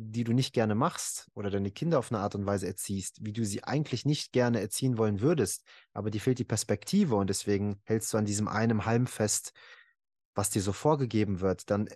die 0.00 0.22
du 0.22 0.32
nicht 0.32 0.54
gerne 0.54 0.76
machst 0.76 1.28
oder 1.34 1.50
deine 1.50 1.72
Kinder 1.72 1.98
auf 1.98 2.12
eine 2.12 2.20
Art 2.20 2.36
und 2.36 2.46
Weise 2.46 2.68
erziehst, 2.68 3.18
wie 3.24 3.32
du 3.32 3.44
sie 3.44 3.64
eigentlich 3.64 4.04
nicht 4.06 4.32
gerne 4.32 4.60
erziehen 4.60 4.96
wollen 4.96 5.20
würdest, 5.20 5.64
aber 5.92 6.10
dir 6.12 6.20
fehlt 6.20 6.38
die 6.38 6.44
Perspektive 6.44 7.16
und 7.16 7.28
deswegen 7.28 7.80
hältst 7.82 8.12
du 8.12 8.18
an 8.18 8.24
diesem 8.24 8.46
einen 8.46 8.86
Halm 8.86 9.08
fest, 9.08 9.52
was 10.36 10.50
dir 10.50 10.62
so 10.62 10.72
vorgegeben 10.72 11.40
wird, 11.40 11.68
dann 11.68 11.88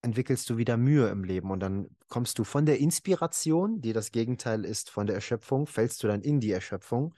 entwickelst 0.00 0.48
du 0.48 0.56
wieder 0.56 0.78
Mühe 0.78 1.08
im 1.08 1.22
Leben 1.22 1.50
und 1.50 1.60
dann 1.60 1.88
kommst 2.08 2.38
du 2.38 2.44
von 2.44 2.64
der 2.64 2.78
Inspiration, 2.78 3.82
die 3.82 3.92
das 3.92 4.10
Gegenteil 4.10 4.64
ist 4.64 4.88
von 4.88 5.06
der 5.06 5.16
Erschöpfung, 5.16 5.66
fällst 5.66 6.02
du 6.02 6.06
dann 6.06 6.22
in 6.22 6.40
die 6.40 6.50
Erschöpfung 6.50 7.14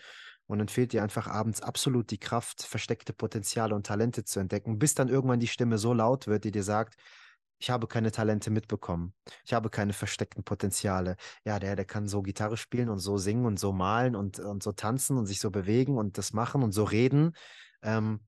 und 0.49 0.59
dann 0.59 0.69
fehlt 0.69 0.93
dir 0.93 1.05
einfach 1.05 1.29
abends 1.29 1.63
absolut 1.63 2.11
die 2.11 2.19
Kraft, 2.19 2.65
versteckte 2.65 3.13
Potenziale 3.13 3.77
und 3.77 3.87
Talente 3.87 4.25
zu 4.25 4.41
entdecken, 4.41 4.81
bis 4.81 4.95
dann 4.95 5.09
irgendwann 5.09 5.41
die 5.41 5.47
Stimme 5.47 5.79
so 5.79 5.93
laut 5.93 6.27
wird, 6.27 6.43
die 6.43 6.51
dir 6.51 6.65
sagt, 6.65 6.97
ich 7.59 7.71
habe 7.71 7.87
keine 7.87 8.13
Talente 8.13 8.51
mitbekommen. 8.51 9.15
Ich 9.45 9.53
habe 9.55 9.71
keine 9.71 9.93
versteckten 9.93 10.45
Potenziale. 10.45 11.17
Ja, 11.45 11.59
der, 11.59 11.77
der 11.77 11.85
kann 11.85 12.07
so 12.07 12.23
Gitarre 12.23 12.57
spielen 12.57 12.89
und 12.89 12.99
so 12.99 13.17
singen 13.17 13.47
und 13.47 13.59
so 13.59 13.73
malen 13.73 14.15
und, 14.15 14.39
und 14.39 14.63
so 14.63 14.73
tanzen 14.73 15.17
und 15.17 15.27
sich 15.27 15.41
so 15.41 15.51
bewegen 15.51 15.97
und 15.97 16.19
das 16.19 16.33
machen 16.33 16.63
und 16.63 16.73
so 16.73 16.85
reden. 16.85 17.33
Ähm, 17.83 18.21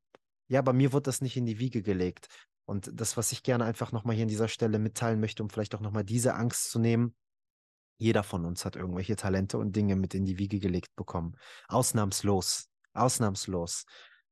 ja, 0.49 0.63
bei 0.63 0.73
mir 0.73 0.93
wurde 0.93 1.05
das 1.05 1.21
nicht 1.21 1.37
in 1.37 1.45
die 1.45 1.59
Wiege 1.59 1.83
gelegt. 1.83 2.29
Und 2.65 2.91
das, 2.93 3.17
was 3.17 3.33
ich 3.33 3.43
gerne 3.43 3.65
einfach 3.65 3.93
nochmal 3.93 4.15
hier 4.15 4.25
an 4.25 4.29
dieser 4.29 4.49
Stelle 4.49 4.79
mitteilen 4.79 5.21
möchte, 5.21 5.43
um 5.43 5.51
vielleicht 5.51 5.75
auch 5.75 5.81
nochmal 5.81 6.05
diese 6.05 6.35
Angst 6.35 6.71
zu 6.71 6.79
nehmen, 6.79 7.15
jeder 7.99 8.23
von 8.23 8.45
uns 8.45 8.65
hat 8.65 8.77
irgendwelche 8.77 9.17
Talente 9.17 9.59
und 9.59 9.75
Dinge 9.75 9.97
mit 9.97 10.15
in 10.15 10.25
die 10.25 10.39
Wiege 10.39 10.61
gelegt 10.61 10.95
bekommen. 10.95 11.35
Ausnahmslos. 11.67 12.69
Ausnahmslos. 12.95 13.85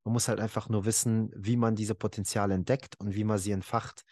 Man 0.04 0.12
muss 0.12 0.28
halt 0.28 0.38
einfach 0.38 0.68
nur 0.68 0.84
wissen, 0.84 1.30
wie 1.34 1.56
man 1.56 1.74
diese 1.74 1.94
Potenziale 1.94 2.54
entdeckt 2.54 2.94
und 3.00 3.14
wie 3.14 3.24
man 3.24 3.38
sie 3.38 3.50
entfacht. 3.50 4.04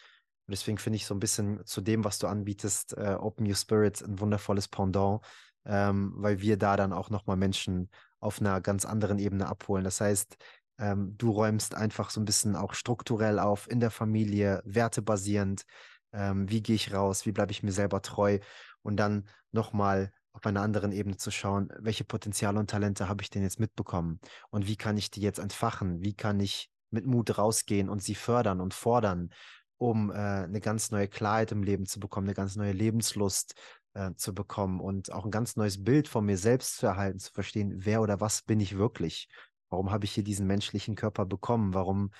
Und 0.47 0.53
deswegen 0.53 0.79
finde 0.79 0.97
ich 0.97 1.07
so 1.07 1.15
ein 1.15 1.21
bisschen 1.21 1.65
zu 1.65 1.81
dem, 1.81 2.05
was 2.05 2.19
du 2.19 2.27
anbietest, 2.27 2.97
äh, 2.97 3.17
Open 3.19 3.47
Your 3.47 3.57
Spirit 3.57 4.03
ein 4.03 4.21
wundervolles 4.21 4.69
Pendant, 4.69 5.21
ähm, 5.65 6.13
weil 6.17 6.41
wir 6.41 6.59
da 6.59 6.77
dann 6.77 6.93
auch 6.93 7.09
nochmal 7.09 7.37
Menschen 7.37 7.91
auf 8.21 8.41
einer 8.41 8.61
ganz 8.61 8.85
anderen 8.85 9.19
Ebene 9.19 9.47
abholen. 9.47 9.85
Das 9.85 10.01
heißt, 10.01 10.37
ähm, 10.79 11.17
du 11.17 11.31
räumst 11.31 11.75
einfach 11.75 12.11
so 12.11 12.21
ein 12.21 12.25
bisschen 12.25 12.57
auch 12.57 12.75
strukturell 12.75 13.39
auf 13.39 13.71
in 13.71 13.81
der 13.81 13.91
Familie, 13.91 14.61
wertebasierend. 14.65 15.65
Ähm, 16.13 16.51
wie 16.51 16.63
gehe 16.63 16.77
ich 16.77 16.93
raus? 16.93 17.27
Wie 17.27 17.33
bleibe 17.33 17.53
ich 17.53 17.63
mir 17.63 17.73
selber 17.73 18.03
treu? 18.03 18.39
Und 18.83 18.97
dann 18.97 19.27
nochmal 19.53 20.13
auf 20.33 20.45
einer 20.47 20.63
anderen 20.63 20.93
Ebene 20.93 21.17
zu 21.17 21.31
schauen, 21.31 21.69
welche 21.79 22.05
Potenziale 22.05 22.59
und 22.59 22.69
Talente 22.69 23.09
habe 23.09 23.23
ich 23.23 23.31
denn 23.31 23.43
jetzt 23.43 23.61
mitbekommen? 23.61 24.21
Und 24.51 24.67
wie 24.67 24.77
kann 24.77 24.97
ich 24.97 25.11
die 25.11 25.21
jetzt 25.21 25.39
entfachen? 25.39 26.03
Wie 26.03 26.15
kann 26.15 26.41
ich 26.41 26.71
mit 26.91 27.07
Mut 27.07 27.39
rausgehen 27.39 27.89
und 27.89 28.03
sie 28.03 28.15
fördern 28.15 28.61
und 28.61 28.75
fordern? 28.75 29.31
Um 29.79 30.11
äh, 30.11 30.15
eine 30.15 30.61
ganz 30.61 30.91
neue 30.91 31.09
Klarheit 31.09 31.53
im 31.53 31.63
Leben 31.63 31.87
zu 31.87 32.01
bekommen, 32.01 32.27
eine 32.27 32.35
ganz 32.35 32.57
neue 32.57 32.73
Lebenslust 32.73 33.55
äh, 33.95 34.13
zu 34.15 34.35
bekommen 34.35 34.81
und 34.81 35.13
auch 35.13 35.25
ein 35.25 35.31
ganz 35.31 35.57
neues 35.57 35.83
Bild 35.83 36.09
von 36.09 36.25
mir 36.25 36.39
selbst 36.39 36.77
zu 36.79 36.87
erhalten, 36.87 37.19
zu 37.19 37.33
verstehen, 37.33 37.75
wer 37.79 38.03
oder 38.03 38.21
was 38.21 38.43
bin 38.43 38.61
ich 38.61 38.77
wirklich? 38.77 39.29
Warum 39.71 39.91
habe 39.91 40.05
ich 40.05 40.13
hier 40.13 40.25
diesen 40.25 40.47
menschlichen 40.47 40.95
Körper 40.95 41.27
bekommen? 41.27 41.75
Warum 41.75 42.11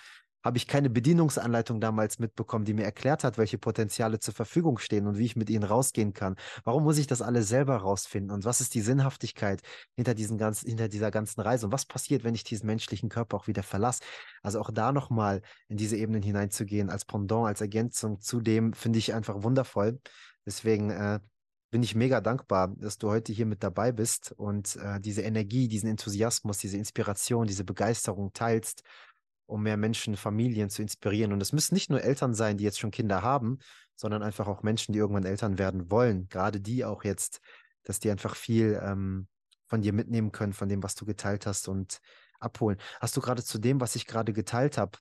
habe 0.45 0.59
ich 0.59 0.67
keine 0.67 0.91
Bedienungsanleitung 0.91 1.81
damals 1.81 2.19
mitbekommen, 2.19 2.67
die 2.67 2.75
mir 2.75 2.85
erklärt 2.85 3.25
hat, 3.25 3.39
welche 3.39 3.57
Potenziale 3.57 4.19
zur 4.21 4.35
Verfügung 4.35 4.79
stehen 4.79 5.07
und 5.07 5.17
wie 5.17 5.25
ich 5.25 5.37
mit 5.37 5.49
ihnen 5.49 5.65
rausgehen 5.65 6.13
kann. 6.13 6.37
Warum 6.65 6.85
muss 6.85 6.99
ich 6.99 7.07
das 7.07 7.23
alles 7.23 7.49
selber 7.49 7.79
rausfinden? 7.79 8.31
Und 8.31 8.45
was 8.45 8.61
ist 8.61 8.75
die 8.75 8.83
Sinnhaftigkeit 8.83 9.63
hinter, 9.97 10.15
diesen 10.15 10.37
ganz, 10.37 10.61
hinter 10.61 10.89
dieser 10.89 11.11
ganzen 11.11 11.41
Reise? 11.41 11.67
Und 11.67 11.73
was 11.73 11.87
passiert, 11.87 12.25
wenn 12.25 12.35
ich 12.35 12.45
diesen 12.45 12.67
menschlichen 12.67 13.09
Körper 13.09 13.39
auch 13.39 13.47
wieder 13.47 13.63
verlasse? 13.63 14.03
Also 14.43 14.61
auch 14.61 14.71
da 14.71 14.93
nochmal 14.93 15.41
in 15.69 15.79
diese 15.79 15.97
Ebenen 15.97 16.23
hineinzugehen, 16.23 16.91
als 16.91 17.07
Pendant, 17.07 17.47
als 17.47 17.63
Ergänzung 17.63 18.21
zu 18.21 18.43
dem, 18.43 18.75
finde 18.75 18.99
ich 18.99 19.15
einfach 19.15 19.43
wundervoll. 19.43 19.99
Deswegen 20.45 20.91
äh, 20.91 21.21
bin 21.71 21.83
ich 21.83 21.95
mega 21.95 22.21
dankbar, 22.21 22.69
dass 22.77 22.99
du 22.99 23.09
heute 23.09 23.33
hier 23.33 23.47
mit 23.47 23.63
dabei 23.63 23.93
bist 23.93 24.33
und 24.37 24.77
äh, 24.77 25.01
diese 25.01 25.23
Energie, 25.23 25.69
diesen 25.69 25.89
Enthusiasmus, 25.89 26.59
diese 26.59 26.77
Inspiration, 26.77 27.47
diese 27.47 27.65
Begeisterung 27.65 28.33
teilst 28.35 28.83
um 29.47 29.63
mehr 29.63 29.77
Menschen, 29.77 30.17
Familien 30.17 30.71
zu 30.71 30.83
inspirieren. 30.83 31.33
Und 31.33 31.41
es 31.41 31.53
müssen 31.53 31.75
nicht 31.75 31.91
nur 31.91 32.03
Eltern 32.03 32.35
sein, 32.35 32.57
die 32.57 32.65
jetzt 32.65 32.79
schon 32.79 32.91
Kinder 32.91 33.23
haben, 33.23 33.59
sondern 33.97 34.23
einfach 34.23 34.47
auch 34.47 34.63
Menschen, 34.63 34.93
die 34.93 34.99
irgendwann 34.99 35.25
Eltern 35.25 35.59
werden 35.59 35.91
wollen. 35.91 36.29
Gerade 36.29 36.61
die 36.61 36.85
auch 36.85 37.05
jetzt, 37.05 37.41
dass 37.85 38.01
die 38.01 38.11
einfach 38.11 38.35
viel 38.35 38.81
ähm, 38.83 39.29
von 39.67 39.83
dir 39.83 39.93
mitnehmen 39.93 40.33
können, 40.33 40.53
von 40.53 40.69
dem, 40.69 40.83
was 40.83 40.95
du 40.95 41.05
geteilt 41.05 41.47
hast 41.47 41.69
und 41.69 42.01
abholen. 42.41 42.79
Hast 43.01 43.17
du 43.17 43.21
gerade 43.21 43.43
zu 43.43 43.59
dem, 43.59 43.81
was 43.81 43.97
ich 43.97 44.07
gerade 44.07 44.33
geteilt 44.33 44.79
habe, 44.79 44.99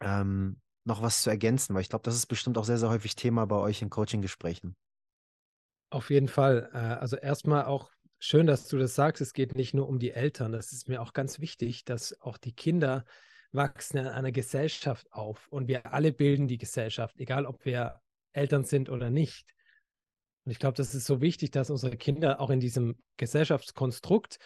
ähm, 0.00 0.60
noch 0.84 1.02
was 1.02 1.22
zu 1.22 1.30
ergänzen? 1.30 1.74
Weil 1.74 1.82
ich 1.82 1.88
glaube, 1.88 2.04
das 2.04 2.14
ist 2.14 2.26
bestimmt 2.26 2.58
auch 2.58 2.64
sehr, 2.64 2.78
sehr 2.78 2.90
häufig 2.90 3.16
Thema 3.16 3.46
bei 3.46 3.56
euch 3.56 3.82
in 3.82 3.90
Coaching-Gesprächen. 3.90 4.76
Auf 5.90 6.10
jeden 6.10 6.28
Fall. 6.28 6.70
Äh, 6.72 6.78
also 6.78 7.16
erstmal 7.16 7.64
auch 7.64 7.93
Schön, 8.26 8.46
dass 8.46 8.68
du 8.68 8.78
das 8.78 8.94
sagst. 8.94 9.20
Es 9.20 9.34
geht 9.34 9.54
nicht 9.54 9.74
nur 9.74 9.86
um 9.86 9.98
die 9.98 10.12
Eltern. 10.12 10.50
Das 10.50 10.72
ist 10.72 10.88
mir 10.88 11.02
auch 11.02 11.12
ganz 11.12 11.40
wichtig, 11.40 11.84
dass 11.84 12.18
auch 12.22 12.38
die 12.38 12.54
Kinder 12.54 13.04
wachsen 13.52 13.98
in 13.98 14.06
einer 14.06 14.32
Gesellschaft 14.32 15.12
auf 15.12 15.46
und 15.48 15.68
wir 15.68 15.92
alle 15.92 16.10
bilden 16.10 16.48
die 16.48 16.56
Gesellschaft, 16.56 17.20
egal 17.20 17.44
ob 17.44 17.66
wir 17.66 18.00
Eltern 18.32 18.64
sind 18.64 18.88
oder 18.88 19.10
nicht. 19.10 19.52
Und 20.46 20.52
ich 20.52 20.58
glaube, 20.58 20.74
das 20.74 20.94
ist 20.94 21.04
so 21.04 21.20
wichtig, 21.20 21.50
dass 21.50 21.68
unsere 21.68 21.98
Kinder 21.98 22.40
auch 22.40 22.48
in 22.48 22.60
diesem 22.60 22.96
Gesellschaftskonstrukt 23.18 24.38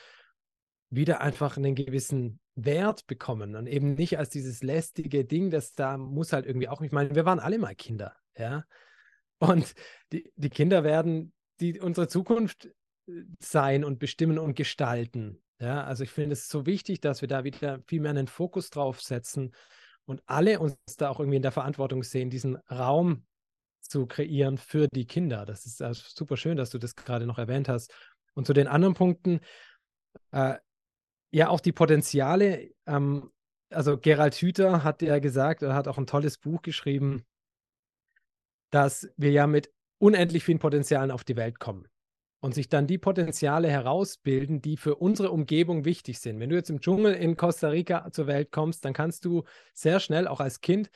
wieder 0.90 1.20
einfach 1.20 1.56
einen 1.56 1.76
gewissen 1.76 2.40
Wert 2.56 3.06
bekommen 3.06 3.54
und 3.54 3.68
eben 3.68 3.94
nicht 3.94 4.18
als 4.18 4.30
dieses 4.30 4.64
lästige 4.64 5.24
Ding, 5.24 5.50
das 5.50 5.74
da 5.74 5.98
muss 5.98 6.32
halt 6.32 6.46
irgendwie 6.46 6.68
auch, 6.68 6.80
ich 6.80 6.90
meine, 6.90 7.14
wir 7.14 7.26
waren 7.26 7.38
alle 7.38 7.58
mal 7.60 7.76
Kinder, 7.76 8.16
ja. 8.36 8.64
Und 9.38 9.72
die, 10.10 10.32
die 10.34 10.50
Kinder 10.50 10.82
werden 10.82 11.32
die 11.60 11.78
unsere 11.80 12.08
Zukunft 12.08 12.68
sein 13.40 13.84
und 13.84 13.98
bestimmen 13.98 14.38
und 14.38 14.54
gestalten. 14.54 15.42
Ja, 15.60 15.84
also 15.84 16.04
ich 16.04 16.10
finde 16.10 16.34
es 16.34 16.48
so 16.48 16.66
wichtig, 16.66 17.00
dass 17.00 17.20
wir 17.20 17.28
da 17.28 17.44
wieder 17.44 17.80
viel 17.86 18.00
mehr 18.00 18.10
einen 18.10 18.28
Fokus 18.28 18.70
drauf 18.70 19.00
setzen 19.00 19.52
und 20.04 20.22
alle 20.26 20.60
uns 20.60 20.76
da 20.96 21.10
auch 21.10 21.18
irgendwie 21.18 21.36
in 21.36 21.42
der 21.42 21.52
Verantwortung 21.52 22.02
sehen, 22.02 22.30
diesen 22.30 22.56
Raum 22.70 23.26
zu 23.80 24.06
kreieren 24.06 24.56
für 24.56 24.86
die 24.88 25.06
Kinder. 25.06 25.46
Das 25.46 25.66
ist 25.66 25.82
also 25.82 26.02
super 26.06 26.36
schön, 26.36 26.56
dass 26.56 26.70
du 26.70 26.78
das 26.78 26.94
gerade 26.94 27.26
noch 27.26 27.38
erwähnt 27.38 27.68
hast. 27.68 27.92
Und 28.34 28.46
zu 28.46 28.52
den 28.52 28.68
anderen 28.68 28.94
Punkten, 28.94 29.40
äh, 30.30 30.56
ja, 31.30 31.48
auch 31.48 31.60
die 31.60 31.72
Potenziale. 31.72 32.70
Ähm, 32.86 33.30
also 33.70 33.98
Gerald 33.98 34.34
Hüther 34.36 34.84
hat 34.84 35.02
ja 35.02 35.18
gesagt, 35.18 35.62
er 35.62 35.74
hat 35.74 35.88
auch 35.88 35.98
ein 35.98 36.06
tolles 36.06 36.38
Buch 36.38 36.62
geschrieben, 36.62 37.26
dass 38.70 39.08
wir 39.16 39.32
ja 39.32 39.46
mit 39.46 39.72
unendlich 39.98 40.44
vielen 40.44 40.58
Potenzialen 40.58 41.10
auf 41.10 41.24
die 41.24 41.36
Welt 41.36 41.58
kommen 41.58 41.88
und 42.40 42.54
sich 42.54 42.68
dann 42.68 42.86
die 42.86 42.98
Potenziale 42.98 43.68
herausbilden, 43.68 44.62
die 44.62 44.76
für 44.76 44.96
unsere 44.96 45.30
Umgebung 45.30 45.84
wichtig 45.84 46.20
sind. 46.20 46.38
Wenn 46.38 46.50
du 46.50 46.56
jetzt 46.56 46.70
im 46.70 46.80
Dschungel 46.80 47.14
in 47.14 47.36
Costa 47.36 47.68
Rica 47.68 48.10
zur 48.12 48.26
Welt 48.26 48.52
kommst, 48.52 48.84
dann 48.84 48.92
kannst 48.92 49.24
du 49.24 49.44
sehr 49.74 49.98
schnell 49.98 50.28
auch 50.28 50.40
als 50.40 50.60
Kind 50.60 50.90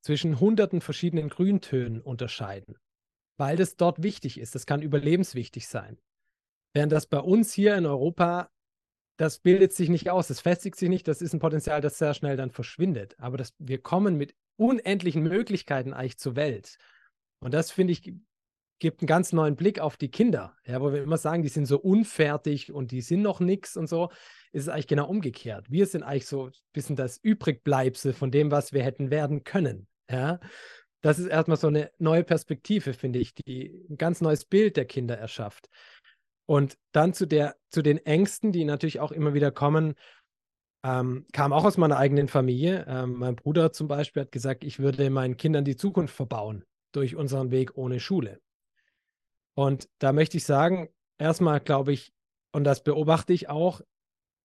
zwischen 0.00 0.38
hunderten 0.38 0.80
verschiedenen 0.80 1.28
Grüntönen 1.28 2.00
unterscheiden, 2.00 2.76
weil 3.36 3.56
das 3.56 3.76
dort 3.76 4.02
wichtig 4.02 4.38
ist. 4.38 4.54
Das 4.54 4.66
kann 4.66 4.82
überlebenswichtig 4.82 5.66
sein. 5.66 5.98
Während 6.72 6.92
das 6.92 7.06
bei 7.06 7.18
uns 7.18 7.52
hier 7.52 7.74
in 7.76 7.86
Europa, 7.86 8.50
das 9.16 9.40
bildet 9.40 9.72
sich 9.72 9.88
nicht 9.88 10.10
aus, 10.10 10.28
das 10.28 10.40
festigt 10.40 10.76
sich 10.76 10.88
nicht, 10.88 11.08
das 11.08 11.22
ist 11.22 11.32
ein 11.32 11.40
Potenzial, 11.40 11.80
das 11.80 11.98
sehr 11.98 12.14
schnell 12.14 12.36
dann 12.36 12.50
verschwindet. 12.50 13.16
Aber 13.18 13.36
das, 13.36 13.54
wir 13.58 13.78
kommen 13.78 14.16
mit 14.16 14.36
unendlichen 14.56 15.22
Möglichkeiten 15.22 15.92
eigentlich 15.92 16.18
zur 16.18 16.36
Welt. 16.36 16.76
Und 17.40 17.54
das 17.54 17.70
finde 17.70 17.92
ich 17.92 18.12
gibt 18.78 19.00
einen 19.00 19.06
ganz 19.06 19.32
neuen 19.32 19.56
Blick 19.56 19.80
auf 19.80 19.96
die 19.96 20.10
Kinder, 20.10 20.54
ja, 20.64 20.80
wo 20.80 20.92
wir 20.92 21.02
immer 21.02 21.16
sagen, 21.16 21.42
die 21.42 21.48
sind 21.48 21.66
so 21.66 21.78
unfertig 21.78 22.72
und 22.72 22.90
die 22.90 23.00
sind 23.00 23.22
noch 23.22 23.40
nichts 23.40 23.76
und 23.76 23.88
so, 23.88 24.10
ist 24.52 24.62
es 24.62 24.68
eigentlich 24.68 24.86
genau 24.86 25.06
umgekehrt. 25.08 25.70
Wir 25.70 25.86
sind 25.86 26.02
eigentlich 26.02 26.26
so 26.26 26.46
ein 26.46 26.52
bisschen 26.72 26.96
das 26.96 27.18
Übrigbleibsel 27.18 28.12
von 28.12 28.30
dem, 28.30 28.50
was 28.50 28.72
wir 28.72 28.82
hätten 28.82 29.10
werden 29.10 29.44
können. 29.44 29.86
Ja. 30.10 30.40
Das 31.00 31.18
ist 31.18 31.26
erstmal 31.26 31.56
so 31.56 31.68
eine 31.68 31.90
neue 31.98 32.24
Perspektive, 32.24 32.92
finde 32.92 33.18
ich, 33.18 33.34
die 33.34 33.86
ein 33.88 33.96
ganz 33.96 34.20
neues 34.20 34.44
Bild 34.44 34.76
der 34.76 34.86
Kinder 34.86 35.16
erschafft. 35.16 35.68
Und 36.46 36.78
dann 36.92 37.12
zu, 37.12 37.26
der, 37.26 37.56
zu 37.70 37.82
den 37.82 37.98
Ängsten, 37.98 38.52
die 38.52 38.64
natürlich 38.64 39.00
auch 39.00 39.12
immer 39.12 39.34
wieder 39.34 39.50
kommen, 39.50 39.94
ähm, 40.84 41.26
kam 41.32 41.52
auch 41.52 41.64
aus 41.64 41.76
meiner 41.76 41.96
eigenen 41.96 42.28
Familie. 42.28 42.86
Ähm, 42.88 43.14
mein 43.14 43.36
Bruder 43.36 43.72
zum 43.72 43.88
Beispiel 43.88 44.22
hat 44.22 44.32
gesagt, 44.32 44.64
ich 44.64 44.78
würde 44.78 45.10
meinen 45.10 45.36
Kindern 45.36 45.64
die 45.64 45.76
Zukunft 45.76 46.14
verbauen 46.14 46.64
durch 46.92 47.16
unseren 47.16 47.50
Weg 47.50 47.76
ohne 47.76 48.00
Schule. 48.00 48.40
Und 49.56 49.88
da 49.98 50.12
möchte 50.12 50.36
ich 50.36 50.44
sagen, 50.44 50.88
erstmal 51.18 51.60
glaube 51.60 51.92
ich, 51.92 52.12
und 52.52 52.64
das 52.64 52.82
beobachte 52.82 53.32
ich 53.32 53.48
auch, 53.48 53.80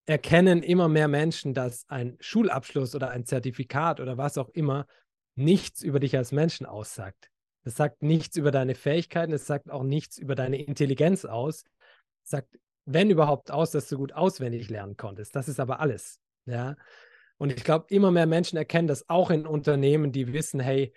erkennen 0.05 0.63
immer 0.63 0.87
mehr 0.87 1.07
Menschen, 1.07 1.53
dass 1.53 1.87
ein 1.89 2.17
Schulabschluss 2.19 2.95
oder 2.95 3.09
ein 3.09 3.25
Zertifikat 3.25 3.99
oder 3.99 4.17
was 4.17 4.37
auch 4.37 4.49
immer 4.49 4.87
nichts 5.35 5.81
über 5.81 5.99
dich 5.99 6.17
als 6.17 6.31
Menschen 6.31 6.65
aussagt. 6.65 7.29
Es 7.63 7.75
sagt 7.75 8.01
nichts 8.01 8.37
über 8.37 8.51
deine 8.51 8.73
Fähigkeiten, 8.73 9.33
es 9.33 9.45
sagt 9.45 9.69
auch 9.69 9.83
nichts 9.83 10.17
über 10.17 10.33
deine 10.33 10.61
Intelligenz 10.61 11.25
aus. 11.25 11.63
Es 12.23 12.31
sagt, 12.31 12.57
wenn 12.85 13.09
überhaupt, 13.09 13.51
aus, 13.51 13.71
dass 13.71 13.87
du 13.89 13.97
gut 13.97 14.13
auswendig 14.13 14.69
lernen 14.69 14.97
konntest. 14.97 15.35
Das 15.35 15.47
ist 15.47 15.59
aber 15.59 15.79
alles. 15.79 16.19
Ja. 16.45 16.75
Und 17.37 17.51
ich 17.51 17.63
glaube, 17.63 17.85
immer 17.89 18.11
mehr 18.11 18.25
Menschen 18.25 18.57
erkennen 18.57 18.87
das 18.87 19.09
auch 19.09 19.29
in 19.29 19.45
Unternehmen, 19.45 20.11
die 20.11 20.33
wissen, 20.33 20.59
hey, 20.59 20.93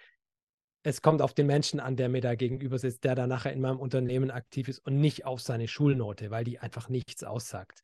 es 0.86 1.00
kommt 1.00 1.22
auf 1.22 1.32
den 1.32 1.46
Menschen 1.46 1.80
an, 1.80 1.96
der 1.96 2.10
mir 2.10 2.20
da 2.20 2.34
gegenüber 2.34 2.78
sitzt, 2.78 3.04
der 3.04 3.14
da 3.14 3.26
nachher 3.26 3.54
in 3.54 3.62
meinem 3.62 3.80
Unternehmen 3.80 4.30
aktiv 4.30 4.68
ist 4.68 4.80
und 4.80 5.00
nicht 5.00 5.24
auf 5.24 5.40
seine 5.40 5.66
Schulnote, 5.66 6.30
weil 6.30 6.44
die 6.44 6.58
einfach 6.58 6.90
nichts 6.90 7.24
aussagt. 7.24 7.82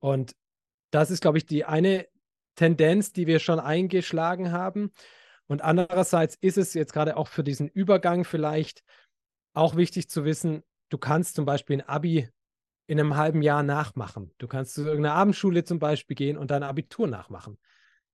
Und 0.00 0.34
das 0.90 1.10
ist, 1.10 1.20
glaube 1.20 1.36
ich, 1.36 1.44
die 1.44 1.66
eine 1.66 2.08
Tendenz, 2.54 3.12
die 3.12 3.26
wir 3.26 3.38
schon 3.38 3.60
eingeschlagen 3.60 4.50
haben. 4.50 4.92
Und 5.46 5.60
andererseits 5.60 6.36
ist 6.36 6.56
es 6.56 6.72
jetzt 6.72 6.94
gerade 6.94 7.18
auch 7.18 7.28
für 7.28 7.44
diesen 7.44 7.68
Übergang 7.68 8.24
vielleicht 8.24 8.82
auch 9.52 9.76
wichtig 9.76 10.08
zu 10.08 10.24
wissen, 10.24 10.62
du 10.88 10.96
kannst 10.96 11.34
zum 11.34 11.44
Beispiel 11.44 11.76
ein 11.76 11.88
Abi 11.88 12.28
in 12.86 12.98
einem 12.98 13.16
halben 13.16 13.42
Jahr 13.42 13.62
nachmachen. 13.62 14.32
Du 14.38 14.48
kannst 14.48 14.74
zu 14.74 14.84
irgendeiner 14.84 15.16
Abendschule 15.16 15.64
zum 15.64 15.78
Beispiel 15.78 16.16
gehen 16.16 16.38
und 16.38 16.50
dein 16.50 16.62
Abitur 16.62 17.08
nachmachen. 17.08 17.58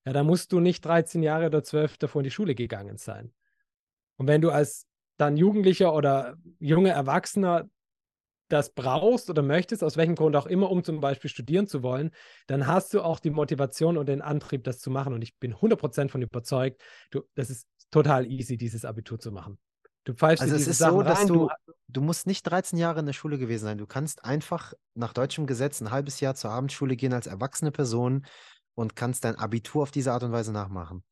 Ja, 0.05 0.13
da 0.13 0.25
musst 0.25 0.51
du 0.51 0.59
nicht 0.59 0.85
13 0.85 1.23
Jahre 1.23 1.47
oder 1.47 1.63
12 1.63 1.99
davor 1.99 2.23
in 2.23 2.25
die 2.25 2.31
Schule 2.33 2.57
gegangen 2.57 2.97
sein. 2.97 3.33
Und 4.23 4.29
wenn 4.29 4.41
du 4.41 4.51
als 4.51 4.87
dann 5.17 5.37
Jugendlicher 5.37 5.93
oder 5.93 6.37
junger 6.61 6.93
Erwachsener 6.93 7.69
das 8.49 8.73
brauchst 8.73 9.29
oder 9.31 9.43
möchtest, 9.43 9.83
aus 9.83 9.97
welchem 9.97 10.15
Grund 10.15 10.37
auch 10.37 10.47
immer, 10.47 10.71
um 10.71 10.85
zum 10.85 11.01
Beispiel 11.01 11.29
studieren 11.29 11.67
zu 11.67 11.83
wollen, 11.83 12.13
dann 12.47 12.69
hast 12.69 12.95
du 12.95 13.03
auch 13.03 13.19
die 13.19 13.31
Motivation 13.31 13.99
und 13.99 14.07
den 14.07 14.23
Antrieb, 14.23 14.63
das 14.63 14.79
zu 14.79 14.93
machen. 14.93 15.13
Und 15.13 15.23
ich 15.23 15.37
bin 15.39 15.57
100% 15.57 16.09
von 16.09 16.23
überzeugt, 16.23 16.81
du, 17.11 17.23
das 17.35 17.51
ist 17.51 17.67
total 17.91 18.31
easy, 18.31 18.57
dieses 18.57 18.85
Abitur 18.85 19.19
zu 19.19 19.33
machen. 19.33 19.59
Du 20.05 20.15
pfeifst 20.15 20.41
also 20.41 20.55
es 20.55 20.69
ist 20.69 20.79
Sachen 20.79 20.99
so, 20.99 21.03
dass 21.03 21.19
rein, 21.23 21.27
du, 21.27 21.49
du 21.89 22.01
musst 22.01 22.29
nicht 22.29 22.45
13 22.45 22.79
Jahre 22.79 23.01
in 23.01 23.07
der 23.07 23.13
Schule 23.13 23.39
gewesen 23.39 23.65
sein. 23.65 23.79
Du 23.79 23.89
kannst 23.89 24.25
einfach 24.25 24.73
nach 24.95 25.15
deutschem 25.15 25.49
Gesetz 25.49 25.81
ein 25.81 25.91
halbes 25.91 26.21
Jahr 26.21 26.37
zur 26.37 26.53
Abendschule 26.53 26.95
gehen 26.95 27.13
als 27.13 27.27
erwachsene 27.27 27.73
Person 27.73 28.25
und 28.77 28.95
kannst 28.95 29.25
dein 29.25 29.35
Abitur 29.35 29.83
auf 29.83 29.91
diese 29.91 30.13
Art 30.13 30.23
und 30.23 30.31
Weise 30.31 30.53
nachmachen. 30.53 31.03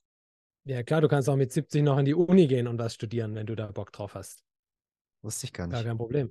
Ja, 0.65 0.83
klar, 0.83 1.01
du 1.01 1.09
kannst 1.09 1.29
auch 1.29 1.37
mit 1.37 1.53
70 1.53 1.83
noch 1.83 1.99
in 1.99 2.05
die 2.05 2.15
Uni 2.15 2.47
gehen 2.47 2.69
und 2.69 2.79
was 2.79 2.95
studieren, 2.95 3.35
wenn 3.35 3.47
du 3.47 3.55
da 3.55 3.67
Bock 3.69 3.93
drauf 3.93 4.15
hast. 4.15 4.45
Wusste 5.23 5.47
ich 5.47 5.53
gar 5.53 5.67
nicht. 5.67 5.77
Gar 5.77 5.85
kein 5.85 5.97
Problem. 5.97 6.31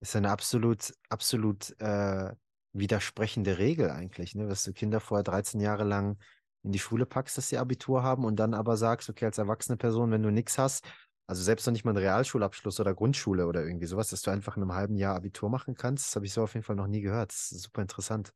Ist 0.00 0.16
eine 0.16 0.30
absolut, 0.30 0.92
absolut 1.08 1.78
äh, 1.80 2.34
widersprechende 2.72 3.58
Regel 3.58 3.90
eigentlich, 3.90 4.34
ne? 4.34 4.48
dass 4.48 4.64
du 4.64 4.72
Kinder 4.72 4.98
vorher 5.00 5.22
13 5.22 5.60
Jahre 5.60 5.84
lang 5.84 6.18
in 6.64 6.72
die 6.72 6.78
Schule 6.78 7.06
packst, 7.06 7.38
dass 7.38 7.48
sie 7.48 7.58
Abitur 7.58 8.02
haben 8.02 8.24
und 8.24 8.36
dann 8.36 8.54
aber 8.54 8.76
sagst, 8.76 9.08
okay, 9.08 9.26
als 9.26 9.38
erwachsene 9.38 9.76
Person, 9.76 10.10
wenn 10.10 10.22
du 10.22 10.30
nichts 10.30 10.58
hast, 10.58 10.84
also 11.26 11.42
selbst 11.42 11.66
noch 11.66 11.72
nicht 11.72 11.84
mal 11.84 11.92
einen 11.92 11.98
Realschulabschluss 11.98 12.80
oder 12.80 12.94
Grundschule 12.94 13.46
oder 13.46 13.64
irgendwie 13.64 13.86
sowas, 13.86 14.08
dass 14.08 14.22
du 14.22 14.30
einfach 14.30 14.56
in 14.56 14.62
einem 14.62 14.74
halben 14.74 14.96
Jahr 14.96 15.14
Abitur 15.14 15.48
machen 15.50 15.74
kannst, 15.74 16.08
das 16.08 16.16
habe 16.16 16.26
ich 16.26 16.32
so 16.32 16.42
auf 16.42 16.54
jeden 16.54 16.64
Fall 16.64 16.76
noch 16.76 16.88
nie 16.88 17.00
gehört. 17.00 17.30
Das 17.30 17.52
ist 17.52 17.62
super 17.62 17.82
interessant. 17.82 18.32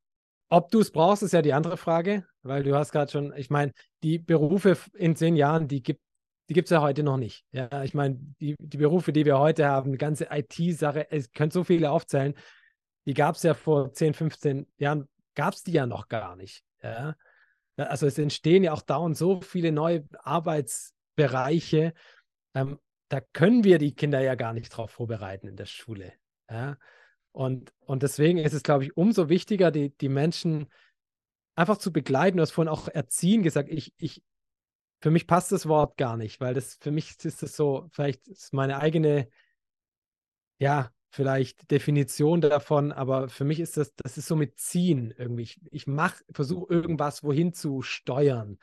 Ob 0.48 0.70
du 0.70 0.80
es 0.80 0.92
brauchst, 0.92 1.22
ist 1.22 1.32
ja 1.32 1.42
die 1.42 1.52
andere 1.52 1.76
Frage, 1.76 2.24
weil 2.42 2.62
du 2.62 2.76
hast 2.76 2.92
gerade 2.92 3.10
schon, 3.10 3.32
ich 3.36 3.50
meine, 3.50 3.72
die 4.02 4.18
Berufe 4.18 4.76
in 4.94 5.16
zehn 5.16 5.36
Jahren, 5.36 5.66
die 5.68 5.82
gibt 5.82 6.00
die 6.48 6.54
gibt 6.54 6.66
es 6.66 6.70
ja 6.70 6.80
heute 6.80 7.02
noch 7.02 7.16
nicht. 7.16 7.44
Ja, 7.50 7.82
ich 7.82 7.94
meine, 7.94 8.18
die, 8.40 8.54
die 8.58 8.76
Berufe, 8.76 9.12
die 9.12 9.24
wir 9.24 9.38
heute 9.38 9.66
haben, 9.66 9.92
die 9.92 9.98
ganze 9.98 10.28
IT-Sache, 10.30 11.10
es 11.10 11.32
könnt 11.32 11.52
so 11.52 11.64
viele 11.64 11.90
aufzählen, 11.90 12.34
die 13.06 13.14
gab 13.14 13.36
es 13.36 13.42
ja 13.42 13.54
vor 13.54 13.92
10, 13.92 14.14
15 14.14 14.66
Jahren, 14.76 15.08
gab 15.34 15.54
es 15.54 15.62
die 15.62 15.72
ja 15.72 15.86
noch 15.86 16.08
gar 16.08 16.36
nicht. 16.36 16.62
Ja? 16.82 17.16
Also 17.76 18.06
es 18.06 18.18
entstehen 18.18 18.64
ja 18.64 18.72
auch 18.72 18.82
dauernd 18.82 19.16
so 19.16 19.40
viele 19.40 19.72
neue 19.72 20.06
Arbeitsbereiche. 20.20 21.94
Ähm, 22.54 22.78
da 23.08 23.20
können 23.32 23.64
wir 23.64 23.78
die 23.78 23.94
Kinder 23.94 24.20
ja 24.20 24.34
gar 24.34 24.52
nicht 24.52 24.70
drauf 24.70 24.92
vorbereiten 24.92 25.48
in 25.48 25.56
der 25.56 25.66
Schule. 25.66 26.12
Ja? 26.48 26.78
Und, 27.36 27.74
und 27.80 28.02
deswegen 28.02 28.38
ist 28.38 28.54
es, 28.54 28.62
glaube 28.62 28.84
ich, 28.84 28.96
umso 28.96 29.28
wichtiger, 29.28 29.70
die, 29.70 29.90
die 29.98 30.08
Menschen 30.08 30.68
einfach 31.54 31.76
zu 31.76 31.92
begleiten. 31.92 32.38
Du 32.38 32.42
hast 32.42 32.52
vorhin 32.52 32.72
auch 32.72 32.88
erziehen 32.88 33.42
gesagt. 33.42 33.68
Ich, 33.68 33.92
ich, 33.98 34.22
für 35.02 35.10
mich 35.10 35.26
passt 35.26 35.52
das 35.52 35.68
Wort 35.68 35.98
gar 35.98 36.16
nicht, 36.16 36.40
weil 36.40 36.54
das 36.54 36.76
für 36.80 36.90
mich 36.90 37.22
ist 37.22 37.42
es 37.42 37.54
so, 37.54 37.90
vielleicht 37.92 38.26
ist 38.26 38.54
meine 38.54 38.78
eigene, 38.78 39.28
ja, 40.56 40.90
vielleicht 41.10 41.70
Definition 41.70 42.40
davon, 42.40 42.90
aber 42.90 43.28
für 43.28 43.44
mich 43.44 43.60
ist 43.60 43.76
das, 43.76 43.94
das 43.96 44.16
ist 44.16 44.28
so 44.28 44.36
mit 44.36 44.58
Ziehen 44.58 45.12
irgendwie. 45.18 45.42
Ich, 45.42 45.60
ich 45.70 45.86
mache, 45.86 46.24
versuche 46.30 46.72
irgendwas 46.72 47.22
wohin 47.22 47.52
zu 47.52 47.82
steuern. 47.82 48.58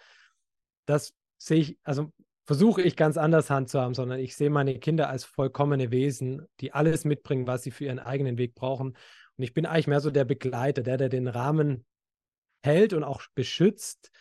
Das 0.86 1.14
sehe 1.38 1.60
ich, 1.60 1.78
also 1.84 2.12
versuche 2.46 2.82
ich 2.82 2.96
ganz 2.96 3.18
anders 3.18 3.50
handzuhaben, 3.50 3.94
sondern 3.94 4.20
ich 4.20 4.36
sehe 4.36 4.50
meine 4.50 4.80
Kinder 4.80 5.10
als 5.10 5.24
vollkommene 5.24 5.92
Wesen, 5.92 6.46
die 6.60 6.74
alles 6.74 7.06
mitbringen, 7.06 7.48
was 7.48 7.64
sie 7.64 7.72
für 7.72 7.86
ihren 7.86 8.00
eigenen 8.00 8.38
Weg 8.38 8.56
brauchen. 8.56 8.98
Und 9.38 9.44
ich 9.44 9.54
bin 9.54 9.66
eigentlich 9.66 9.88
mehr 9.88 10.02
so 10.02 10.12
der 10.12 10.26
Begleiter, 10.26 10.84
der, 10.84 10.98
der 10.98 11.10
den 11.10 11.28
Rahmen 11.28 11.86
hält 12.64 12.94
und 12.94 13.04
auch 13.04 13.22
beschützt. 13.34 14.12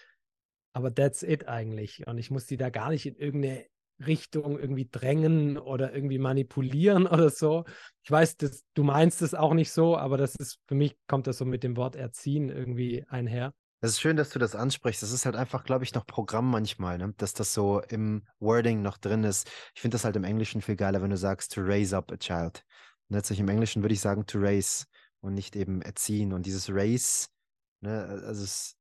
Aber 0.72 0.94
that's 0.94 1.22
it 1.22 1.48
eigentlich. 1.48 2.06
Und 2.06 2.18
ich 2.18 2.30
muss 2.30 2.46
die 2.46 2.56
da 2.56 2.70
gar 2.70 2.90
nicht 2.90 3.06
in 3.06 3.16
irgendeine 3.16 3.66
Richtung 4.06 4.58
irgendwie 4.58 4.88
drängen 4.90 5.58
oder 5.58 5.94
irgendwie 5.94 6.18
manipulieren 6.18 7.06
oder 7.08 7.30
so. 7.30 7.64
Ich 8.04 8.10
weiß, 8.10 8.36
dass 8.36 8.64
du 8.74 8.84
meinst 8.84 9.22
es 9.22 9.34
auch 9.34 9.54
nicht 9.54 9.72
so, 9.72 9.96
aber 9.96 10.16
das 10.16 10.36
ist 10.36 10.58
für 10.66 10.74
mich 10.74 10.96
kommt 11.06 11.26
das 11.26 11.38
so 11.38 11.44
mit 11.44 11.62
dem 11.62 11.76
Wort 11.76 11.96
erziehen 11.96 12.48
irgendwie 12.48 13.04
einher. 13.08 13.52
Es 13.84 13.90
ist 13.90 14.00
schön, 14.00 14.16
dass 14.16 14.30
du 14.30 14.38
das 14.38 14.54
ansprichst. 14.54 15.02
Das 15.02 15.10
ist 15.10 15.26
halt 15.26 15.34
einfach, 15.34 15.64
glaube 15.64 15.82
ich, 15.82 15.92
noch 15.92 16.06
Programm 16.06 16.48
manchmal, 16.48 16.98
ne? 16.98 17.14
dass 17.16 17.34
das 17.34 17.52
so 17.52 17.80
im 17.80 18.22
Wording 18.38 18.80
noch 18.80 18.96
drin 18.96 19.24
ist. 19.24 19.50
Ich 19.74 19.80
finde 19.80 19.96
das 19.96 20.04
halt 20.04 20.14
im 20.14 20.22
Englischen 20.22 20.62
viel 20.62 20.76
geiler, 20.76 21.02
wenn 21.02 21.10
du 21.10 21.16
sagst, 21.16 21.52
to 21.52 21.62
raise 21.62 21.96
up 21.96 22.12
a 22.12 22.16
child. 22.16 22.64
Und 23.08 23.16
letztlich 23.16 23.40
im 23.40 23.48
Englischen 23.48 23.82
würde 23.82 23.94
ich 23.94 24.00
sagen, 24.00 24.24
to 24.24 24.38
raise 24.38 24.86
und 25.20 25.34
nicht 25.34 25.56
eben 25.56 25.82
erziehen. 25.82 26.32
Und 26.32 26.46
dieses 26.46 26.70
raise, 26.70 27.26
ne, 27.80 28.22
also 28.24 28.44
es 28.44 28.76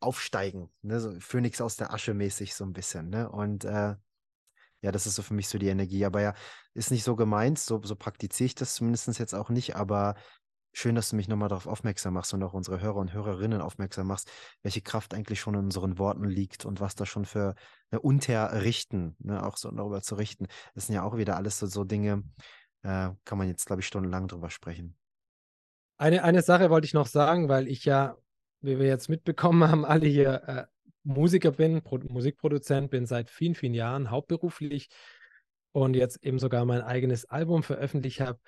aufsteigen, 0.00 0.68
ne, 0.82 0.98
so 0.98 1.12
Phönix 1.20 1.60
aus 1.60 1.76
der 1.76 1.94
Asche 1.94 2.12
mäßig 2.12 2.56
so 2.56 2.64
ein 2.64 2.72
bisschen, 2.72 3.08
ne? 3.08 3.30
Und 3.30 3.64
äh, 3.64 3.94
ja, 4.82 4.92
das 4.92 5.06
ist 5.06 5.14
so 5.14 5.22
für 5.22 5.34
mich 5.34 5.46
so 5.46 5.58
die 5.58 5.68
Energie. 5.68 6.04
Aber 6.04 6.20
ja, 6.20 6.34
ist 6.74 6.90
nicht 6.90 7.04
so 7.04 7.14
gemeint, 7.14 7.60
so, 7.60 7.80
so 7.84 7.94
praktiziere 7.94 8.46
ich 8.46 8.56
das 8.56 8.74
zumindest 8.74 9.16
jetzt 9.20 9.34
auch 9.34 9.48
nicht, 9.48 9.76
aber 9.76 10.16
Schön, 10.78 10.94
dass 10.94 11.08
du 11.08 11.16
mich 11.16 11.26
nochmal 11.26 11.48
darauf 11.48 11.66
aufmerksam 11.66 12.12
machst 12.12 12.34
und 12.34 12.42
auch 12.42 12.52
unsere 12.52 12.82
Hörer 12.82 12.96
und 12.96 13.14
Hörerinnen 13.14 13.62
aufmerksam 13.62 14.08
machst, 14.08 14.30
welche 14.62 14.82
Kraft 14.82 15.14
eigentlich 15.14 15.40
schon 15.40 15.54
in 15.54 15.60
unseren 15.60 15.96
Worten 15.96 16.24
liegt 16.24 16.66
und 16.66 16.82
was 16.82 16.94
da 16.94 17.06
schon 17.06 17.24
für 17.24 17.54
ne, 17.90 17.98
unterrichten, 17.98 19.16
ne, 19.18 19.42
auch 19.42 19.56
so 19.56 19.70
darüber 19.70 20.02
zu 20.02 20.16
richten. 20.16 20.48
Das 20.74 20.86
sind 20.86 20.94
ja 20.94 21.02
auch 21.02 21.16
wieder 21.16 21.36
alles 21.36 21.58
so, 21.58 21.66
so 21.66 21.84
Dinge, 21.84 22.24
äh, 22.82 23.08
kann 23.24 23.38
man 23.38 23.48
jetzt, 23.48 23.64
glaube 23.64 23.80
ich, 23.80 23.86
stundenlang 23.86 24.28
drüber 24.28 24.50
sprechen. 24.50 24.98
Eine, 25.96 26.22
eine 26.24 26.42
Sache 26.42 26.68
wollte 26.68 26.84
ich 26.84 26.92
noch 26.92 27.06
sagen, 27.06 27.48
weil 27.48 27.68
ich 27.68 27.86
ja, 27.86 28.18
wie 28.60 28.78
wir 28.78 28.86
jetzt 28.86 29.08
mitbekommen 29.08 29.66
haben, 29.66 29.86
alle 29.86 30.06
hier 30.06 30.42
äh, 30.46 30.64
Musiker 31.04 31.52
bin, 31.52 31.80
Pro 31.80 32.00
Musikproduzent 32.06 32.90
bin 32.90 33.06
seit 33.06 33.30
vielen, 33.30 33.54
vielen 33.54 33.72
Jahren 33.72 34.10
hauptberuflich 34.10 34.90
und 35.72 35.96
jetzt 35.96 36.22
eben 36.22 36.38
sogar 36.38 36.66
mein 36.66 36.82
eigenes 36.82 37.24
Album 37.24 37.62
veröffentlicht 37.62 38.20
habe. 38.20 38.38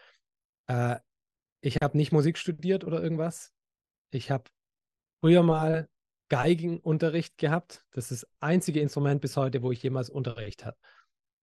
Äh, 0.66 0.96
ich 1.60 1.76
habe 1.82 1.96
nicht 1.96 2.12
Musik 2.12 2.38
studiert 2.38 2.84
oder 2.84 3.02
irgendwas. 3.02 3.52
Ich 4.10 4.30
habe 4.30 4.44
früher 5.20 5.42
mal 5.42 5.88
Geigenunterricht 6.28 7.38
gehabt. 7.38 7.84
Das 7.92 8.10
ist 8.10 8.22
das 8.22 8.30
einzige 8.40 8.80
Instrument 8.80 9.20
bis 9.20 9.36
heute, 9.36 9.62
wo 9.62 9.72
ich 9.72 9.82
jemals 9.82 10.10
Unterricht 10.10 10.64
habe. 10.64 10.76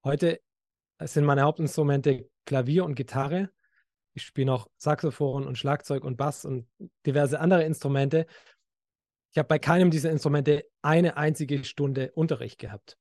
Heute 0.03 0.39
sind 1.01 1.25
meine 1.25 1.41
Hauptinstrumente 1.41 2.29
Klavier 2.45 2.85
und 2.85 2.95
Gitarre. 2.95 3.49
Ich 4.13 4.23
spiele 4.23 4.47
noch 4.47 4.69
Saxophon 4.77 5.45
und 5.45 5.57
Schlagzeug 5.57 6.03
und 6.03 6.15
Bass 6.15 6.45
und 6.45 6.69
diverse 7.05 7.39
andere 7.39 7.63
Instrumente. 7.63 8.27
Ich 9.31 9.37
habe 9.37 9.47
bei 9.47 9.59
keinem 9.59 9.91
dieser 9.91 10.11
Instrumente 10.11 10.65
eine 10.81 11.17
einzige 11.17 11.63
Stunde 11.65 12.11
Unterricht 12.13 12.59
gehabt. 12.59 12.97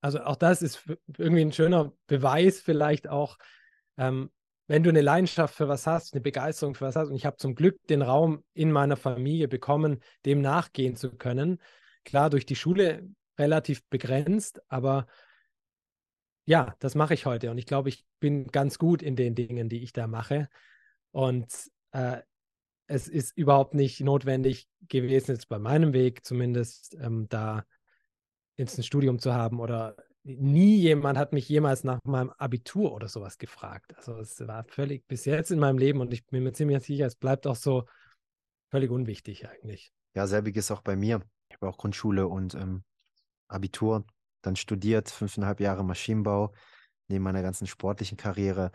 Also 0.00 0.20
auch 0.22 0.36
das 0.36 0.62
ist 0.62 0.84
irgendwie 1.18 1.40
ein 1.40 1.52
schöner 1.52 1.92
Beweis 2.06 2.60
vielleicht 2.60 3.08
auch, 3.08 3.38
ähm, 3.96 4.30
wenn 4.66 4.82
du 4.82 4.90
eine 4.90 5.02
Leidenschaft 5.02 5.54
für 5.54 5.68
was 5.68 5.86
hast, 5.86 6.14
eine 6.14 6.20
Begeisterung 6.20 6.74
für 6.74 6.86
was 6.86 6.96
hast, 6.96 7.08
und 7.08 7.16
ich 7.16 7.26
habe 7.26 7.36
zum 7.36 7.54
Glück 7.54 7.78
den 7.88 8.02
Raum 8.02 8.44
in 8.54 8.72
meiner 8.72 8.96
Familie 8.96 9.48
bekommen, 9.48 10.00
dem 10.24 10.40
nachgehen 10.40 10.96
zu 10.96 11.10
können. 11.16 11.60
Klar, 12.04 12.30
durch 12.30 12.46
die 12.46 12.56
Schule 12.56 13.08
relativ 13.38 13.84
begrenzt, 13.88 14.60
aber 14.68 15.06
ja, 16.46 16.74
das 16.78 16.94
mache 16.94 17.14
ich 17.14 17.26
heute 17.26 17.50
und 17.50 17.58
ich 17.58 17.66
glaube, 17.66 17.88
ich 17.88 18.04
bin 18.20 18.48
ganz 18.48 18.78
gut 18.78 19.02
in 19.02 19.16
den 19.16 19.34
Dingen, 19.34 19.68
die 19.68 19.82
ich 19.82 19.92
da 19.92 20.06
mache. 20.06 20.48
Und 21.10 21.48
äh, 21.92 22.18
es 22.86 23.08
ist 23.08 23.36
überhaupt 23.36 23.74
nicht 23.74 24.00
notwendig 24.00 24.68
gewesen, 24.88 25.32
jetzt 25.32 25.48
bei 25.48 25.58
meinem 25.58 25.92
Weg 25.94 26.24
zumindest, 26.24 26.96
ähm, 27.00 27.26
da 27.28 27.64
ins 28.56 28.84
Studium 28.84 29.18
zu 29.18 29.34
haben 29.34 29.58
oder 29.58 29.96
nie 30.24 30.76
jemand 30.76 31.18
hat 31.18 31.32
mich 31.32 31.48
jemals 31.48 31.84
nach 31.84 32.00
meinem 32.04 32.30
Abitur 32.30 32.92
oder 32.92 33.08
sowas 33.08 33.38
gefragt. 33.38 33.94
Also 33.96 34.18
es 34.18 34.40
war 34.40 34.64
völlig 34.64 35.06
bis 35.06 35.24
jetzt 35.26 35.50
in 35.50 35.58
meinem 35.58 35.78
Leben 35.78 36.00
und 36.00 36.12
ich 36.12 36.24
bin 36.26 36.42
mir 36.42 36.52
ziemlich 36.52 36.82
sicher, 36.82 37.06
es 37.06 37.16
bleibt 37.16 37.46
auch 37.46 37.56
so 37.56 37.84
völlig 38.70 38.90
unwichtig 38.90 39.48
eigentlich. 39.48 39.92
Ja, 40.14 40.26
selbiges 40.26 40.70
auch 40.70 40.80
bei 40.80 40.96
mir. 40.96 41.20
Ich 41.50 41.56
habe 41.56 41.68
auch 41.68 41.76
Grundschule 41.76 42.26
und 42.26 42.54
ähm, 42.54 42.84
Abitur, 43.48 44.06
dann 44.42 44.56
studiert, 44.56 45.10
fünfeinhalb 45.10 45.60
Jahre 45.60 45.84
Maschinenbau, 45.84 46.52
neben 47.08 47.22
meiner 47.22 47.42
ganzen 47.42 47.66
sportlichen 47.66 48.16
Karriere, 48.16 48.72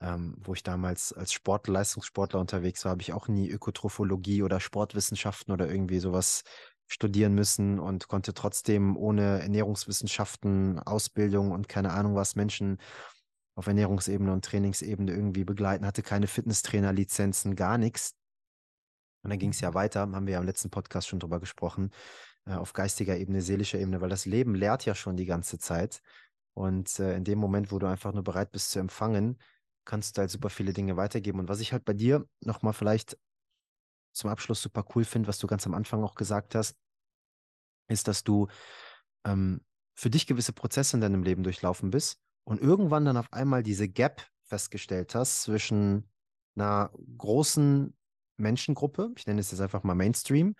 ähm, 0.00 0.36
wo 0.38 0.54
ich 0.54 0.62
damals 0.62 1.12
als 1.12 1.32
Sportler, 1.32 1.74
Leistungssportler 1.74 2.40
unterwegs 2.40 2.84
war, 2.84 2.90
habe 2.92 3.02
ich 3.02 3.12
auch 3.12 3.28
nie 3.28 3.50
Ökotrophologie 3.50 4.42
oder 4.42 4.60
Sportwissenschaften 4.60 5.52
oder 5.52 5.68
irgendwie 5.68 5.98
sowas 5.98 6.44
studieren 6.88 7.34
müssen 7.34 7.78
und 7.78 8.08
konnte 8.08 8.34
trotzdem 8.34 8.96
ohne 8.96 9.40
Ernährungswissenschaften, 9.40 10.78
Ausbildung 10.78 11.50
und 11.52 11.68
keine 11.68 11.92
Ahnung 11.92 12.14
was 12.14 12.36
Menschen 12.36 12.78
auf 13.54 13.66
Ernährungsebene 13.66 14.32
und 14.32 14.44
Trainingsebene 14.44 15.12
irgendwie 15.12 15.44
begleiten, 15.44 15.86
hatte 15.86 16.02
keine 16.02 16.26
Fitnesstrainer-Lizenzen, 16.26 17.54
gar 17.56 17.78
nichts. 17.78 18.14
Und 19.22 19.30
dann 19.30 19.38
ging 19.38 19.50
es 19.50 19.60
ja 19.60 19.70
mhm. 19.70 19.74
weiter, 19.74 20.00
haben 20.00 20.26
wir 20.26 20.34
ja 20.34 20.40
im 20.40 20.46
letzten 20.46 20.70
Podcast 20.70 21.08
schon 21.08 21.20
drüber 21.20 21.40
gesprochen, 21.40 21.90
äh, 22.46 22.54
auf 22.54 22.72
geistiger 22.72 23.16
Ebene, 23.16 23.42
seelischer 23.42 23.78
Ebene, 23.78 24.00
weil 24.00 24.08
das 24.08 24.26
Leben 24.26 24.54
lehrt 24.54 24.84
ja 24.84 24.94
schon 24.94 25.16
die 25.16 25.26
ganze 25.26 25.58
Zeit. 25.58 26.00
Und 26.54 26.98
äh, 26.98 27.16
in 27.16 27.24
dem 27.24 27.38
Moment, 27.38 27.72
wo 27.72 27.78
du 27.78 27.86
einfach 27.86 28.12
nur 28.12 28.24
bereit 28.24 28.52
bist 28.52 28.70
zu 28.70 28.78
empfangen, 28.78 29.38
kannst 29.84 30.16
du 30.16 30.20
halt 30.20 30.30
super 30.30 30.50
viele 30.50 30.72
Dinge 30.72 30.96
weitergeben. 30.96 31.40
Und 31.40 31.48
was 31.48 31.60
ich 31.60 31.72
halt 31.72 31.84
bei 31.84 31.94
dir 31.94 32.26
nochmal 32.40 32.72
vielleicht 32.72 33.18
zum 34.12 34.30
Abschluss 34.30 34.62
super 34.62 34.84
cool 34.94 35.04
finde, 35.04 35.28
was 35.28 35.38
du 35.38 35.46
ganz 35.46 35.66
am 35.66 35.74
Anfang 35.74 36.02
auch 36.02 36.14
gesagt 36.14 36.54
hast, 36.54 36.76
ist, 37.88 38.08
dass 38.08 38.24
du 38.24 38.48
ähm, 39.24 39.60
für 39.94 40.10
dich 40.10 40.26
gewisse 40.26 40.52
Prozesse 40.52 40.96
in 40.96 41.00
deinem 41.00 41.22
Leben 41.22 41.42
durchlaufen 41.42 41.90
bist 41.90 42.20
und 42.44 42.60
irgendwann 42.60 43.04
dann 43.04 43.16
auf 43.16 43.32
einmal 43.32 43.62
diese 43.62 43.88
Gap 43.88 44.26
festgestellt 44.44 45.14
hast 45.14 45.42
zwischen 45.42 46.08
einer 46.56 46.90
großen 47.16 47.96
Menschengruppe, 48.36 49.12
ich 49.16 49.26
nenne 49.26 49.40
es 49.40 49.50
jetzt 49.50 49.60
einfach 49.60 49.82
mal 49.82 49.94
Mainstream, 49.94 50.54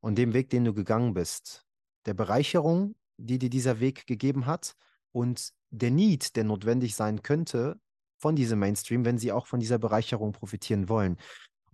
und 0.00 0.16
dem 0.18 0.34
Weg, 0.34 0.50
den 0.50 0.64
du 0.64 0.72
gegangen 0.72 1.14
bist. 1.14 1.64
Der 2.06 2.14
Bereicherung, 2.14 2.94
die 3.16 3.38
dir 3.38 3.50
dieser 3.50 3.80
Weg 3.80 4.06
gegeben 4.06 4.46
hat 4.46 4.74
und 5.12 5.52
der 5.70 5.90
Need, 5.90 6.36
der 6.36 6.44
notwendig 6.44 6.94
sein 6.94 7.22
könnte 7.22 7.80
von 8.18 8.36
diesem 8.36 8.58
Mainstream, 8.58 9.04
wenn 9.04 9.18
sie 9.18 9.32
auch 9.32 9.46
von 9.46 9.60
dieser 9.60 9.78
Bereicherung 9.78 10.32
profitieren 10.32 10.88
wollen. 10.88 11.16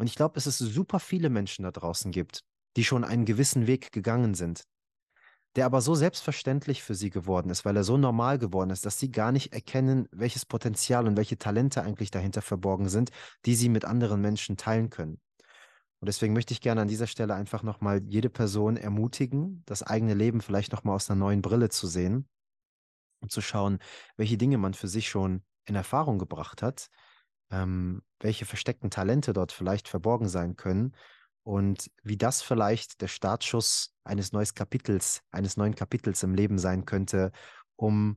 Und 0.03 0.09
ich 0.09 0.17
glaube, 0.17 0.35
dass 0.35 0.47
es 0.47 0.59
super 0.59 0.99
viele 0.99 1.31
Menschen 1.31 1.63
da 1.63 1.71
draußen 1.71 2.11
gibt, 2.11 2.43
die 2.77 2.83
schon 2.83 3.05
einen 3.05 3.25
gewissen 3.25 3.69
Weg 3.69 3.93
gegangen 3.93 4.35
sind, 4.35 4.65
der 5.55 5.65
aber 5.65 5.81
so 5.81 5.95
selbstverständlich 5.95 6.83
für 6.83 6.97
sie 6.97 7.09
geworden 7.09 7.51
ist, 7.51 7.65
weil 7.65 7.77
er 7.77 7.85
so 7.85 7.97
normal 7.97 8.41
geworden 8.41 8.71
ist, 8.71 8.85
dass 8.85 8.99
sie 8.99 9.13
gar 9.13 9.31
nicht 9.31 9.53
erkennen, 9.53 10.09
welches 10.11 10.45
Potenzial 10.45 11.07
und 11.07 11.17
welche 11.17 11.39
Talente 11.39 11.85
eigentlich 11.85 12.11
dahinter 12.11 12.43
verborgen 12.43 12.89
sind, 12.89 13.13
die 13.47 13.55
sie 13.55 13.69
mit 13.69 13.85
anderen 13.85 14.21
Menschen 14.21 14.57
teilen 14.57 14.91
können. 14.91 15.21
Und 16.01 16.07
deswegen 16.07 16.33
möchte 16.33 16.53
ich 16.53 16.61
gerne 16.61 16.81
an 16.81 16.89
dieser 16.89 17.07
Stelle 17.07 17.35
einfach 17.37 17.63
nochmal 17.63 18.03
jede 18.05 18.29
Person 18.29 18.77
ermutigen, 18.77 19.63
das 19.67 19.85
eigene 19.85 20.15
Leben 20.15 20.41
vielleicht 20.41 20.73
nochmal 20.73 20.97
aus 20.97 21.09
einer 21.09 21.21
neuen 21.21 21.43
Brille 21.43 21.69
zu 21.69 21.87
sehen 21.87 22.29
und 23.21 23.31
zu 23.31 23.41
schauen, 23.41 23.79
welche 24.17 24.37
Dinge 24.37 24.59
man 24.59 24.75
für 24.75 24.89
sich 24.89 25.09
schon 25.09 25.45
in 25.65 25.77
Erfahrung 25.77 26.19
gebracht 26.19 26.61
hat, 26.61 26.89
ähm, 27.53 28.03
welche 28.19 28.47
versteckten 28.47 28.91
Talente 28.91 29.33
dort 29.33 29.53
vielleicht 29.53 29.87
verborgen 29.87 30.29
sein 30.29 30.57
können 30.57 30.97
und 31.45 31.91
wie 32.03 32.17
das 32.17 32.43
vielleicht 32.43 33.01
der 33.01 33.09
Startschuss 33.09 33.95
eines 34.05 34.33
neuen 34.33 34.55
Kapitels, 34.55 35.23
eines 35.31 35.57
neuen 35.57 35.75
Kapitels 35.75 36.23
im 36.23 36.35
Leben 36.35 36.59
sein 36.59 36.87
könnte, 36.87 37.31
um 37.77 38.17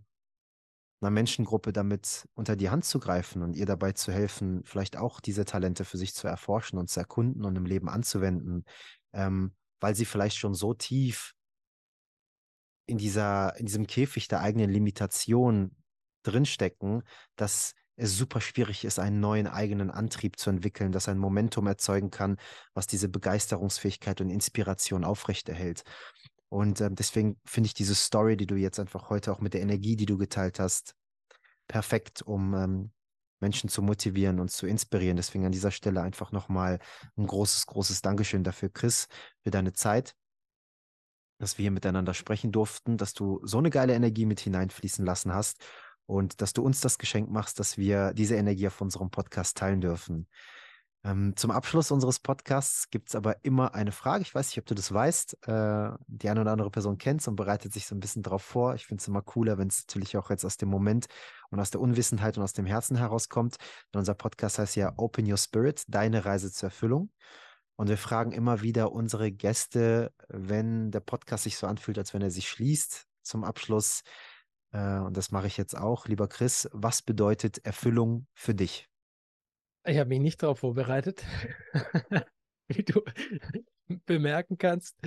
einer 1.02 1.12
Menschengruppe 1.12 1.74
damit 1.74 2.28
unter 2.34 2.56
die 2.56 2.70
Hand 2.70 2.86
zu 2.86 3.00
greifen 3.00 3.44
und 3.44 3.56
ihr 3.56 3.66
dabei 3.66 3.92
zu 3.92 4.12
helfen, 4.12 4.64
vielleicht 4.64 4.98
auch 4.98 5.20
diese 5.20 5.44
Talente 5.44 5.86
für 5.86 5.98
sich 5.98 6.16
zu 6.16 6.28
erforschen 6.28 6.80
und 6.80 6.90
zu 6.90 7.00
erkunden 7.00 7.44
und 7.44 7.56
im 7.56 7.66
Leben 7.66 7.90
anzuwenden, 7.90 8.64
ähm, 9.14 9.54
weil 9.82 9.96
sie 9.96 10.06
vielleicht 10.06 10.38
schon 10.38 10.54
so 10.54 10.74
tief 10.74 11.34
in 12.88 12.98
dieser, 12.98 13.58
in 13.58 13.66
diesem 13.66 13.88
Käfig 13.88 14.28
der 14.28 14.42
eigenen 14.42 14.70
Limitation 14.70 15.76
drinstecken, 16.24 17.04
dass 17.36 17.74
es 17.98 18.18
super 18.18 18.42
schwierig 18.42 18.84
ist, 18.84 19.00
einen 19.00 19.20
neuen 19.20 19.48
eigenen 19.48 19.90
Antrieb 19.90 20.38
zu 20.38 20.50
entwickeln, 20.50 20.92
das 20.92 21.08
ein 21.08 21.18
Momentum 21.18 21.68
erzeugen 21.68 22.12
kann, 22.12 22.38
was 22.74 22.88
diese 22.88 23.10
Begeisterungsfähigkeit 23.10 24.20
und 24.22 24.30
Inspiration 24.30 25.04
aufrechterhält. 25.04 25.84
Und 26.50 26.82
äh, 26.82 26.90
deswegen 26.92 27.40
finde 27.46 27.68
ich 27.68 27.74
diese 27.74 27.96
Story, 27.96 28.38
die 28.38 28.48
du 28.48 28.56
jetzt 28.56 28.80
einfach 28.80 29.10
heute 29.10 29.32
auch 29.32 29.40
mit 29.40 29.54
der 29.54 29.62
Energie, 29.62 29.96
die 29.96 30.06
du 30.06 30.18
geteilt 30.18 30.60
hast, 30.60 30.96
perfekt, 31.68 32.22
um 32.22 32.54
ähm, 32.54 32.92
Menschen 33.40 33.70
zu 33.70 33.82
motivieren 33.82 34.40
und 34.40 34.52
zu 34.52 34.68
inspirieren. 34.68 35.18
Deswegen 35.18 35.46
an 35.46 35.52
dieser 35.52 35.72
Stelle 35.72 36.02
einfach 36.02 36.32
nochmal 36.32 36.80
ein 37.18 37.28
großes, 37.28 37.66
großes 37.66 38.02
Dankeschön 38.02 38.44
dafür, 38.44 38.70
Chris, 38.70 39.08
für 39.44 39.52
deine 39.52 39.74
Zeit, 39.74 40.16
dass 41.40 41.58
wir 41.58 41.64
hier 41.64 41.72
miteinander 41.72 42.14
sprechen 42.14 42.52
durften, 42.52 42.98
dass 42.98 43.14
du 43.14 43.42
so 43.44 43.58
eine 43.58 43.70
geile 43.70 43.94
Energie 43.94 44.26
mit 44.26 44.40
hineinfließen 44.40 45.06
lassen 45.06 45.34
hast 45.34 45.64
und 46.06 46.42
dass 46.42 46.54
du 46.54 46.64
uns 46.64 46.82
das 46.82 46.98
Geschenk 46.98 47.30
machst, 47.30 47.60
dass 47.60 47.78
wir 47.78 48.14
diese 48.14 48.36
Energie 48.36 48.68
auf 48.68 48.82
unserem 48.82 49.10
Podcast 49.10 49.58
teilen 49.58 49.82
dürfen. 49.82 50.28
Ähm, 51.06 51.34
zum 51.36 51.52
Abschluss 51.52 51.92
unseres 51.92 52.20
Podcasts 52.20 52.90
gibt 52.90 53.10
es 53.10 53.16
aber 53.16 53.44
immer 53.44 53.76
eine 53.76 53.92
Frage. 53.92 54.24
Ich 54.24 54.34
weiß 54.34 54.48
nicht, 54.48 54.58
ob 54.58 54.66
du 54.66 54.74
das 54.74 54.92
weißt. 54.92 55.48
Äh, 55.48 55.92
die 56.08 56.30
eine 56.30 56.42
oder 56.42 56.52
andere 56.52 56.72
Person 56.72 56.98
kennt 56.98 57.22
es 57.22 57.28
und 57.28 57.36
bereitet 57.36 57.74
sich 57.74 57.86
so 57.86 57.94
ein 57.96 58.00
bisschen 58.00 58.24
darauf 58.24 58.42
vor. 58.42 58.74
Ich 58.74 58.88
finde 58.88 59.02
es 59.02 59.08
immer 59.08 59.22
cooler, 59.22 59.60
wenn 59.60 59.68
es 59.68 59.86
natürlich 59.88 60.18
auch 60.18 60.32
jetzt 60.32 60.44
aus 60.46 60.58
dem 60.58 60.70
Moment 60.70 61.06
und 61.52 61.60
aus 61.60 61.70
der 61.70 61.80
Unwissenheit 61.80 62.38
und 62.38 62.44
aus 62.44 62.54
dem 62.54 62.66
Herzen 62.66 62.98
herauskommt. 62.98 63.58
Denn 63.94 64.00
unser 64.00 64.16
Podcast 64.16 64.58
heißt 64.58 64.76
ja 64.78 64.94
Open 64.98 65.30
Your 65.30 65.38
Spirit, 65.38 65.84
deine 65.88 66.26
Reise 66.26 66.52
zur 66.52 66.70
Erfüllung. 66.70 67.12
Und 67.76 67.88
wir 67.88 68.00
fragen 68.00 68.32
immer 68.32 68.64
wieder 68.64 68.92
unsere 68.92 69.32
Gäste, 69.32 70.12
wenn 70.28 70.90
der 70.90 71.02
Podcast 71.02 71.44
sich 71.44 71.58
so 71.58 71.68
anfühlt, 71.68 72.00
als 72.00 72.16
wenn 72.16 72.24
er 72.24 72.32
sich 72.32 72.50
schließt 72.50 73.06
zum 73.22 73.44
Abschluss. 73.44 74.02
Äh, 74.72 75.00
und 75.00 75.16
das 75.16 75.32
mache 75.32 75.48
ich 75.48 75.58
jetzt 75.58 75.76
auch. 75.76 76.08
Lieber 76.08 76.28
Chris, 76.28 76.70
was 76.74 77.02
bedeutet 77.02 77.60
Erfüllung 77.66 78.28
für 78.34 78.56
dich? 78.56 78.90
Ich 79.86 79.98
habe 79.98 80.10
mich 80.10 80.20
nicht 80.20 80.42
darauf 80.42 80.60
vorbereitet, 80.60 81.24
wie 82.68 82.84
du 82.84 83.04
bemerken 84.06 84.58
kannst. 84.58 84.98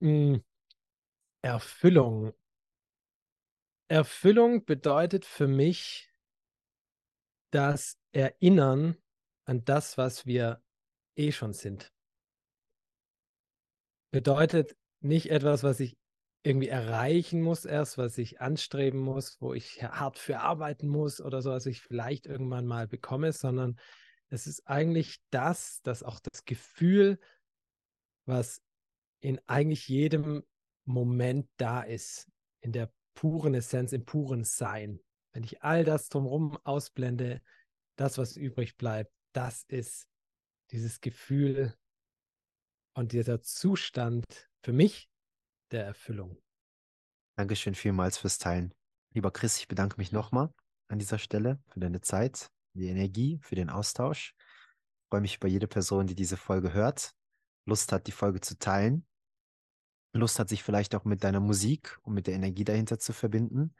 Hm, 0.00 0.44
Erfüllung. 1.42 2.32
Erfüllung 3.88 4.64
bedeutet 4.64 5.24
für 5.24 5.48
mich 5.48 6.12
das 7.50 7.98
Erinnern 8.12 8.96
an 9.46 9.64
das, 9.64 9.98
was 9.98 10.26
wir 10.26 10.62
eh 11.16 11.32
schon 11.32 11.52
sind. 11.52 11.92
Bedeutet 14.12 14.76
nicht 15.00 15.30
etwas, 15.30 15.62
was 15.62 15.80
ich 15.80 15.97
irgendwie 16.42 16.68
erreichen 16.68 17.42
muss, 17.42 17.64
erst 17.64 17.98
was 17.98 18.16
ich 18.18 18.40
anstreben 18.40 19.00
muss, 19.00 19.40
wo 19.40 19.54
ich 19.54 19.82
hart 19.82 20.18
für 20.18 20.40
arbeiten 20.40 20.88
muss 20.88 21.20
oder 21.20 21.42
so, 21.42 21.50
was 21.50 21.66
ich 21.66 21.80
vielleicht 21.80 22.26
irgendwann 22.26 22.66
mal 22.66 22.86
bekomme, 22.86 23.32
sondern 23.32 23.78
es 24.28 24.46
ist 24.46 24.66
eigentlich 24.66 25.20
das, 25.30 25.80
dass 25.82 26.02
auch 26.02 26.20
das 26.20 26.44
Gefühl, 26.44 27.18
was 28.26 28.62
in 29.20 29.40
eigentlich 29.46 29.88
jedem 29.88 30.44
Moment 30.84 31.48
da 31.56 31.82
ist, 31.82 32.30
in 32.60 32.72
der 32.72 32.92
puren 33.14 33.54
Essenz, 33.54 33.92
im 33.92 34.04
puren 34.04 34.44
Sein. 34.44 35.00
Wenn 35.32 35.44
ich 35.44 35.62
all 35.62 35.84
das 35.84 36.08
drumherum 36.08 36.56
ausblende, 36.64 37.42
das, 37.96 38.16
was 38.16 38.36
übrig 38.36 38.76
bleibt, 38.76 39.12
das 39.32 39.64
ist 39.64 40.08
dieses 40.70 41.00
Gefühl 41.00 41.74
und 42.94 43.12
dieser 43.12 43.40
Zustand 43.42 44.24
für 44.62 44.72
mich 44.72 45.08
der 45.70 45.84
Erfüllung. 45.84 46.36
Dankeschön 47.36 47.74
vielmals 47.74 48.18
fürs 48.18 48.38
Teilen. 48.38 48.74
Lieber 49.14 49.30
Chris, 49.30 49.58
ich 49.58 49.68
bedanke 49.68 49.96
mich 49.98 50.12
nochmal 50.12 50.52
an 50.88 50.98
dieser 50.98 51.18
Stelle 51.18 51.62
für 51.68 51.80
deine 51.80 52.00
Zeit, 52.00 52.50
die 52.74 52.88
Energie, 52.88 53.38
für 53.42 53.54
den 53.54 53.70
Austausch. 53.70 54.34
Ich 54.38 55.08
freue 55.10 55.20
mich 55.20 55.36
über 55.36 55.48
jede 55.48 55.66
Person, 55.66 56.06
die 56.06 56.14
diese 56.14 56.36
Folge 56.36 56.72
hört, 56.72 57.14
Lust 57.64 57.92
hat, 57.92 58.06
die 58.06 58.12
Folge 58.12 58.40
zu 58.40 58.58
teilen, 58.58 59.06
Lust 60.12 60.38
hat, 60.38 60.48
sich 60.48 60.62
vielleicht 60.62 60.94
auch 60.94 61.04
mit 61.04 61.22
deiner 61.24 61.40
Musik 61.40 61.98
und 62.02 62.14
mit 62.14 62.26
der 62.26 62.34
Energie 62.34 62.64
dahinter 62.64 62.98
zu 62.98 63.12
verbinden. 63.12 63.74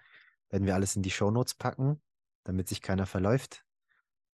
Werden 0.50 0.66
wir 0.66 0.74
alles 0.74 0.96
in 0.96 1.02
die 1.02 1.10
Show 1.10 1.30
Notes 1.30 1.54
packen, 1.54 2.00
damit 2.44 2.68
sich 2.68 2.82
keiner 2.82 3.06
verläuft. 3.06 3.64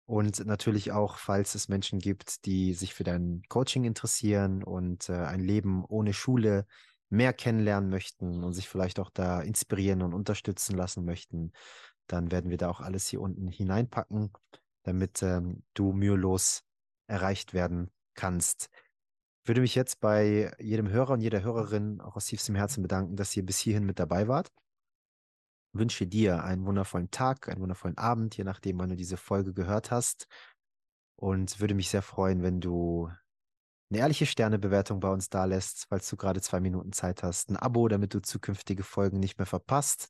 Und 0.07 0.45
natürlich 0.47 0.93
auch, 0.93 1.19
falls 1.19 1.55
es 1.55 1.69
Menschen 1.69 1.99
gibt, 1.99 2.47
die 2.47 2.73
sich 2.73 2.95
für 2.95 3.05
dein 3.05 3.43
Coaching 3.49 3.85
interessieren 3.85 4.63
und 4.63 5.09
äh, 5.11 5.17
ein 5.17 5.41
Leben 5.41 5.85
ohne 5.85 6.15
Schule 6.15 6.67
mehr 7.09 7.33
kennenlernen 7.33 7.91
möchten 7.91 8.45
und 8.45 8.53
sich 8.53 8.69
vielleicht 8.69 9.01
auch 9.01 9.11
da 9.11 9.41
inspirieren 9.41 10.03
und 10.03 10.15
unterstützen 10.15 10.77
lassen 10.77 11.05
möchten, 11.05 11.53
dann 12.07 12.31
werden 12.31 12.51
wir 12.51 12.59
da 12.59 12.69
auch 12.69 12.81
alles 12.81 13.07
hier 13.09 13.21
unten 13.21 13.49
hineinpacken, 13.49 14.33
damit 14.83 15.23
ähm, 15.23 15.63
du 15.75 15.93
mühelos 15.93 16.65
erreicht 17.07 17.55
werden 17.55 17.91
kannst. 18.15 18.69
Ich 19.43 19.49
würde 19.49 19.61
mich 19.63 19.75
jetzt 19.75 20.01
bei 20.01 20.53
jedem 20.59 20.89
Hörer 20.89 21.15
und 21.15 21.21
jeder 21.21 21.43
Hörerin 21.43 22.01
auch 22.01 22.17
aus 22.17 22.27
tiefstem 22.27 22.55
Herzen 22.55 22.83
bedanken, 22.83 23.17
dass 23.17 23.37
ihr 23.37 23.45
bis 23.45 23.59
hierhin 23.59 23.85
mit 23.85 23.99
dabei 23.99 24.29
wart 24.29 24.51
wünsche 25.73 26.07
dir 26.07 26.45
einen 26.45 26.67
wundervollen 26.67 27.11
Tag, 27.11 27.49
einen 27.49 27.61
wundervollen 27.61 27.99
Abend, 27.99 28.37
je 28.37 28.45
nachdem, 28.45 28.79
wann 28.79 28.91
du 28.91 28.97
diese 28.97 29.17
Folge 29.17 29.53
gehört 29.53 29.91
hast. 29.91 30.27
Und 31.17 31.61
würde 31.61 31.75
mich 31.75 31.91
sehr 31.91 32.03
freuen, 32.03 32.43
wenn 32.43 32.61
du 32.61 33.11
eine 33.91 34.01
ehrliche 34.01 34.27
Sternebewertung 34.27 35.01
bei 35.01 35.09
uns 35.09 35.31
da 35.31 35.45
lässt, 35.45 35.87
falls 35.89 36.09
du 36.09 36.17
gerade 36.17 36.41
zwei 36.41 36.61
Minuten 36.61 36.93
Zeit 36.93 37.23
hast. 37.23 37.51
Ein 37.51 37.57
Abo, 37.57 37.89
damit 37.89 38.15
du 38.15 38.21
zukünftige 38.21 38.83
Folgen 38.83 39.19
nicht 39.19 39.39
mehr 39.39 39.47
verpasst. 39.47 40.09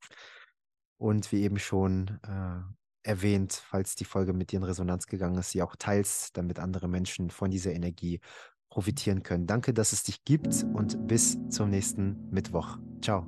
Und 0.96 1.30
wie 1.30 1.42
eben 1.42 1.58
schon 1.58 2.18
äh, 2.24 3.08
erwähnt, 3.08 3.52
falls 3.52 3.94
die 3.94 4.04
Folge 4.04 4.32
mit 4.32 4.50
dir 4.50 4.56
in 4.56 4.64
Resonanz 4.64 5.06
gegangen 5.06 5.38
ist, 5.38 5.50
sie 5.50 5.62
auch 5.62 5.76
teilst, 5.76 6.36
damit 6.36 6.58
andere 6.58 6.88
Menschen 6.88 7.30
von 7.30 7.50
dieser 7.50 7.72
Energie 7.72 8.20
profitieren 8.68 9.22
können. 9.22 9.46
Danke, 9.46 9.72
dass 9.72 9.92
es 9.92 10.02
dich 10.02 10.24
gibt 10.24 10.64
und 10.74 11.06
bis 11.06 11.38
zum 11.48 11.70
nächsten 11.70 12.28
Mittwoch. 12.30 12.78
Ciao. 13.00 13.26